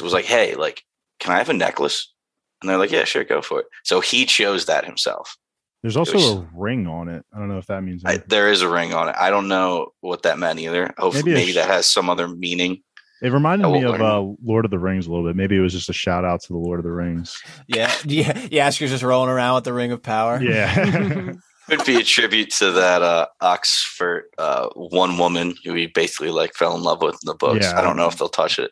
was 0.00 0.12
like, 0.12 0.24
"Hey, 0.24 0.54
like, 0.54 0.84
can 1.20 1.32
I 1.32 1.38
have 1.38 1.48
a 1.48 1.54
necklace?" 1.54 2.12
And 2.60 2.68
they're 2.68 2.78
like, 2.78 2.90
"Yeah, 2.92 3.04
sure, 3.04 3.24
go 3.24 3.42
for 3.42 3.60
it." 3.60 3.66
So 3.84 4.00
he 4.00 4.26
chose 4.26 4.66
that 4.66 4.84
himself. 4.84 5.36
There's 5.84 5.98
also 5.98 6.14
was- 6.14 6.32
a 6.32 6.48
ring 6.54 6.86
on 6.86 7.10
it. 7.10 7.26
I 7.30 7.38
don't 7.38 7.48
know 7.48 7.58
if 7.58 7.66
that 7.66 7.82
means 7.82 8.02
I, 8.06 8.16
there 8.16 8.50
is 8.50 8.62
a 8.62 8.68
ring 8.70 8.94
on 8.94 9.10
it. 9.10 9.16
I 9.20 9.28
don't 9.28 9.48
know 9.48 9.88
what 10.00 10.22
that 10.22 10.38
meant 10.38 10.58
either. 10.58 10.94
Hopefully, 10.96 11.24
Maybe 11.24 11.34
maybe, 11.34 11.52
sh- 11.52 11.56
that 11.56 11.66
has 11.68 11.86
some 11.86 12.08
other 12.08 12.26
meaning. 12.26 12.82
it 13.20 13.30
reminded 13.30 13.68
me 13.68 13.84
will 13.84 13.94
of 13.94 14.00
uh, 14.00 14.34
Lord 14.42 14.64
of 14.64 14.70
the 14.70 14.78
Rings 14.78 15.06
a 15.06 15.10
little 15.10 15.26
bit. 15.26 15.36
Maybe 15.36 15.56
it 15.56 15.60
was 15.60 15.74
just 15.74 15.90
a 15.90 15.92
shout 15.92 16.24
out 16.24 16.40
to 16.40 16.52
the 16.54 16.58
Lord 16.58 16.80
of 16.80 16.84
the 16.84 16.90
Rings. 16.90 17.38
yeah, 17.68 17.92
yeah. 18.06 18.32
Jaskier's 18.32 18.92
just 18.92 19.02
rolling 19.02 19.28
around 19.28 19.56
with 19.56 19.64
the 19.64 19.74
ring 19.74 19.92
of 19.92 20.02
power. 20.02 20.42
Yeah. 20.42 21.32
Could 21.68 21.84
be 21.84 21.96
a 21.96 22.02
tribute 22.02 22.50
to 22.54 22.72
that 22.72 23.02
uh, 23.02 23.26
Oxford 23.42 24.24
uh, 24.38 24.68
one 24.74 25.18
woman 25.18 25.54
who 25.64 25.74
he 25.74 25.86
basically 25.86 26.30
like 26.30 26.54
fell 26.54 26.74
in 26.76 26.82
love 26.82 27.02
with 27.02 27.14
in 27.14 27.26
the 27.26 27.34
books. 27.34 27.66
Yeah. 27.66 27.78
I 27.78 27.82
don't 27.82 27.96
know 27.96 28.06
if 28.06 28.16
they'll 28.18 28.28
touch 28.30 28.58
it, 28.58 28.70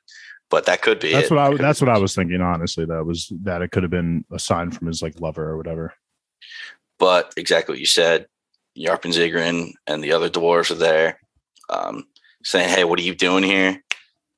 but 0.51 0.65
that 0.67 0.81
could 0.83 0.99
be. 0.99 1.13
that's 1.13 1.31
it. 1.31 1.35
what 1.35 1.39
I 1.43 1.51
Could 1.51 1.61
that's 1.61 1.81
what 1.83 1.91
I 1.91 1.99
was 1.99 2.15
thinking. 2.15 2.41
Honestly, 2.41 2.85
that 2.87 3.05
was 3.05 3.33
that 3.45 3.61
it 3.63 3.71
could 3.71 3.83
have 3.83 3.91
been 3.91 4.25
a 4.33 4.39
sign 4.39 4.71
from 4.71 4.87
his 4.89 5.03
like 5.03 5.21
lover 5.21 5.43
or 5.43 5.57
whatever. 5.59 5.93
But 7.03 7.35
exactly 7.37 7.73
what 7.73 7.81
you 7.81 7.87
said. 7.87 8.29
Yarpen 8.79 9.13
Zigrin 9.13 9.73
and 9.89 10.05
the 10.05 10.13
other 10.13 10.31
dwarves 10.31 10.71
are 10.71 10.77
there, 10.77 11.19
um, 11.69 12.05
saying, 12.45 12.69
"Hey, 12.69 12.85
what 12.85 13.01
are 13.01 13.03
you 13.03 13.17
doing 13.17 13.43
here?" 13.43 13.83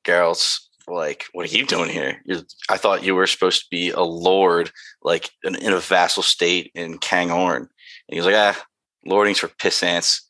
Geralt's 0.03 0.67
like, 0.87 1.25
"What 1.33 1.45
are 1.45 1.55
you 1.55 1.67
doing 1.67 1.91
here? 1.91 2.23
You're, 2.25 2.41
I 2.67 2.77
thought 2.77 3.03
you 3.03 3.13
were 3.13 3.27
supposed 3.27 3.61
to 3.61 3.67
be 3.69 3.91
a 3.91 4.01
lord, 4.01 4.71
like 5.03 5.29
in, 5.43 5.53
in 5.53 5.73
a 5.73 5.79
vassal 5.79 6.23
state 6.23 6.71
in 6.73 6.97
Caingorn." 6.97 7.57
And 7.57 7.67
he's 8.09 8.25
like, 8.25 8.33
"Ah, 8.33 8.59
lordings 9.05 9.37
for 9.37 9.47
pissants. 9.47 10.21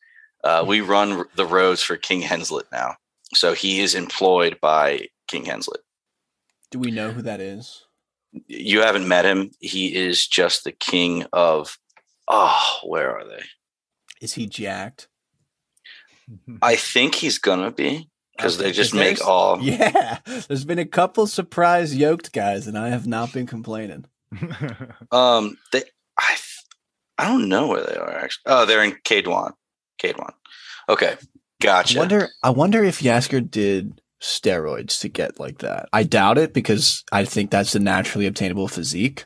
Uh, 0.44 0.62
we 0.68 0.82
run 0.82 1.24
the 1.36 1.46
roads 1.46 1.82
for 1.82 1.96
King 1.96 2.20
Henselt 2.20 2.70
now, 2.70 2.96
so 3.32 3.54
he 3.54 3.80
is 3.80 3.94
employed 3.94 4.60
by 4.60 5.08
King 5.26 5.46
Henselt. 5.46 5.80
Do 6.70 6.80
we 6.80 6.90
know 6.90 7.12
who 7.12 7.22
that 7.22 7.40
is? 7.40 7.86
You 8.46 8.82
haven't 8.82 9.08
met 9.08 9.24
him. 9.24 9.52
He 9.60 9.96
is 9.96 10.26
just 10.26 10.64
the 10.64 10.72
king 10.72 11.24
of. 11.32 11.78
Oh, 12.28 12.78
where 12.84 13.16
are 13.16 13.26
they? 13.26 13.42
Is 14.20 14.34
he 14.34 14.46
jacked? 14.46 15.08
I 16.62 16.76
think 16.76 17.14
he's 17.14 17.38
gonna 17.38 17.70
be 17.70 18.08
because 18.36 18.58
they 18.58 18.72
just 18.72 18.94
make 18.94 19.24
all. 19.24 19.60
Yeah, 19.62 20.18
there's 20.24 20.64
been 20.64 20.78
a 20.78 20.86
couple 20.86 21.26
surprise 21.26 21.94
yoked 21.94 22.32
guys, 22.32 22.66
and 22.66 22.76
I 22.76 22.88
have 22.88 23.06
not 23.06 23.32
been 23.32 23.46
complaining. 23.46 24.06
Um, 25.12 25.56
they. 25.72 25.82
I. 26.18 26.36
I 27.18 27.28
don't 27.28 27.48
know 27.48 27.68
where 27.68 27.82
they 27.82 27.94
are 27.96 28.10
actually. 28.10 28.42
Oh, 28.46 28.66
they're 28.66 28.82
in 28.82 28.92
Kaedwen. 29.04 29.52
Kaedwen. 30.02 30.32
Okay, 30.88 31.16
gotcha. 31.62 31.96
I 31.96 32.00
wonder. 32.00 32.28
I 32.42 32.50
wonder 32.50 32.84
if 32.84 33.00
Jaskier 33.00 33.48
did 33.48 34.02
steroids 34.20 35.00
to 35.00 35.08
get 35.08 35.38
like 35.38 35.58
that. 35.58 35.88
I 35.92 36.02
doubt 36.02 36.38
it 36.38 36.52
because 36.52 37.04
I 37.12 37.24
think 37.24 37.50
that's 37.50 37.74
a 37.74 37.78
naturally 37.78 38.26
obtainable 38.26 38.68
physique, 38.68 39.24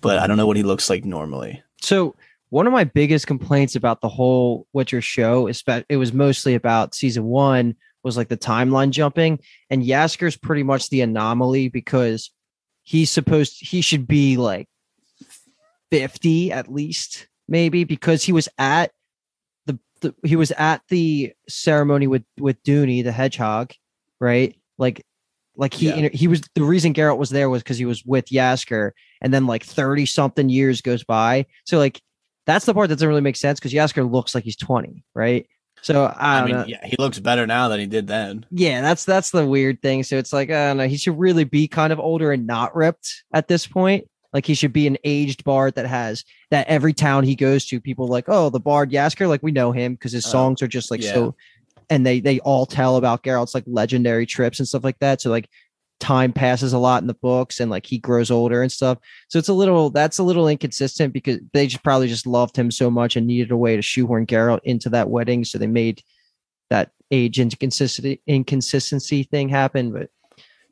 but 0.00 0.18
I 0.18 0.26
don't 0.26 0.36
know 0.36 0.46
what 0.46 0.56
he 0.56 0.62
looks 0.62 0.90
like 0.90 1.04
normally. 1.04 1.62
So 1.80 2.14
one 2.50 2.66
of 2.66 2.72
my 2.72 2.84
biggest 2.84 3.26
complaints 3.26 3.74
about 3.74 4.00
the 4.00 4.08
whole 4.08 4.66
Witcher 4.72 5.00
show 5.00 5.46
is 5.46 5.62
that 5.66 5.84
it 5.88 5.96
was 5.96 6.12
mostly 6.12 6.54
about 6.54 6.94
season 6.94 7.24
one 7.24 7.74
was 8.02 8.16
like 8.16 8.28
the 8.28 8.36
timeline 8.36 8.90
jumping, 8.90 9.40
and 9.68 9.82
Jaskier's 9.82 10.36
pretty 10.36 10.62
much 10.62 10.88
the 10.90 11.00
anomaly 11.00 11.68
because 11.68 12.30
he's 12.84 13.10
supposed 13.10 13.56
he 13.58 13.80
should 13.80 14.06
be 14.06 14.36
like 14.36 14.68
fifty 15.90 16.52
at 16.52 16.72
least, 16.72 17.28
maybe 17.48 17.84
because 17.84 18.22
he 18.22 18.32
was 18.32 18.48
at 18.58 18.92
the, 19.66 19.78
the 20.00 20.14
he 20.24 20.36
was 20.36 20.52
at 20.52 20.82
the 20.88 21.32
ceremony 21.48 22.06
with 22.06 22.24
with 22.38 22.62
Duny 22.62 23.02
the 23.02 23.12
hedgehog, 23.12 23.72
right? 24.20 24.56
Like 24.78 25.04
like 25.56 25.74
he 25.74 25.88
Yeah. 25.88 26.08
he 26.12 26.28
was 26.28 26.42
the 26.54 26.62
reason 26.62 26.92
Garrett 26.92 27.18
was 27.18 27.30
there 27.30 27.50
was 27.50 27.62
because 27.62 27.78
he 27.78 27.86
was 27.86 28.04
with 28.04 28.26
Yasker, 28.26 28.92
and 29.20 29.34
then 29.34 29.46
like 29.46 29.64
30 29.64 30.06
something 30.06 30.48
years 30.48 30.80
goes 30.80 31.02
by. 31.02 31.46
So 31.64 31.78
like 31.78 32.00
that's 32.46 32.64
the 32.64 32.74
part 32.74 32.88
that 32.88 32.96
doesn't 32.96 33.08
really 33.08 33.20
make 33.20 33.36
sense 33.36 33.58
because 33.58 33.72
Jaskier 33.72 34.10
looks 34.10 34.34
like 34.34 34.44
he's 34.44 34.56
20, 34.56 35.04
right? 35.14 35.46
So 35.82 36.04
I 36.06 36.40
I, 36.40 36.44
mean, 36.44 36.54
know. 36.56 36.64
yeah, 36.66 36.84
he 36.84 36.96
looks 36.98 37.18
better 37.18 37.46
now 37.46 37.68
than 37.68 37.80
he 37.80 37.86
did 37.86 38.06
then. 38.06 38.46
Yeah, 38.50 38.80
that's 38.80 39.04
that's 39.04 39.30
the 39.30 39.46
weird 39.46 39.82
thing. 39.82 40.02
So 40.02 40.16
it's 40.16 40.32
like, 40.32 40.50
I 40.50 40.68
don't 40.68 40.78
know. 40.78 40.88
He 40.88 40.96
should 40.96 41.18
really 41.18 41.44
be 41.44 41.68
kind 41.68 41.92
of 41.92 42.00
older 42.00 42.32
and 42.32 42.46
not 42.46 42.74
ripped 42.74 43.24
at 43.32 43.46
this 43.48 43.66
point. 43.66 44.08
Like 44.32 44.46
he 44.46 44.54
should 44.54 44.72
be 44.72 44.86
an 44.86 44.96
aged 45.04 45.44
bard 45.44 45.74
that 45.76 45.86
has 45.86 46.24
that 46.50 46.66
every 46.66 46.92
town 46.92 47.24
he 47.24 47.36
goes 47.36 47.66
to, 47.66 47.80
people 47.80 48.06
like, 48.08 48.24
oh, 48.28 48.50
the 48.50 48.60
bard 48.60 48.90
Jaskier, 48.90 49.28
like 49.28 49.42
we 49.42 49.52
know 49.52 49.72
him 49.72 49.94
because 49.94 50.12
his 50.12 50.26
Oh, 50.26 50.30
songs 50.30 50.60
are 50.62 50.68
just 50.68 50.90
like 50.90 51.02
yeah. 51.02 51.14
so, 51.14 51.36
and 51.88 52.04
they 52.04 52.20
they 52.20 52.40
all 52.40 52.66
tell 52.66 52.96
about 52.96 53.22
Geralt's 53.22 53.54
like 53.54 53.64
legendary 53.66 54.26
trips 54.26 54.58
and 54.58 54.66
stuff 54.66 54.82
like 54.84 54.98
that. 54.98 55.20
So 55.20 55.30
like 55.30 55.48
time 55.98 56.32
passes 56.32 56.72
a 56.72 56.78
lot 56.78 57.02
in 57.02 57.06
the 57.06 57.14
books 57.14 57.60
and 57.60 57.70
like 57.70 57.86
he 57.86 57.98
grows 57.98 58.30
older 58.30 58.62
and 58.62 58.70
stuff. 58.70 58.98
So 59.28 59.38
it's 59.38 59.48
a 59.48 59.54
little 59.54 59.90
that's 59.90 60.18
a 60.18 60.22
little 60.22 60.48
inconsistent 60.48 61.12
because 61.12 61.38
they 61.52 61.66
just 61.66 61.82
probably 61.82 62.08
just 62.08 62.26
loved 62.26 62.56
him 62.56 62.70
so 62.70 62.90
much 62.90 63.16
and 63.16 63.26
needed 63.26 63.50
a 63.50 63.56
way 63.56 63.76
to 63.76 63.82
shoehorn 63.82 64.26
Geralt 64.26 64.60
into 64.64 64.90
that 64.90 65.08
wedding. 65.08 65.44
So 65.44 65.58
they 65.58 65.66
made 65.66 66.02
that 66.70 66.90
age 67.10 67.38
inconsistency 67.38 68.20
inconsistency 68.26 69.22
thing 69.22 69.48
happen. 69.48 69.92
But 69.92 70.10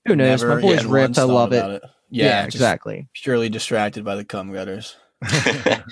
who 0.06 0.16
knows? 0.16 0.42
Never 0.42 0.56
My 0.56 0.60
boy's 0.60 0.80
even 0.80 0.90
ripped. 0.90 1.18
I 1.18 1.22
love 1.22 1.52
it. 1.52 1.64
about 1.64 1.82
Yeah, 2.10 2.26
Yeah, 2.26 2.44
exactly. 2.44 3.08
Purely 3.14 3.48
distracted 3.48 4.04
by 4.04 4.16
the 4.16 4.24
cum 4.24 4.52
gutters. 4.52 4.96
yeah, 5.22 5.82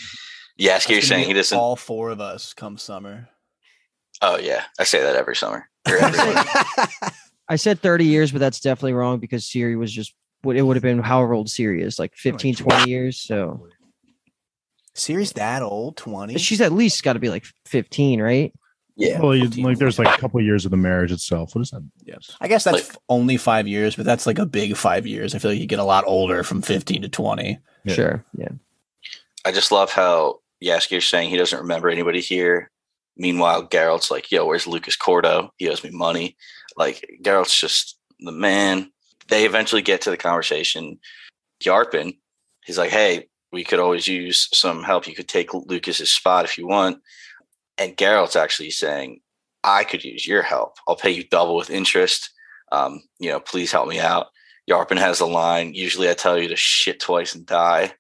That's 0.59 0.89
you're 0.89 1.01
saying 1.01 1.27
he 1.27 1.33
doesn't. 1.33 1.57
All 1.57 1.77
four 1.77 2.11
of 2.11 2.21
us 2.21 2.53
come 2.53 2.77
summer. 2.77 3.29
Oh 4.21 4.39
yeah, 4.39 4.65
I 4.79 4.85
say 4.85 5.03
that 5.03 5.17
every 5.17 5.37
summer. 5.37 5.69
Or 7.49 7.55
every 7.55 7.55
winter. 7.55 7.55
I 7.55 7.57
said 7.57 7.81
30 7.81 8.05
years, 8.07 8.33
but 8.33 8.39
that's 8.41 8.61
definitely 8.61 8.95
wrong 8.95 9.19
because 9.19 9.45
Ciri 9.45 9.79
was 9.79 9.93
just 9.93 10.15
what 10.43 10.57
it 10.57 10.63
would 10.63 10.77
have 10.77 10.83
been 10.83 10.99
however 11.01 11.35
old 11.35 11.49
Ciri 11.49 11.83
is, 11.83 11.99
like 11.99 12.15
15, 12.17 12.57
20 12.57 12.91
years. 12.91 13.21
So 13.21 13.67
Ciri's 14.95 15.33
that 15.33 15.63
old? 15.63 15.97
Twenty? 15.97 16.39
she's 16.39 16.61
at 16.61 16.73
least 16.73 17.03
got 17.03 17.15
to 17.15 17.19
be 17.19 17.29
like 17.31 17.45
15, 17.67 18.21
right? 18.21 18.53
yeah, 18.95 19.21
well, 19.21 19.35
you, 19.35 19.45
15, 19.45 19.65
like 19.65 19.79
there's 19.79 19.99
like 19.99 20.15
a 20.15 20.21
couple 20.21 20.39
of 20.39 20.45
years 20.45 20.65
of 20.67 20.71
the 20.71 20.77
marriage 20.77 21.11
itself. 21.13 21.55
What 21.55 21.63
is 21.63 21.71
that? 21.71 21.83
Yes. 22.05 22.37
I 22.43 22.49
guess 22.49 22.65
that's 22.65 22.91
Like- 22.91 22.99
only 23.09 23.37
five 23.39 23.67
years, 23.67 23.97
but 23.97 24.05
that's 24.05 24.27
like 24.27 24.39
a 24.39 24.45
big 24.47 24.77
five 24.77 25.07
years. 25.07 25.35
I 25.35 25.39
feel 25.39 25.51
like 25.51 25.61
you 25.61 25.67
get 25.67 25.79
a 25.79 25.85
lot 25.85 26.05
older 26.07 26.43
from 26.43 26.61
fifteen 26.61 27.01
to 27.03 27.09
twenty. 27.09 27.59
Yeah. 27.85 27.95
Sure. 27.95 28.25
Yeah. 28.37 28.49
I 29.47 29.53
just 29.53 29.73
love 29.73 29.91
how 29.91 30.41
Jaskier's 30.63 31.07
saying 31.07 31.31
he 31.31 31.37
doesn't 31.39 31.59
remember 31.59 31.89
anybody 31.89 32.21
here. 32.21 32.71
Meanwhile, 33.17 33.69
Geralt's 33.69 34.11
like, 34.11 34.31
"Yo, 34.31 34.45
where's 34.47 34.67
Lucas 34.67 34.97
Cordo? 34.97 35.51
He 35.57 35.69
owes 35.69 35.83
me 35.83 35.91
money." 35.91 36.37
Like 36.77 37.07
Geralt's 37.23 37.59
just 37.59 37.99
the 38.21 38.33
man. 38.33 38.91
They 39.29 39.45
eventually 39.45 39.83
get 39.83 40.01
to 40.03 40.11
the 40.11 40.17
conversation. 40.17 40.99
Yarpen, 41.63 42.17
he's 42.65 42.79
like, 42.79 42.91
"Hey, 42.91 43.29
we 43.53 43.65
could 43.65 43.79
always 43.79 44.09
use 44.09 44.49
some 44.53 44.83
help. 44.83 45.07
You 45.07 45.15
could 45.15 45.29
take 45.29 45.55
Lucas's 45.55 46.13
spot 46.13 46.45
if 46.45 46.59
you 46.59 46.67
want." 46.67 46.99
And 47.79 47.97
Geralt's 47.97 48.37
actually 48.37 48.71
saying, 48.71 49.21
"I 49.65 49.85
could 49.85 50.05
use 50.05 50.27
your 50.27 50.43
help. 50.43 50.77
I'll 50.89 50.97
pay 50.97 51.11
you 51.11 51.25
double 51.25 51.57
with 51.57 51.71
interest. 51.71 52.31
Um, 52.73 53.03
you 53.19 53.31
know, 53.31 53.41
please 53.41 53.73
help 53.73 53.89
me 53.89 54.01
out." 54.01 54.29
Yarpen 54.71 54.99
has 54.99 55.19
the 55.19 55.27
line, 55.27 55.75
"Usually, 55.75 56.09
I 56.09 56.15
tell 56.15 56.39
you 56.39 56.49
to 56.49 56.57
shit 56.57 57.01
twice 57.01 57.35
and 57.35 57.47
die." 57.47 57.95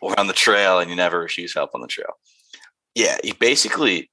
or 0.00 0.18
on 0.18 0.26
the 0.26 0.32
trail 0.32 0.78
and 0.78 0.90
you 0.90 0.96
never 0.96 1.20
refuse 1.20 1.54
help 1.54 1.70
on 1.74 1.80
the 1.80 1.86
trail. 1.86 2.14
Yeah, 2.94 3.18
he 3.22 3.32
basically 3.32 4.10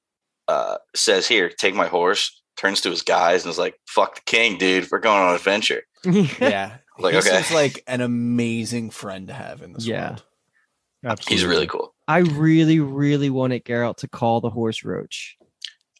uh, 0.47 0.77
says, 0.95 1.27
Here, 1.27 1.49
take 1.49 1.75
my 1.75 1.87
horse, 1.87 2.41
turns 2.57 2.81
to 2.81 2.89
his 2.89 3.01
guys 3.03 3.43
and 3.43 3.51
is 3.51 3.57
like, 3.57 3.75
Fuck 3.87 4.15
the 4.15 4.21
king, 4.25 4.57
dude. 4.57 4.87
We're 4.91 4.99
going 4.99 5.21
on 5.21 5.29
an 5.29 5.35
adventure. 5.35 5.83
Yeah. 6.39 6.77
Like, 6.99 7.13
he 7.13 7.19
okay. 7.19 7.29
seems 7.29 7.51
like 7.51 7.83
an 7.85 8.01
amazing 8.01 8.89
friend 8.89 9.27
to 9.27 9.33
have 9.35 9.61
in 9.61 9.73
this 9.73 9.85
Yeah. 9.85 10.07
world. 10.09 10.23
Absolutely. 11.05 11.35
He's 11.35 11.45
really 11.45 11.67
cool. 11.67 11.93
I 12.07 12.17
really, 12.17 12.79
really 12.79 13.29
wanted 13.29 13.63
Geralt 13.65 13.97
to 13.97 14.07
call 14.07 14.41
the 14.41 14.49
horse 14.49 14.83
Roach. 14.83 15.37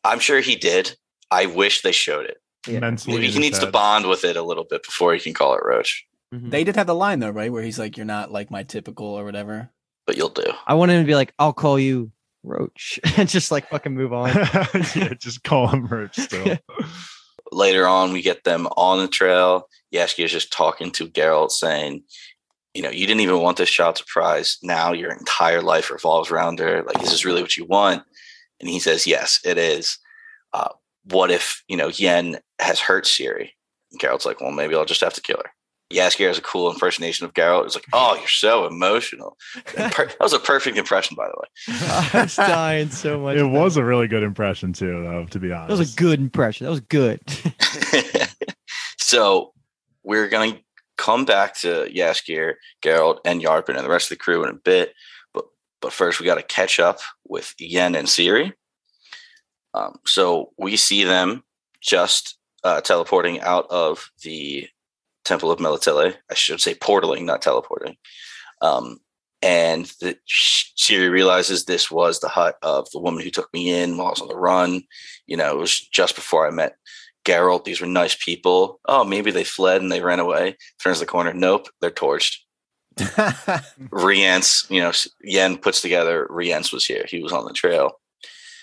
I'm 0.04 0.18
sure 0.20 0.40
he 0.40 0.56
did. 0.56 0.96
I 1.30 1.46
wish 1.46 1.84
they 1.84 1.92
showed 1.92 2.26
it. 2.26 2.38
Yeah. 2.68 2.80
Mentally 2.80 3.18
Maybe 3.20 3.30
he 3.32 3.38
needs 3.40 3.60
to 3.60 3.70
bond 3.70 4.08
with 4.08 4.24
it 4.24 4.36
a 4.38 4.42
little 4.42 4.64
bit 4.64 4.82
before 4.82 5.14
he 5.14 5.20
can 5.20 5.36
call 5.36 5.54
it 5.54 5.62
Roach, 5.64 6.04
Mhm. 6.34 6.50
They 6.50 6.64
did 6.64 6.76
have 6.76 6.88
the 6.88 6.96
line 6.96 7.20
though, 7.20 7.30
right? 7.30 7.52
Where 7.52 7.62
he's 7.62 7.78
like, 7.78 7.96
You're 7.96 8.06
not 8.08 8.32
like 8.32 8.50
my 8.50 8.64
typical 8.64 9.06
or 9.06 9.24
whatever. 9.24 9.70
but 10.08 10.18
you'll 10.18 10.30
do. 10.30 10.52
I 10.66 10.74
want 10.74 10.90
him 10.90 11.04
to 11.04 11.08
be 11.08 11.14
like, 11.16 11.32
I'll 11.38 11.54
call 11.54 11.78
you 11.78 12.12
Roach 12.48 13.00
and 13.18 13.30
just 13.30 13.52
like 13.52 13.70
fucking 13.70 13.94
move 13.94 14.14
on. 14.14 14.30
yeah, 14.96 15.14
just 15.20 15.44
call 15.44 15.68
him 15.68 15.86
Roach 15.86 16.18
still. 16.18 16.58
Later 17.52 17.88
on, 17.88 18.12
we 18.12 18.22
get 18.22 18.44
them 18.44 18.68
on 18.76 19.00
the 19.00 19.08
trail. 19.08 19.70
Jaskier 19.94 20.26
is 20.26 20.32
just 20.32 20.52
talking 20.52 20.92
to 20.92 21.08
Geralt, 21.08 21.52
saying, 21.52 22.04
you 22.74 22.82
know, 22.82 22.90
you 22.90 23.08
didn't 23.08 23.22
even 23.22 23.40
want 23.40 23.58
this 23.58 23.70
child 23.70 23.98
surprise. 23.98 24.58
Now 24.62 24.92
your 24.92 25.12
entire 25.12 25.62
life 25.62 25.90
revolves 25.90 26.30
around 26.30 26.60
her. 26.60 26.84
Like, 26.84 27.02
is 27.02 27.10
this 27.10 27.24
really 27.24 27.42
what 27.42 27.56
you 27.56 27.66
want? 27.66 28.04
And 28.60 28.70
he 28.70 28.80
says, 28.80 29.08
yes, 29.08 29.40
it 29.46 29.58
is. 29.58 29.98
Uh, 30.54 30.70
what 31.06 31.32
if, 31.32 31.64
you 31.68 31.78
know, 31.78 31.88
Yen 31.88 32.38
has 32.60 32.80
hurt 32.80 33.06
Ciri? 33.06 33.52
And 33.92 34.02
Geralt's 34.02 34.26
like, 34.26 34.42
well, 34.42 34.52
maybe 34.52 34.76
I'll 34.76 34.86
just 34.86 35.02
have 35.02 35.14
to 35.14 35.22
kill 35.22 35.38
her. 35.38 35.52
Jaskier 35.92 36.28
has 36.28 36.38
a 36.38 36.42
cool 36.42 36.70
impersonation 36.72 37.26
of 37.26 37.34
Geralt. 37.34 37.66
It's 37.66 37.76
like, 37.76 37.86
oh, 37.94 38.16
you're 38.16 38.28
so 38.28 38.66
emotional. 38.66 39.38
Per- 39.66 40.08
that 40.08 40.18
was 40.20 40.34
a 40.34 40.40
perfect 40.40 40.78
impression, 40.78 41.16
by 41.16 41.28
the 41.28 41.36
way. 41.40 41.78
I 42.14 42.24
was 42.24 42.36
dying 42.36 42.90
so 42.90 43.20
much. 43.22 43.38
it 43.38 43.44
was 43.46 43.78
a 43.78 43.84
really 43.84 44.08
good 44.08 44.24
impression 44.24 44.74
too, 44.74 45.04
though. 45.04 45.26
To 45.30 45.40
be 45.40 45.52
honest, 45.52 45.68
That 45.70 45.74
honest, 45.76 45.80
was 45.80 45.94
a 45.94 45.98
good 45.98 46.20
impression. 46.20 46.66
That 46.66 46.72
was 46.72 46.82
good. 46.82 47.22
so 48.98 49.54
we're 50.04 50.28
going 50.30 50.54
to 50.54 50.60
come 50.98 51.26
back 51.26 51.56
to 51.60 51.90
Jaskier, 51.94 52.54
Geralt, 52.84 53.20
and 53.26 53.42
Yarpen 53.42 53.76
and 53.76 53.86
the 53.86 53.90
rest 53.90 54.12
of 54.12 54.18
the 54.18 54.24
crew 54.24 54.44
in 54.44 54.50
a 54.50 54.54
bit. 54.54 54.94
But 55.34 55.46
but 55.82 55.94
first, 55.94 56.20
we 56.20 56.26
got 56.26 56.36
to 56.36 56.44
catch 56.44 56.80
up 56.80 57.00
with 57.28 57.54
Yen 57.60 57.96
and 57.96 58.08
Ciri. 58.08 58.54
Um, 59.74 59.96
so 60.06 60.52
we 60.58 60.76
see 60.76 61.04
them 61.04 61.44
just 61.82 62.38
uh, 62.64 62.82
teleporting 62.82 63.40
out 63.42 63.68
of 63.70 64.10
the 64.24 64.68
Temple 65.28 65.52
of 65.52 65.60
Melitele. 65.60 66.16
I 66.30 66.34
should 66.34 66.62
say 66.62 66.74
portaling, 66.74 67.26
not 67.26 67.42
teleporting. 67.42 67.98
Um, 68.62 69.00
and 69.42 69.86
the, 70.02 70.18
Ciri 70.28 71.12
realizes 71.12 71.66
this 71.66 71.92
was 71.92 72.20
the 72.20 72.30
hut 72.30 72.58
of 72.64 72.90
the 72.92 73.00
woman 73.00 73.24
who 73.24 73.30
took 73.30 73.54
me 73.54 73.70
in 73.72 73.98
while 73.98 74.08
I 74.08 74.12
was 74.12 74.22
on 74.22 74.30
the 74.30 74.36
run. 74.36 74.82
You 75.28 75.38
know, 75.38 75.52
it 75.52 75.60
was 75.60 75.80
just 75.80 76.16
before 76.16 76.48
I 76.48 76.52
met 76.52 76.76
Geralt. 77.26 77.66
These 77.66 77.82
were 77.82 77.88
nice 77.88 78.16
people. 78.16 78.80
Oh, 78.86 79.04
maybe 79.04 79.30
they 79.30 79.44
fled 79.44 79.82
and 79.82 79.92
they 79.92 80.02
ran 80.02 80.20
away. 80.20 80.58
Turns 80.82 81.00
the 81.00 81.06
corner. 81.06 81.34
Nope, 81.34 81.68
they're 81.82 81.92
torched. 81.92 82.38
Rience, 83.92 84.66
you 84.72 84.82
know, 84.82 84.92
Yen 85.22 85.58
puts 85.58 85.82
together. 85.82 86.26
Rience 86.32 86.72
was 86.72 86.86
here. 86.86 87.06
He 87.08 87.22
was 87.22 87.32
on 87.32 87.46
the 87.46 87.54
trail. 87.54 88.00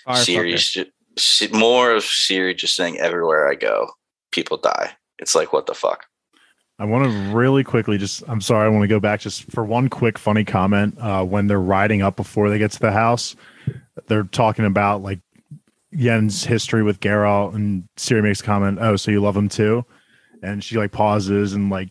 Ciri's 0.07 0.71
ju- 0.71 1.57
more 1.57 1.91
of 1.91 2.03
Ciri 2.03 2.55
just 2.55 2.75
saying, 2.75 2.99
"Everywhere 2.99 3.49
I 3.49 3.55
go, 3.55 3.91
people 4.31 4.57
die." 4.57 4.91
It's 5.19 5.35
like, 5.35 5.53
what 5.53 5.67
the 5.67 5.73
fuck? 5.73 6.05
I 6.77 6.85
want 6.85 7.05
to 7.05 7.35
really 7.35 7.63
quickly 7.63 7.97
just, 7.97 8.23
I'm 8.27 8.41
sorry, 8.41 8.65
I 8.65 8.69
want 8.69 8.83
to 8.83 8.87
go 8.87 8.99
back 8.99 9.21
just 9.21 9.49
for 9.51 9.63
one 9.63 9.87
quick 9.87 10.17
funny 10.17 10.43
comment. 10.43 10.97
Uh, 10.99 11.23
when 11.23 11.47
they're 11.47 11.59
riding 11.59 12.01
up 12.01 12.17
before 12.17 12.49
they 12.49 12.57
get 12.57 12.71
to 12.71 12.79
the 12.79 12.91
house, 12.91 13.35
they're 14.07 14.23
talking 14.23 14.65
about 14.65 15.01
like 15.01 15.19
Yen's 15.91 16.43
history 16.43 16.83
with 16.83 16.99
Geralt, 16.99 17.55
and 17.55 17.87
Ciri 17.95 18.23
makes 18.23 18.41
a 18.41 18.43
comment, 18.43 18.79
Oh, 18.81 18.97
so 18.97 19.11
you 19.11 19.21
love 19.21 19.37
him 19.37 19.47
too? 19.47 19.85
And 20.43 20.61
she 20.61 20.77
like 20.77 20.91
pauses 20.91 21.53
and 21.53 21.69
like, 21.69 21.89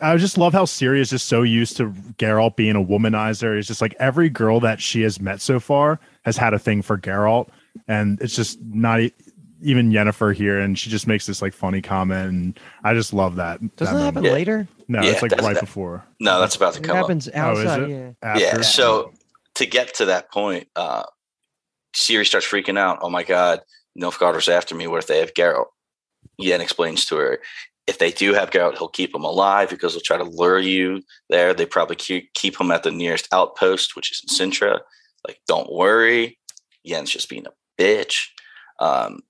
I 0.00 0.16
just 0.18 0.38
love 0.38 0.52
how 0.52 0.66
Ciri 0.66 1.00
is 1.00 1.10
just 1.10 1.26
so 1.26 1.42
used 1.42 1.76
to 1.78 1.90
Geralt 2.18 2.54
being 2.54 2.76
a 2.76 2.84
womanizer. 2.84 3.58
It's 3.58 3.66
just 3.66 3.80
like 3.80 3.96
every 3.98 4.28
girl 4.28 4.60
that 4.60 4.80
she 4.80 5.02
has 5.02 5.20
met 5.20 5.40
so 5.40 5.58
far 5.58 5.98
has 6.24 6.36
had 6.36 6.54
a 6.54 6.58
thing 6.58 6.82
for 6.82 6.96
Geralt, 6.96 7.48
and 7.88 8.20
it's 8.20 8.36
just 8.36 8.60
not. 8.60 9.00
Even 9.62 9.90
Yennefer 9.92 10.34
here, 10.34 10.58
and 10.58 10.78
she 10.78 10.90
just 10.90 11.06
makes 11.06 11.24
this 11.26 11.40
like 11.40 11.54
funny 11.54 11.80
comment, 11.80 12.28
and 12.30 12.60
I 12.84 12.94
just 12.94 13.12
love 13.12 13.36
that. 13.36 13.60
Doesn't 13.76 13.94
that 13.94 14.00
that 14.00 14.04
happen 14.06 14.24
Yeah. 14.24 14.32
later? 14.32 14.68
No, 14.88 15.02
Yeah, 15.02 15.10
it's 15.12 15.22
like 15.22 15.32
right 15.32 15.54
that- 15.54 15.60
before. 15.60 16.04
No, 16.20 16.40
that's 16.40 16.56
about 16.56 16.74
to 16.74 16.80
It 16.80 16.84
come 16.84 16.96
up. 16.96 17.02
happens 17.04 17.28
is 17.28 17.34
outside. 17.34 17.82
it? 17.82 17.90
Yeah. 17.90 18.10
After. 18.22 18.40
Yeah. 18.42 18.60
So 18.62 19.12
to 19.54 19.66
get 19.66 19.94
to 19.94 20.06
that 20.06 20.30
point, 20.32 20.68
uh, 20.76 21.04
Ciri 21.94 22.26
starts 22.26 22.46
freaking 22.46 22.78
out. 22.78 22.98
Oh 23.02 23.10
my 23.10 23.22
God, 23.22 23.60
Nilfgaarder's 23.98 24.48
after 24.48 24.74
me. 24.74 24.86
What 24.86 24.98
if 24.98 25.06
they 25.06 25.18
have 25.18 25.34
Geralt? 25.34 25.66
Yen 26.38 26.60
explains 26.60 27.04
to 27.06 27.16
her, 27.16 27.40
if 27.86 27.98
they 27.98 28.10
do 28.10 28.32
have 28.32 28.50
Geralt, 28.50 28.78
he'll 28.78 28.88
keep 28.88 29.14
him 29.14 29.24
alive 29.24 29.68
because 29.68 29.92
he'll 29.92 30.00
try 30.00 30.16
to 30.16 30.24
lure 30.24 30.58
you 30.58 31.02
there. 31.28 31.52
They 31.52 31.66
probably 31.66 31.96
keep, 31.96 32.32
keep 32.34 32.60
him 32.60 32.70
at 32.70 32.82
the 32.84 32.90
nearest 32.90 33.28
outpost, 33.32 33.94
which 33.96 34.10
is 34.12 34.22
in 34.22 34.50
Cintra. 34.50 34.80
Like, 35.26 35.40
don't 35.46 35.70
worry. 35.72 36.38
Yen's 36.84 37.10
just 37.10 37.28
being 37.28 37.46
a 37.46 37.50
bitch. 37.80 38.28
Um, 38.80 39.20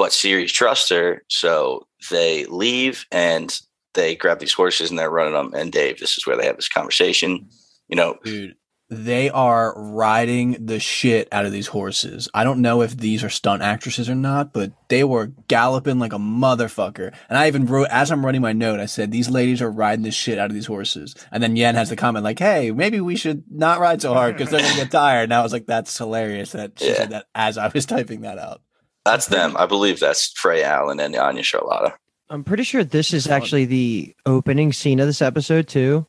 but 0.00 0.12
Ciri 0.12 0.48
trusts 0.48 0.88
her. 0.88 1.22
So 1.28 1.86
they 2.10 2.46
leave 2.46 3.04
and 3.12 3.54
they 3.92 4.16
grab 4.16 4.38
these 4.38 4.54
horses 4.54 4.88
and 4.88 4.98
they're 4.98 5.10
running 5.10 5.34
them. 5.34 5.52
And 5.54 5.70
Dave, 5.70 5.98
this 5.98 6.16
is 6.16 6.26
where 6.26 6.36
they 6.38 6.46
have 6.46 6.56
this 6.56 6.68
conversation. 6.70 7.48
You 7.88 7.96
know, 7.96 8.16
Dude, 8.24 8.54
they 8.88 9.28
are 9.30 9.74
riding 9.76 10.56
the 10.64 10.80
shit 10.80 11.28
out 11.32 11.44
of 11.44 11.52
these 11.52 11.66
horses. 11.66 12.28
I 12.32 12.44
don't 12.44 12.62
know 12.62 12.80
if 12.82 12.96
these 12.96 13.22
are 13.22 13.28
stunt 13.28 13.62
actresses 13.62 14.08
or 14.08 14.14
not, 14.14 14.52
but 14.52 14.72
they 14.88 15.04
were 15.04 15.26
galloping 15.48 15.98
like 15.98 16.12
a 16.14 16.18
motherfucker. 16.18 17.12
And 17.28 17.36
I 17.38 17.46
even 17.48 17.66
wrote, 17.66 17.88
as 17.90 18.10
I'm 18.10 18.24
running 18.24 18.40
my 18.40 18.52
note, 18.52 18.80
I 18.80 18.86
said, 18.86 19.10
these 19.12 19.28
ladies 19.28 19.60
are 19.60 19.70
riding 19.70 20.04
the 20.04 20.10
shit 20.10 20.38
out 20.38 20.50
of 20.50 20.54
these 20.54 20.66
horses. 20.66 21.14
And 21.30 21.42
then 21.42 21.56
Yen 21.56 21.74
has 21.74 21.90
the 21.90 21.96
comment 21.96 22.24
like, 22.24 22.38
hey, 22.38 22.70
maybe 22.70 23.00
we 23.00 23.16
should 23.16 23.44
not 23.50 23.80
ride 23.80 24.00
so 24.02 24.14
hard 24.14 24.34
because 24.36 24.50
they're 24.50 24.60
going 24.60 24.72
to 24.76 24.82
get 24.82 24.90
tired. 25.04 25.24
And 25.24 25.34
I 25.34 25.42
was 25.42 25.52
like, 25.52 25.66
that's 25.66 25.96
hilarious 25.98 26.52
that 26.52 26.78
she 26.78 26.88
Yeah. 26.88 26.94
said 26.94 27.10
that 27.10 27.26
as 27.34 27.58
I 27.58 27.68
was 27.68 27.86
typing 27.86 28.22
that 28.22 28.38
out. 28.38 28.62
That's 29.04 29.26
them. 29.26 29.56
I 29.56 29.66
believe 29.66 30.00
that's 30.00 30.32
Freya 30.32 30.66
Allan 30.66 31.00
and 31.00 31.16
Anya 31.16 31.42
Chalotra. 31.42 31.94
I'm 32.28 32.44
pretty 32.44 32.62
sure 32.62 32.84
this 32.84 33.12
is 33.12 33.26
actually 33.26 33.64
the 33.64 34.14
opening 34.24 34.72
scene 34.72 35.00
of 35.00 35.06
this 35.06 35.20
episode 35.20 35.66
too. 35.66 36.06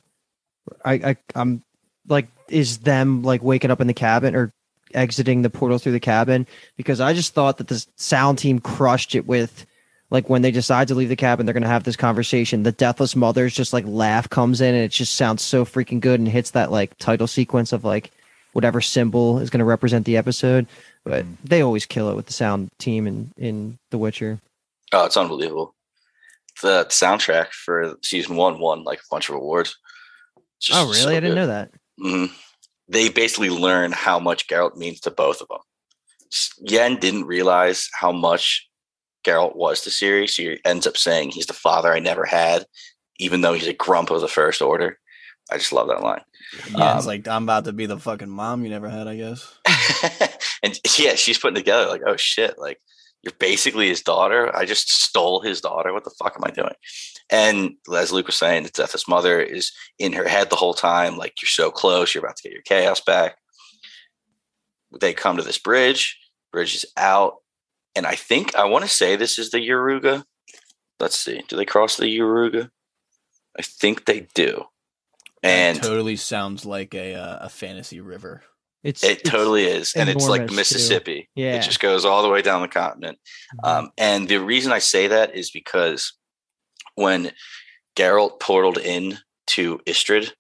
I, 0.86 0.94
I 0.94 1.18
I'm 1.34 1.64
like 2.08 2.28
is 2.48 2.80
them 2.80 3.24
like 3.24 3.42
waking 3.42 3.72
up 3.72 3.82
in 3.82 3.88
the 3.88 3.94
cabin 3.94 4.36
or 4.36 4.54
exiting 4.94 5.42
the 5.42 5.50
portal 5.50 5.80
through 5.80 5.94
the 5.94 6.00
cabin 6.00 6.46
because 6.78 7.00
I 7.00 7.14
just 7.14 7.34
thought 7.34 7.58
that 7.58 7.70
the 7.70 7.86
sound 7.96 8.38
team 8.38 8.60
crushed 8.60 9.16
it 9.16 9.26
with 9.26 9.66
like 10.10 10.30
when 10.30 10.42
they 10.42 10.52
decide 10.52 10.90
to 10.90 10.96
leave 10.96 11.10
the 11.10 11.16
cabin 11.16 11.46
they're 11.46 11.54
going 11.54 11.64
to 11.64 11.70
have 11.70 11.86
this 11.86 11.96
conversation 11.96 12.64
the 12.64 12.74
deathless 12.74 13.16
mother's 13.16 13.56
just 13.56 13.72
like 13.72 13.86
laugh 13.88 14.30
comes 14.30 14.60
in 14.60 14.76
and 14.76 14.84
it 14.84 14.92
just 14.92 15.16
sounds 15.16 15.42
so 15.42 15.64
freaking 15.64 16.02
good 16.02 16.20
and 16.20 16.28
hits 16.28 16.52
that 16.52 16.72
like 16.72 16.98
title 16.98 17.28
sequence 17.28 17.72
of 17.72 17.86
like 17.86 18.12
whatever 18.52 18.82
symbol 18.82 19.40
is 19.40 19.50
going 19.50 19.60
to 19.60 19.66
represent 19.66 20.06
the 20.06 20.18
episode 20.18 20.68
but 21.06 21.26
they 21.44 21.62
always 21.62 21.86
kill 21.86 22.10
it 22.10 22.16
with 22.16 22.26
the 22.28 22.34
sound 22.34 22.70
team 22.80 23.08
in 23.08 23.32
in 23.38 23.78
The 23.92 23.98
Witcher 23.98 24.40
Oh, 24.94 25.06
it's 25.06 25.16
unbelievable. 25.18 25.74
The 26.62 26.86
soundtrack 26.90 27.52
for 27.52 27.96
season 28.04 28.36
one 28.36 28.60
won 28.60 28.84
like 28.84 29.00
a 29.00 29.10
bunch 29.10 29.30
of 29.30 29.36
awards. 29.36 29.78
Just 30.60 30.78
oh 30.80 30.84
really 30.86 30.96
so 31.00 31.10
I 31.10 31.14
didn't 31.16 31.30
good. 31.30 31.36
know 31.36 31.48
that 31.48 31.72
Mhm. 32.00 32.32
They 32.88 33.08
basically 33.10 33.50
learn 33.50 33.94
how 33.94 34.20
much 34.20 34.48
Geralt 34.48 34.76
means 34.76 35.00
to 35.02 35.12
both 35.12 35.40
of 35.42 35.48
them. 35.48 35.60
Yen 36.60 36.98
didn't 36.98 37.26
realize 37.26 37.90
how 37.94 38.12
much 38.12 38.68
Geralt 39.24 39.56
was 39.56 39.82
to 39.82 39.90
Ciri. 39.90 40.30
So 40.30 40.44
he 40.44 40.60
ends 40.66 40.86
up 40.88 40.98
saying 40.98 41.32
he's 41.32 41.46
the 41.46 41.54
father 41.54 41.94
I 41.94 42.00
never 42.00 42.26
had, 42.26 42.66
even 43.18 43.42
though 43.42 43.54
he's 43.54 43.68
a 43.68 43.74
grump 43.74 44.10
of 44.10 44.20
the 44.22 44.28
First 44.28 44.62
Order. 44.62 45.00
I 45.50 45.58
just 45.58 45.72
love 45.74 45.88
that 45.88 46.02
line. 46.02 46.22
Yeah, 46.70 46.98
it's 46.98 47.06
Um, 47.06 47.08
like 47.08 47.28
I'm 47.28 47.44
about 47.44 47.66
to 47.66 47.74
be 47.74 47.86
the 47.86 47.98
fucking 48.00 48.30
mom 48.30 48.64
you 48.64 48.70
never 48.70 48.90
had, 48.90 49.08
I 49.08 49.16
guess. 49.16 49.58
and 50.64 50.80
yeah, 50.98 51.16
she's 51.16 51.38
putting 51.38 51.56
together 51.56 51.88
like, 51.88 52.02
oh 52.06 52.18
shit, 52.18 52.58
like 52.60 52.80
you're 53.24 53.34
basically 53.40 53.88
his 53.88 54.02
daughter. 54.02 54.54
I 54.56 54.66
just 54.66 54.92
stole 54.92 55.42
his 55.42 55.62
daughter. 55.62 55.94
What 55.94 56.04
the 56.04 56.16
fuck 56.22 56.34
am 56.36 56.44
I 56.44 56.52
doing? 56.52 56.74
And 57.30 57.76
as 57.94 58.12
Luke 58.12 58.26
was 58.28 58.36
saying, 58.36 58.64
the 58.64 58.70
Deathless 58.70 59.08
Mother 59.08 59.40
is 59.42 59.72
in 60.00 60.14
her 60.14 60.28
head 60.28 60.50
the 60.50 60.56
whole 60.56 60.74
time. 60.74 61.18
Like 61.18 61.36
you're 61.42 61.48
so 61.48 61.72
close, 61.72 62.14
you're 62.14 62.24
about 62.24 62.36
to 62.38 62.44
get 62.44 62.54
your 62.54 62.64
chaos 62.64 63.00
back. 63.00 63.38
They 65.00 65.14
come 65.14 65.38
to 65.38 65.44
this 65.44 65.58
bridge. 65.58 66.18
Bridge 66.52 66.76
is 66.76 66.86
out, 66.98 67.36
and 67.96 68.06
I 68.06 68.16
think 68.16 68.56
I 68.56 68.66
want 68.66 68.84
to 68.84 68.90
say 68.90 69.16
this 69.16 69.40
is 69.40 69.52
the 69.52 69.60
Yaruga. 69.60 70.26
Let's 71.00 71.18
see. 71.18 71.44
Do 71.48 71.56
they 71.56 71.64
cross 71.64 71.96
the 71.96 72.06
Yaruga? 72.06 72.70
I 73.58 73.62
think 73.62 74.04
they 74.06 74.28
do. 74.34 74.66
And 75.44 75.78
That 75.78 75.84
totally 75.84 76.16
sounds 76.18 76.66
like 76.66 76.94
a 76.94 77.16
uh, 77.16 77.38
a 77.46 77.50
fantasy 77.50 78.00
river. 78.02 78.44
it's 78.84 79.04
It 79.04 79.12
it's- 79.20 79.32
totally 79.32 79.66
is, 79.66 79.94
and 79.96 80.10
it's 80.10 80.28
like 80.28 80.42
enormous, 80.42 80.70
the 80.70 80.76
too. 80.76 80.78
Mississippi. 80.80 81.30
Yeah. 81.36 81.56
it 81.56 81.62
just 81.64 81.80
goes 81.80 82.06
all 82.06 82.22
the 82.24 82.30
way 82.30 82.42
down 82.42 82.62
the 82.62 82.68
continent. 82.68 83.18
Mm-hmm. 83.64 83.86
Um, 83.86 83.92
and 83.98 84.28
the 84.28 84.38
reason 84.38 84.72
I 84.72 84.80
say 84.80 85.08
that 85.08 85.36
is 85.36 85.52
because 85.52 86.14
when 86.96 87.32
Geralt 87.96 88.40
portaled 88.40 88.78
in 88.80 89.18
to 89.48 89.80
Istredd, 89.88 90.32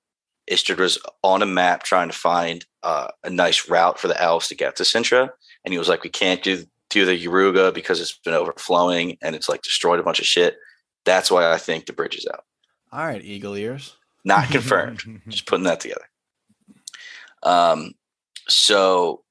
Istredd 0.49 0.77
was 0.79 0.97
on 1.23 1.41
a 1.41 1.45
map 1.45 1.83
trying 1.83 2.09
to 2.09 2.17
find 2.17 2.65
uh, 2.83 3.07
a 3.23 3.29
nice 3.29 3.69
route 3.69 3.99
for 3.99 4.07
the 4.07 4.21
elves 4.21 4.47
to 4.49 4.55
get 4.55 4.75
to 4.75 4.83
Cintra, 4.83 5.29
and 5.65 5.73
he 5.73 5.77
was 5.79 5.87
like, 5.89 6.03
"We 6.03 6.09
can't 6.09 6.43
do 6.43 6.65
do 6.89 7.05
the 7.05 7.17
Yaruga 7.25 7.73
because 7.73 8.01
it's 8.01 8.17
been 8.25 8.33
overflowing 8.33 9.17
and 9.21 9.35
it's 9.35 9.47
like 9.49 9.61
destroyed 9.61 9.99
a 9.99 10.03
bunch 10.03 10.19
of 10.19 10.25
shit." 10.25 10.57
That's 11.05 11.31
why 11.31 11.51
I 11.51 11.57
think 11.57 11.85
the 11.85 11.93
bridge 11.93 12.15
is 12.15 12.27
out. 12.31 12.43
All 12.91 13.05
right, 13.05 13.23
eagle 13.23 13.55
ears. 13.55 13.95
Not 14.23 14.49
confirmed. 14.49 15.21
just 15.27 15.47
putting 15.47 15.65
that 15.65 15.79
together. 15.79 16.05
Um, 17.43 17.93
so 18.47 19.23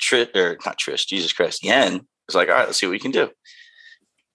Trish 0.00 0.34
or 0.36 0.58
not 0.64 0.78
Trish, 0.78 1.06
Jesus 1.06 1.32
Christ, 1.32 1.64
Yen 1.64 2.06
was 2.26 2.34
like, 2.34 2.48
all 2.48 2.54
right, 2.54 2.66
let's 2.66 2.78
see 2.78 2.86
what 2.86 2.92
we 2.92 2.98
can 2.98 3.10
do. 3.10 3.30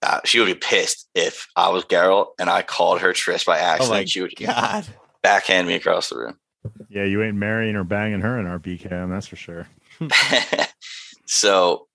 Uh, 0.02 0.20
she 0.26 0.40
would 0.40 0.48
be 0.48 0.56
pissed 0.56 1.07
if 1.15 1.48
I 1.56 1.70
was 1.70 1.86
Geralt 1.86 2.30
and 2.38 2.49
I 2.49 2.61
called 2.61 2.99
her 3.02 3.14
Trish 3.14 3.45
by 3.45 3.57
accident. 3.57 3.90
Oh 3.90 3.99
my 3.99 4.06
she 4.06 4.22
would 4.22 4.36
God. 4.36 4.86
backhand 5.22 5.68
me 5.68 5.76
across 5.76 6.10
the 6.10 6.18
room. 6.18 6.40
Yeah, 6.90 7.06
you 7.06 7.24
ain't 7.24 7.38
marrying 7.38 7.76
or 7.76 7.84
banging 7.84 8.22
her 8.22 8.40
in 8.40 8.45
our 8.45 8.60
BKM, 8.60 9.10
that's 9.10 9.28
for 9.28 9.36
sure. 9.36 9.68
so 11.26 11.88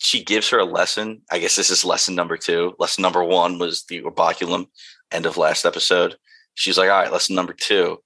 she 0.00 0.22
gives 0.22 0.48
her 0.50 0.58
a 0.58 0.64
lesson. 0.64 1.22
I 1.30 1.38
guess 1.38 1.56
this 1.56 1.70
is 1.70 1.84
lesson 1.84 2.14
number 2.14 2.36
two. 2.36 2.74
Lesson 2.78 3.02
number 3.02 3.22
one 3.24 3.58
was 3.58 3.84
the 3.88 4.02
orboculum, 4.02 4.66
end 5.10 5.26
of 5.26 5.36
last 5.36 5.64
episode. 5.64 6.16
She's 6.54 6.78
like, 6.78 6.90
all 6.90 7.00
right, 7.02 7.12
lesson 7.12 7.34
number 7.34 7.52
two. 7.52 7.98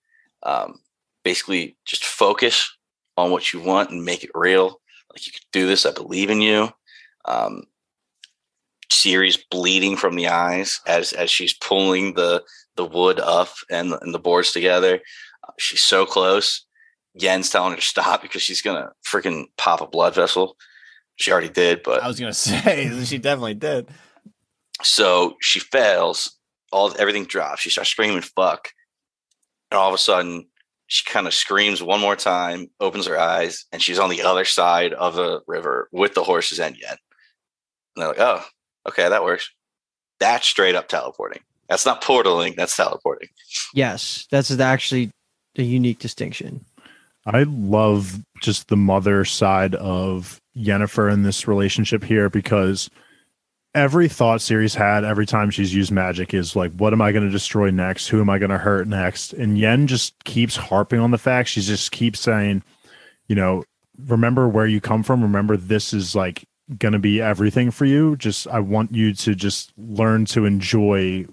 Um, 0.42 0.80
basically, 1.24 1.76
just 1.84 2.04
focus 2.04 2.70
on 3.16 3.30
what 3.30 3.52
you 3.52 3.60
want 3.60 3.90
and 3.90 4.04
make 4.04 4.24
it 4.24 4.30
real. 4.34 4.80
Like 5.12 5.26
you 5.26 5.32
can 5.32 5.42
do 5.52 5.66
this. 5.66 5.84
I 5.86 5.92
believe 5.92 6.30
in 6.30 6.40
you. 6.40 6.70
Um, 7.24 7.64
Ciri's 8.90 9.36
bleeding 9.50 9.96
from 9.96 10.16
the 10.16 10.28
eyes 10.28 10.80
as 10.86 11.12
as 11.12 11.30
she's 11.30 11.52
pulling 11.52 12.14
the 12.14 12.42
the 12.76 12.84
wood 12.86 13.20
up 13.20 13.48
and, 13.70 13.92
and 14.00 14.14
the 14.14 14.18
boards 14.18 14.52
together. 14.52 15.00
Uh, 15.46 15.52
she's 15.58 15.82
so 15.82 16.06
close. 16.06 16.64
Yen's 17.14 17.50
telling 17.50 17.72
her 17.72 17.76
to 17.76 17.82
stop 17.82 18.22
because 18.22 18.42
she's 18.42 18.62
gonna 18.62 18.90
freaking 19.06 19.46
pop 19.56 19.80
a 19.80 19.86
blood 19.86 20.14
vessel. 20.14 20.56
She 21.16 21.32
already 21.32 21.48
did, 21.48 21.82
but 21.82 22.02
I 22.02 22.08
was 22.08 22.18
gonna 22.18 22.32
say 22.34 23.04
she 23.04 23.18
definitely 23.18 23.54
did. 23.54 23.88
so 24.82 25.36
she 25.40 25.60
fails. 25.60 26.37
All 26.70 26.94
everything 26.98 27.24
drops. 27.24 27.62
She 27.62 27.70
starts 27.70 27.90
screaming 27.90 28.20
"fuck," 28.20 28.68
and 29.70 29.78
all 29.78 29.88
of 29.88 29.94
a 29.94 29.98
sudden, 29.98 30.46
she 30.86 31.04
kind 31.04 31.26
of 31.26 31.34
screams 31.34 31.82
one 31.82 32.00
more 32.00 32.16
time, 32.16 32.70
opens 32.80 33.06
her 33.06 33.18
eyes, 33.18 33.66
and 33.72 33.82
she's 33.82 33.98
on 33.98 34.10
the 34.10 34.22
other 34.22 34.44
side 34.44 34.92
of 34.92 35.14
the 35.14 35.40
river 35.46 35.88
with 35.92 36.14
the 36.14 36.24
horses 36.24 36.60
and 36.60 36.76
Yen. 36.76 36.96
And 37.96 38.02
they're 38.02 38.08
like, 38.08 38.20
"Oh, 38.20 38.44
okay, 38.88 39.08
that 39.08 39.24
works." 39.24 39.50
That's 40.20 40.46
straight 40.46 40.74
up 40.74 40.88
teleporting. 40.88 41.42
That's 41.68 41.86
not 41.86 42.02
portaling. 42.02 42.56
That's 42.56 42.74
teleporting. 42.76 43.28
Yes, 43.74 44.26
that's 44.30 44.50
actually 44.50 45.10
a 45.56 45.62
unique 45.62 45.98
distinction. 45.98 46.64
I 47.26 47.42
love 47.42 48.20
just 48.40 48.68
the 48.68 48.76
mother 48.76 49.24
side 49.24 49.74
of 49.74 50.40
Yennefer 50.56 51.12
in 51.12 51.24
this 51.24 51.46
relationship 51.46 52.02
here 52.02 52.30
because 52.30 52.88
every 53.74 54.08
thought 54.08 54.40
series 54.40 54.74
had 54.74 55.04
every 55.04 55.26
time 55.26 55.50
she's 55.50 55.74
used 55.74 55.92
magic 55.92 56.32
is 56.34 56.56
like, 56.56 56.72
what 56.72 56.92
am 56.92 57.02
I 57.02 57.12
going 57.12 57.24
to 57.24 57.30
destroy 57.30 57.70
next? 57.70 58.08
Who 58.08 58.20
am 58.20 58.30
I 58.30 58.38
going 58.38 58.50
to 58.50 58.58
hurt 58.58 58.88
next? 58.88 59.32
And 59.32 59.58
Yen 59.58 59.86
just 59.86 60.22
keeps 60.24 60.56
harping 60.56 61.00
on 61.00 61.10
the 61.10 61.18
fact. 61.18 61.48
She 61.48 61.60
just 61.60 61.92
keeps 61.92 62.20
saying, 62.20 62.62
you 63.28 63.36
know, 63.36 63.64
remember 64.06 64.48
where 64.48 64.66
you 64.66 64.80
come 64.80 65.02
from. 65.02 65.22
Remember, 65.22 65.56
this 65.56 65.92
is 65.92 66.14
like 66.14 66.44
going 66.78 66.92
to 66.92 66.98
be 66.98 67.20
everything 67.20 67.70
for 67.70 67.84
you. 67.84 68.16
Just, 68.16 68.46
I 68.48 68.60
want 68.60 68.94
you 68.94 69.14
to 69.14 69.34
just 69.34 69.72
learn 69.76 70.24
to 70.26 70.44
enjoy 70.44 71.26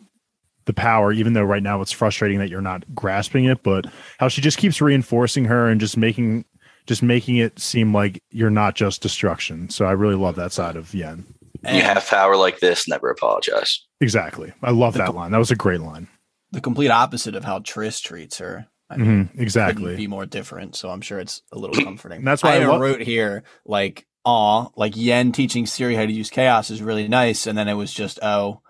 the 0.66 0.74
power, 0.74 1.12
even 1.12 1.34
though 1.34 1.44
right 1.44 1.64
now 1.64 1.82
it's 1.82 1.92
frustrating 1.92 2.40
that 2.40 2.50
you're 2.50 2.62
not 2.62 2.84
grasping 2.96 3.46
it, 3.46 3.64
but 3.64 3.86
how 4.20 4.28
she 4.28 4.42
just 4.42 4.58
keeps 4.58 4.82
reinforcing 4.82 5.46
her 5.46 5.68
and 5.68 5.80
just 5.80 5.98
making 5.98 6.46
just 6.88 7.02
making 7.02 7.38
it 7.38 7.58
seem 7.60 7.94
like 7.94 8.22
you're 8.30 8.52
not 8.52 8.76
just 8.76 9.02
destruction. 9.02 9.70
So 9.70 9.86
I 9.86 9.94
really 9.94 10.16
love 10.16 10.36
that 10.36 10.52
side 10.52 10.76
of 10.76 10.94
Yen. 10.94 11.26
You 11.74 11.82
have 11.82 12.06
power 12.08 12.36
like 12.38 12.60
this, 12.60 12.88
never 12.88 13.10
apologize. 13.10 13.84
Exactly. 14.02 14.54
I 14.62 14.72
love 14.72 14.94
The 14.94 15.00
that 15.00 15.08
co- 15.08 15.14
line. 15.14 15.32
That 15.32 15.38
was 15.40 15.52
a 15.52 15.56
great 15.56 15.82
line. 15.82 16.08
the 16.52 16.62
complete 16.62 16.90
opposite 16.90 17.36
of 17.36 17.44
how 17.44 17.60
Triss 17.60 18.02
treats 18.02 18.38
her. 18.38 18.68
I 18.90 18.98
mean, 18.98 19.30
Mhm, 19.36 19.40
exactly. 19.42 19.96
be 19.96 20.08
more 20.08 20.26
different. 20.26 20.76
So 20.76 20.90
I'm 20.90 21.02
sure 21.02 21.20
it's 21.20 21.42
a 21.52 21.58
little 21.58 21.76
comforting. 21.84 22.24
That's 22.24 22.44
why 22.44 22.52
I, 22.52 22.54
I 22.54 22.58
even 22.58 22.70
love- 22.70 22.82
wrote 22.82 23.02
here 23.02 23.44
like, 23.66 24.06
"Aw, 24.26 24.68
like 24.76 24.96
Yen 24.96 25.32
teaching 25.32 25.66
Ciri 25.66 25.96
how 25.96 26.06
to 26.06 26.12
use 26.12 26.30
chaos 26.30 26.70
is 26.70 26.82
really 26.82 27.08
nice," 27.08 27.48
and 27.48 27.58
then 27.58 27.68
it 27.68 27.74
was 27.74 27.92
just, 27.94 28.20
"Oh, 28.22 28.62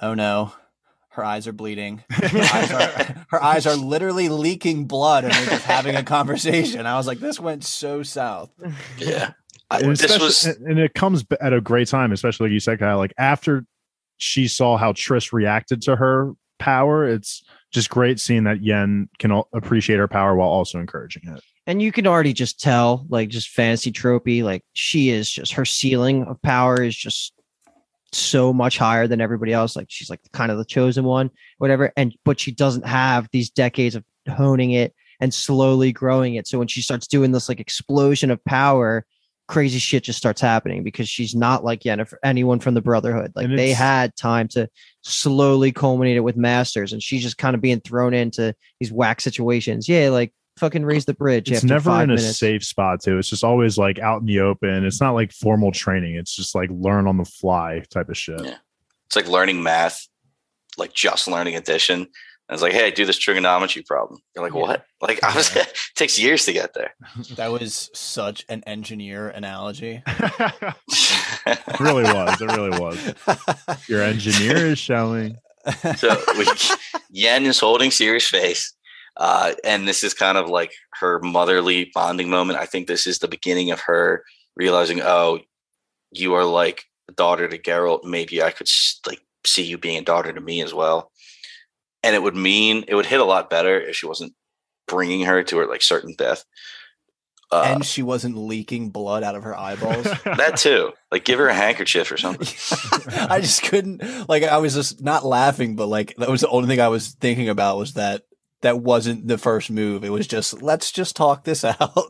oh 0.00 0.14
no." 0.14 0.52
Her 1.10 1.22
eyes 1.26 1.46
are 1.46 1.52
bleeding. 1.52 2.02
Her 2.10 2.38
eyes 2.40 2.72
are, 2.72 3.24
her 3.32 3.42
eyes 3.42 3.66
are 3.66 3.76
literally 3.76 4.30
leaking 4.30 4.86
blood, 4.86 5.24
and 5.24 5.32
they're 5.34 5.44
just 5.50 5.66
having 5.66 5.94
a 5.94 6.02
conversation. 6.02 6.86
I 6.86 6.96
was 6.96 7.06
like, 7.06 7.18
"This 7.18 7.38
went 7.38 7.64
so 7.64 8.02
south." 8.02 8.50
Yeah, 8.96 9.32
I, 9.32 9.34
And, 9.80 9.96
this 9.96 10.18
was 10.18 10.44
and 10.44 10.78
it 10.78 10.94
comes 10.94 11.24
at 11.40 11.52
a 11.52 11.60
great 11.60 11.88
time, 11.88 12.12
especially 12.12 12.48
like 12.48 12.52
you 12.52 12.60
said, 12.60 12.78
Kyle. 12.78 12.98
Like 12.98 13.14
after 13.18 13.64
she 14.18 14.48
saw 14.48 14.76
how 14.76 14.92
Triss 14.92 15.32
reacted 15.32 15.82
to 15.82 15.96
her 15.96 16.32
power, 16.58 17.06
it's 17.08 17.42
just 17.70 17.90
great 17.90 18.20
seeing 18.20 18.44
that 18.44 18.62
Yen 18.62 19.08
can 19.18 19.42
appreciate 19.52 19.96
her 19.96 20.08
power 20.08 20.34
while 20.34 20.48
also 20.48 20.78
encouraging 20.78 21.22
it. 21.26 21.42
And 21.66 21.80
you 21.80 21.92
can 21.92 22.06
already 22.06 22.32
just 22.32 22.60
tell, 22.60 23.06
like 23.08 23.28
just 23.28 23.48
fantasy 23.48 23.92
tropey, 23.92 24.42
like 24.42 24.64
she 24.72 25.10
is 25.10 25.30
just 25.30 25.52
her 25.54 25.64
ceiling 25.64 26.24
of 26.24 26.40
power 26.42 26.82
is 26.82 26.96
just 26.96 27.32
so 28.12 28.52
much 28.52 28.78
higher 28.78 29.06
than 29.06 29.20
everybody 29.20 29.52
else. 29.52 29.74
Like 29.74 29.86
she's 29.88 30.10
like 30.10 30.20
kind 30.32 30.52
of 30.52 30.58
the 30.58 30.64
chosen 30.64 31.04
one, 31.04 31.30
whatever. 31.58 31.92
And 31.96 32.14
but 32.24 32.38
she 32.38 32.52
doesn't 32.52 32.86
have 32.86 33.28
these 33.32 33.48
decades 33.48 33.94
of 33.94 34.04
honing 34.28 34.72
it 34.72 34.94
and 35.20 35.32
slowly 35.32 35.92
growing 35.92 36.34
it. 36.34 36.46
So 36.46 36.58
when 36.58 36.68
she 36.68 36.82
starts 36.82 37.06
doing 37.06 37.32
this 37.32 37.48
like 37.48 37.60
explosion 37.60 38.30
of 38.30 38.44
power, 38.44 39.06
crazy 39.48 39.78
shit 39.78 40.04
just 40.04 40.18
starts 40.18 40.40
happening 40.40 40.82
because 40.82 41.08
she's 41.08 41.34
not 41.34 41.64
like 41.64 41.80
Yennefer, 41.80 42.14
anyone 42.22 42.60
from 42.60 42.74
the 42.74 42.80
Brotherhood. 42.80 43.32
Like 43.34 43.48
they 43.48 43.72
had 43.72 44.16
time 44.16 44.48
to 44.48 44.68
slowly 45.02 45.72
culminate 45.72 46.16
it 46.16 46.20
with 46.20 46.36
masters, 46.36 46.92
and 46.92 47.02
she's 47.02 47.22
just 47.22 47.38
kind 47.38 47.54
of 47.54 47.60
being 47.60 47.80
thrown 47.80 48.14
into 48.14 48.54
these 48.80 48.92
whack 48.92 49.20
situations. 49.20 49.88
Yeah, 49.88 50.08
like 50.10 50.32
fucking 50.58 50.84
raise 50.84 51.04
the 51.04 51.14
bridge. 51.14 51.50
It's 51.50 51.58
after 51.58 51.66
never 51.68 51.90
five 51.90 52.04
in 52.04 52.10
a 52.10 52.14
minutes. 52.14 52.38
safe 52.38 52.64
spot 52.64 53.02
too. 53.02 53.18
It's 53.18 53.28
just 53.28 53.44
always 53.44 53.78
like 53.78 53.98
out 53.98 54.20
in 54.20 54.26
the 54.26 54.40
open. 54.40 54.84
It's 54.84 55.00
not 55.00 55.12
like 55.14 55.32
formal 55.32 55.72
training. 55.72 56.16
It's 56.16 56.34
just 56.34 56.54
like 56.54 56.70
learn 56.70 57.06
on 57.06 57.16
the 57.16 57.24
fly 57.24 57.82
type 57.90 58.08
of 58.08 58.16
shit. 58.16 58.44
Yeah. 58.44 58.56
It's 59.06 59.16
like 59.16 59.28
learning 59.28 59.62
math, 59.62 60.08
like 60.78 60.94
just 60.94 61.28
learning 61.28 61.56
addition. 61.56 62.06
And 62.52 62.56
it's 62.58 62.62
like, 62.62 62.74
hey, 62.74 62.90
do 62.90 63.06
this 63.06 63.16
trigonometry 63.16 63.80
problem. 63.80 64.20
You're 64.36 64.44
like, 64.44 64.52
Yeah. 64.52 64.60
what? 64.60 64.84
Like, 65.00 65.24
I 65.24 65.34
was, 65.34 65.56
it 65.56 65.72
takes 65.94 66.18
years 66.18 66.44
to 66.44 66.52
get 66.52 66.74
there. 66.74 66.92
That 67.36 67.50
was 67.50 67.88
such 67.94 68.44
an 68.50 68.62
engineer 68.66 69.30
analogy. 69.30 70.02
it 70.06 71.80
really 71.80 72.02
was. 72.02 72.42
It 72.42 72.52
really 72.54 72.78
was. 72.78 73.14
Your 73.88 74.02
engineer 74.02 74.66
is 74.66 74.78
showing. 74.78 75.38
so 75.96 76.20
we, 76.36 76.46
Yen 77.08 77.46
is 77.46 77.58
holding 77.58 77.88
Ciri's 77.90 78.28
face. 78.28 78.74
Uh, 79.16 79.54
and 79.64 79.88
this 79.88 80.04
is 80.04 80.12
kind 80.12 80.36
of 80.36 80.50
like 80.50 80.72
her 81.00 81.20
motherly 81.20 81.90
bonding 81.94 82.28
moment. 82.28 82.58
I 82.58 82.66
think 82.66 82.86
this 82.86 83.06
is 83.06 83.18
the 83.20 83.28
beginning 83.28 83.70
of 83.70 83.80
her 83.80 84.24
realizing, 84.56 85.00
oh, 85.00 85.38
you 86.10 86.34
are 86.34 86.44
like 86.44 86.84
a 87.08 87.12
daughter 87.14 87.48
to 87.48 87.56
Geralt. 87.56 88.04
Maybe 88.04 88.42
I 88.42 88.50
could 88.50 88.68
like 89.06 89.22
see 89.46 89.62
you 89.62 89.78
being 89.78 89.96
a 89.96 90.02
daughter 90.04 90.34
to 90.34 90.40
me 90.42 90.60
as 90.62 90.74
well. 90.74 91.10
And 92.02 92.14
it 92.16 92.22
would 92.22 92.36
mean 92.36 92.84
it 92.88 92.94
would 92.94 93.06
hit 93.06 93.20
a 93.20 93.24
lot 93.24 93.50
better 93.50 93.80
if 93.80 93.96
she 93.96 94.06
wasn't 94.06 94.34
bringing 94.88 95.22
her 95.22 95.42
to 95.44 95.58
her 95.58 95.66
like 95.66 95.82
certain 95.82 96.14
death. 96.16 96.44
Uh, 97.50 97.64
and 97.66 97.84
she 97.84 98.02
wasn't 98.02 98.36
leaking 98.36 98.88
blood 98.88 99.22
out 99.22 99.34
of 99.34 99.42
her 99.42 99.56
eyeballs. 99.56 100.04
that 100.24 100.56
too. 100.56 100.92
Like 101.10 101.24
give 101.24 101.38
her 101.38 101.48
a 101.48 101.54
handkerchief 101.54 102.10
or 102.10 102.16
something. 102.16 102.48
I 103.30 103.40
just 103.40 103.62
couldn't 103.62 104.28
like 104.28 104.42
I 104.42 104.56
was 104.56 104.74
just 104.74 105.02
not 105.02 105.24
laughing, 105.24 105.76
but 105.76 105.86
like 105.86 106.16
that 106.16 106.30
was 106.30 106.40
the 106.40 106.48
only 106.48 106.66
thing 106.66 106.80
I 106.80 106.88
was 106.88 107.08
thinking 107.08 107.50
about 107.50 107.76
was 107.76 107.94
that 107.94 108.22
that 108.62 108.80
wasn't 108.80 109.28
the 109.28 109.36
first 109.38 109.70
move. 109.70 110.02
It 110.02 110.10
was 110.10 110.26
just 110.26 110.62
let's 110.62 110.90
just 110.90 111.14
talk 111.14 111.44
this 111.44 111.62
out. 111.64 112.08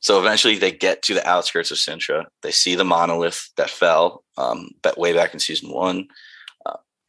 So 0.00 0.20
eventually 0.20 0.58
they 0.58 0.72
get 0.72 1.02
to 1.02 1.14
the 1.14 1.26
outskirts 1.26 1.70
of 1.70 1.78
Cintra. 1.78 2.26
They 2.42 2.50
see 2.50 2.74
the 2.74 2.84
monolith 2.84 3.50
that 3.56 3.70
fell 3.70 4.24
um, 4.36 4.70
that 4.82 4.98
way 4.98 5.12
back 5.12 5.32
in 5.32 5.40
season 5.40 5.70
one. 5.70 6.08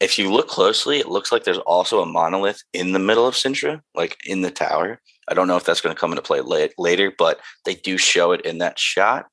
If 0.00 0.18
you 0.18 0.32
look 0.32 0.48
closely, 0.48 0.98
it 0.98 1.08
looks 1.08 1.32
like 1.32 1.44
there's 1.44 1.58
also 1.58 2.00
a 2.00 2.06
monolith 2.06 2.62
in 2.72 2.92
the 2.92 2.98
middle 3.00 3.26
of 3.26 3.34
Cintra, 3.34 3.82
like 3.94 4.16
in 4.24 4.42
the 4.42 4.50
tower. 4.50 5.00
I 5.26 5.34
don't 5.34 5.48
know 5.48 5.56
if 5.56 5.64
that's 5.64 5.80
going 5.80 5.94
to 5.94 5.98
come 6.00 6.12
into 6.12 6.22
play 6.22 6.40
late, 6.40 6.72
later, 6.78 7.12
but 7.16 7.40
they 7.64 7.74
do 7.74 7.98
show 7.98 8.32
it 8.32 8.42
in 8.42 8.58
that 8.58 8.78
shot. 8.78 9.26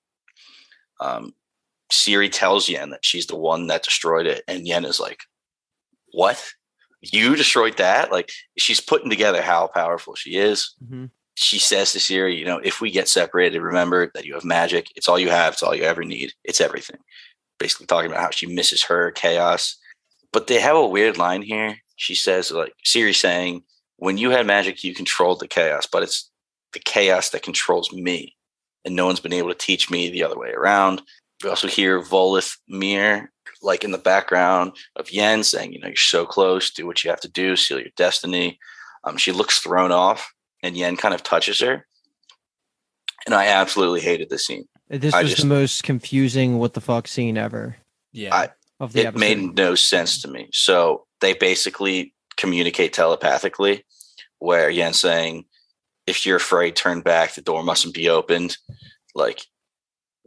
Um, 0.99 1.33
Ciri 1.91 2.31
tells 2.31 2.67
Yen 2.67 2.89
that 2.89 3.05
she's 3.05 3.27
the 3.27 3.35
one 3.35 3.67
that 3.67 3.83
destroyed 3.83 4.25
it, 4.25 4.43
and 4.47 4.67
Yen 4.67 4.85
is 4.85 4.99
like, 4.99 5.23
"What? 6.13 6.43
You 7.01 7.35
destroyed 7.35 7.77
that?" 7.77 8.11
Like 8.11 8.31
she's 8.57 8.81
putting 8.81 9.09
together 9.09 9.41
how 9.41 9.67
powerful 9.67 10.15
she 10.15 10.37
is 10.37 10.73
Mhm. 10.83 11.11
she 11.35 11.59
says 11.59 11.91
to 11.91 11.99
Ciri, 11.99 12.37
you 12.37 12.45
know, 12.45 12.59
if 12.63 12.79
we 12.81 12.89
get 12.89 13.07
separated, 13.09 13.61
remember 13.61 14.09
that 14.15 14.25
you 14.25 14.33
have 14.33 14.45
magic. 14.45 14.87
It's 14.95 15.07
all 15.09 15.19
you 15.19 15.29
have. 15.29 15.53
It's 15.53 15.61
all 15.63 15.75
you 15.75 15.83
ever 15.83 16.03
need. 16.03 16.33
It's 16.43 16.61
everything. 16.61 16.97
Basically 17.59 17.85
talking 17.85 18.09
about 18.09 18.23
how 18.23 18.29
she 18.31 18.47
misses 18.47 18.83
her 18.85 19.11
chaos. 19.11 19.77
But 20.35 20.47
they 20.47 20.59
have 20.59 20.75
a 20.75 20.85
weird 20.85 21.17
line 21.17 21.41
here. 21.41 21.77
She 21.95 22.13
says, 22.13 22.51
like, 22.51 22.73
Ciri 22.85 23.15
saying, 23.15 23.63
when 23.95 24.17
you 24.17 24.31
had 24.31 24.45
magic, 24.45 24.83
you 24.83 24.93
controlled 24.93 25.39
the 25.39 25.47
chaos, 25.47 25.87
but 25.89 26.03
it's 26.03 26.29
the 26.73 26.79
chaos 26.79 27.29
that 27.29 27.41
controls 27.41 27.93
me. 27.93 28.35
And 28.83 28.97
no 28.97 29.05
one's 29.05 29.21
been 29.21 29.31
able 29.31 29.47
to 29.47 29.55
teach 29.55 29.89
me 29.89 30.09
the 30.09 30.25
other 30.25 30.37
way 30.37 30.49
around. 30.49 31.01
We 31.41 31.49
also 31.49 31.69
hear 31.69 32.01
Voleth 32.01 32.57
Meir, 32.67 33.31
like 33.61 33.85
in 33.85 33.91
the 33.91 33.97
background 33.97 34.73
of 34.97 35.09
Yen 35.09 35.41
saying, 35.41 35.71
you 35.71 35.79
know, 35.79 35.87
you're 35.87 35.95
so 35.95 36.25
close, 36.25 36.69
do 36.69 36.85
what 36.85 37.01
you 37.01 37.09
have 37.11 37.21
to 37.21 37.29
do, 37.29 37.55
seal 37.55 37.79
your 37.79 37.87
destiny. 37.95 38.59
Um, 39.05 39.15
she 39.15 39.31
looks 39.31 39.59
thrown 39.59 39.93
off 39.93 40.33
and 40.61 40.75
Yen 40.75 40.97
kind 40.97 41.13
of 41.13 41.23
touches 41.23 41.61
her. 41.61 41.87
And 43.25 43.33
I 43.33 43.47
absolutely 43.47 44.01
hated 44.01 44.29
this 44.29 44.45
scene. 44.45 44.67
This 44.89 45.13
I 45.13 45.21
was 45.21 45.31
just- 45.31 45.43
the 45.43 45.47
most 45.47 45.83
confusing 45.83 46.57
what 46.57 46.73
the 46.73 46.81
fuck 46.81 47.07
scene 47.07 47.37
ever 47.37 47.77
yeah. 48.15 48.35
I- 48.35 48.49
of 48.79 48.93
the 48.93 49.01
It 49.01 49.05
episode. 49.07 49.19
made 49.19 49.55
no 49.55 49.75
sense 49.75 50.21
to 50.21 50.27
me. 50.27 50.49
So 50.51 51.05
they 51.21 51.33
basically 51.33 52.13
communicate 52.37 52.93
telepathically, 52.93 53.85
where 54.39 54.69
Yen's 54.69 54.99
saying, 54.99 55.45
if 56.07 56.25
you're 56.25 56.37
afraid, 56.37 56.75
turn 56.75 57.01
back. 57.01 57.33
The 57.33 57.41
door 57.41 57.63
mustn't 57.63 57.93
be 57.95 58.09
opened. 58.09 58.57
Like, 59.15 59.41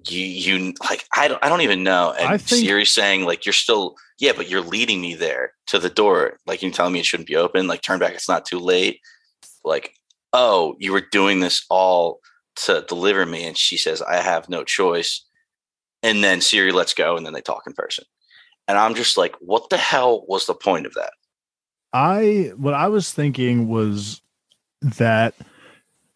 you, 0.08 0.24
you, 0.24 0.74
like, 0.88 1.04
I 1.14 1.28
don't, 1.28 1.44
I 1.44 1.48
don't 1.48 1.60
even 1.60 1.82
know. 1.84 2.14
And 2.18 2.28
I 2.28 2.38
think- 2.38 2.64
Ciri's 2.66 2.90
saying, 2.90 3.24
like, 3.24 3.44
you're 3.46 3.52
still, 3.52 3.96
yeah, 4.18 4.32
but 4.34 4.48
you're 4.48 4.60
leading 4.62 5.00
me 5.00 5.14
there 5.14 5.52
to 5.66 5.78
the 5.78 5.90
door. 5.90 6.38
Like, 6.46 6.62
you're 6.62 6.72
telling 6.72 6.92
me 6.94 7.00
it 7.00 7.06
shouldn't 7.06 7.28
be 7.28 7.36
open. 7.36 7.66
Like, 7.66 7.82
turn 7.82 7.98
back. 7.98 8.14
It's 8.14 8.28
not 8.28 8.44
too 8.46 8.58
late. 8.58 9.00
Like, 9.64 9.92
oh, 10.32 10.74
you 10.78 10.92
were 10.92 11.04
doing 11.12 11.40
this 11.40 11.64
all 11.68 12.20
to 12.56 12.84
deliver 12.88 13.24
me. 13.26 13.44
And 13.44 13.56
she 13.56 13.76
says, 13.76 14.02
I 14.02 14.16
have 14.16 14.48
no 14.48 14.64
choice. 14.64 15.24
And 16.02 16.24
then 16.24 16.38
Ciri 16.40 16.72
lets 16.72 16.94
go, 16.94 17.16
and 17.16 17.26
then 17.26 17.32
they 17.34 17.40
talk 17.40 17.64
in 17.66 17.72
person. 17.72 18.04
And 18.68 18.76
I'm 18.76 18.94
just 18.94 19.16
like, 19.16 19.34
what 19.40 19.70
the 19.70 19.78
hell 19.78 20.24
was 20.28 20.46
the 20.46 20.54
point 20.54 20.86
of 20.86 20.94
that? 20.94 21.12
I 21.92 22.52
what 22.56 22.74
I 22.74 22.88
was 22.88 23.12
thinking 23.12 23.66
was 23.66 24.20
that 24.82 25.34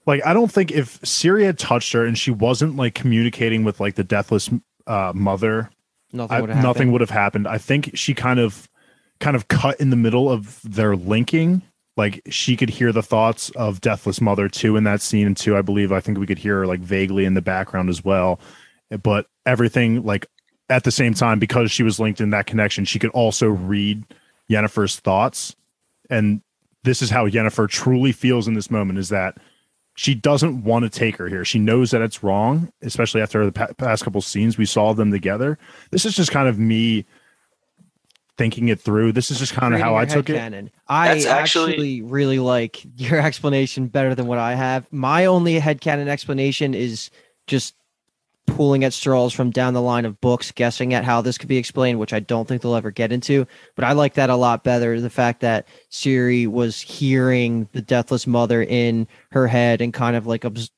like 0.07 0.25
I 0.25 0.35
don't 0.35 0.53
think 0.53 0.71
if 0.71 1.01
Syria 1.03 1.55
touched 1.55 1.93
her 1.95 2.05
and 2.05 2.17
she 2.17 2.31
wasn't 2.31 2.77
like 2.77 2.95
communicating 2.95 3.65
with 3.65 3.81
like 3.81 3.95
the 3.95 4.05
deathless 4.05 4.51
uh 4.87 5.13
mother, 5.15 5.71
nothing 6.13 6.37
I, 6.37 6.41
would 6.43 6.51
have 6.51 6.63
nothing 6.63 6.93
would 6.93 7.01
have 7.01 7.11
happened. 7.11 7.49
I 7.49 7.57
think 7.57 7.93
she 7.95 8.13
kind 8.13 8.39
of 8.39 8.69
kind 9.19 9.35
of 9.35 9.49
cut 9.49 9.81
in 9.81 9.89
the 9.89 9.97
middle 9.97 10.31
of 10.31 10.61
their 10.63 10.95
linking. 10.95 11.63
Like 11.97 12.23
she 12.29 12.57
could 12.57 12.71
hear 12.71 12.93
the 12.93 13.03
thoughts 13.03 13.51
of 13.51 13.81
deathless 13.81 14.21
mother 14.21 14.49
too 14.49 14.77
in 14.77 14.85
that 14.85 15.01
scene 15.01 15.27
and 15.27 15.37
too. 15.37 15.57
I 15.57 15.63
believe 15.63 15.91
I 15.91 16.01
think 16.01 16.19
we 16.19 16.27
could 16.27 16.39
hear 16.39 16.61
her 16.61 16.67
like 16.67 16.81
vaguely 16.81 17.25
in 17.25 17.35
the 17.35 17.43
background 17.43 17.89
as 17.89 18.05
well. 18.05 18.41
But 19.03 19.27
everything 19.47 20.05
like 20.05 20.27
at 20.69 20.85
the 20.85 20.91
same 20.91 21.15
time 21.15 21.39
because 21.39 21.71
she 21.71 21.83
was 21.83 22.01
linked 22.01 22.21
in 22.21 22.31
that 22.31 22.47
connection, 22.47 22.85
she 22.85 22.99
could 22.99 23.11
also 23.11 23.49
read 23.49 24.05
Yennefer's 24.51 25.01
thoughts. 25.01 25.55
And 26.11 26.43
this 26.85 27.03
is 27.03 27.11
how 27.11 27.29
Yennefer 27.29 27.69
truly 27.69 28.13
feels 28.13 28.49
in 28.49 28.55
this 28.55 28.71
moment 28.71 28.99
is 28.99 29.09
that 29.11 29.39
she 29.95 30.15
doesn't 30.15 30.65
want 30.65 30.85
to 30.85 30.89
take 30.91 31.17
her 31.17 31.29
here. 31.29 31.45
She 31.45 31.59
knows 31.59 31.91
that 31.91 32.01
it's 32.01 32.23
wrong, 32.23 32.73
especially 32.83 33.21
after 33.21 33.45
the 33.45 33.53
pa- 33.53 33.73
past 33.77 34.05
couple 34.05 34.21
scenes 34.23 34.57
we 34.57 34.65
saw 34.65 34.95
them 34.95 35.11
together. 35.11 35.59
This 35.91 36.07
is 36.07 36.15
just 36.15 36.31
kind 36.31 36.49
of 36.49 36.59
me 36.59 37.05
thinking 38.39 38.69
it 38.69 38.81
through. 38.81 39.13
This 39.13 39.31
is 39.31 39.39
just 39.39 39.53
kind 39.53 39.75
of 39.75 39.81
how 39.81 39.95
I 39.97 40.07
took 40.07 40.31
it. 40.31 40.37
Canon. 40.37 40.71
I 40.89 41.09
That's 41.09 41.27
actually, 41.27 41.73
actually- 41.73 42.03
really 42.03 42.39
like 42.39 42.83
your 42.97 43.21
explanation 43.27 43.89
better 43.89 44.15
than 44.15 44.27
what 44.27 44.39
I 44.39 44.55
have. 44.55 44.91
My 44.91 45.27
only 45.27 45.61
headcanon 45.61 46.09
explanation 46.09 46.73
is 46.75 47.11
just 47.47 47.75
pulling 48.47 48.85
at 48.85 48.93
straws 48.93 49.33
from 49.33 49.51
down 49.51 49.73
the 49.75 49.81
line 49.83 50.05
of 50.05 50.21
books, 50.21 50.51
guessing 50.53 50.93
at 50.95 51.05
how 51.05 51.21
this 51.23 51.39
could 51.39 51.49
be 51.49 51.57
explained, 51.57 51.99
which 51.99 52.13
I 52.13 52.21
don't 52.21 52.47
think 52.47 52.61
they'll 52.63 52.75
ever 52.75 52.91
get 52.91 53.13
into. 53.13 53.47
But 53.77 53.85
I 53.85 53.93
like 53.93 54.15
that 54.15 54.31
a 54.31 54.37
lot 54.37 54.65
better. 54.65 55.01
The 55.01 55.11
fact 55.11 55.41
that 55.41 55.67
Ciri 55.91 56.47
was 56.47 56.81
hearing 56.81 57.69
the 57.73 57.83
deathless 57.83 58.27
mother 58.27 58.63
in 58.63 59.07
her 59.31 59.47
head 59.47 59.81
and 59.81 59.93
kind 59.95 60.17
of 60.17 60.27
like 60.27 60.45
obs- 60.45 60.71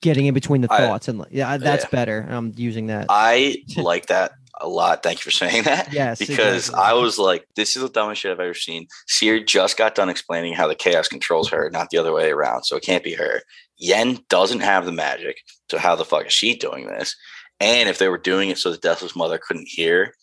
getting 0.00 0.26
in 0.26 0.34
between 0.34 0.60
the 0.60 0.72
I- 0.72 0.78
thoughts. 0.78 1.08
and 1.08 1.18
like, 1.18 1.28
yeah, 1.30 1.56
that's 1.56 1.84
Yeah. 1.84 1.90
better. 1.90 2.26
I'm 2.30 2.52
using 2.56 2.86
that. 2.86 3.06
I 3.08 3.58
like 3.76 4.06
that 4.06 4.32
a 4.60 4.68
lot. 4.68 5.02
Thank 5.02 5.18
you 5.18 5.22
for 5.24 5.30
saying 5.32 5.64
that. 5.64 5.92
yes, 5.92 6.18
Because 6.20 6.68
exactly. 6.68 6.84
I 6.84 6.92
was 6.92 7.18
like, 7.18 7.44
this 7.56 7.74
is 7.74 7.82
the 7.82 7.88
dumbest 7.88 8.22
shit 8.22 8.30
I've 8.30 8.38
ever 8.38 8.54
seen. 8.54 8.86
Ciri 9.08 9.44
just 9.44 9.76
got 9.76 9.96
done 9.96 10.08
explaining 10.08 10.54
how 10.54 10.68
the 10.68 10.76
chaos 10.76 11.08
controls 11.08 11.48
her, 11.50 11.70
not 11.70 11.90
the 11.90 11.98
other 11.98 12.12
way 12.12 12.30
around. 12.30 12.62
So 12.64 12.76
it 12.76 12.84
can't 12.84 13.02
be 13.02 13.14
her. 13.14 13.42
Yen 13.76 14.18
doesn't 14.28 14.60
have 14.60 14.84
the 14.86 14.92
magic. 14.92 15.38
So 15.70 15.78
how 15.78 15.94
the 15.96 16.04
fuck 16.04 16.26
is 16.26 16.32
she 16.32 16.54
doing 16.56 16.86
this? 16.86 17.14
And 17.60 17.88
if 17.88 17.98
they 17.98 18.08
were 18.08 18.18
doing 18.18 18.50
it 18.50 18.58
so 18.58 18.70
the 18.70 18.78
deathless 18.78 19.16
mother 19.16 19.38
couldn't 19.38 19.68
hear, 19.68 20.14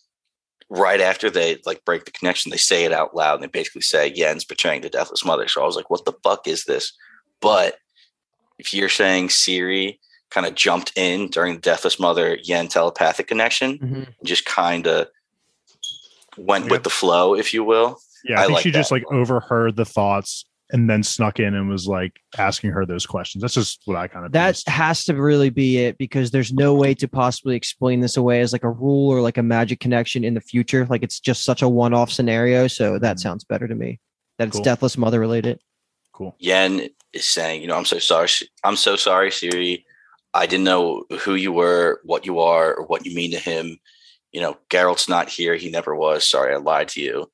right 0.68 1.00
after 1.00 1.28
they 1.30 1.58
like 1.66 1.84
break 1.84 2.04
the 2.04 2.10
connection, 2.10 2.50
they 2.50 2.56
say 2.56 2.84
it 2.84 2.92
out 2.92 3.14
loud 3.14 3.34
and 3.34 3.42
they 3.42 3.48
basically 3.48 3.82
say 3.82 4.12
Yen's 4.14 4.44
betraying 4.44 4.80
the 4.82 4.88
deathless 4.90 5.24
mother. 5.24 5.46
So 5.48 5.62
I 5.62 5.66
was 5.66 5.76
like, 5.76 5.90
what 5.90 6.04
the 6.04 6.14
fuck 6.22 6.46
is 6.48 6.64
this? 6.64 6.92
But 7.40 7.76
if 8.58 8.72
you're 8.72 8.88
saying 8.88 9.28
Ciri 9.28 9.98
kind 10.30 10.46
of 10.46 10.54
jumped 10.54 10.92
in 10.96 11.28
during 11.28 11.54
the 11.54 11.60
deathless 11.60 11.98
mother 12.00 12.38
Yen 12.42 12.68
telepathic 12.68 13.26
connection, 13.28 13.78
Mhm. 13.78 14.14
just 14.24 14.44
kind 14.46 14.86
of 14.86 15.08
went 16.38 16.64
Yep. 16.64 16.70
with 16.70 16.82
the 16.84 16.90
flow, 16.90 17.34
if 17.34 17.52
you 17.52 17.64
will. 17.64 17.98
Yeah, 18.24 18.36
I, 18.38 18.42
I 18.42 18.46
think 18.46 18.54
like 18.54 18.62
she 18.62 18.70
just 18.70 18.90
like 18.92 19.04
overheard 19.10 19.76
the 19.76 19.84
thoughts 19.84 20.44
and 20.72 20.88
then 20.88 21.02
snuck 21.02 21.38
in 21.38 21.54
and 21.54 21.68
was 21.68 21.86
like 21.86 22.18
asking 22.38 22.70
her 22.70 22.86
those 22.86 23.04
questions. 23.06 23.42
That's 23.42 23.54
just 23.54 23.82
what 23.84 23.96
I 23.96 24.08
kind 24.08 24.24
of 24.24 24.32
That 24.32 24.60
has 24.66 25.04
to 25.04 25.14
really 25.14 25.50
be 25.50 25.78
it 25.78 25.98
because 25.98 26.30
there's 26.30 26.52
no 26.52 26.74
way 26.74 26.94
to 26.94 27.06
possibly 27.06 27.54
explain 27.56 28.00
this 28.00 28.16
away 28.16 28.40
as 28.40 28.52
like 28.52 28.64
a 28.64 28.70
rule 28.70 29.10
or 29.10 29.20
like 29.20 29.36
a 29.38 29.42
magic 29.42 29.80
connection 29.80 30.24
in 30.24 30.34
the 30.34 30.40
future. 30.40 30.86
Like 30.86 31.02
it's 31.02 31.20
just 31.20 31.44
such 31.44 31.60
a 31.62 31.68
one-off 31.68 32.10
scenario. 32.10 32.66
So 32.68 32.98
that 32.98 33.16
Mhm. 33.16 33.20
sounds 33.20 33.44
better 33.44 33.68
to 33.68 33.74
me. 33.74 34.00
That 34.38 34.48
it's 34.48 34.56
Cool. 34.56 34.64
deathless 34.64 34.96
mother 34.98 35.20
related. 35.20 35.60
cool. 36.14 36.36
Yen 36.38 36.90
is 37.14 37.24
saying, 37.26 37.62
you 37.62 37.66
know, 37.66 37.74
I'm 37.74 37.86
so 37.86 37.98
sorry. 37.98 38.28
I'm 38.64 38.76
so 38.76 38.96
sorry, 38.96 39.30
Ciri. 39.30 39.82
I 40.34 40.44
didn't 40.44 40.64
know 40.64 41.04
who 41.20 41.34
you 41.36 41.52
were, 41.52 42.00
what 42.04 42.26
you 42.26 42.38
are, 42.40 42.74
or 42.74 42.84
what 42.84 43.06
you 43.06 43.14
mean 43.14 43.30
to 43.30 43.38
him. 43.38 43.78
You 44.30 44.42
know, 44.42 44.58
Geralt's 44.68 45.08
not 45.08 45.30
here. 45.30 45.56
He 45.56 45.70
never 45.70 45.94
was. 45.96 46.26
Sorry, 46.28 46.54
I 46.54 46.58
lied 46.58 46.88
to 46.88 47.00
you. 47.00 47.30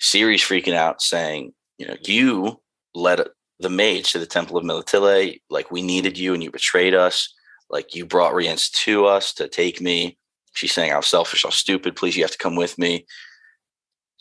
Ciri's 0.00 0.42
freaking 0.42 0.74
out, 0.74 1.00
saying, 1.00 1.54
you 1.82 1.88
know, 1.88 1.96
you 2.04 2.60
let 2.94 3.26
the 3.58 3.68
mage 3.68 4.12
to 4.12 4.20
the 4.20 4.26
temple 4.26 4.56
of 4.56 4.64
Melitele. 4.64 5.40
Like 5.50 5.72
we 5.72 5.82
needed 5.82 6.16
you 6.16 6.32
and 6.32 6.40
you 6.40 6.50
betrayed 6.52 6.94
us. 6.94 7.34
Like 7.70 7.96
you 7.96 8.06
brought 8.06 8.34
Rience 8.34 8.70
to 8.84 9.06
us 9.06 9.34
to 9.34 9.48
take 9.48 9.80
me. 9.80 10.16
She's 10.54 10.70
saying, 10.70 10.92
I'm 10.92 11.02
selfish, 11.02 11.44
I'm 11.44 11.50
stupid. 11.50 11.96
Please, 11.96 12.16
you 12.16 12.22
have 12.22 12.30
to 12.30 12.38
come 12.38 12.54
with 12.54 12.78
me. 12.78 13.04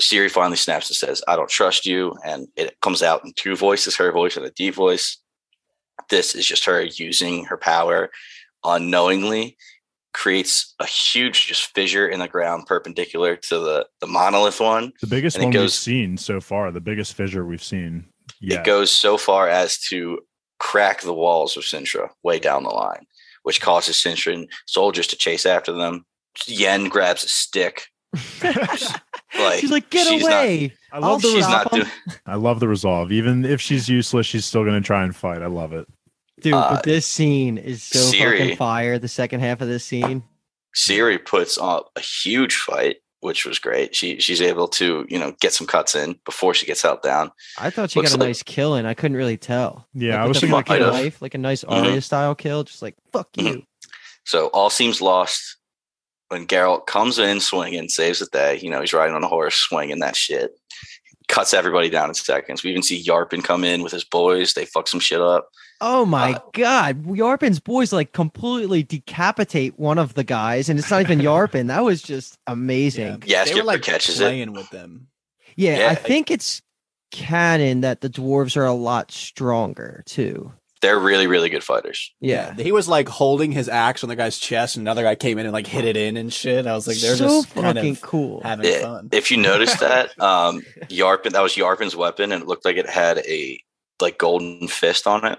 Ciri 0.02 0.32
finally 0.32 0.58
snaps 0.58 0.90
and 0.90 0.96
says, 0.96 1.22
I 1.28 1.36
don't 1.36 1.50
trust 1.50 1.86
you. 1.86 2.16
And 2.26 2.48
it 2.56 2.80
comes 2.82 3.04
out 3.04 3.24
in 3.24 3.34
two 3.36 3.56
voices, 3.56 3.96
her 3.98 4.12
voice 4.12 4.38
and 4.38 4.46
a 4.46 4.52
deep 4.52 4.74
voice. 4.74 5.18
This 6.10 6.34
is 6.34 6.48
just 6.48 6.66
her 6.66 6.82
using 6.82 7.46
her 7.46 7.58
power 7.58 8.10
unknowingly, 8.64 9.56
creates 10.14 10.74
a 10.80 10.86
huge 10.86 11.48
just 11.48 11.74
fissure 11.74 12.08
in 12.08 12.20
the 12.20 12.28
ground 12.28 12.66
perpendicular 12.68 13.36
to 13.38 13.60
the, 13.60 13.88
the 14.02 14.08
monolith 14.08 14.60
one. 14.60 14.92
The 15.02 15.08
biggest 15.08 15.38
And 15.38 15.44
it 15.44 15.48
one 15.48 15.54
goes- 15.54 15.62
we've 15.64 15.72
seen 15.72 16.18
so 16.18 16.42
far, 16.42 16.72
the 16.72 16.82
biggest 16.82 17.14
fissure 17.14 17.46
we've 17.46 17.64
seen. 17.64 18.06
Yeah. 18.40 18.60
It 18.60 18.66
goes 18.66 18.92
so 18.92 19.18
far 19.18 19.48
as 19.48 19.78
to 19.90 20.20
crack 20.60 21.02
the 21.02 21.14
walls 21.14 21.56
of 21.58 21.64
Cintra 21.64 22.10
way 22.24 22.40
down 22.40 22.64
the 22.64 22.70
line, 22.70 23.06
which 23.44 23.62
causes 23.62 23.96
Cintra 23.98 24.46
soldiers 24.68 25.08
to 25.08 25.16
chase 25.16 25.46
after 25.46 25.72
them. 25.72 26.06
Yen 26.48 26.86
grabs 26.90 27.24
a 27.24 27.30
stick. 27.30 27.88
Like 29.40 29.62
She's 29.62 29.72
like, 29.72 29.90
get 29.90 30.08
she's 30.08 30.24
not- 30.24 30.44
away. 30.44 30.74
I 30.92 30.98
I'll 30.98 31.02
love 31.14 31.22
the 31.22 31.30
she's 31.30 31.48
not 31.48 31.72
doing 31.72 31.88
I 32.26 32.36
love 32.36 32.60
the 32.60 32.68
resolve. 32.68 33.14
Even 33.14 33.46
if 33.46 33.62
she's 33.62 33.88
useless, 33.88 34.26
she's 34.28 34.44
still 34.44 34.66
gonna 34.66 34.82
try 34.82 35.04
and 35.04 35.16
fight. 35.16 35.42
I 35.42 35.46
love 35.48 35.72
it. 35.72 35.88
Dude, 36.42 36.54
Uh, 36.54 36.76
but 36.76 36.84
this 36.84 37.06
scene 37.08 37.58
is 37.58 37.84
so 37.84 38.00
Ciri. 38.00 38.40
fucking 38.40 38.56
fire. 38.58 38.98
The 39.00 39.08
second 39.08 39.40
half 39.42 39.62
of 39.62 39.68
this 39.68 39.86
scene. 39.86 40.24
Ciri 40.76 41.24
puts 41.24 41.58
on 41.58 41.84
a 41.96 42.00
huge 42.02 42.56
fight, 42.56 42.98
which 43.20 43.46
was 43.46 43.60
great. 43.60 43.96
She 43.96 44.20
she's 44.20 44.42
able 44.42 44.68
to, 44.70 45.06
you 45.10 45.20
know, 45.20 45.36
get 45.42 45.54
some 45.54 45.68
cuts 45.68 45.96
in 45.96 46.18
before 46.26 46.54
she 46.54 46.66
gets 46.66 46.82
held 46.82 47.02
down. 47.02 47.32
I 47.60 47.70
thought 47.70 47.92
she 47.92 48.00
Looks 48.00 48.12
got 48.12 48.18
a 48.18 48.20
like- 48.22 48.30
nice 48.30 48.44
kill 48.44 48.76
in. 48.76 48.86
I 48.86 48.94
couldn't 48.94 49.18
really 49.18 49.38
tell. 49.38 49.88
Yeah, 49.94 50.12
like 50.16 50.20
I 50.20 50.28
was 50.28 50.38
the 50.38 50.42
thinking 50.42 50.54
like 50.56 50.68
fucking 50.68 50.84
might 50.88 50.92
knife, 51.04 51.22
like 51.22 51.34
a 51.34 51.38
nice 51.38 51.64
Mhm. 51.64 51.84
Arya 51.86 52.02
style 52.02 52.36
kill. 52.36 52.64
Just 52.64 52.82
like 52.82 52.96
fuck 53.12 53.32
Mhm. 53.34 53.46
you. 53.56 53.64
So 54.26 54.48
all 54.48 54.70
seems 54.70 55.02
lost 55.02 55.58
when 56.30 56.48
Geralt 56.48 56.86
comes 56.88 57.20
in 57.20 57.42
swinging, 57.42 57.90
saves 57.90 58.20
the 58.20 58.28
day. 58.28 58.58
You 58.60 58.70
know, 58.70 58.80
he's 58.80 58.94
riding 58.94 59.16
on 59.16 59.24
a 59.24 59.28
horse, 59.28 59.56
swinging 59.56 60.00
that 60.00 60.16
shit, 60.16 60.52
cuts 61.28 61.54
everybody 61.54 61.90
down 61.90 62.08
in 62.10 62.14
seconds. 62.16 62.64
We 62.64 62.70
even 62.70 62.82
see 62.84 63.04
Yarpin 63.04 63.44
come 63.44 63.64
in 63.66 63.82
with 63.84 63.92
his 63.92 64.06
boys. 64.06 64.54
They 64.54 64.66
fuck 64.66 64.88
some 64.88 65.00
shit 65.02 65.20
up. 65.22 65.50
Oh 65.84 66.06
my 66.06 66.34
Uh, 66.34 66.40
god, 66.54 67.04
Yarpen's 67.06 67.60
boys 67.60 67.92
like 67.92 68.14
completely 68.14 68.84
decapitate 68.84 69.80
one 69.80 69.98
of 69.98 70.14
the 70.14 70.24
guys, 70.24 70.70
and 70.70 70.78
it's 70.78 70.92
not 70.92 71.02
even 71.02 71.20
Yarpen. 71.20 71.68
That 71.68 71.84
was 71.84 72.02
just 72.04 72.38
amazing. 72.48 73.24
Yeah, 73.26 73.44
they 73.46 73.56
were 73.56 73.64
like 73.64 73.82
catches 73.82 74.20
it. 74.20 74.24
playing 74.26 74.54
with 74.54 74.70
them. 74.70 75.08
Yeah, 75.56 75.80
Yeah, 75.80 75.88
I 75.88 75.92
I- 75.92 75.96
think 75.96 76.30
it's 76.32 76.62
canon 77.12 77.82
that 77.82 78.02
the 78.02 78.10
dwarves 78.10 78.56
are 78.56 78.66
a 78.66 78.74
lot 78.74 79.12
stronger 79.12 80.04
too. 80.06 80.54
They're 80.82 80.98
really, 81.00 81.28
really 81.28 81.50
good 81.50 81.64
fighters. 81.64 82.12
Yeah. 82.22 82.56
he 82.56 82.72
was 82.72 82.88
like 82.88 83.08
holding 83.08 83.52
his 83.52 83.70
axe 83.70 84.04
on 84.04 84.10
the 84.10 84.16
guy's 84.16 84.40
chest, 84.40 84.78
and 84.78 84.84
another 84.84 85.04
guy 85.04 85.14
came 85.16 85.38
in 85.38 85.46
and 85.46 85.54
like 85.54 85.68
hit 85.68 85.86
it 85.86 85.96
in 85.98 86.18
and 86.18 86.34
shit. 86.34 86.66
I 86.66 86.74
was 86.74 86.88
like, 86.88 86.98
they're 86.98 87.16
so 87.16 87.26
just 87.26 87.50
fucking 87.50 87.64
kind 87.74 87.78
of 87.88 88.02
cool. 88.02 88.42
having 88.44 88.66
Yeah, 88.66 88.82
fun. 88.82 89.10
If 89.12 89.30
you 89.30 89.38
noticed 89.38 89.80
that, 89.82 90.20
um, 90.20 90.64
Yarpen, 90.90 91.32
that 91.34 91.42
was 91.44 91.54
Yarpen's 91.56 91.96
weapon, 91.96 92.32
and 92.32 92.42
it 92.44 92.48
looked 92.48 92.66
like 92.66 92.78
it 92.78 92.90
had 92.90 93.20
a 93.20 93.60
like 94.02 94.18
golden 94.18 94.68
fist 94.68 95.06
on 95.06 95.24
it. 95.26 95.38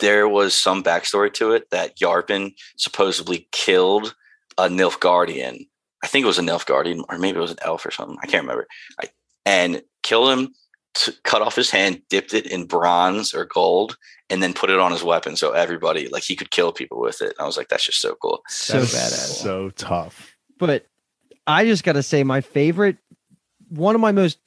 There 0.00 0.28
was 0.28 0.54
some 0.54 0.82
backstory 0.82 1.32
to 1.34 1.52
it 1.52 1.70
that 1.70 1.98
Yarpen 1.98 2.54
supposedly 2.76 3.48
killed 3.52 4.14
a 4.58 4.68
Nilfgaardian. 4.68 5.66
I 6.02 6.06
think 6.06 6.24
it 6.24 6.26
was 6.26 6.38
a 6.38 6.42
Nilfgaardian, 6.42 7.04
or 7.08 7.18
maybe 7.18 7.38
it 7.38 7.42
was 7.42 7.50
an 7.50 7.58
elf 7.62 7.84
or 7.84 7.90
something. 7.90 8.16
I 8.22 8.26
can't 8.26 8.42
remember. 8.42 8.66
I, 9.00 9.08
and 9.44 9.82
killed 10.02 10.30
him, 10.30 10.54
t- 10.94 11.12
cut 11.24 11.42
off 11.42 11.56
his 11.56 11.70
hand, 11.70 12.02
dipped 12.08 12.34
it 12.34 12.46
in 12.46 12.66
bronze 12.66 13.34
or 13.34 13.44
gold, 13.44 13.96
and 14.28 14.42
then 14.42 14.54
put 14.54 14.70
it 14.70 14.78
on 14.78 14.92
his 14.92 15.02
weapon 15.02 15.36
so 15.36 15.52
everybody 15.52 16.08
like 16.08 16.22
he 16.22 16.36
could 16.36 16.50
kill 16.50 16.72
people 16.72 17.00
with 17.00 17.20
it. 17.20 17.34
And 17.38 17.40
I 17.40 17.44
was 17.44 17.56
like, 17.56 17.68
that's 17.68 17.84
just 17.84 18.00
so 18.00 18.14
cool. 18.22 18.40
so 18.48 18.74
That 18.74 18.82
is 18.82 18.92
badass. 18.92 19.42
So 19.42 19.70
tough. 19.70 20.34
But 20.58 20.86
I 21.46 21.64
just 21.64 21.84
got 21.84 21.92
to 21.94 22.02
say, 22.02 22.22
my 22.22 22.40
favorite, 22.40 22.98
one 23.68 23.94
of 23.94 24.00
my 24.00 24.12
most 24.12 24.38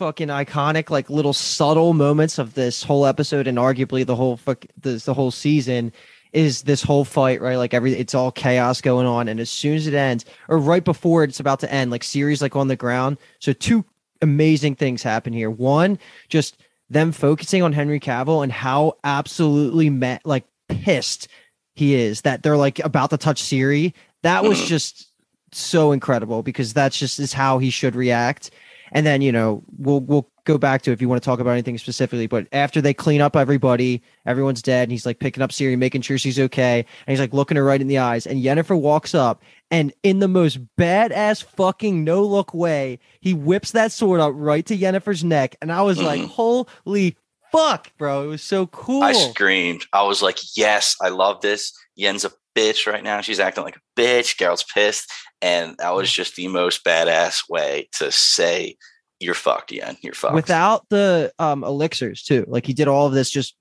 fucking 0.00 0.28
iconic, 0.28 0.88
like 0.88 1.10
little 1.10 1.34
subtle 1.34 1.92
moments 1.92 2.38
of 2.38 2.54
this 2.54 2.82
whole 2.82 3.04
episode, 3.04 3.46
and 3.46 3.58
arguably 3.58 4.04
the 4.04 4.16
whole 4.16 4.38
fuck 4.38 4.64
this 4.80 5.04
the 5.04 5.12
whole 5.12 5.30
season, 5.30 5.92
is 6.32 6.62
this 6.62 6.82
whole 6.82 7.04
fight. 7.04 7.42
Right, 7.42 7.56
like 7.56 7.74
every 7.74 7.92
it's 7.92 8.14
all 8.14 8.32
chaos 8.32 8.80
going 8.80 9.06
on, 9.06 9.28
and 9.28 9.38
as 9.38 9.50
soon 9.50 9.76
as 9.76 9.86
it 9.86 9.92
ends, 9.92 10.24
or 10.48 10.56
right 10.56 10.82
before 10.82 11.22
it's 11.22 11.38
about 11.38 11.60
to 11.60 11.70
end, 11.70 11.90
like 11.90 12.02
series 12.02 12.40
like 12.40 12.56
on 12.56 12.68
the 12.68 12.76
ground. 12.76 13.18
So 13.40 13.52
two 13.52 13.84
amazing 14.22 14.76
things 14.76 15.02
happen 15.02 15.34
here. 15.34 15.50
One, 15.50 15.98
just 16.30 16.56
them 16.88 17.12
focusing 17.12 17.62
on 17.62 17.74
Henry 17.74 18.00
Cavill 18.00 18.42
and 18.42 18.50
how 18.50 18.96
absolutely 19.04 19.90
met 19.90 20.22
like 20.24 20.44
pissed 20.68 21.28
he 21.74 21.94
is 21.94 22.22
that 22.22 22.42
they're 22.42 22.56
like 22.56 22.78
about 22.78 23.10
to 23.10 23.18
touch 23.18 23.42
Ciri. 23.42 23.92
That 24.22 24.44
was 24.44 24.64
just 24.66 25.08
so 25.52 25.92
incredible 25.92 26.42
because 26.42 26.72
that's 26.72 26.98
just 26.98 27.18
is 27.18 27.34
how 27.34 27.58
he 27.58 27.68
should 27.68 27.94
react. 27.94 28.50
And 28.92 29.06
then 29.06 29.22
you 29.22 29.32
know 29.32 29.62
we'll 29.78 30.00
we'll 30.00 30.28
go 30.44 30.58
back 30.58 30.82
to 30.82 30.90
if 30.90 31.00
you 31.00 31.08
want 31.08 31.22
to 31.22 31.24
talk 31.24 31.38
about 31.38 31.52
anything 31.52 31.78
specifically. 31.78 32.26
But 32.26 32.46
after 32.52 32.80
they 32.80 32.92
clean 32.94 33.20
up 33.20 33.36
everybody, 33.36 34.02
everyone's 34.26 34.62
dead, 34.62 34.84
and 34.84 34.92
he's 34.92 35.06
like 35.06 35.18
picking 35.20 35.42
up 35.42 35.50
Ciri, 35.50 35.78
making 35.78 36.02
sure 36.02 36.18
she's 36.18 36.38
okay, 36.40 36.78
and 37.06 37.12
he's 37.12 37.20
like 37.20 37.32
looking 37.32 37.56
her 37.56 37.64
right 37.64 37.80
in 37.80 37.86
the 37.86 37.98
eyes. 37.98 38.26
And 38.26 38.42
Yennefer 38.42 38.78
walks 38.78 39.14
up, 39.14 39.42
and 39.70 39.92
in 40.02 40.18
the 40.18 40.28
most 40.28 40.58
badass 40.76 41.42
fucking 41.44 42.02
no 42.04 42.24
look 42.24 42.52
way, 42.54 42.98
he 43.20 43.34
whips 43.34 43.72
that 43.72 43.92
sword 43.92 44.20
up 44.20 44.32
right 44.34 44.64
to 44.66 44.76
Yennefer's 44.76 45.22
neck, 45.22 45.56
and 45.62 45.70
I 45.72 45.82
was 45.82 46.00
like, 46.00 46.20
Mhm. 46.22 46.28
holy 46.28 47.16
fuck, 47.52 47.96
bro! 47.98 48.24
It 48.24 48.28
was 48.28 48.42
so 48.42 48.66
cool. 48.68 49.02
I 49.02 49.12
screamed. 49.12 49.86
I 49.92 50.02
was 50.02 50.22
like, 50.22 50.38
yes, 50.56 50.96
I 51.00 51.08
love 51.10 51.40
this. 51.42 51.72
Yen's 51.96 52.24
a 52.24 52.30
bitch 52.56 52.90
right 52.90 53.02
now. 53.02 53.20
She's 53.20 53.40
acting 53.40 53.64
like 53.64 53.76
a 53.76 54.00
bitch. 54.00 54.36
Geralt's 54.36 54.64
pissed. 54.64 55.10
And 55.42 55.76
that 55.78 55.94
was 55.94 56.10
just 56.10 56.36
the 56.36 56.48
most 56.48 56.84
badass 56.84 57.48
way 57.48 57.88
to 57.98 58.10
say, 58.12 58.76
you're 59.20 59.34
fucked, 59.34 59.72
Yen. 59.72 59.96
You're 60.02 60.14
fucked. 60.14 60.34
Without 60.34 60.86
the 60.88 61.32
um 61.38 61.62
elixirs 61.64 62.22
too, 62.22 62.44
like 62.48 62.66
he 62.66 62.72
did 62.72 62.88
all 62.88 63.06
of 63.06 63.12
this 63.12 63.30
just 63.30 63.54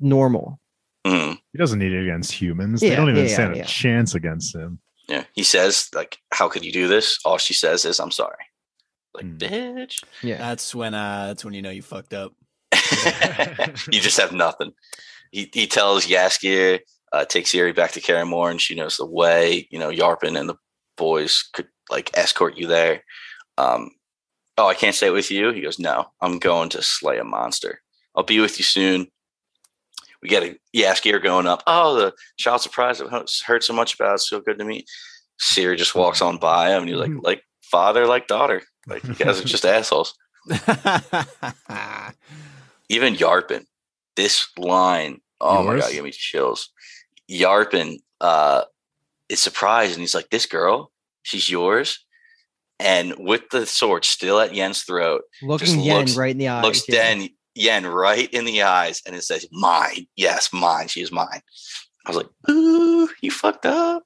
normal. 0.00 0.58
Mhm. 1.06 1.38
He 1.52 1.58
doesn't 1.58 1.78
need 1.78 1.92
it 1.92 2.02
against 2.02 2.32
humans. 2.32 2.82
Yeah, 2.82 2.90
they 2.90 2.96
don't 2.96 3.10
even 3.10 3.26
yeah, 3.26 3.32
stand 3.34 3.56
yeah. 3.56 3.62
a 3.62 3.66
chance 3.66 4.14
against 4.14 4.54
him. 4.54 4.80
Yeah. 5.08 5.24
He 5.32 5.42
says, 5.42 5.88
like, 5.94 6.18
how 6.32 6.48
could 6.48 6.64
you 6.64 6.72
do 6.72 6.86
this? 6.88 7.18
All 7.24 7.38
she 7.38 7.54
says 7.54 7.84
is, 7.84 7.98
I'm 8.00 8.10
sorry. 8.10 8.44
Like, 9.14 9.24
Hmm. 9.24 9.36
bitch. 9.38 10.02
Yeah. 10.22 10.38
That's 10.38 10.74
when 10.74 10.94
uh 10.94 11.26
that's 11.28 11.44
when 11.44 11.54
you 11.54 11.62
know 11.62 11.70
you 11.70 11.82
fucked 11.82 12.12
up. 12.12 12.32
you 13.90 14.00
just 14.00 14.20
have 14.20 14.32
nothing. 14.32 14.72
He, 15.30 15.48
he 15.52 15.66
tells 15.66 16.06
Jaskier, 16.06 16.80
uh, 17.12 17.24
take 17.24 17.46
Ciri 17.46 17.74
back 17.74 17.92
to 17.92 18.00
Kaer 18.00 18.24
Morhen, 18.24 18.52
and 18.52 18.60
she 18.60 18.74
knows 18.74 18.96
the 18.96 19.06
way. 19.06 19.68
You 19.70 19.78
know, 19.78 19.90
Yarpen 19.90 20.38
and 20.38 20.48
the 20.48 20.56
boys 20.96 21.48
could 21.52 21.68
like 21.90 22.16
escort 22.16 22.56
you 22.56 22.66
there. 22.66 23.04
Um, 23.56 23.90
oh, 24.58 24.68
I 24.68 24.74
can't 24.74 24.94
stay 24.94 25.10
with 25.10 25.30
you. 25.30 25.52
He 25.52 25.62
goes, 25.62 25.78
no, 25.78 26.06
I'm 26.20 26.38
going 26.38 26.68
to 26.70 26.82
slay 26.82 27.18
a 27.18 27.24
monster. 27.24 27.80
I'll 28.14 28.24
be 28.24 28.40
with 28.40 28.58
you 28.58 28.64
soon. 28.64 29.06
We 30.22 30.28
get 30.28 30.42
a 30.42 30.58
Jaskier 30.74 31.22
going 31.22 31.46
up. 31.46 31.62
Oh, 31.66 31.94
the 31.94 32.12
child 32.38 32.60
surprise 32.60 33.00
I've 33.00 33.28
heard 33.46 33.62
so 33.62 33.72
much 33.72 33.94
about. 33.94 34.14
It's 34.14 34.28
so 34.28 34.40
good 34.40 34.58
to 34.58 34.64
meet. 34.64 34.88
Ciri 35.40 35.76
just 35.76 35.94
walks 35.94 36.20
on 36.20 36.38
by 36.38 36.70
him, 36.70 36.82
and 36.82 36.88
he's 36.88 36.98
like, 36.98 37.12
like 37.22 37.42
father, 37.62 38.04
like 38.06 38.26
daughter. 38.26 38.62
Like 38.88 39.04
you 39.04 39.14
guys 39.14 39.40
are 39.40 39.44
just 39.44 39.64
assholes. 39.66 40.14
even 42.88 43.14
Yarpen, 43.14 43.64
this 44.16 44.48
line, 44.56 45.20
oh 45.40 45.62
my 45.62 45.78
god, 45.78 45.92
give 45.92 46.02
me 46.02 46.10
chills. 46.10 46.70
Yarpen 47.30 47.98
uh 48.20 48.62
is 49.28 49.40
surprised 49.40 49.92
and 49.92 50.00
he's 50.00 50.14
like, 50.14 50.30
This 50.30 50.46
girl, 50.46 50.90
she's 51.22 51.48
yours. 51.50 52.04
And 52.80 53.14
with 53.18 53.42
the 53.50 53.66
sword 53.66 54.04
still 54.04 54.38
at 54.40 54.54
Yen's 54.54 54.82
throat, 54.82 55.22
Looking 55.42 55.80
Yen 55.80 55.98
looks- 55.98 56.16
right 56.16 56.30
in 56.30 56.38
the 56.38 56.48
eyes. 56.48 56.64
looks 56.64 56.88
yeah. 56.88 56.94
Den 57.16 57.28
Yen 57.54 57.86
right 57.86 58.32
in 58.32 58.44
the 58.44 58.62
eyes 58.62 59.02
and 59.06 59.16
it 59.16 59.22
says, 59.24 59.46
Mine. 59.50 60.06
Yes, 60.16 60.50
mine. 60.52 60.86
She 60.88 61.00
is 61.02 61.10
mine. 61.10 61.40
I 62.06 62.10
was 62.10 62.16
like, 62.16 62.28
Ooh, 62.50 63.08
you 63.20 63.30
fucked 63.30 63.66
up. 63.66 64.04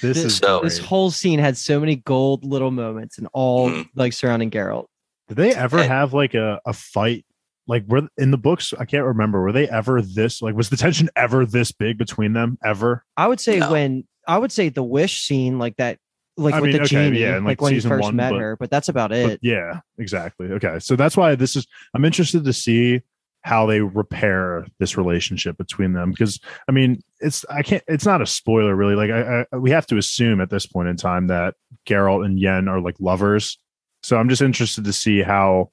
This, 0.00 0.16
This- 0.16 0.24
is 0.26 0.36
so- 0.36 0.60
This 0.62 0.78
whole 0.78 1.10
scene 1.10 1.38
had 1.40 1.56
so 1.56 1.80
many 1.80 1.96
gold 1.96 2.44
little 2.44 2.70
moments 2.70 3.18
and 3.18 3.28
all 3.32 3.68
Mhm. 3.70 3.88
like 3.96 4.12
surrounding 4.12 4.50
Geralt. 4.50 4.86
Did 5.28 5.36
they 5.36 5.54
ever 5.54 5.78
And- 5.78 5.88
have 5.88 6.14
like 6.14 6.34
a, 6.34 6.60
a 6.64 6.72
fight? 6.72 7.26
Like 7.66 7.84
were 7.86 8.08
in 8.18 8.30
the 8.30 8.38
books, 8.38 8.74
I 8.78 8.84
can't 8.84 9.04
remember. 9.04 9.40
Were 9.40 9.52
they 9.52 9.68
ever 9.68 10.02
this 10.02 10.42
like 10.42 10.54
was 10.54 10.68
the 10.68 10.76
tension 10.76 11.08
ever 11.16 11.46
this 11.46 11.72
big 11.72 11.96
between 11.98 12.32
them 12.34 12.58
ever? 12.64 13.04
I 13.16 13.26
would 13.26 13.40
say 13.40 13.58
No. 13.58 13.72
when 13.72 14.04
I 14.26 14.38
would 14.38 14.52
say 14.52 14.68
the 14.68 14.82
wish 14.82 15.22
scene 15.22 15.58
like 15.58 15.76
that 15.76 15.98
like 16.36 16.54
I 16.54 16.60
with 16.60 16.68
mean, 16.70 16.76
the 16.78 16.82
okay, 16.82 16.88
genie, 16.88 17.20
yeah, 17.20 17.34
like, 17.36 17.44
like, 17.44 17.60
when 17.60 17.74
he 17.74 17.80
first 17.80 18.02
one, 18.02 18.16
met 18.16 18.30
but- 18.32 18.40
her, 18.40 18.56
but 18.56 18.70
that's 18.70 18.88
about 18.88 19.10
But 19.10 19.18
it. 19.18 19.40
yeah, 19.42 19.80
exactly. 19.98 20.48
Okay. 20.48 20.78
So 20.80 20.96
that's 20.96 21.16
why 21.16 21.36
this 21.36 21.54
is 21.56 21.66
I'm 21.94 22.04
interested 22.04 22.44
to 22.44 22.52
see 22.52 23.02
how 23.42 23.66
they 23.66 23.80
repair 23.80 24.66
this 24.78 24.96
relationship 24.96 25.56
between 25.58 25.92
them 25.92 26.10
because 26.10 26.40
I 26.68 26.72
mean 26.72 27.02
it's 27.20 27.44
I 27.50 27.62
can't 27.62 27.82
it's 27.86 28.06
not 28.06 28.22
a 28.22 28.26
spoiler 28.26 28.74
really 28.74 28.94
like 28.94 29.10
I, 29.10 29.44
I 29.52 29.56
we 29.58 29.70
have 29.70 29.86
to 29.88 29.98
assume 29.98 30.40
at 30.40 30.48
this 30.50 30.64
point 30.66 30.88
in 30.88 30.96
time 30.96 31.26
that 31.26 31.54
Geralt 31.86 32.24
and 32.24 32.38
Yen 32.38 32.68
are 32.68 32.80
like 32.80 32.96
lovers 33.00 33.58
so 34.02 34.16
I'm 34.16 34.30
just 34.30 34.40
interested 34.42 34.84
to 34.84 34.92
see 34.94 35.20
how 35.22 35.70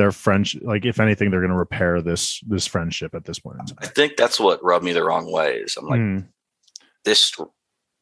their 0.00 0.12
friendship 0.12 0.62
like 0.64 0.86
if 0.86 0.98
anything 0.98 1.30
they're 1.30 1.40
going 1.40 1.50
to 1.52 1.56
repair 1.56 2.00
this 2.00 2.40
this 2.48 2.66
friendship 2.66 3.14
at 3.14 3.26
this 3.26 3.38
point 3.38 3.58
in 3.60 3.66
time. 3.66 3.76
I 3.82 3.86
think 3.86 4.16
that's 4.16 4.40
what 4.40 4.64
rubbed 4.64 4.84
me 4.84 4.92
the 4.92 5.04
wrong 5.04 5.30
way. 5.30 5.56
Is 5.58 5.76
I'm 5.76 5.86
like 5.86 6.00
Mm, 6.00 6.26
this 7.04 7.36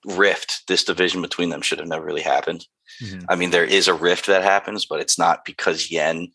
rift, 0.06 0.62
this 0.68 0.84
division 0.84 1.20
between 1.22 1.50
them 1.50 1.60
should 1.60 1.80
have 1.80 1.88
never 1.88 2.04
really 2.04 2.22
happened. 2.22 2.64
mhm. 3.02 3.24
I 3.28 3.34
mean, 3.34 3.50
there 3.50 3.64
is 3.64 3.88
a 3.88 3.94
rift 3.94 4.26
that 4.26 4.44
happens, 4.44 4.86
but 4.86 5.00
it's 5.00 5.18
not 5.18 5.44
because 5.44 5.90
Yen 5.90 6.28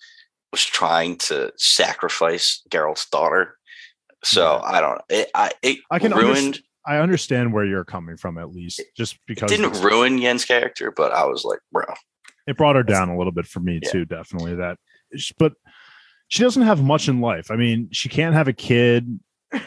was 0.51 0.65
trying 0.65 1.17
to 1.29 1.51
sacrifice 1.57 2.61
Geralt's 2.69 3.09
daughter. 3.09 3.57
So 4.23 4.61
I 4.63 4.81
don't. 4.81 5.01
It, 5.09 5.29
I 5.33 5.51
it 5.61 5.77
I 5.89 5.99
can 5.99 6.11
ruined. 6.11 6.59
I 6.85 6.97
understand 6.97 7.53
where 7.53 7.63
you're 7.63 7.85
coming 7.85 8.17
from 8.17 8.37
at 8.37 8.51
least 8.51 8.81
just 8.97 9.13
It 9.13 9.19
because 9.27 9.49
didn't 9.49 9.81
ruin 9.81 10.17
Yen's 10.17 10.43
character, 10.43 10.91
but 10.91 11.13
I 11.13 11.23
was 11.25 11.45
like, 11.45 11.59
bro, 11.71 11.85
it 12.47 12.57
brought 12.57 12.75
her 12.75 12.83
down 12.83 13.07
a 13.07 13.17
little 13.17 13.31
bit 13.31 13.45
for 13.45 13.61
me 13.61 13.79
Yeah. 13.81 13.91
too 13.91 14.05
definitely 14.05 14.55
that 14.55 14.77
but 15.37 15.53
she 16.27 16.41
doesn't 16.43 16.63
have 16.63 16.81
much 16.83 17.07
in 17.07 17.21
life. 17.21 17.51
I 17.51 17.55
mean 17.55 17.89
she 17.91 18.09
can't 18.09 18.33
have 18.35 18.47
a 18.47 18.53
kid. 18.53 19.19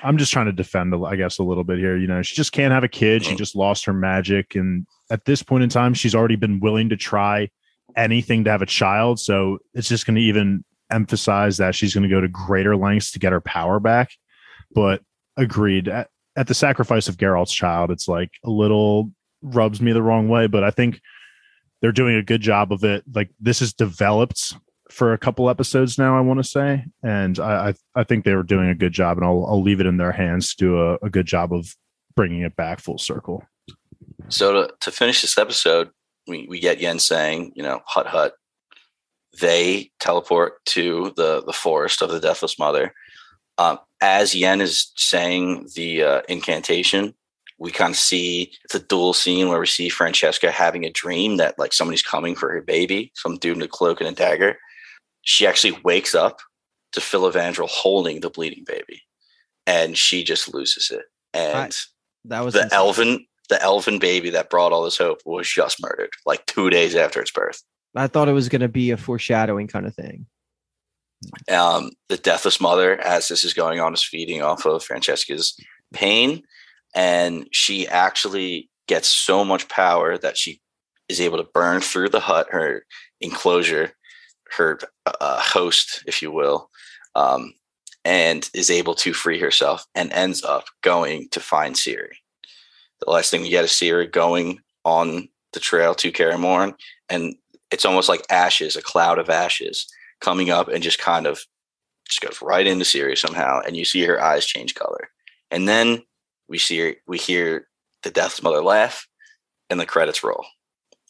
I'm 0.02 0.18
just 0.18 0.32
trying 0.32 0.46
to 0.46 0.52
defend 0.52 0.92
i 1.06 1.14
guess 1.14 1.38
a 1.38 1.44
little 1.44 1.62
bit 1.62 1.78
here 1.78 1.96
you 1.96 2.08
know 2.08 2.20
she 2.20 2.34
just 2.34 2.50
can't 2.52 2.72
have 2.72 2.82
a 2.84 2.88
kid. 2.88 3.24
She 3.24 3.34
Mhm. 3.34 3.38
just 3.38 3.54
lost 3.56 3.84
her 3.84 3.92
magic. 3.92 4.54
And 4.56 4.86
at 5.10 5.24
this 5.24 5.42
point 5.42 5.62
in 5.64 5.68
time 5.70 5.94
she's 5.94 6.14
already 6.14 6.36
been 6.36 6.58
willing 6.60 6.88
to 6.88 6.96
try 6.96 7.48
anything 7.96 8.44
to 8.44 8.50
have 8.50 8.62
a 8.62 8.66
child. 8.66 9.20
So 9.20 9.58
it's 9.74 9.88
just 9.88 10.06
going 10.06 10.16
to 10.16 10.20
even 10.22 10.64
emphasize 10.90 11.56
that 11.58 11.74
she's 11.74 11.94
going 11.94 12.02
to 12.02 12.08
go 12.14 12.20
to 12.20 12.28
greater 12.28 12.76
lengths 12.76 13.12
to 13.12 13.18
get 13.18 13.32
her 13.32 13.40
power 13.40 13.78
back. 13.80 14.10
But 14.74 15.02
agreed 15.36 15.86
at, 15.88 16.08
at 16.36 16.48
the 16.48 16.54
sacrifice 16.54 17.08
of 17.08 17.16
Geralt's 17.16 17.52
child 17.52 17.90
it's 17.90 18.08
like 18.08 18.30
a 18.44 18.50
little 18.50 19.12
rubs 19.42 19.80
me 19.80 19.92
the 19.92 20.02
wrong 20.02 20.28
way 20.30 20.46
but 20.46 20.64
i 20.64 20.70
think 20.70 20.98
they're 21.82 21.92
doing 21.92 22.16
a 22.16 22.22
good 22.22 22.40
job 22.40 22.72
of 22.72 22.82
it. 22.84 23.04
Like 23.14 23.30
this 23.38 23.60
is 23.60 23.74
developed 23.74 24.54
for 24.96 25.12
a 25.12 25.18
couple 25.18 25.50
episodes 25.50 25.98
now, 25.98 26.16
I 26.16 26.22
want 26.22 26.38
to 26.38 26.44
say, 26.44 26.86
and 27.02 27.38
I, 27.38 27.68
I 27.68 27.74
I 28.00 28.04
think 28.04 28.24
they 28.24 28.34
were 28.34 28.42
doing 28.42 28.70
a 28.70 28.74
good 28.74 28.92
job, 28.92 29.18
and 29.18 29.26
I'll 29.26 29.44
I'll 29.46 29.62
leave 29.62 29.78
it 29.78 29.86
in 29.86 29.98
their 29.98 30.12
hands 30.12 30.54
to 30.54 30.56
do 30.56 30.80
a, 30.80 30.94
a 31.02 31.10
good 31.10 31.26
job 31.26 31.52
of 31.52 31.76
bringing 32.14 32.40
it 32.40 32.56
back 32.56 32.80
full 32.80 32.96
circle. 32.96 33.44
So 34.28 34.52
to, 34.52 34.74
to 34.80 34.90
finish 34.90 35.20
this 35.20 35.36
episode, 35.36 35.90
we, 36.26 36.46
we 36.48 36.58
get 36.58 36.80
Yen 36.80 36.98
saying, 36.98 37.52
you 37.54 37.62
know, 37.62 37.82
hut 37.84 38.06
hut. 38.06 38.36
They 39.38 39.90
teleport 40.00 40.64
to 40.66 41.12
the 41.14 41.42
the 41.44 41.52
forest 41.52 42.00
of 42.00 42.10
the 42.10 42.18
Deathless 42.18 42.58
Mother. 42.58 42.94
Um, 43.58 43.78
as 44.00 44.34
Yen 44.34 44.62
is 44.62 44.92
saying 44.96 45.68
the 45.74 46.02
uh, 46.02 46.22
incantation, 46.26 47.14
we 47.58 47.70
kind 47.70 47.92
of 47.92 47.98
see 47.98 48.50
it's 48.64 48.74
a 48.74 48.80
dual 48.80 49.12
scene 49.12 49.48
where 49.48 49.60
we 49.60 49.66
see 49.66 49.90
Francesca 49.90 50.50
having 50.50 50.84
a 50.84 50.90
dream 50.90 51.36
that 51.36 51.58
like 51.58 51.74
somebody's 51.74 52.02
coming 52.02 52.34
for 52.34 52.50
her 52.50 52.62
baby, 52.62 53.12
some 53.14 53.36
dude 53.36 53.58
in 53.58 53.62
a 53.62 53.68
cloak 53.68 54.00
and 54.00 54.08
a 54.08 54.12
dagger. 54.12 54.56
She 55.26 55.46
actually 55.46 55.78
wakes 55.84 56.14
up 56.14 56.38
to 56.92 57.00
Filavandrel 57.00 57.68
holding 57.68 58.20
the 58.20 58.30
bleeding 58.30 58.64
baby, 58.64 59.02
and 59.66 59.98
she 59.98 60.24
just 60.24 60.54
loses 60.54 60.90
it. 60.90 61.02
And 61.34 61.76
That 62.24 62.44
was 62.44 62.54
the 62.54 62.62
insane. 62.62 62.76
elven 62.78 63.26
the 63.48 63.62
elven 63.62 63.98
baby 63.98 64.30
that 64.30 64.50
brought 64.50 64.72
all 64.72 64.82
this 64.82 64.96
hope 64.98 65.18
was 65.24 65.48
just 65.48 65.80
murdered 65.82 66.10
like 66.24 66.44
two 66.46 66.68
days 66.70 66.96
after 66.96 67.20
its 67.20 67.30
birth 67.30 67.62
I 67.94 68.08
thought 68.08 68.28
it 68.28 68.32
was 68.32 68.48
going 68.48 68.60
to 68.62 68.68
be 68.68 68.90
a 68.90 68.96
foreshadowing 68.96 69.68
kind 69.68 69.86
of 69.86 69.94
thing. 69.94 70.26
um, 71.50 71.90
the 72.08 72.16
deathless 72.16 72.60
mother 72.60 73.00
as 73.00 73.28
this 73.28 73.44
is 73.44 73.54
going 73.54 73.78
on 73.80 73.94
is 73.94 74.02
feeding 74.02 74.42
off 74.42 74.66
of 74.66 74.82
francesca's 74.82 75.56
pain 75.94 76.42
and 76.94 77.46
she 77.52 77.86
actually 77.86 78.68
gets 78.88 79.08
so 79.08 79.44
much 79.44 79.68
power 79.68 80.18
that 80.18 80.36
she 80.36 80.60
is 81.08 81.20
able 81.20 81.38
to 81.38 81.48
burn 81.54 81.80
through 81.80 82.08
the 82.08 82.20
hut 82.20 82.48
her 82.50 82.84
enclosure 83.20 83.92
her 84.56 84.78
uh, 85.06 85.40
host 85.40 86.02
if 86.06 86.22
you 86.22 86.30
will 86.30 86.70
um, 87.14 87.52
and 88.04 88.50
is 88.54 88.70
able 88.70 88.94
to 88.94 89.12
free 89.12 89.40
herself 89.40 89.86
and 89.94 90.12
ends 90.12 90.44
up 90.44 90.66
going 90.82 91.28
to 91.30 91.40
find 91.40 91.76
siri 91.76 92.18
the 93.04 93.10
last 93.10 93.30
thing 93.30 93.42
we 93.42 93.50
get 93.50 93.64
is 93.64 93.70
Ciri 93.70 94.10
going 94.10 94.60
on 94.84 95.28
the 95.52 95.60
trail 95.60 95.94
to 95.96 96.12
Kaer 96.12 96.32
Morhen, 96.32 96.74
and 97.08 97.34
it's 97.70 97.84
almost 97.84 98.08
like 98.08 98.24
ashes, 98.30 98.76
a 98.76 98.82
cloud 98.82 99.18
of 99.18 99.30
ashes 99.30 99.86
coming 100.20 100.50
up 100.50 100.68
and 100.68 100.82
just 100.82 100.98
kind 100.98 101.26
of 101.26 101.40
just 102.08 102.20
goes 102.20 102.40
right 102.40 102.66
into 102.66 102.84
Ciri 102.84 103.18
somehow, 103.18 103.60
and 103.66 103.76
you 103.76 103.84
see 103.84 104.04
her 104.04 104.22
eyes 104.22 104.46
change 104.46 104.74
color, 104.74 105.08
and 105.50 105.68
then 105.68 106.02
we 106.48 106.58
see 106.58 106.78
her, 106.78 106.94
we 107.06 107.18
hear 107.18 107.68
the 108.02 108.10
Death's 108.10 108.42
Mother 108.42 108.62
laugh, 108.62 109.06
and 109.68 109.80
the 109.80 109.86
credits 109.86 110.22
roll. 110.22 110.44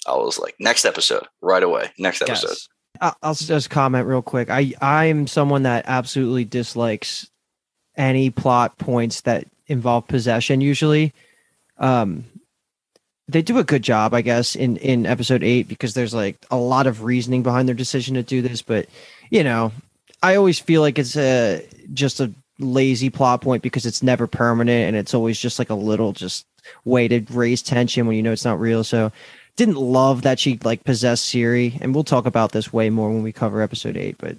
I 0.06 0.16
was 0.16 0.38
like, 0.38 0.54
next 0.58 0.84
episode, 0.84 1.26
right 1.42 1.62
away, 1.62 1.90
next 1.98 2.22
episode. 2.22 2.48
Yes. 2.50 2.68
I'll 3.00 3.34
just 3.34 3.70
comment 3.70 4.06
real 4.06 4.22
quick. 4.22 4.50
I 4.50 4.72
I'm 4.80 5.26
someone 5.26 5.64
that 5.64 5.84
absolutely 5.86 6.44
dislikes 6.44 7.28
any 7.96 8.30
plot 8.30 8.78
points 8.78 9.22
that 9.22 9.46
involve 9.66 10.06
possession. 10.08 10.60
Usually, 10.60 11.12
um, 11.78 12.24
they 13.28 13.42
do 13.42 13.58
a 13.58 13.64
good 13.64 13.82
job, 13.82 14.14
I 14.14 14.22
guess, 14.22 14.54
in 14.54 14.76
in 14.78 15.06
episode 15.06 15.42
eight 15.42 15.68
because 15.68 15.94
there's 15.94 16.14
like 16.14 16.36
a 16.50 16.56
lot 16.56 16.86
of 16.86 17.02
reasoning 17.02 17.42
behind 17.42 17.68
their 17.68 17.74
decision 17.74 18.14
to 18.14 18.22
do 18.22 18.42
this. 18.42 18.62
But 18.62 18.86
you 19.30 19.42
know, 19.42 19.72
I 20.22 20.36
always 20.36 20.58
feel 20.58 20.80
like 20.80 20.98
it's 20.98 21.16
a 21.16 21.66
just 21.92 22.20
a 22.20 22.32
lazy 22.58 23.10
plot 23.10 23.42
point 23.42 23.62
because 23.62 23.84
it's 23.84 24.02
never 24.02 24.26
permanent 24.26 24.88
and 24.88 24.96
it's 24.96 25.14
always 25.14 25.38
just 25.38 25.58
like 25.58 25.70
a 25.70 25.74
little 25.74 26.12
just 26.12 26.46
way 26.84 27.06
to 27.06 27.20
raise 27.30 27.62
tension 27.62 28.06
when 28.06 28.16
you 28.16 28.22
know 28.22 28.32
it's 28.32 28.44
not 28.44 28.60
real. 28.60 28.84
So 28.84 29.12
didn't 29.56 29.76
love 29.76 30.22
that 30.22 30.38
she 30.38 30.58
like 30.64 30.84
possessed 30.84 31.32
Ciri, 31.32 31.78
and 31.80 31.94
we'll 31.94 32.04
talk 32.04 32.26
about 32.26 32.52
this 32.52 32.72
way 32.72 32.90
more 32.90 33.10
when 33.10 33.22
we 33.22 33.32
cover 33.32 33.62
episode 33.62 33.96
eight. 33.96 34.16
But 34.18 34.36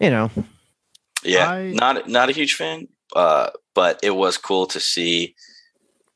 you 0.00 0.10
know, 0.10 0.30
Yeah, 1.22 1.50
I- 1.50 1.72
not 1.72 2.08
not 2.08 2.28
a 2.30 2.32
huge 2.32 2.54
fan, 2.54 2.88
uh, 3.14 3.50
but 3.74 4.00
it 4.02 4.12
was 4.12 4.36
cool 4.38 4.66
to 4.66 4.80
see, 4.80 5.34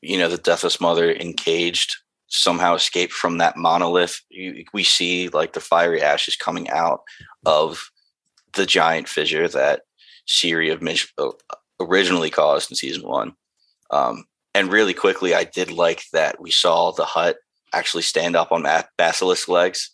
you 0.01 0.19
know, 0.19 0.29
the 0.29 0.39
Deathless 0.39 0.81
Mother 0.81 1.13
encaged 1.13 1.97
somehow 2.29 2.75
escape 2.75 3.13
from 3.13 3.39
that 3.39 3.57
monolith. 3.59 4.21
You, 4.31 4.65
we 4.73 4.85
see 4.85 5.29
like 5.29 5.53
the 5.53 5.61
fiery 5.61 6.01
ashes 6.03 6.35
coming 6.37 6.71
out 6.71 7.03
of 7.45 7.91
the 8.55 8.65
giant 8.65 9.09
fissure 9.09 9.49
that 9.49 9.83
Ciri 10.27 10.73
of 10.73 10.81
Mitch 10.81 11.13
uh, 11.19 11.31
originally 11.81 12.31
caused 12.31 12.71
in 12.71 12.77
season 12.77 13.07
one. 13.07 13.35
Um, 13.91 14.25
and 14.55 14.73
really 14.73 14.95
quickly, 14.95 15.35
I 15.35 15.45
did 15.45 15.71
like 15.71 16.05
that 16.13 16.41
we 16.41 16.51
saw 16.51 16.93
the 16.93 17.05
hut 17.05 17.37
actually 17.73 18.03
stand 18.03 18.37
up 18.37 18.53
on 18.53 18.67
Basilisk 18.99 19.49
legs. 19.49 19.91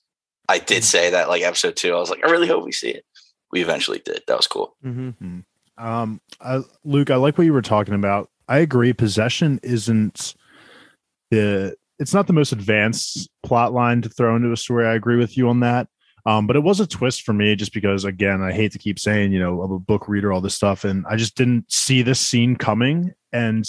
I 0.48 0.58
did 0.58 0.84
say 0.84 1.10
that 1.10 1.28
like 1.28 1.42
episode 1.42 1.76
two. 1.76 1.94
I 1.94 1.98
was 1.98 2.10
like, 2.10 2.24
I 2.24 2.30
really 2.30 2.48
hope 2.48 2.64
we 2.64 2.72
see 2.72 2.90
it. 2.90 3.04
We 3.52 3.62
eventually 3.62 4.00
did. 4.04 4.22
That 4.26 4.36
was 4.36 4.46
cool. 4.46 4.76
mm-hmm. 4.84 5.40
Um, 5.78 6.20
I, 6.40 6.60
Luke, 6.84 7.10
I 7.10 7.16
like 7.16 7.38
what 7.38 7.44
you 7.44 7.52
were 7.52 7.62
talking 7.62 7.94
about. 7.94 8.30
I 8.48 8.58
agree. 8.58 8.92
Possession 8.92 9.60
isn't 9.62 10.34
the 11.30 11.76
it's 11.98 12.14
not 12.14 12.26
the 12.26 12.32
most 12.32 12.52
advanced 12.52 13.28
plot 13.42 13.72
line 13.72 14.02
to 14.02 14.08
throw 14.08 14.36
into 14.36 14.52
a 14.52 14.56
story. 14.56 14.86
I 14.86 14.94
agree 14.94 15.16
with 15.16 15.36
you 15.36 15.48
on 15.48 15.60
that. 15.60 15.88
Um, 16.26 16.46
but 16.46 16.56
it 16.56 16.62
was 16.62 16.80
a 16.80 16.86
twist 16.86 17.22
for 17.22 17.32
me 17.32 17.56
just 17.56 17.72
because 17.72 18.04
again, 18.04 18.42
I 18.42 18.52
hate 18.52 18.72
to 18.72 18.78
keep 18.78 18.98
saying, 18.98 19.32
you 19.32 19.38
know, 19.38 19.62
I'm 19.62 19.72
a 19.72 19.78
book 19.78 20.08
reader, 20.08 20.32
all 20.32 20.40
this 20.40 20.54
stuff, 20.54 20.84
and 20.84 21.06
I 21.08 21.16
just 21.16 21.36
didn't 21.36 21.70
see 21.72 22.02
this 22.02 22.20
scene 22.20 22.56
coming. 22.56 23.14
And 23.32 23.68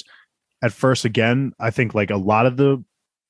at 0.61 0.73
first, 0.73 1.06
again, 1.06 1.53
I 1.60 1.72
think 1.72 1.94
like 1.95 2.10
a 2.10 2.18
lot 2.18 2.45
of 2.45 2.57
the 2.57 2.84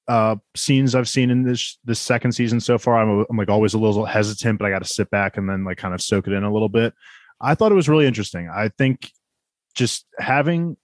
uh 0.09 0.35
scenes 0.55 0.95
I've 0.95 1.07
seen 1.07 1.29
in 1.29 1.43
this 1.43 1.77
this 1.85 1.99
second 1.99 2.33
season 2.33 2.59
so 2.59 2.77
far, 2.77 2.97
I'm, 2.97 3.25
I'm 3.29 3.37
like 3.37 3.47
always 3.47 3.75
a 3.75 3.79
little 3.79 4.05
hesitant, 4.05 4.59
but 4.59 4.65
I 4.65 4.71
got 4.71 4.83
to 4.83 4.93
sit 4.93 5.09
back 5.11 5.37
and 5.37 5.47
then 5.47 5.63
like 5.63 5.77
kind 5.77 5.93
of 5.93 6.01
soak 6.01 6.27
it 6.27 6.33
in 6.33 6.43
a 6.43 6.51
little 6.51 6.67
bit. 6.67 6.93
I 7.39 7.55
thought 7.55 7.71
it 7.71 7.75
was 7.75 7.87
really 7.87 8.07
interesting. 8.07 8.49
I 8.53 8.69
think 8.69 9.11
just 9.75 10.05
having, 10.17 10.75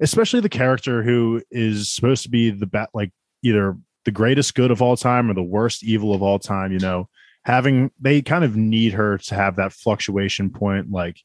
especially 0.00 0.40
the 0.40 0.48
character 0.48 1.02
who 1.02 1.42
is 1.50 1.92
supposed 1.92 2.24
to 2.24 2.30
be 2.30 2.50
the 2.50 2.66
bat, 2.66 2.88
like 2.94 3.12
either 3.42 3.76
the 4.06 4.10
greatest 4.10 4.54
good 4.54 4.70
of 4.70 4.80
all 4.82 4.96
time 4.96 5.30
or 5.30 5.34
the 5.34 5.42
worst 5.42 5.84
evil 5.84 6.14
of 6.14 6.22
all 6.22 6.38
time, 6.38 6.72
you 6.72 6.78
know, 6.78 7.08
having 7.44 7.90
they 8.00 8.22
kind 8.22 8.44
of 8.44 8.56
need 8.56 8.94
her 8.94 9.18
to 9.18 9.34
have 9.34 9.56
that 9.56 9.72
fluctuation 9.72 10.50
point. 10.50 10.90
Like, 10.90 11.18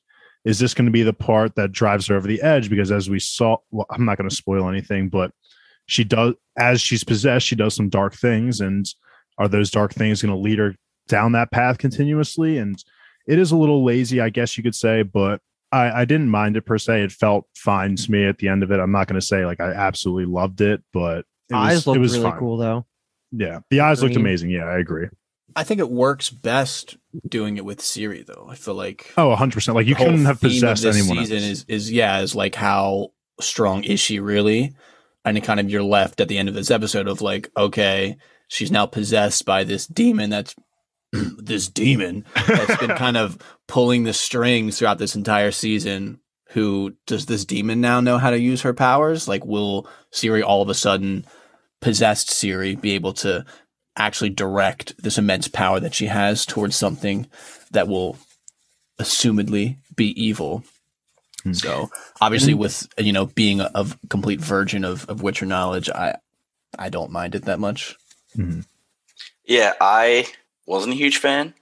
is 0.44 0.60
this 0.60 0.74
going 0.74 0.86
to 0.86 0.92
be 0.92 1.04
the 1.04 1.14
part 1.14 1.56
that 1.56 1.72
drives 1.72 2.08
her 2.08 2.16
over 2.16 2.28
the 2.28 2.42
edge? 2.42 2.70
Because 2.70 2.92
as 2.92 3.10
we 3.10 3.20
saw, 3.20 3.58
well, 3.72 3.88
I'm 3.90 4.06
not 4.06 4.18
going 4.18 4.30
to 4.30 4.36
spoil 4.36 4.70
anything, 4.70 5.10
but 5.10 5.32
she 5.86 6.04
does, 6.04 6.34
as 6.58 6.82
she's 6.82 7.04
possessed, 7.04 7.46
she 7.46 7.56
does 7.56 7.76
some 7.76 7.90
dark 7.90 8.14
things. 8.16 8.60
And 8.62 8.86
are 9.38 9.48
those 9.48 9.72
dark 9.72 9.94
things 9.94 10.22
going 10.22 10.34
to 10.34 10.40
lead 10.40 10.60
her 10.60 10.76
down 11.08 11.34
that 11.34 11.52
path 11.52 11.78
continuously? 11.78 12.58
And 12.58 12.82
it 13.28 13.40
is 13.40 13.52
a 13.52 13.58
little 13.58 13.84
lazy, 13.84 14.22
I 14.22 14.30
guess 14.30 14.58
you 14.58 14.64
could 14.64 14.76
say, 14.76 15.04
but 15.04 15.42
I, 15.72 16.02
I 16.02 16.06
didn't 16.06 16.30
mind 16.30 16.58
it 16.58 16.62
per 16.62 16.78
se. 16.78 17.04
It 17.04 17.12
felt 17.12 17.48
fine 17.56 17.96
to 17.96 18.12
me 18.12 18.26
at 18.26 18.38
the 18.38 18.48
end 18.48 18.64
of 18.64 18.72
it. 18.72 18.80
I'm 18.80 18.92
not 18.92 19.08
going 19.08 19.20
to 19.20 19.26
say 19.26 19.46
like 19.46 19.60
I 19.60 19.72
absolutely 19.72 20.26
loved 20.26 20.62
it, 20.62 20.84
but 20.94 21.26
it 21.50 21.56
eyes 21.56 21.86
was, 21.86 21.96
it 21.98 22.00
was 22.00 22.18
really 22.18 22.32
fine. 22.32 22.40
cool 22.40 22.58
though. 22.58 22.86
Yeah, 23.32 23.60
the 23.70 23.82
eyes 23.82 24.02
looked 24.02 24.16
amazing. 24.16 24.50
Yeah, 24.52 24.66
I 24.66 24.78
agree. 24.78 25.08
I 25.58 25.64
think 25.64 25.80
it 25.80 25.90
works 25.90 26.30
best 26.30 26.98
doing 27.28 27.58
it 27.58 27.66
with 27.66 27.80
Ciri 27.80 28.26
though. 28.26 28.48
I 28.50 28.56
feel 28.56 28.76
like 28.76 29.12
Oh, 29.18 29.30
100 29.30 29.54
percent. 29.54 29.76
Like 29.76 29.88
you 29.88 29.96
the 29.96 30.04
couldn't 30.06 30.26
have 30.26 30.40
theme 30.40 30.50
of 30.50 30.54
possessed 30.54 30.84
this 30.84 30.98
anyone. 30.98 31.26
Season 31.26 31.38
else. 31.38 31.46
is 31.46 31.66
is 31.68 31.92
yeah 31.92 32.20
is 32.22 32.36
like 32.36 32.56
how 32.56 33.12
strong 33.42 33.84
is 33.84 34.00
she 34.00 34.20
really? 34.20 34.74
And 35.26 35.44
kind 35.44 35.60
of 35.60 35.70
you're 35.70 35.84
left 35.84 36.22
at 36.22 36.28
the 36.28 36.38
end 36.38 36.50
of 36.50 36.56
this 36.56 36.72
episode 36.72 37.08
of 37.08 37.22
like 37.22 37.50
okay 37.58 38.16
she's 38.48 38.72
now 38.72 38.86
possessed 38.86 39.44
by 39.46 39.64
this 39.64 39.88
demon 39.88 40.30
that's 40.30 40.56
this 41.38 41.68
demon 41.68 42.26
that's 42.48 42.78
been 42.78 42.96
kind 42.98 43.18
of 43.18 43.38
pulling 43.68 44.04
the 44.04 44.14
strings 44.14 44.78
throughout 44.78 44.98
this 44.98 45.16
entire 45.16 45.52
season. 45.52 46.20
Who 46.50 46.96
does 47.06 47.26
this 47.26 47.46
demon 47.46 47.82
now 47.82 48.00
know 48.00 48.18
how 48.18 48.30
to 48.30 48.40
use 48.40 48.62
her 48.62 48.74
powers? 48.74 49.28
Like, 49.28 49.46
will 49.46 49.88
Ciri 50.12 50.44
all 50.44 50.62
of 50.62 50.70
a 50.70 50.74
sudden 50.74 51.26
possessed 51.82 52.30
Ciri 52.30 52.80
be 52.80 52.92
able 52.92 53.14
to 53.14 53.46
actually 53.98 54.30
direct 54.30 55.02
this 55.02 55.18
immense 55.18 55.48
power 55.48 55.80
that 55.80 55.94
she 55.94 56.06
has 56.06 56.46
towards 56.46 56.76
something 56.76 57.28
that 57.72 57.88
will 57.88 58.18
assumedly 59.00 59.78
be 59.96 60.08
evil? 60.22 60.64
Hmm. 61.46 61.54
So 61.54 61.90
obviously, 62.20 62.56
with 62.56 62.88
you 62.98 63.14
know 63.14 63.28
being 63.28 63.62
a, 63.62 63.70
a 63.76 63.86
complete 64.10 64.42
virgin 64.42 64.84
of, 64.84 65.08
of 65.08 65.22
Witcher 65.22 65.46
knowledge, 65.46 65.90
I 65.90 66.16
I 66.78 66.90
don't 66.90 67.12
mind 67.12 67.36
it 67.36 67.46
that 67.46 67.60
much. 67.60 67.96
Mhm. 68.36 68.66
Yeah, 69.46 69.74
I 69.80 70.26
wasn't 70.66 70.96
a 70.96 70.98
huge 70.98 71.18
fan. 71.18 71.54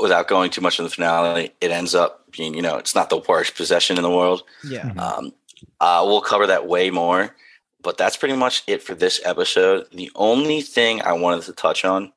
Without 0.00 0.28
going 0.28 0.50
too 0.50 0.60
much 0.60 0.78
in 0.78 0.84
the 0.84 0.90
finale, 0.90 1.52
it 1.60 1.70
ends 1.70 1.94
up 1.94 2.30
being, 2.30 2.54
you 2.54 2.62
know, 2.62 2.76
it's 2.76 2.94
not 2.94 3.08
the 3.10 3.22
worst 3.26 3.56
possession 3.56 3.96
in 3.96 4.02
the 4.02 4.10
world. 4.10 4.42
Yeah. 4.62 4.92
Um, 4.92 5.32
uh, 5.80 6.04
we'll 6.06 6.20
cover 6.20 6.46
that 6.46 6.68
way 6.68 6.90
more, 6.90 7.34
but 7.82 7.96
that's 7.96 8.16
pretty 8.16 8.36
much 8.36 8.62
it 8.68 8.82
for 8.82 8.94
this 8.94 9.20
episode. 9.24 9.86
The 9.90 10.10
only 10.14 10.60
thing 10.60 11.00
I 11.02 11.14
wanted 11.14 11.44
to 11.44 11.52
touch 11.52 11.84
on, 11.84 12.12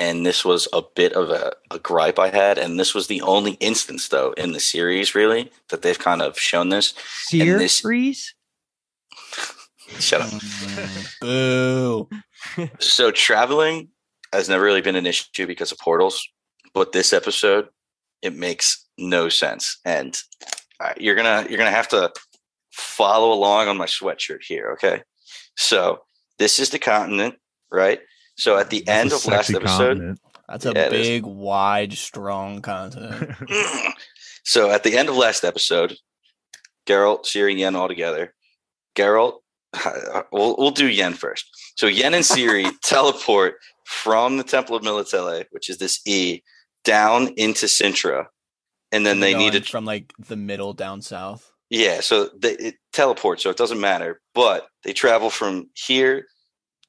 and 0.00 0.24
this 0.24 0.44
was 0.44 0.66
a 0.72 0.82
bit 0.96 1.12
of 1.12 1.28
a, 1.28 1.52
a 1.70 1.78
gripe 1.78 2.18
I 2.18 2.30
had, 2.30 2.56
and 2.56 2.80
this 2.80 2.94
was 2.94 3.06
the 3.06 3.20
only 3.20 3.52
instance, 3.60 4.08
though, 4.08 4.32
in 4.32 4.52
the 4.52 4.58
series, 4.58 5.14
really, 5.14 5.52
that 5.68 5.82
they've 5.82 5.98
kind 5.98 6.22
of 6.22 6.38
shown 6.38 6.70
this. 6.70 6.94
Sear 7.26 7.58
this- 7.58 7.80
freeze? 7.80 8.34
Shut 9.98 10.22
up. 10.22 10.30
Boo. 11.20 12.08
So 12.78 13.10
traveling 13.10 13.88
has 14.32 14.48
never 14.48 14.64
really 14.64 14.80
been 14.80 14.96
an 14.96 15.06
issue 15.06 15.46
because 15.46 15.72
of 15.72 15.78
portals, 15.78 16.26
but 16.72 16.92
this 16.92 17.12
episode 17.12 17.68
it 18.22 18.34
makes 18.36 18.86
no 18.98 19.28
sense, 19.28 19.78
and 19.84 20.16
uh, 20.78 20.92
you're 20.96 21.16
gonna 21.16 21.46
you're 21.48 21.58
gonna 21.58 21.70
have 21.70 21.88
to 21.88 22.12
follow 22.70 23.32
along 23.32 23.68
on 23.68 23.76
my 23.76 23.86
sweatshirt 23.86 24.42
here. 24.46 24.70
Okay, 24.74 25.02
so 25.56 26.02
this 26.38 26.58
is 26.58 26.70
the 26.70 26.78
continent, 26.78 27.34
right? 27.72 28.00
So 28.40 28.56
at 28.56 28.70
the 28.70 28.86
end 28.88 29.12
of 29.12 29.24
last 29.26 29.48
sexy 29.48 29.56
episode, 29.56 29.98
continent. 29.98 30.20
That's 30.48 30.64
a 30.66 30.72
Yeah, 30.74 30.88
big, 30.88 31.26
wide, 31.26 31.92
strong 31.92 32.62
continent. 32.62 33.36
so 34.44 34.70
at 34.70 34.82
the 34.82 34.96
end 34.96 35.08
of 35.10 35.16
last 35.16 35.44
episode, 35.44 35.96
Geralt, 36.86 37.24
Ciri, 37.24 37.50
and 37.50 37.60
Yen 37.60 37.76
all 37.76 37.86
together. 37.86 38.34
Geralt, 38.96 39.40
uh, 39.74 40.22
we'll, 40.32 40.56
we'll 40.56 40.70
do 40.70 40.88
Yen 40.88 41.12
first. 41.12 41.44
So 41.76 41.86
Yen 41.86 42.14
and 42.14 42.24
Ciri 42.24 42.70
teleport 42.82 43.56
from 43.84 44.38
the 44.38 44.44
Temple 44.44 44.74
of 44.74 44.82
Melitele, 44.82 45.44
which 45.50 45.68
is 45.68 45.76
this 45.78 46.00
E, 46.06 46.42
down 46.82 47.28
into 47.36 47.66
Cintra. 47.66 48.26
And 48.90 49.04
then 49.04 49.20
they 49.20 49.32
Going 49.32 49.44
needed, 49.44 49.66
from 49.68 49.84
like 49.84 50.12
the 50.18 50.36
middle 50.36 50.72
down 50.72 51.02
south. 51.02 51.52
yeah, 51.68 52.00
so 52.00 52.30
they 52.36 52.52
it 52.54 52.74
teleports, 52.92 53.42
so 53.42 53.50
it 53.50 53.56
doesn't 53.56 53.80
matter. 53.80 54.20
But 54.34 54.66
they 54.82 54.92
travel 54.92 55.28
from 55.30 55.68
here 55.74 56.26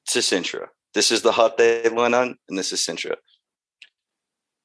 to 0.08 0.18
Cintra. 0.20 0.68
This 0.94 1.10
is 1.10 1.22
the 1.22 1.32
hut 1.32 1.56
they 1.56 1.88
went 1.90 2.14
on, 2.14 2.36
and 2.48 2.58
this 2.58 2.72
is 2.72 2.80
Cintra. 2.80 3.16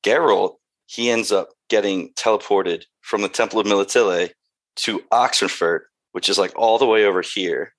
Geralt, 0.04 0.56
he 0.86 1.10
ends 1.10 1.32
up 1.32 1.50
getting 1.70 2.14
teleported 2.14 2.84
from 3.02 3.22
the 3.22 3.30
Temple 3.30 3.60
of 3.60 3.68
Melitele 3.68 4.32
to 4.78 5.00
Oxenfurt, 5.12 5.82
which 6.12 6.30
is 6.30 6.38
like 6.38 6.54
all 6.56 6.78
the 6.78 6.86
way 6.86 7.06
over 7.06 7.22
here. 7.22 7.74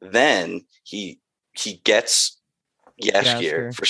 Then 0.00 0.62
he 0.84 1.20
he 1.52 1.80
gets 1.84 2.40
Jaskier 3.02 3.74
for 3.74 3.86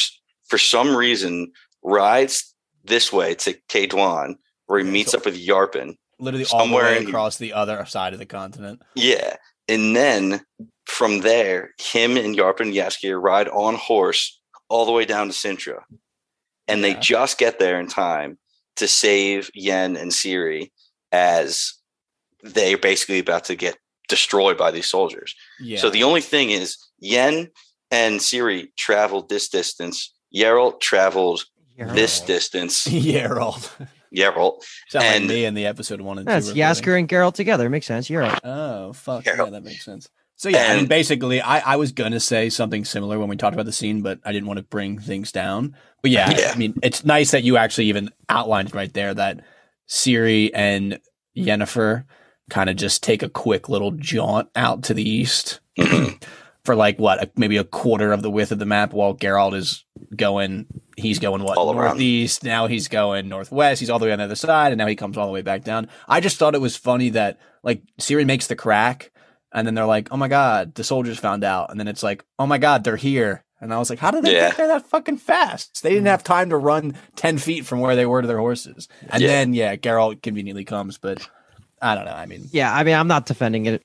for 0.49 0.59
some 0.59 0.95
reason 0.95 1.53
rides 1.83 2.55
this 2.85 3.13
way 3.13 3.35
to 3.37 3.55
Kaedwen, 3.69 4.35
where 4.67 4.81
he 4.81 4.91
meets 4.91 5.13
so- 5.13 5.19
up 5.19 5.25
with 5.25 5.37
Yarpen. 5.37 5.97
Literally 6.19 6.47
all 6.53 6.69
the 6.69 6.75
way 6.75 6.99
across 6.99 7.37
the 7.37 7.53
other 7.53 7.85
side 7.87 8.13
of 8.13 8.21
the 8.21 8.27
continent. 8.27 8.81
Yeah. 8.95 9.37
And 9.67 9.97
then 9.97 10.41
from 10.87 11.21
there, 11.21 11.71
him 11.81 12.17
and 12.17 12.37
Yarpen 12.37 12.61
and 12.63 12.75
Jaskier 12.75 13.21
ride 13.23 13.49
on 13.49 13.75
horse 13.77 14.41
all 14.69 14.85
the 14.87 14.93
way 14.93 15.05
down 15.05 15.29
to 15.29 15.33
Cintra. 15.35 15.83
And 16.69 16.83
they 16.83 16.95
just 16.95 17.39
get 17.39 17.59
there 17.59 17.79
in 17.81 17.89
time 17.89 18.39
to 18.77 18.89
save 18.89 19.51
Yen 19.55 19.97
and 19.97 20.11
Ciri 20.11 20.71
as 21.11 21.75
they're 22.43 22.79
basically 22.79 23.19
about 23.19 23.45
to 23.45 23.55
get 23.57 23.77
destroyed 24.09 24.57
by 24.57 24.71
these 24.71 24.87
soldiers. 24.89 25.35
Yeah. 25.61 25.79
So 25.79 25.91
the 25.91 26.03
only 26.05 26.21
thing 26.21 26.51
is 26.51 26.77
Yen 26.99 27.51
and 27.91 28.21
Ciri 28.21 28.69
traveled 28.77 29.29
this 29.29 29.49
distance. 29.49 30.13
Yeralt 30.35 30.81
traveled 30.81 31.45
this 31.77 32.21
Geralt. 32.21 32.27
distance. 32.27 32.87
Geralt. 32.89 33.71
Yeralt. 34.15 34.63
Sound 34.89 35.05
And- 35.05 35.25
like 35.25 35.35
me 35.35 35.45
in 35.45 35.55
the 35.55 35.67
episode 35.67 36.01
one 36.01 36.19
and 36.19 36.27
That's 36.27 36.47
two. 36.49 36.55
recording. 36.55 36.65
Jaskier 36.83 36.99
and 36.99 37.09
Geralt 37.09 37.35
together. 37.35 37.69
Makes 37.69 37.87
sense. 37.87 38.09
You're. 38.09 38.25
Oh 38.45 38.93
fuck 38.95 39.25
Geralt. 39.25 39.37
yeah, 39.47 39.51
that 39.51 39.65
makes 39.65 39.85
sense. 39.85 40.09
So 40.37 40.49
yeah, 40.49 40.73
I 40.73 40.77
mean, 40.77 40.87
basically, 40.87 41.41
I, 41.41 41.73
I 41.75 41.77
was 41.77 41.93
gonna 41.93 42.19
say 42.21 42.49
something 42.49 42.85
similar 42.85 43.19
when 43.19 43.29
we 43.29 43.37
talked 43.37 43.55
about 43.55 43.67
the 43.67 43.73
scene, 43.73 44.03
but 44.03 44.19
I 44.25 44.33
didn't 44.33 44.49
want 44.49 44.59
to 44.59 44.65
bring 44.65 44.99
things 44.99 45.31
down. 45.31 45.77
But 46.03 46.11
yeah, 46.11 46.29
I- 46.29 46.39
Yeah. 46.39 46.53
I 46.53 46.57
mean, 46.59 46.75
it's 46.83 47.05
nice 47.05 47.31
that 47.31 47.45
you 47.45 47.57
actually 47.57 47.87
even 47.87 48.11
outlined 48.29 48.75
right 48.75 48.93
there 48.93 49.15
that 49.15 49.45
Ciri 49.89 50.51
and 50.53 50.99
Yennefer 51.37 52.05
kind 52.51 52.69
of 52.69 52.77
just 52.77 53.03
take 53.03 53.23
a 53.23 53.29
quick 53.29 53.69
little 53.69 53.93
jaunt 53.93 54.49
out 54.57 54.83
to 54.85 54.95
the 54.95 55.09
east 55.09 55.61
mm-hmm. 55.79 56.17
for 56.65 56.75
like 56.75 56.99
what, 56.99 57.23
a, 57.23 57.31
maybe 57.37 57.57
a 57.57 57.65
quarter 57.65 58.13
of 58.13 58.23
the 58.23 58.31
width 58.31 58.51
of 58.53 58.59
the 58.59 58.67
map, 58.67 58.93
while 58.93 59.15
Geralt 59.15 59.55
is 59.55 59.85
going. 60.17 60.67
He's 60.97 61.19
going 61.19 61.43
what 61.43 61.57
All 61.57 61.71
around. 61.71 61.93
northeast. 61.93 62.43
Now 62.45 62.67
he's 62.67 62.89
going 62.89 63.29
northwest. 63.29 63.81
He's 63.81 63.89
all 63.91 63.99
the 63.99 64.07
way 64.07 64.13
on 64.13 64.19
the 64.19 64.25
other 64.25 64.35
side, 64.35 64.73
and 64.73 64.79
now 64.79 64.87
he 64.87 64.97
comes 64.97 65.17
all 65.17 65.27
the 65.27 65.33
way 65.33 65.43
back 65.43 65.63
down. 65.63 65.89
I 66.09 66.21
just 66.21 66.37
thought 66.37 66.55
it 66.55 66.61
was 66.61 66.77
funny 66.77 67.11
that 67.11 67.39
like 67.63 67.83
Ciri 68.01 68.27
makes 68.27 68.49
the 68.49 68.57
crack, 68.57 69.12
and 69.53 69.67
then 69.67 69.75
they're 69.75 69.87
like, 69.87 70.09
"Oh 70.11 70.17
my 70.17 70.29
god, 70.29 70.75
the 70.75 70.85
soldiers 70.85 71.19
found 71.19 71.45
out," 71.45 71.71
and 71.71 71.79
then 71.81 71.89
it's 71.89 72.03
like, 72.03 72.25
"Oh 72.39 72.47
my 72.47 72.59
god, 72.59 72.85
they're 72.85 72.97
here." 72.97 73.45
And 73.61 73.73
I 73.73 73.79
was 73.79 73.91
like, 73.91 73.99
"How 74.01 74.11
did 74.11 74.25
they 74.25 74.33
Yeah. 74.35 74.49
get 74.49 74.57
there 74.57 74.67
that 74.69 74.87
fucking 74.87 75.19
fast? 75.19 75.83
They 75.83 75.91
didn't 75.91 76.07
have 76.07 76.25
time 76.25 76.51
to 76.51 76.57
run 76.57 76.97
ten 77.17 77.39
feet 77.39 77.65
from 77.65 77.79
where 77.81 77.95
they 77.95 78.07
were 78.07 78.23
to 78.23 78.29
their 78.29 78.39
horses." 78.39 78.89
And 79.09 79.23
Yeah. 79.23 79.29
then 79.29 79.55
yeah, 79.55 79.77
Geralt 79.77 80.23
conveniently 80.23 80.65
comes, 80.65 80.99
but 80.99 81.27
I 81.81 81.95
don't 81.95 82.05
know. 82.05 82.13
I 82.15 82.27
mean, 82.27 82.49
Yeah, 82.53 82.75
I 82.75 82.83
mean, 82.85 82.95
I'm 82.95 83.09
not 83.09 83.27
defending 83.27 83.67
it. 83.67 83.83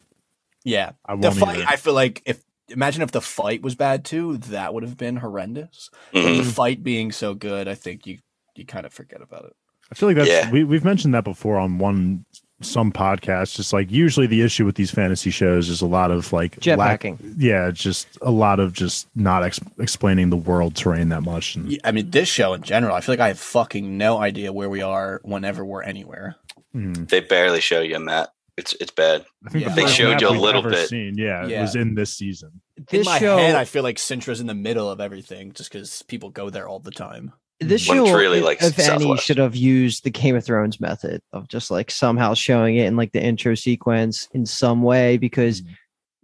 yeah, 0.64 0.92
I 1.06 1.16
the 1.16 1.28
won't 1.30 1.38
fight. 1.40 1.58
either. 1.58 1.66
I 1.68 1.76
feel 1.76 1.94
like 1.94 2.22
if 2.26 2.42
imagine 2.70 3.02
if 3.02 3.12
the 3.12 3.22
fight 3.22 3.62
was 3.62 3.76
bad 3.76 4.04
too, 4.04 4.38
that 4.38 4.74
would 4.74 4.84
have 4.84 4.98
been 4.98 5.18
horrendous. 5.18 5.90
But 6.12 6.24
Mhm. 6.24 6.38
the 6.38 6.52
fight 6.52 6.84
being 6.84 7.12
so 7.12 7.34
good, 7.34 7.68
I 7.68 7.76
think 7.76 8.06
you 8.08 8.20
you 8.56 8.66
kind 8.66 8.86
of 8.88 8.92
forget 8.94 9.22
about 9.22 9.46
it. 9.46 9.54
I 9.92 9.96
feel 9.96 10.10
like 10.10 10.16
that's 10.18 10.28
Yeah. 10.30 10.50
we 10.52 10.64
we've 10.64 10.84
mentioned 10.84 11.14
that 11.14 11.24
before 11.24 11.58
on 11.60 11.78
one 11.78 12.26
some 12.62 12.92
podcasts. 12.92 13.56
Just 13.56 13.72
like 13.74 13.92
usually 13.92 14.28
the 14.28 14.42
issue 14.42 14.66
with 14.66 14.76
these 14.76 14.92
fantasy 14.92 15.30
shows 15.30 15.70
is 15.70 15.82
a 15.82 15.86
lot 15.86 16.12
of 16.12 16.32
like 16.34 16.60
Jet 16.60 16.78
lack- 16.80 17.06
Yeah, 17.38 17.72
just 17.72 18.08
a 18.22 18.32
lot 18.32 18.60
of 18.60 18.74
just 18.74 19.08
not 19.16 19.44
ex- 19.44 19.60
explaining 19.80 20.30
the 20.30 20.38
world 20.38 20.76
terrain 20.76 21.10
that 21.10 21.22
much. 21.22 21.56
And 21.56 21.72
Yeah, 21.72 21.80
I 21.84 21.92
mean, 21.92 22.10
this 22.10 22.28
show 22.30 22.54
in 22.54 22.64
general, 22.64 22.96
I 22.96 23.02
feel 23.02 23.14
like 23.14 23.20
I 23.20 23.28
have 23.28 23.40
fucking 23.40 23.98
no 23.98 24.18
idea 24.20 24.52
where 24.52 24.70
we 24.70 24.82
are 24.82 25.22
whenever 25.24 25.64
we're 25.64 25.84
anywhere. 25.84 26.36
Mhm. 26.76 27.08
They 27.10 27.20
barely 27.22 27.62
show 27.62 27.82
you 27.82 27.96
in 27.96 28.06
that. 28.06 28.30
It's 28.58 28.74
it's 28.80 28.92
bad. 28.92 29.24
I 29.46 29.50
think 29.52 29.64
Yeah. 29.66 29.70
the 29.76 29.82
They 29.84 29.88
showed 29.88 30.20
you 30.20 30.30
a 30.30 30.32
little 30.32 30.64
bit. 30.64 30.90
Seen, 30.90 31.16
yeah, 31.16 31.46
Yeah. 31.46 31.60
it 31.60 31.62
was 31.62 31.76
in 31.76 31.94
this 31.94 32.16
season. 32.18 32.62
This 32.90 33.06
in 33.06 33.12
my 33.12 33.20
show, 33.20 33.38
head, 33.38 33.56
I 33.56 33.66
feel 33.66 33.84
like 33.84 33.98
Cintra's 33.98 34.40
in 34.40 34.48
the 34.48 34.56
middle 34.56 34.90
of 34.90 35.00
everything, 35.00 35.52
just 35.54 35.72
because 35.72 36.02
people 36.08 36.32
go 36.32 36.50
there 36.50 36.68
all 36.68 36.80
the 36.80 36.90
time. 36.92 37.34
This 37.60 37.82
show, 37.82 38.16
really, 38.16 38.38
if- 38.40 38.44
like, 38.44 38.62
if 38.62 38.78
any, 38.78 39.18
should 39.18 39.40
have 39.40 39.56
used 39.56 40.04
the 40.04 40.12
Game 40.12 40.36
of 40.36 40.46
Thrones 40.46 40.80
method 40.80 41.22
of 41.34 41.48
just 41.48 41.72
like 41.72 41.90
somehow 41.90 42.34
showing 42.36 42.76
it 42.76 42.86
in 42.86 42.96
like 42.96 43.14
the 43.14 43.22
intro 43.24 43.56
sequence 43.56 44.28
in 44.34 44.46
some 44.46 44.84
way 44.84 45.18
because 45.18 45.62
Mm-hmm. 45.62 45.74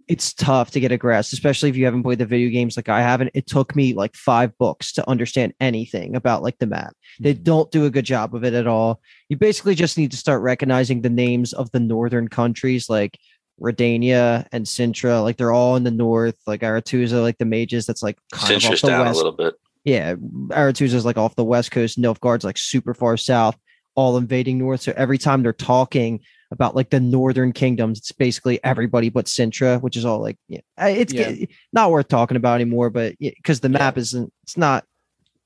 it's 0.06 0.32
tough 0.34 0.70
to 0.72 0.80
get 0.80 0.92
a 0.92 0.96
grasp, 0.98 1.32
especially 1.32 1.70
if 1.70 1.76
you 1.76 1.86
haven't 1.86 2.02
played 2.04 2.18
the 2.18 2.26
video 2.26 2.50
games 2.50 2.76
like 2.76 2.88
I 2.88 3.00
haven't. 3.00 3.30
It 3.34 3.46
took 3.46 3.74
me 3.74 3.94
like 3.94 4.14
five 4.14 4.56
books 4.58 4.92
to 4.92 5.08
understand 5.10 5.54
anything 5.60 6.14
about 6.14 6.42
like 6.42 6.58
the 6.58 6.66
map. 6.66 6.94
They 7.18 7.32
Mm-hmm. 7.34 7.42
don't 7.42 7.70
do 7.72 7.84
a 7.86 7.90
good 7.90 8.04
job 8.04 8.34
of 8.34 8.44
it 8.44 8.54
at 8.54 8.66
all. 8.66 9.00
You 9.28 9.36
basically 9.36 9.74
just 9.74 9.98
need 9.98 10.10
to 10.12 10.16
start 10.16 10.40
recognizing 10.42 11.00
the 11.02 11.10
names 11.10 11.52
of 11.52 11.70
the 11.72 11.80
northern 11.80 12.28
countries 12.28 12.88
like 12.88 13.18
Redania 13.60 14.46
and 14.52 14.66
Cintra. 14.66 15.22
Like 15.22 15.36
they're 15.36 15.52
all 15.52 15.74
in 15.76 15.84
the 15.84 15.90
north. 15.90 16.36
Like 16.46 16.60
Aretuza, 16.60 17.22
like 17.22 17.38
the 17.38 17.44
mages, 17.44 17.86
that's 17.86 18.02
like 18.02 18.18
kind 18.32 18.54
of 18.54 18.62
Cintra's 18.62 18.74
off 18.74 18.80
the 18.82 18.88
down 18.88 19.06
west 19.06 19.14
a 19.14 19.16
little 19.16 19.32
bit. 19.32 19.54
Yeah, 19.84 20.14
Aretuza 20.14 20.94
is 20.94 21.04
like 21.04 21.18
off 21.18 21.36
the 21.36 21.44
west 21.44 21.70
coast. 21.70 22.00
Nilfgaard's 22.00 22.44
like 22.44 22.56
super 22.58 22.94
far 22.94 23.16
south, 23.16 23.56
all 23.94 24.16
invading 24.16 24.58
north. 24.58 24.80
So 24.80 24.92
every 24.96 25.18
time 25.18 25.42
they're 25.42 25.52
talking 25.52 26.20
about 26.50 26.74
like 26.74 26.90
the 26.90 27.00
northern 27.00 27.52
kingdoms, 27.52 27.98
it's 27.98 28.12
basically 28.12 28.62
everybody 28.64 29.10
but 29.10 29.26
Cintra, 29.26 29.80
which 29.82 29.96
is 29.96 30.04
all 30.04 30.20
like 30.20 30.38
yeah, 30.48 30.60
it's 30.78 31.12
Yeah. 31.12 31.34
not 31.72 31.90
worth 31.90 32.08
talking 32.08 32.36
about 32.36 32.54
anymore. 32.56 32.88
But 32.90 33.16
because 33.18 33.60
the 33.60 33.68
Yeah. 33.68 33.78
map 33.78 33.98
isn't, 33.98 34.32
it's 34.42 34.56
not, 34.56 34.84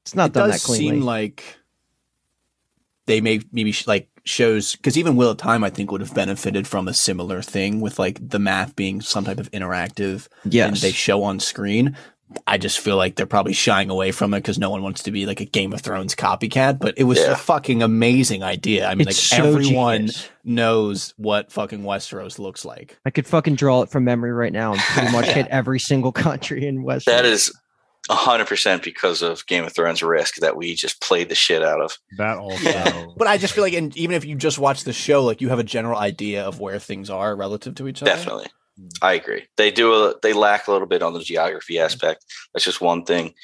it's 0.05 0.15
not 0.15 0.31
it 0.31 0.35
done 0.35 0.51
does 0.51 0.63
that 0.63 0.67
cleanly. 0.67 0.97
seem 0.99 1.01
like 1.05 1.43
they 3.07 3.21
may 3.21 3.41
maybe 3.53 3.73
sh- 3.73 3.87
like 3.87 4.09
shows 4.25 4.77
because 4.77 4.99
even 4.99 5.17
Wheel 5.17 5.31
of 5.31 5.39
Time, 5.39 5.65
I 5.65 5.71
think, 5.71 5.91
would 5.91 6.03
have 6.03 6.15
benefited 6.15 6.67
from 6.69 6.87
a 6.89 6.95
similar 6.95 7.41
thing 7.43 7.81
with 7.81 7.99
like 7.99 8.19
the 8.29 8.39
map 8.39 8.77
being 8.77 9.01
some 9.01 9.25
type 9.25 9.39
of 9.41 9.51
interactive 9.51 10.29
and 10.45 10.53
yes, 10.53 10.81
they 10.83 10.93
show 10.93 11.23
on 11.25 11.41
screen. 11.41 11.97
I 12.47 12.59
just 12.59 12.79
feel 12.81 12.97
like 12.97 13.17
they're 13.17 13.27
probably 13.27 13.53
shying 13.55 13.89
away 13.91 14.13
from 14.13 14.35
it 14.35 14.39
because 14.41 14.59
no 14.59 14.69
one 14.71 14.83
wants 14.83 15.03
to 15.05 15.11
be 15.11 15.25
like 15.27 15.41
a 15.41 15.45
Game 15.47 15.73
of 15.73 15.81
Thrones 15.81 16.15
copycat. 16.15 16.79
But 16.79 16.95
it 16.99 17.05
was 17.05 17.19
Yeah. 17.19 17.33
a 17.33 17.37
fucking 17.37 17.83
amazing 17.83 18.43
idea. 18.43 18.87
I 18.87 18.95
mean, 18.95 19.09
It's 19.09 19.33
like 19.33 19.41
so 19.41 19.47
everyone 19.49 19.97
genius. 20.09 20.29
knows 20.45 21.15
what 21.17 21.51
fucking 21.53 21.83
Westeros 21.83 22.39
looks 22.39 22.65
like. 22.65 22.99
I 23.07 23.11
could 23.11 23.27
fucking 23.27 23.55
draw 23.55 23.83
it 23.83 23.91
from 23.91 24.05
memory 24.05 24.33
right 24.33 24.53
now 24.53 24.73
and 24.73 24.81
pretty 24.81 25.13
much 25.13 25.27
hit 25.27 25.47
every 25.51 25.81
single 25.81 26.13
country 26.13 26.67
in 26.67 26.83
West. 26.83 27.07
That 27.07 27.25
is 27.25 27.53
hundred 28.11 28.47
percent 28.47 28.83
because 28.83 29.21
of 29.21 29.47
Game 29.47 29.65
of 29.65 29.73
Thrones 29.75 30.03
risk 30.03 30.37
that 30.37 30.57
we 30.57 30.75
just 30.75 31.01
played 31.03 31.29
the 31.29 31.35
shit 31.35 31.63
out 31.63 31.81
of. 31.81 31.99
That 32.17 32.39
also. 32.39 33.13
But 33.19 33.27
I 33.29 33.37
just 33.37 33.53
feel 33.55 33.65
like, 33.65 33.75
and 33.75 33.95
even 33.97 34.17
if 34.17 34.25
you 34.25 34.35
just 34.37 34.59
watch 34.59 34.85
the 34.85 34.93
show, 34.93 35.25
like 35.25 35.41
you 35.41 35.49
have 35.51 35.59
a 35.59 35.65
general 35.65 35.99
idea 35.99 36.43
of 36.45 36.61
where 36.61 36.79
things 36.79 37.11
are 37.11 37.35
relative 37.37 37.75
to 37.77 37.89
each 37.89 38.01
other. 38.03 38.11
Definitely. 38.11 38.47
I 39.03 39.15
agree. 39.15 39.47
They 39.57 39.71
do 39.71 39.93
a, 39.93 40.15
they 40.23 40.33
lack 40.33 40.69
a 40.69 40.73
little 40.73 40.87
bit 40.87 41.03
on 41.03 41.13
the 41.13 41.21
geography 41.21 41.79
aspect. 41.79 42.25
That's 42.53 42.65
just 42.65 42.81
one 42.81 43.05
thing. 43.05 43.35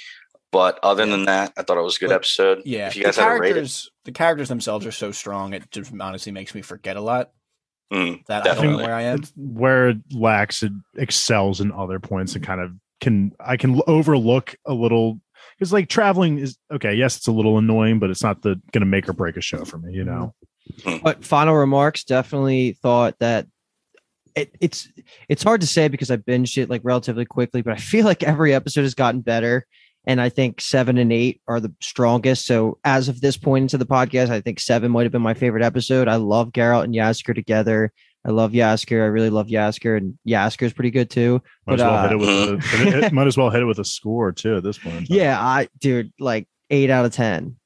But 0.52 0.78
other 0.84 1.04
than 1.04 1.24
that, 1.24 1.52
I 1.56 1.62
thought 1.62 1.78
it 1.78 1.82
was 1.82 1.96
a 1.96 2.00
good 2.00 2.08
But, 2.10 2.14
episode. 2.16 2.62
Yeah, 2.64 2.86
If 2.86 2.94
you 2.96 3.02
guys 3.02 3.16
the 3.16 3.22
had 3.22 3.34
to 3.34 3.40
rate 3.40 3.48
it, 3.50 3.54
characters, 3.54 3.90
the 4.04 4.12
characters 4.12 4.48
themselves 4.48 4.86
are 4.86 4.92
so 4.92 5.10
strong. 5.10 5.52
It 5.52 5.68
just 5.72 5.92
honestly 6.00 6.30
makes 6.30 6.54
me 6.54 6.62
forget 6.62 6.96
a 6.96 7.00
lot. 7.00 7.30
mm, 7.92 8.24
That 8.26 8.42
I 8.42 8.46
don't 8.46 8.54
Definitely. 8.54 8.76
know 8.78 8.84
where 8.84 8.94
I 8.94 9.02
am. 9.02 9.18
It's 9.18 9.32
where 9.36 9.88
it 9.88 9.96
lacks 10.12 10.62
it 10.62 10.72
excels 10.96 11.60
in 11.60 11.72
other 11.72 11.98
points 11.98 12.36
and 12.36 12.44
kind 12.44 12.60
of 12.60 12.70
can 13.00 13.32
I 13.40 13.56
can 13.56 13.80
overlook 13.88 14.54
a 14.64 14.72
little 14.72 15.20
because 15.58 15.72
like 15.72 15.88
traveling 15.88 16.38
is 16.38 16.56
okay. 16.72 16.94
Yes, 16.94 17.16
it's 17.16 17.26
a 17.26 17.32
little 17.32 17.58
annoying, 17.58 17.98
but 17.98 18.10
it's 18.10 18.22
not 18.22 18.42
the 18.42 18.60
gonna 18.72 18.86
make 18.86 19.08
or 19.08 19.12
break 19.12 19.36
a 19.36 19.40
show 19.40 19.64
for 19.64 19.78
me. 19.78 19.92
You 19.92 20.04
know, 20.04 20.34
But 21.02 21.24
final 21.24 21.54
remarks, 21.54 22.04
definitely 22.04 22.78
thought 22.80 23.18
that 23.18 23.48
it, 24.34 24.54
it's 24.60 24.88
it's 25.28 25.42
hard 25.42 25.60
to 25.60 25.66
say 25.66 25.88
because 25.88 26.10
I 26.10 26.16
binged 26.16 26.58
it 26.58 26.70
like 26.70 26.80
relatively 26.84 27.24
quickly, 27.24 27.62
but 27.62 27.72
I 27.72 27.76
feel 27.76 28.04
like 28.04 28.22
every 28.22 28.54
episode 28.54 28.82
has 28.82 28.94
gotten 28.94 29.20
better. 29.20 29.66
And 30.06 30.20
I 30.20 30.28
think 30.28 30.60
seven 30.60 30.98
and 30.98 31.12
eight 31.12 31.40
are 31.48 31.60
the 31.60 31.72
strongest. 31.80 32.46
So 32.46 32.78
as 32.84 33.08
of 33.08 33.22
this 33.22 33.38
point 33.38 33.62
into 33.62 33.78
the 33.78 33.86
podcast, 33.86 34.28
I 34.28 34.42
think 34.42 34.60
seven 34.60 34.92
might 34.92 35.04
have 35.04 35.12
been 35.12 35.22
my 35.22 35.32
favorite 35.32 35.64
episode. 35.64 36.08
I 36.08 36.16
love 36.16 36.52
Geralt 36.52 36.84
and 36.84 36.94
Jaskier 36.94 37.34
together. 37.34 37.90
I 38.26 38.30
love 38.30 38.52
Jaskier. 38.52 39.02
I 39.02 39.06
really 39.06 39.30
love 39.30 39.48
Jaskier, 39.48 39.98
and 39.98 40.18
Jaskier 40.26 40.62
is 40.62 40.72
pretty 40.72 40.90
good 40.90 41.10
too. 41.10 41.42
might 41.66 41.76
But, 41.76 41.80
as 41.80 41.80
well 41.80 42.02
hit 42.02 42.10
uh, 42.10 42.14
it 42.14 42.18
with 42.18 43.04
a, 43.04 43.10
might 43.12 43.26
as 43.26 43.36
well 43.36 43.50
hit 43.50 43.62
it 43.62 43.66
with 43.66 43.78
a 43.78 43.84
score 43.84 44.32
too 44.32 44.56
at 44.56 44.62
this 44.62 44.78
point. 44.78 45.10
Yeah, 45.10 45.38
I 45.40 45.68
dude, 45.78 46.12
like 46.18 46.48
eight 46.70 46.90
out 46.90 47.04
of 47.04 47.12
ten. 47.12 47.56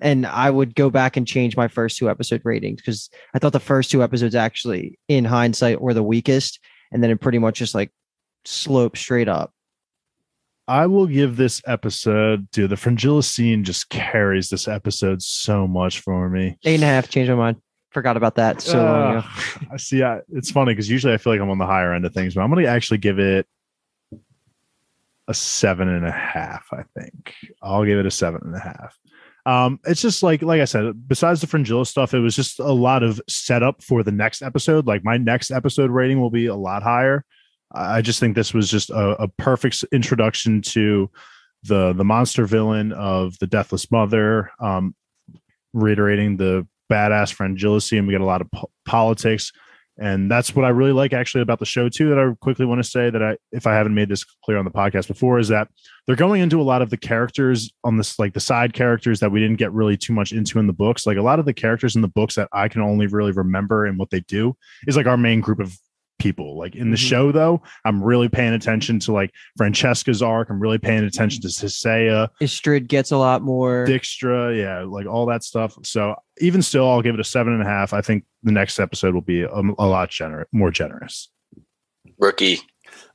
And 0.00 0.26
I 0.26 0.50
would 0.50 0.74
go 0.74 0.90
back 0.90 1.16
and 1.16 1.26
change 1.26 1.56
my 1.56 1.68
first 1.68 1.96
two 1.96 2.10
episode 2.10 2.42
ratings 2.44 2.80
because 2.80 3.08
I 3.34 3.38
thought 3.38 3.52
the 3.52 3.60
first 3.60 3.90
two 3.90 4.02
episodes 4.02 4.34
actually, 4.34 4.98
in 5.08 5.24
hindsight, 5.24 5.80
were 5.80 5.94
the 5.94 6.02
weakest, 6.02 6.60
and 6.92 7.02
then 7.02 7.10
it 7.10 7.20
pretty 7.20 7.38
much 7.38 7.58
just 7.58 7.74
like 7.74 7.90
sloped 8.44 8.98
straight 8.98 9.28
up. 9.28 9.52
I 10.68 10.86
will 10.86 11.06
give 11.06 11.36
this 11.36 11.60
episode, 11.66 12.48
dude. 12.52 12.70
The 12.70 12.76
Fringilla 12.76 13.24
scene 13.24 13.64
just 13.64 13.88
carries 13.88 14.50
this 14.50 14.68
episode 14.68 15.20
so 15.20 15.66
much 15.66 15.98
for 15.98 16.28
me. 16.28 16.58
Eight 16.64 16.76
and 16.76 16.84
a 16.84 16.86
half, 16.86 17.08
changed 17.08 17.30
my 17.30 17.36
mind. 17.36 17.56
Forgot 17.90 18.16
about 18.16 18.36
that 18.36 18.60
so 18.60 18.78
long 18.78 19.16
ago. 19.16 19.26
Uh, 19.26 19.64
I 19.72 19.76
see. 19.78 20.04
I, 20.04 20.20
it's 20.32 20.50
funny 20.50 20.72
because 20.72 20.88
usually 20.88 21.12
I 21.12 21.16
feel 21.16 21.32
like 21.32 21.40
I'm 21.40 21.50
on 21.50 21.58
the 21.58 21.66
higher 21.66 21.92
end 21.92 22.06
of 22.06 22.14
things, 22.14 22.34
but 22.34 22.42
I'm 22.42 22.50
going 22.50 22.64
to 22.64 22.70
actually 22.70 22.98
give 22.98 23.18
it 23.18 23.48
a 25.26 25.34
seven 25.34 25.88
and 25.88 26.06
a 26.06 26.12
half. 26.12 26.66
I 26.72 26.84
think 26.96 27.34
I'll 27.60 27.84
give 27.84 27.98
it 27.98 28.06
a 28.06 28.10
seven 28.10 28.42
and 28.44 28.54
a 28.54 28.60
half. 28.60 28.96
Um, 29.46 29.80
it's 29.84 30.02
just 30.02 30.22
like 30.22 30.42
like 30.42 30.60
I 30.60 30.66
said, 30.66 31.08
besides 31.08 31.40
the 31.40 31.46
Fringilla 31.46 31.86
stuff, 31.86 32.14
it 32.14 32.20
was 32.20 32.36
just 32.36 32.58
a 32.58 32.72
lot 32.72 33.02
of 33.02 33.20
setup 33.28 33.82
for 33.82 34.02
the 34.02 34.12
next 34.12 34.42
episode. 34.42 34.86
Like 34.86 35.04
my 35.04 35.16
next 35.16 35.50
episode 35.50 35.90
rating 35.90 36.20
will 36.20 36.30
be 36.30 36.46
a 36.46 36.54
lot 36.54 36.82
higher. 36.82 37.24
I 37.72 38.02
just 38.02 38.20
think 38.20 38.34
this 38.34 38.52
was 38.52 38.68
just 38.68 38.90
a, 38.90 39.22
a 39.22 39.28
perfect 39.28 39.84
introduction 39.92 40.60
to 40.62 41.10
the 41.62 41.92
the 41.92 42.04
monster 42.04 42.46
villain 42.46 42.92
of 42.92 43.38
the 43.38 43.46
Deathless 43.46 43.90
Mother. 43.90 44.50
Um, 44.60 44.94
reiterating 45.72 46.36
the 46.36 46.66
badass 46.90 47.32
fragility, 47.32 47.96
and 47.96 48.06
we 48.06 48.12
get 48.12 48.20
a 48.20 48.26
lot 48.26 48.40
of 48.40 48.50
po- 48.50 48.70
politics. 48.84 49.52
And 50.00 50.30
that's 50.30 50.56
what 50.56 50.64
I 50.64 50.70
really 50.70 50.92
like 50.92 51.12
actually 51.12 51.42
about 51.42 51.58
the 51.58 51.66
show 51.66 51.90
too. 51.90 52.08
That 52.08 52.18
I 52.18 52.32
quickly 52.40 52.64
want 52.64 52.82
to 52.82 52.88
say 52.88 53.10
that 53.10 53.22
I, 53.22 53.36
if 53.52 53.66
I 53.66 53.74
haven't 53.74 53.94
made 53.94 54.08
this 54.08 54.24
clear 54.42 54.56
on 54.56 54.64
the 54.64 54.70
podcast 54.70 55.06
before, 55.08 55.38
is 55.38 55.48
that 55.48 55.68
they're 56.06 56.16
going 56.16 56.40
into 56.40 56.58
a 56.58 56.64
lot 56.64 56.80
of 56.80 56.88
the 56.88 56.96
characters 56.96 57.70
on 57.84 57.98
this, 57.98 58.18
like 58.18 58.32
the 58.32 58.40
side 58.40 58.72
characters 58.72 59.20
that 59.20 59.30
we 59.30 59.40
didn't 59.40 59.58
get 59.58 59.72
really 59.72 59.98
too 59.98 60.14
much 60.14 60.32
into 60.32 60.58
in 60.58 60.66
the 60.66 60.72
books. 60.72 61.06
Like 61.06 61.18
a 61.18 61.22
lot 61.22 61.38
of 61.38 61.44
the 61.44 61.52
characters 61.52 61.96
in 61.96 62.02
the 62.02 62.08
books 62.08 62.34
that 62.36 62.48
I 62.50 62.68
can 62.68 62.80
only 62.80 63.08
really 63.08 63.32
remember 63.32 63.84
and 63.84 63.98
what 63.98 64.08
they 64.08 64.20
do 64.20 64.56
is 64.86 64.96
like 64.96 65.06
our 65.06 65.18
main 65.18 65.42
group 65.42 65.60
of 65.60 65.76
people. 66.20 66.56
Like 66.56 66.76
in 66.76 66.90
the 66.90 66.96
Mhm. 66.96 67.08
show, 67.08 67.32
though, 67.32 67.62
I'm 67.84 68.02
really 68.02 68.28
paying 68.28 68.52
attention 68.54 69.00
to 69.00 69.12
like 69.12 69.32
Francesca's 69.56 70.22
arc. 70.22 70.50
I'm 70.50 70.60
really 70.60 70.78
paying 70.78 71.02
attention 71.04 71.42
to 71.42 71.48
Tissaia. 71.48 72.28
Istredd 72.40 72.86
gets 72.86 73.10
a 73.10 73.16
lot 73.16 73.42
more. 73.42 73.84
Dijkstra, 73.88 74.56
yeah, 74.56 74.82
like 74.82 75.06
all 75.06 75.26
that 75.26 75.42
stuff. 75.42 75.74
So 75.82 76.14
even 76.40 76.62
still, 76.62 76.88
I'll 76.88 77.02
give 77.02 77.14
it 77.14 77.20
a 77.20 77.24
seven 77.24 77.52
and 77.52 77.62
a 77.62 77.66
half. 77.66 77.92
I 77.92 78.00
think 78.02 78.24
the 78.42 78.52
next 78.52 78.78
episode 78.78 79.14
will 79.14 79.20
be 79.22 79.42
a, 79.42 79.48
a 79.50 79.86
lot 79.86 80.10
gener- 80.10 80.44
more 80.52 80.70
generous. 80.70 81.28
Rookie. 82.18 82.60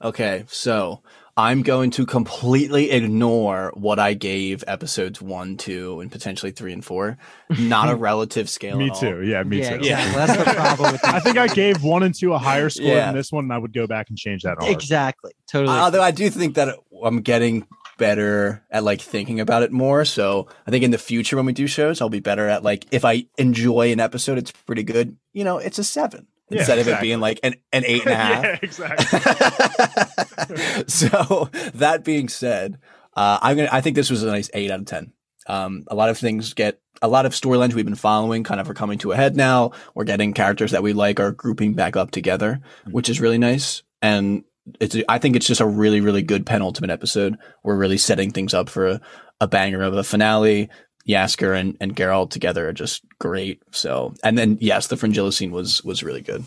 Okay, 0.04 0.44
so 0.48 1.02
I'm 1.38 1.64
going 1.64 1.92
to 1.92 2.06
completely 2.06 2.92
ignore 2.92 3.72
what 3.76 4.00
I 4.00 4.14
gave 4.14 4.64
episodes 4.68 5.22
one, 5.22 5.58
two, 5.58 6.00
and 6.00 6.10
potentially 6.10 6.52
three 6.54 6.72
and 6.72 6.84
four. 6.84 7.18
Not 7.60 7.90
a 7.90 7.96
relative 7.98 8.50
scale. 8.50 8.78
me 8.78 8.86
at 8.86 8.92
all. 8.92 9.00
too. 9.02 9.22
Yeah, 9.24 9.44
me 9.44 9.60
yeah, 9.60 9.70
too. 9.72 9.76
exactly. 9.76 10.16
That's 10.16 10.38
the 10.38 10.44
problem 10.56 10.92
with 10.94 11.06
I 11.06 11.20
think 11.20 11.38
I 11.38 11.48
gave 11.48 11.84
one 11.84 12.04
and 12.04 12.16
two 12.16 12.32
a 12.34 12.38
higher 12.38 12.70
score 12.70 12.88
Yeah. 12.88 13.08
than 13.08 13.16
this 13.16 13.34
one, 13.34 13.46
and 13.46 13.54
I 13.54 13.58
would 13.58 13.74
go 13.74 13.86
back 13.86 14.08
and 14.10 14.18
change 14.18 14.44
that. 14.44 14.58
arc. 14.62 14.70
exactly 14.72 15.32
totally. 15.48 15.76
Uh, 15.78 15.82
Although 15.82 16.02
I 16.04 16.12
do 16.12 16.30
think 16.30 16.56
that 16.56 16.78
I'm 17.04 17.20
getting 17.22 17.68
better 17.98 18.64
at 18.72 18.84
like 18.86 19.02
thinking 19.02 19.40
about 19.42 19.64
it 19.64 19.72
more. 19.74 20.06
So 20.06 20.48
I 20.66 20.72
think 20.72 20.84
in 20.86 20.92
the 20.92 20.98
future 20.98 21.36
when 21.36 21.46
we 21.46 21.54
do 21.54 21.68
shows, 21.68 22.00
I'll 22.02 22.10
be 22.10 22.20
better 22.22 22.48
at 22.48 22.64
like 22.64 22.86
if 22.92 23.04
I 23.04 23.26
enjoy 23.38 23.92
an 23.92 24.00
episode, 24.00 24.38
it's 24.38 24.52
pretty 24.52 24.84
good. 24.84 25.18
You 25.34 25.44
know, 25.44 25.58
it's 25.58 25.80
a 25.80 25.84
seven 25.84 26.28
Yeah, 26.50 26.60
instead 26.60 26.80
of 26.80 26.88
it 26.88 27.00
being 27.02 27.20
like 27.20 27.40
an, 27.44 27.56
an 27.74 27.84
eight 27.86 28.04
and 28.06 28.12
a 28.14 28.16
half. 28.16 28.44
yeah, 28.44 28.58
exactly. 28.62 30.04
so 30.88 31.50
that 31.74 32.04
being 32.04 32.30
said, 32.30 32.80
uh, 33.16 33.40
I'm 33.42 33.58
gonna. 33.58 33.70
I 33.72 33.82
think 33.82 33.96
this 33.96 34.10
was 34.10 34.24
a 34.24 34.28
nice 34.28 34.50
eight 34.54 34.72
out 34.72 34.80
of 34.80 34.86
ten. 34.86 35.14
Um, 35.48 35.84
a 35.88 35.96
lot 35.96 36.10
of 36.10 36.18
things 36.18 36.54
get 36.54 36.80
a 37.02 37.08
lot 37.08 37.26
of 37.26 37.34
storylines 37.34 37.74
we've 37.74 37.86
been 37.86 37.96
following 37.96 38.44
kind 38.44 38.60
of 38.60 38.70
are 38.70 38.74
coming 38.74 38.98
to 39.00 39.12
a 39.12 39.16
head 39.16 39.36
now. 39.36 39.72
We're 39.94 40.06
getting 40.06 40.34
characters 40.34 40.72
that 40.72 40.84
we 40.84 40.94
like 40.94 41.20
are 41.20 41.32
grouping 41.32 41.74
back 41.74 41.96
up 41.96 42.12
together, 42.12 42.62
which 42.90 43.10
is 43.10 43.22
really 43.22 43.38
nice. 43.38 43.84
And 44.02 44.44
it's 44.80 44.96
I 45.08 45.20
think 45.20 45.36
it's 45.36 45.48
just 45.48 45.62
a 45.62 45.68
really 45.68 46.02
really 46.02 46.24
good 46.24 46.46
penultimate 46.46 46.90
episode. 46.90 47.38
We're 47.64 47.78
really 47.78 47.98
setting 47.98 48.32
things 48.32 48.54
up 48.54 48.70
for 48.70 48.88
a, 48.88 49.02
a 49.40 49.48
banger 49.48 49.82
of 49.82 49.94
a 49.96 50.04
finale. 50.04 50.70
Jaskier 51.08 51.58
and 51.58 51.78
and 51.80 51.96
Geralt 51.96 52.32
together 52.32 52.68
are 52.68 52.74
just 52.74 53.04
great. 53.20 53.62
So 53.72 54.14
and 54.24 54.38
then 54.38 54.58
yes, 54.60 54.88
the 54.88 54.98
Fringilla 54.98 55.32
scene 55.32 55.52
was 55.52 55.84
was 55.84 56.04
really 56.04 56.22
good. 56.22 56.46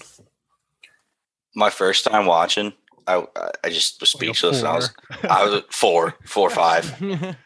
My 1.54 1.70
first 1.70 2.04
time 2.04 2.26
watching, 2.26 2.72
I 3.16 3.26
I 3.64 3.68
just 3.70 4.00
was 4.00 4.10
speechless. 4.10 4.58
and 4.60 4.68
I 4.68 4.76
was 4.76 4.90
four. 5.20 5.30
I 5.30 5.44
was 5.44 5.62
four, 5.70 6.14
four, 6.24 6.50
five. 6.50 6.94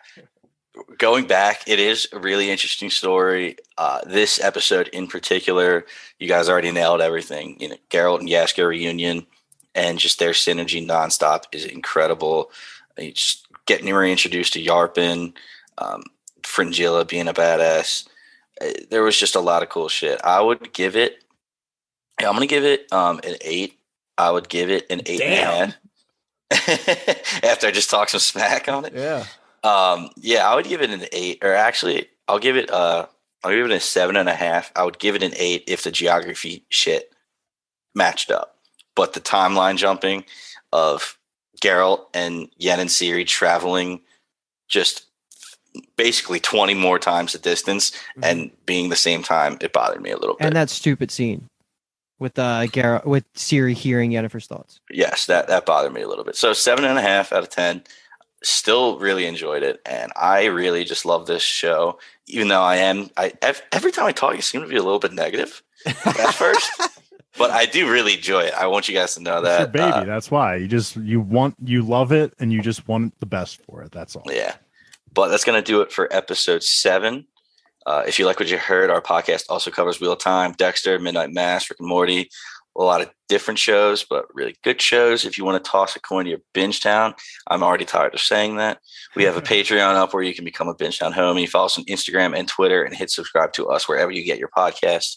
going 0.99 1.27
back, 1.27 1.63
it 1.67 1.79
is 1.79 2.09
a 2.13 2.19
really 2.19 2.51
interesting 2.51 2.91
story. 2.91 3.57
Uh, 3.79 4.01
this 4.07 4.41
episode 4.43 4.89
in 4.89 5.07
particular, 5.07 5.85
you 6.19 6.29
guys 6.29 6.49
already 6.49 6.73
nailed 6.73 7.01
everything. 7.01 7.57
You 7.61 7.71
know, 7.71 7.77
Geralt 7.91 8.21
and 8.21 8.29
Jaskier 8.29 8.69
reunion 8.69 9.27
and 9.75 9.99
just 9.99 10.19
their 10.19 10.33
synergy 10.33 10.87
nonstop 10.87 11.45
is 11.53 11.65
incredible. 11.65 12.51
You 12.99 13.13
just 13.13 13.47
getting 13.67 13.93
reintroduced 13.93 14.53
to 14.55 14.63
Yarpen, 14.63 15.35
um, 15.79 16.03
Fringilla 16.43 17.05
being 17.05 17.29
a 17.29 17.33
badass. 17.35 18.07
Uh, 18.61 18.67
There 18.91 19.03
was 19.03 19.19
just 19.19 19.35
a 19.35 19.41
lot 19.41 19.63
of 19.63 19.69
cool 19.69 19.89
shit. 19.89 20.21
I 20.25 20.41
would 20.41 20.73
give 20.73 20.97
it. 20.97 21.25
I'm 22.19 22.35
gonna 22.35 22.47
give 22.47 22.65
it 22.65 22.93
um, 22.93 23.19
an 23.25 23.37
eight. 23.41 23.79
I 24.19 24.31
would 24.31 24.49
give 24.49 24.71
it 24.71 24.87
an 24.91 25.03
eight 25.07 25.21
and 25.21 25.33
a 25.33 25.37
half. 25.37 25.75
After 27.43 27.67
I 27.67 27.71
just 27.71 27.91
talked 27.91 28.11
some 28.11 28.21
smack 28.21 28.69
on 28.69 28.85
it. 28.85 28.93
Yeah. 28.95 29.25
Um, 29.65 30.11
yeah, 30.17 30.49
I 30.49 30.55
would 30.55 30.67
give 30.67 30.83
it 30.83 30.91
an 30.91 31.07
eight, 31.13 31.39
or 31.43 31.55
actually, 31.55 32.09
I'll 32.29 32.39
give 32.39 32.57
it 32.57 32.71
uh, 32.71 33.07
I'll 33.45 33.53
give 33.53 33.67
it 33.67 33.73
a 33.73 33.81
seven 33.81 34.17
and 34.17 34.29
a 34.29 34.35
half. 34.35 34.73
I 34.77 34.85
would 34.85 34.99
give 34.99 35.15
it 35.15 35.23
an 35.23 35.33
eight 35.37 35.65
if 35.67 35.83
the 35.83 35.91
geography 35.91 36.65
shit 36.69 37.13
matched 37.95 38.31
up, 38.31 38.57
but 38.95 39.13
the 39.13 39.21
timeline 39.21 39.77
jumping 39.77 40.25
of 40.73 41.17
Geralt 41.63 42.07
and 42.13 42.49
Yen 42.57 42.81
and 42.81 42.91
Ciri 42.91 43.27
traveling 43.27 44.01
just 44.69 45.07
basically 45.97 46.41
twenty 46.41 46.75
more 46.75 46.99
times 46.99 47.33
the 47.33 47.39
distance 47.39 47.93
and 48.23 48.51
being 48.67 48.91
the 48.91 48.97
same 48.97 49.23
time, 49.23 49.59
it 49.61 49.73
bothered 49.73 50.03
me 50.03 50.11
a 50.11 50.19
little 50.19 50.35
bit. 50.37 50.47
and 50.47 50.57
that 50.57 50.71
stupid 50.71 51.11
scene 51.11 51.47
with 52.23 52.39
uh 52.39 52.67
Garrett 52.69 53.07
with 53.07 53.31
Ciri 53.35 53.75
hearing 53.75 54.13
Jennifer's 54.13 54.47
thoughts. 54.47 54.81
yes, 54.91 55.27
that 55.27 55.49
that 55.49 55.67
bothered 55.67 55.93
me 55.93 56.01
a 56.03 56.09
little 56.09 56.25
bit. 56.25 56.37
So 56.37 56.55
seven 56.55 56.85
and 56.87 56.99
a 56.99 57.03
half 57.03 57.33
out 57.33 57.43
of 57.43 57.51
ten. 57.51 57.83
Still 58.45 58.99
really 58.99 59.27
enjoyed 59.27 59.63
it, 59.63 59.81
and 59.87 60.11
I 60.17 60.47
really 60.47 60.83
just 60.85 61.05
love 61.05 61.27
this 61.27 61.43
show. 61.43 61.99
Even 62.27 62.49
though 62.49 62.63
I 62.63 62.77
am, 62.77 63.09
I 63.17 63.33
every 63.71 63.93
time 63.93 64.07
I 64.07 64.13
talk, 64.13 64.35
you 64.35 64.43
seem 64.43 64.63
to 64.63 64.67
be 64.67 64.75
a 64.77 64.83
little 64.83 64.99
bit 64.99 65.13
negative 65.13 65.63
at 65.87 65.95
first, 66.35 66.69
but 67.39 67.51
I 67.53 67.59
I 67.61 67.67
do 67.67 67.89
really 67.89 68.15
enjoy 68.15 68.41
it. 68.45 68.55
I 68.55 68.67
want 68.67 68.89
you 68.89 68.95
guys 68.95 69.15
to 69.15 69.23
know 69.23 69.39
It's 69.39 69.47
that. 69.47 69.59
your 69.61 69.69
baby. 69.69 69.93
Uh, 69.93 70.05
that's 70.05 70.29
why 70.29 70.57
you 70.57 70.67
just 70.67 70.97
you 70.97 71.21
want 71.21 71.55
you 71.63 71.83
love 71.83 72.11
it 72.11 72.35
and 72.41 72.53
you 72.53 72.63
just 72.63 72.89
want 72.89 73.15
the 73.21 73.27
best 73.27 73.61
for 73.65 73.83
it. 73.85 73.93
That's 73.93 74.17
all. 74.17 74.25
Yeah. 74.27 74.57
But 75.15 75.29
that's 75.29 75.45
going 75.45 75.63
to 75.63 75.65
do 75.65 75.81
it 75.83 75.93
for 75.93 76.09
episode 76.13 76.65
seven. 76.65 77.27
Uh, 77.87 78.05
if 78.07 78.19
you 78.19 78.27
like 78.27 78.39
what 78.39 78.51
you 78.51 78.59
heard, 78.59 78.91
our 78.91 79.01
podcast 79.01 79.45
also 79.49 79.71
covers 79.71 80.01
Wheel 80.01 80.13
of 80.13 80.19
Time, 80.19 80.53
Dexter, 80.53 80.99
Midnight 80.99 81.33
Mass, 81.33 81.69
Rick 81.69 81.81
and 81.81 81.89
Morty, 81.89 82.29
a 82.77 82.83
lot 82.83 83.03
of 83.03 83.11
different 83.29 83.59
shows, 83.59 84.05
but 84.05 84.27
really 84.35 84.57
good 84.63 84.81
shows. 84.81 85.25
If 85.25 85.37
you 85.37 85.45
want 85.45 85.63
to 85.63 85.71
toss 85.71 85.95
a 85.95 86.01
coin 86.01 86.25
to 86.25 86.31
your 86.31 86.41
Binge 86.55 86.81
Town, 86.81 87.15
I'm 87.49 87.63
already 87.63 87.85
tired 87.85 88.15
of 88.15 88.21
saying 88.21 88.57
that. 88.57 88.79
We 89.15 89.25
have 89.25 89.37
a 89.37 89.43
Patreon 89.43 89.95
up 89.95 90.15
where 90.15 90.23
you 90.23 90.35
can 90.35 90.45
become 90.45 90.69
a 90.69 90.75
Binge 90.75 90.99
Town 90.99 91.13
homie. 91.13 91.49
Follow 91.49 91.67
us 91.67 91.79
on 91.79 91.85
Instagram 91.85 92.37
and 92.37 92.49
Twitter 92.49 92.83
and 92.83 92.95
hit 92.95 93.11
subscribe 93.11 93.53
to 93.55 93.69
us 93.69 93.89
wherever 93.89 94.11
you 94.11 94.25
get 94.25 94.39
your 94.39 94.51
podcasts. 94.57 95.17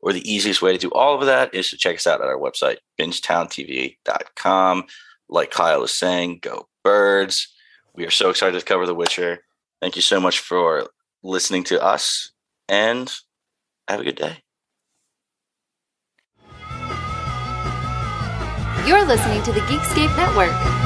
Or 0.00 0.12
the 0.12 0.30
easiest 0.30 0.60
way 0.60 0.72
to 0.72 0.78
do 0.78 0.90
all 0.90 1.18
of 1.18 1.26
that 1.26 1.54
is 1.54 1.70
to 1.70 1.76
check 1.76 1.96
us 1.96 2.06
out 2.06 2.20
at 2.20 2.26
our 2.26 2.38
website, 2.38 2.76
bingetowntv.com. 3.00 4.84
Like 5.28 5.50
Kyle 5.50 5.80
was 5.80 5.94
saying, 5.94 6.40
go 6.42 6.68
birds. 6.82 7.48
We 7.94 8.04
are 8.06 8.10
so 8.10 8.28
excited 8.28 8.58
to 8.58 8.64
cover 8.64 8.86
The 8.86 8.94
Witcher. 8.94 9.40
Thank 9.80 9.96
you 9.96 10.02
so 10.02 10.20
much 10.20 10.38
for 10.40 10.88
listening 11.24 11.64
to 11.64 11.82
us 11.82 12.32
and 12.68 13.12
have 13.88 14.00
a 14.00 14.04
good 14.04 14.16
day. 14.16 14.42
You're 18.86 19.04
listening 19.06 19.42
to 19.44 19.52
the 19.52 19.60
Geekscape 19.60 20.14
Network. 20.16 20.83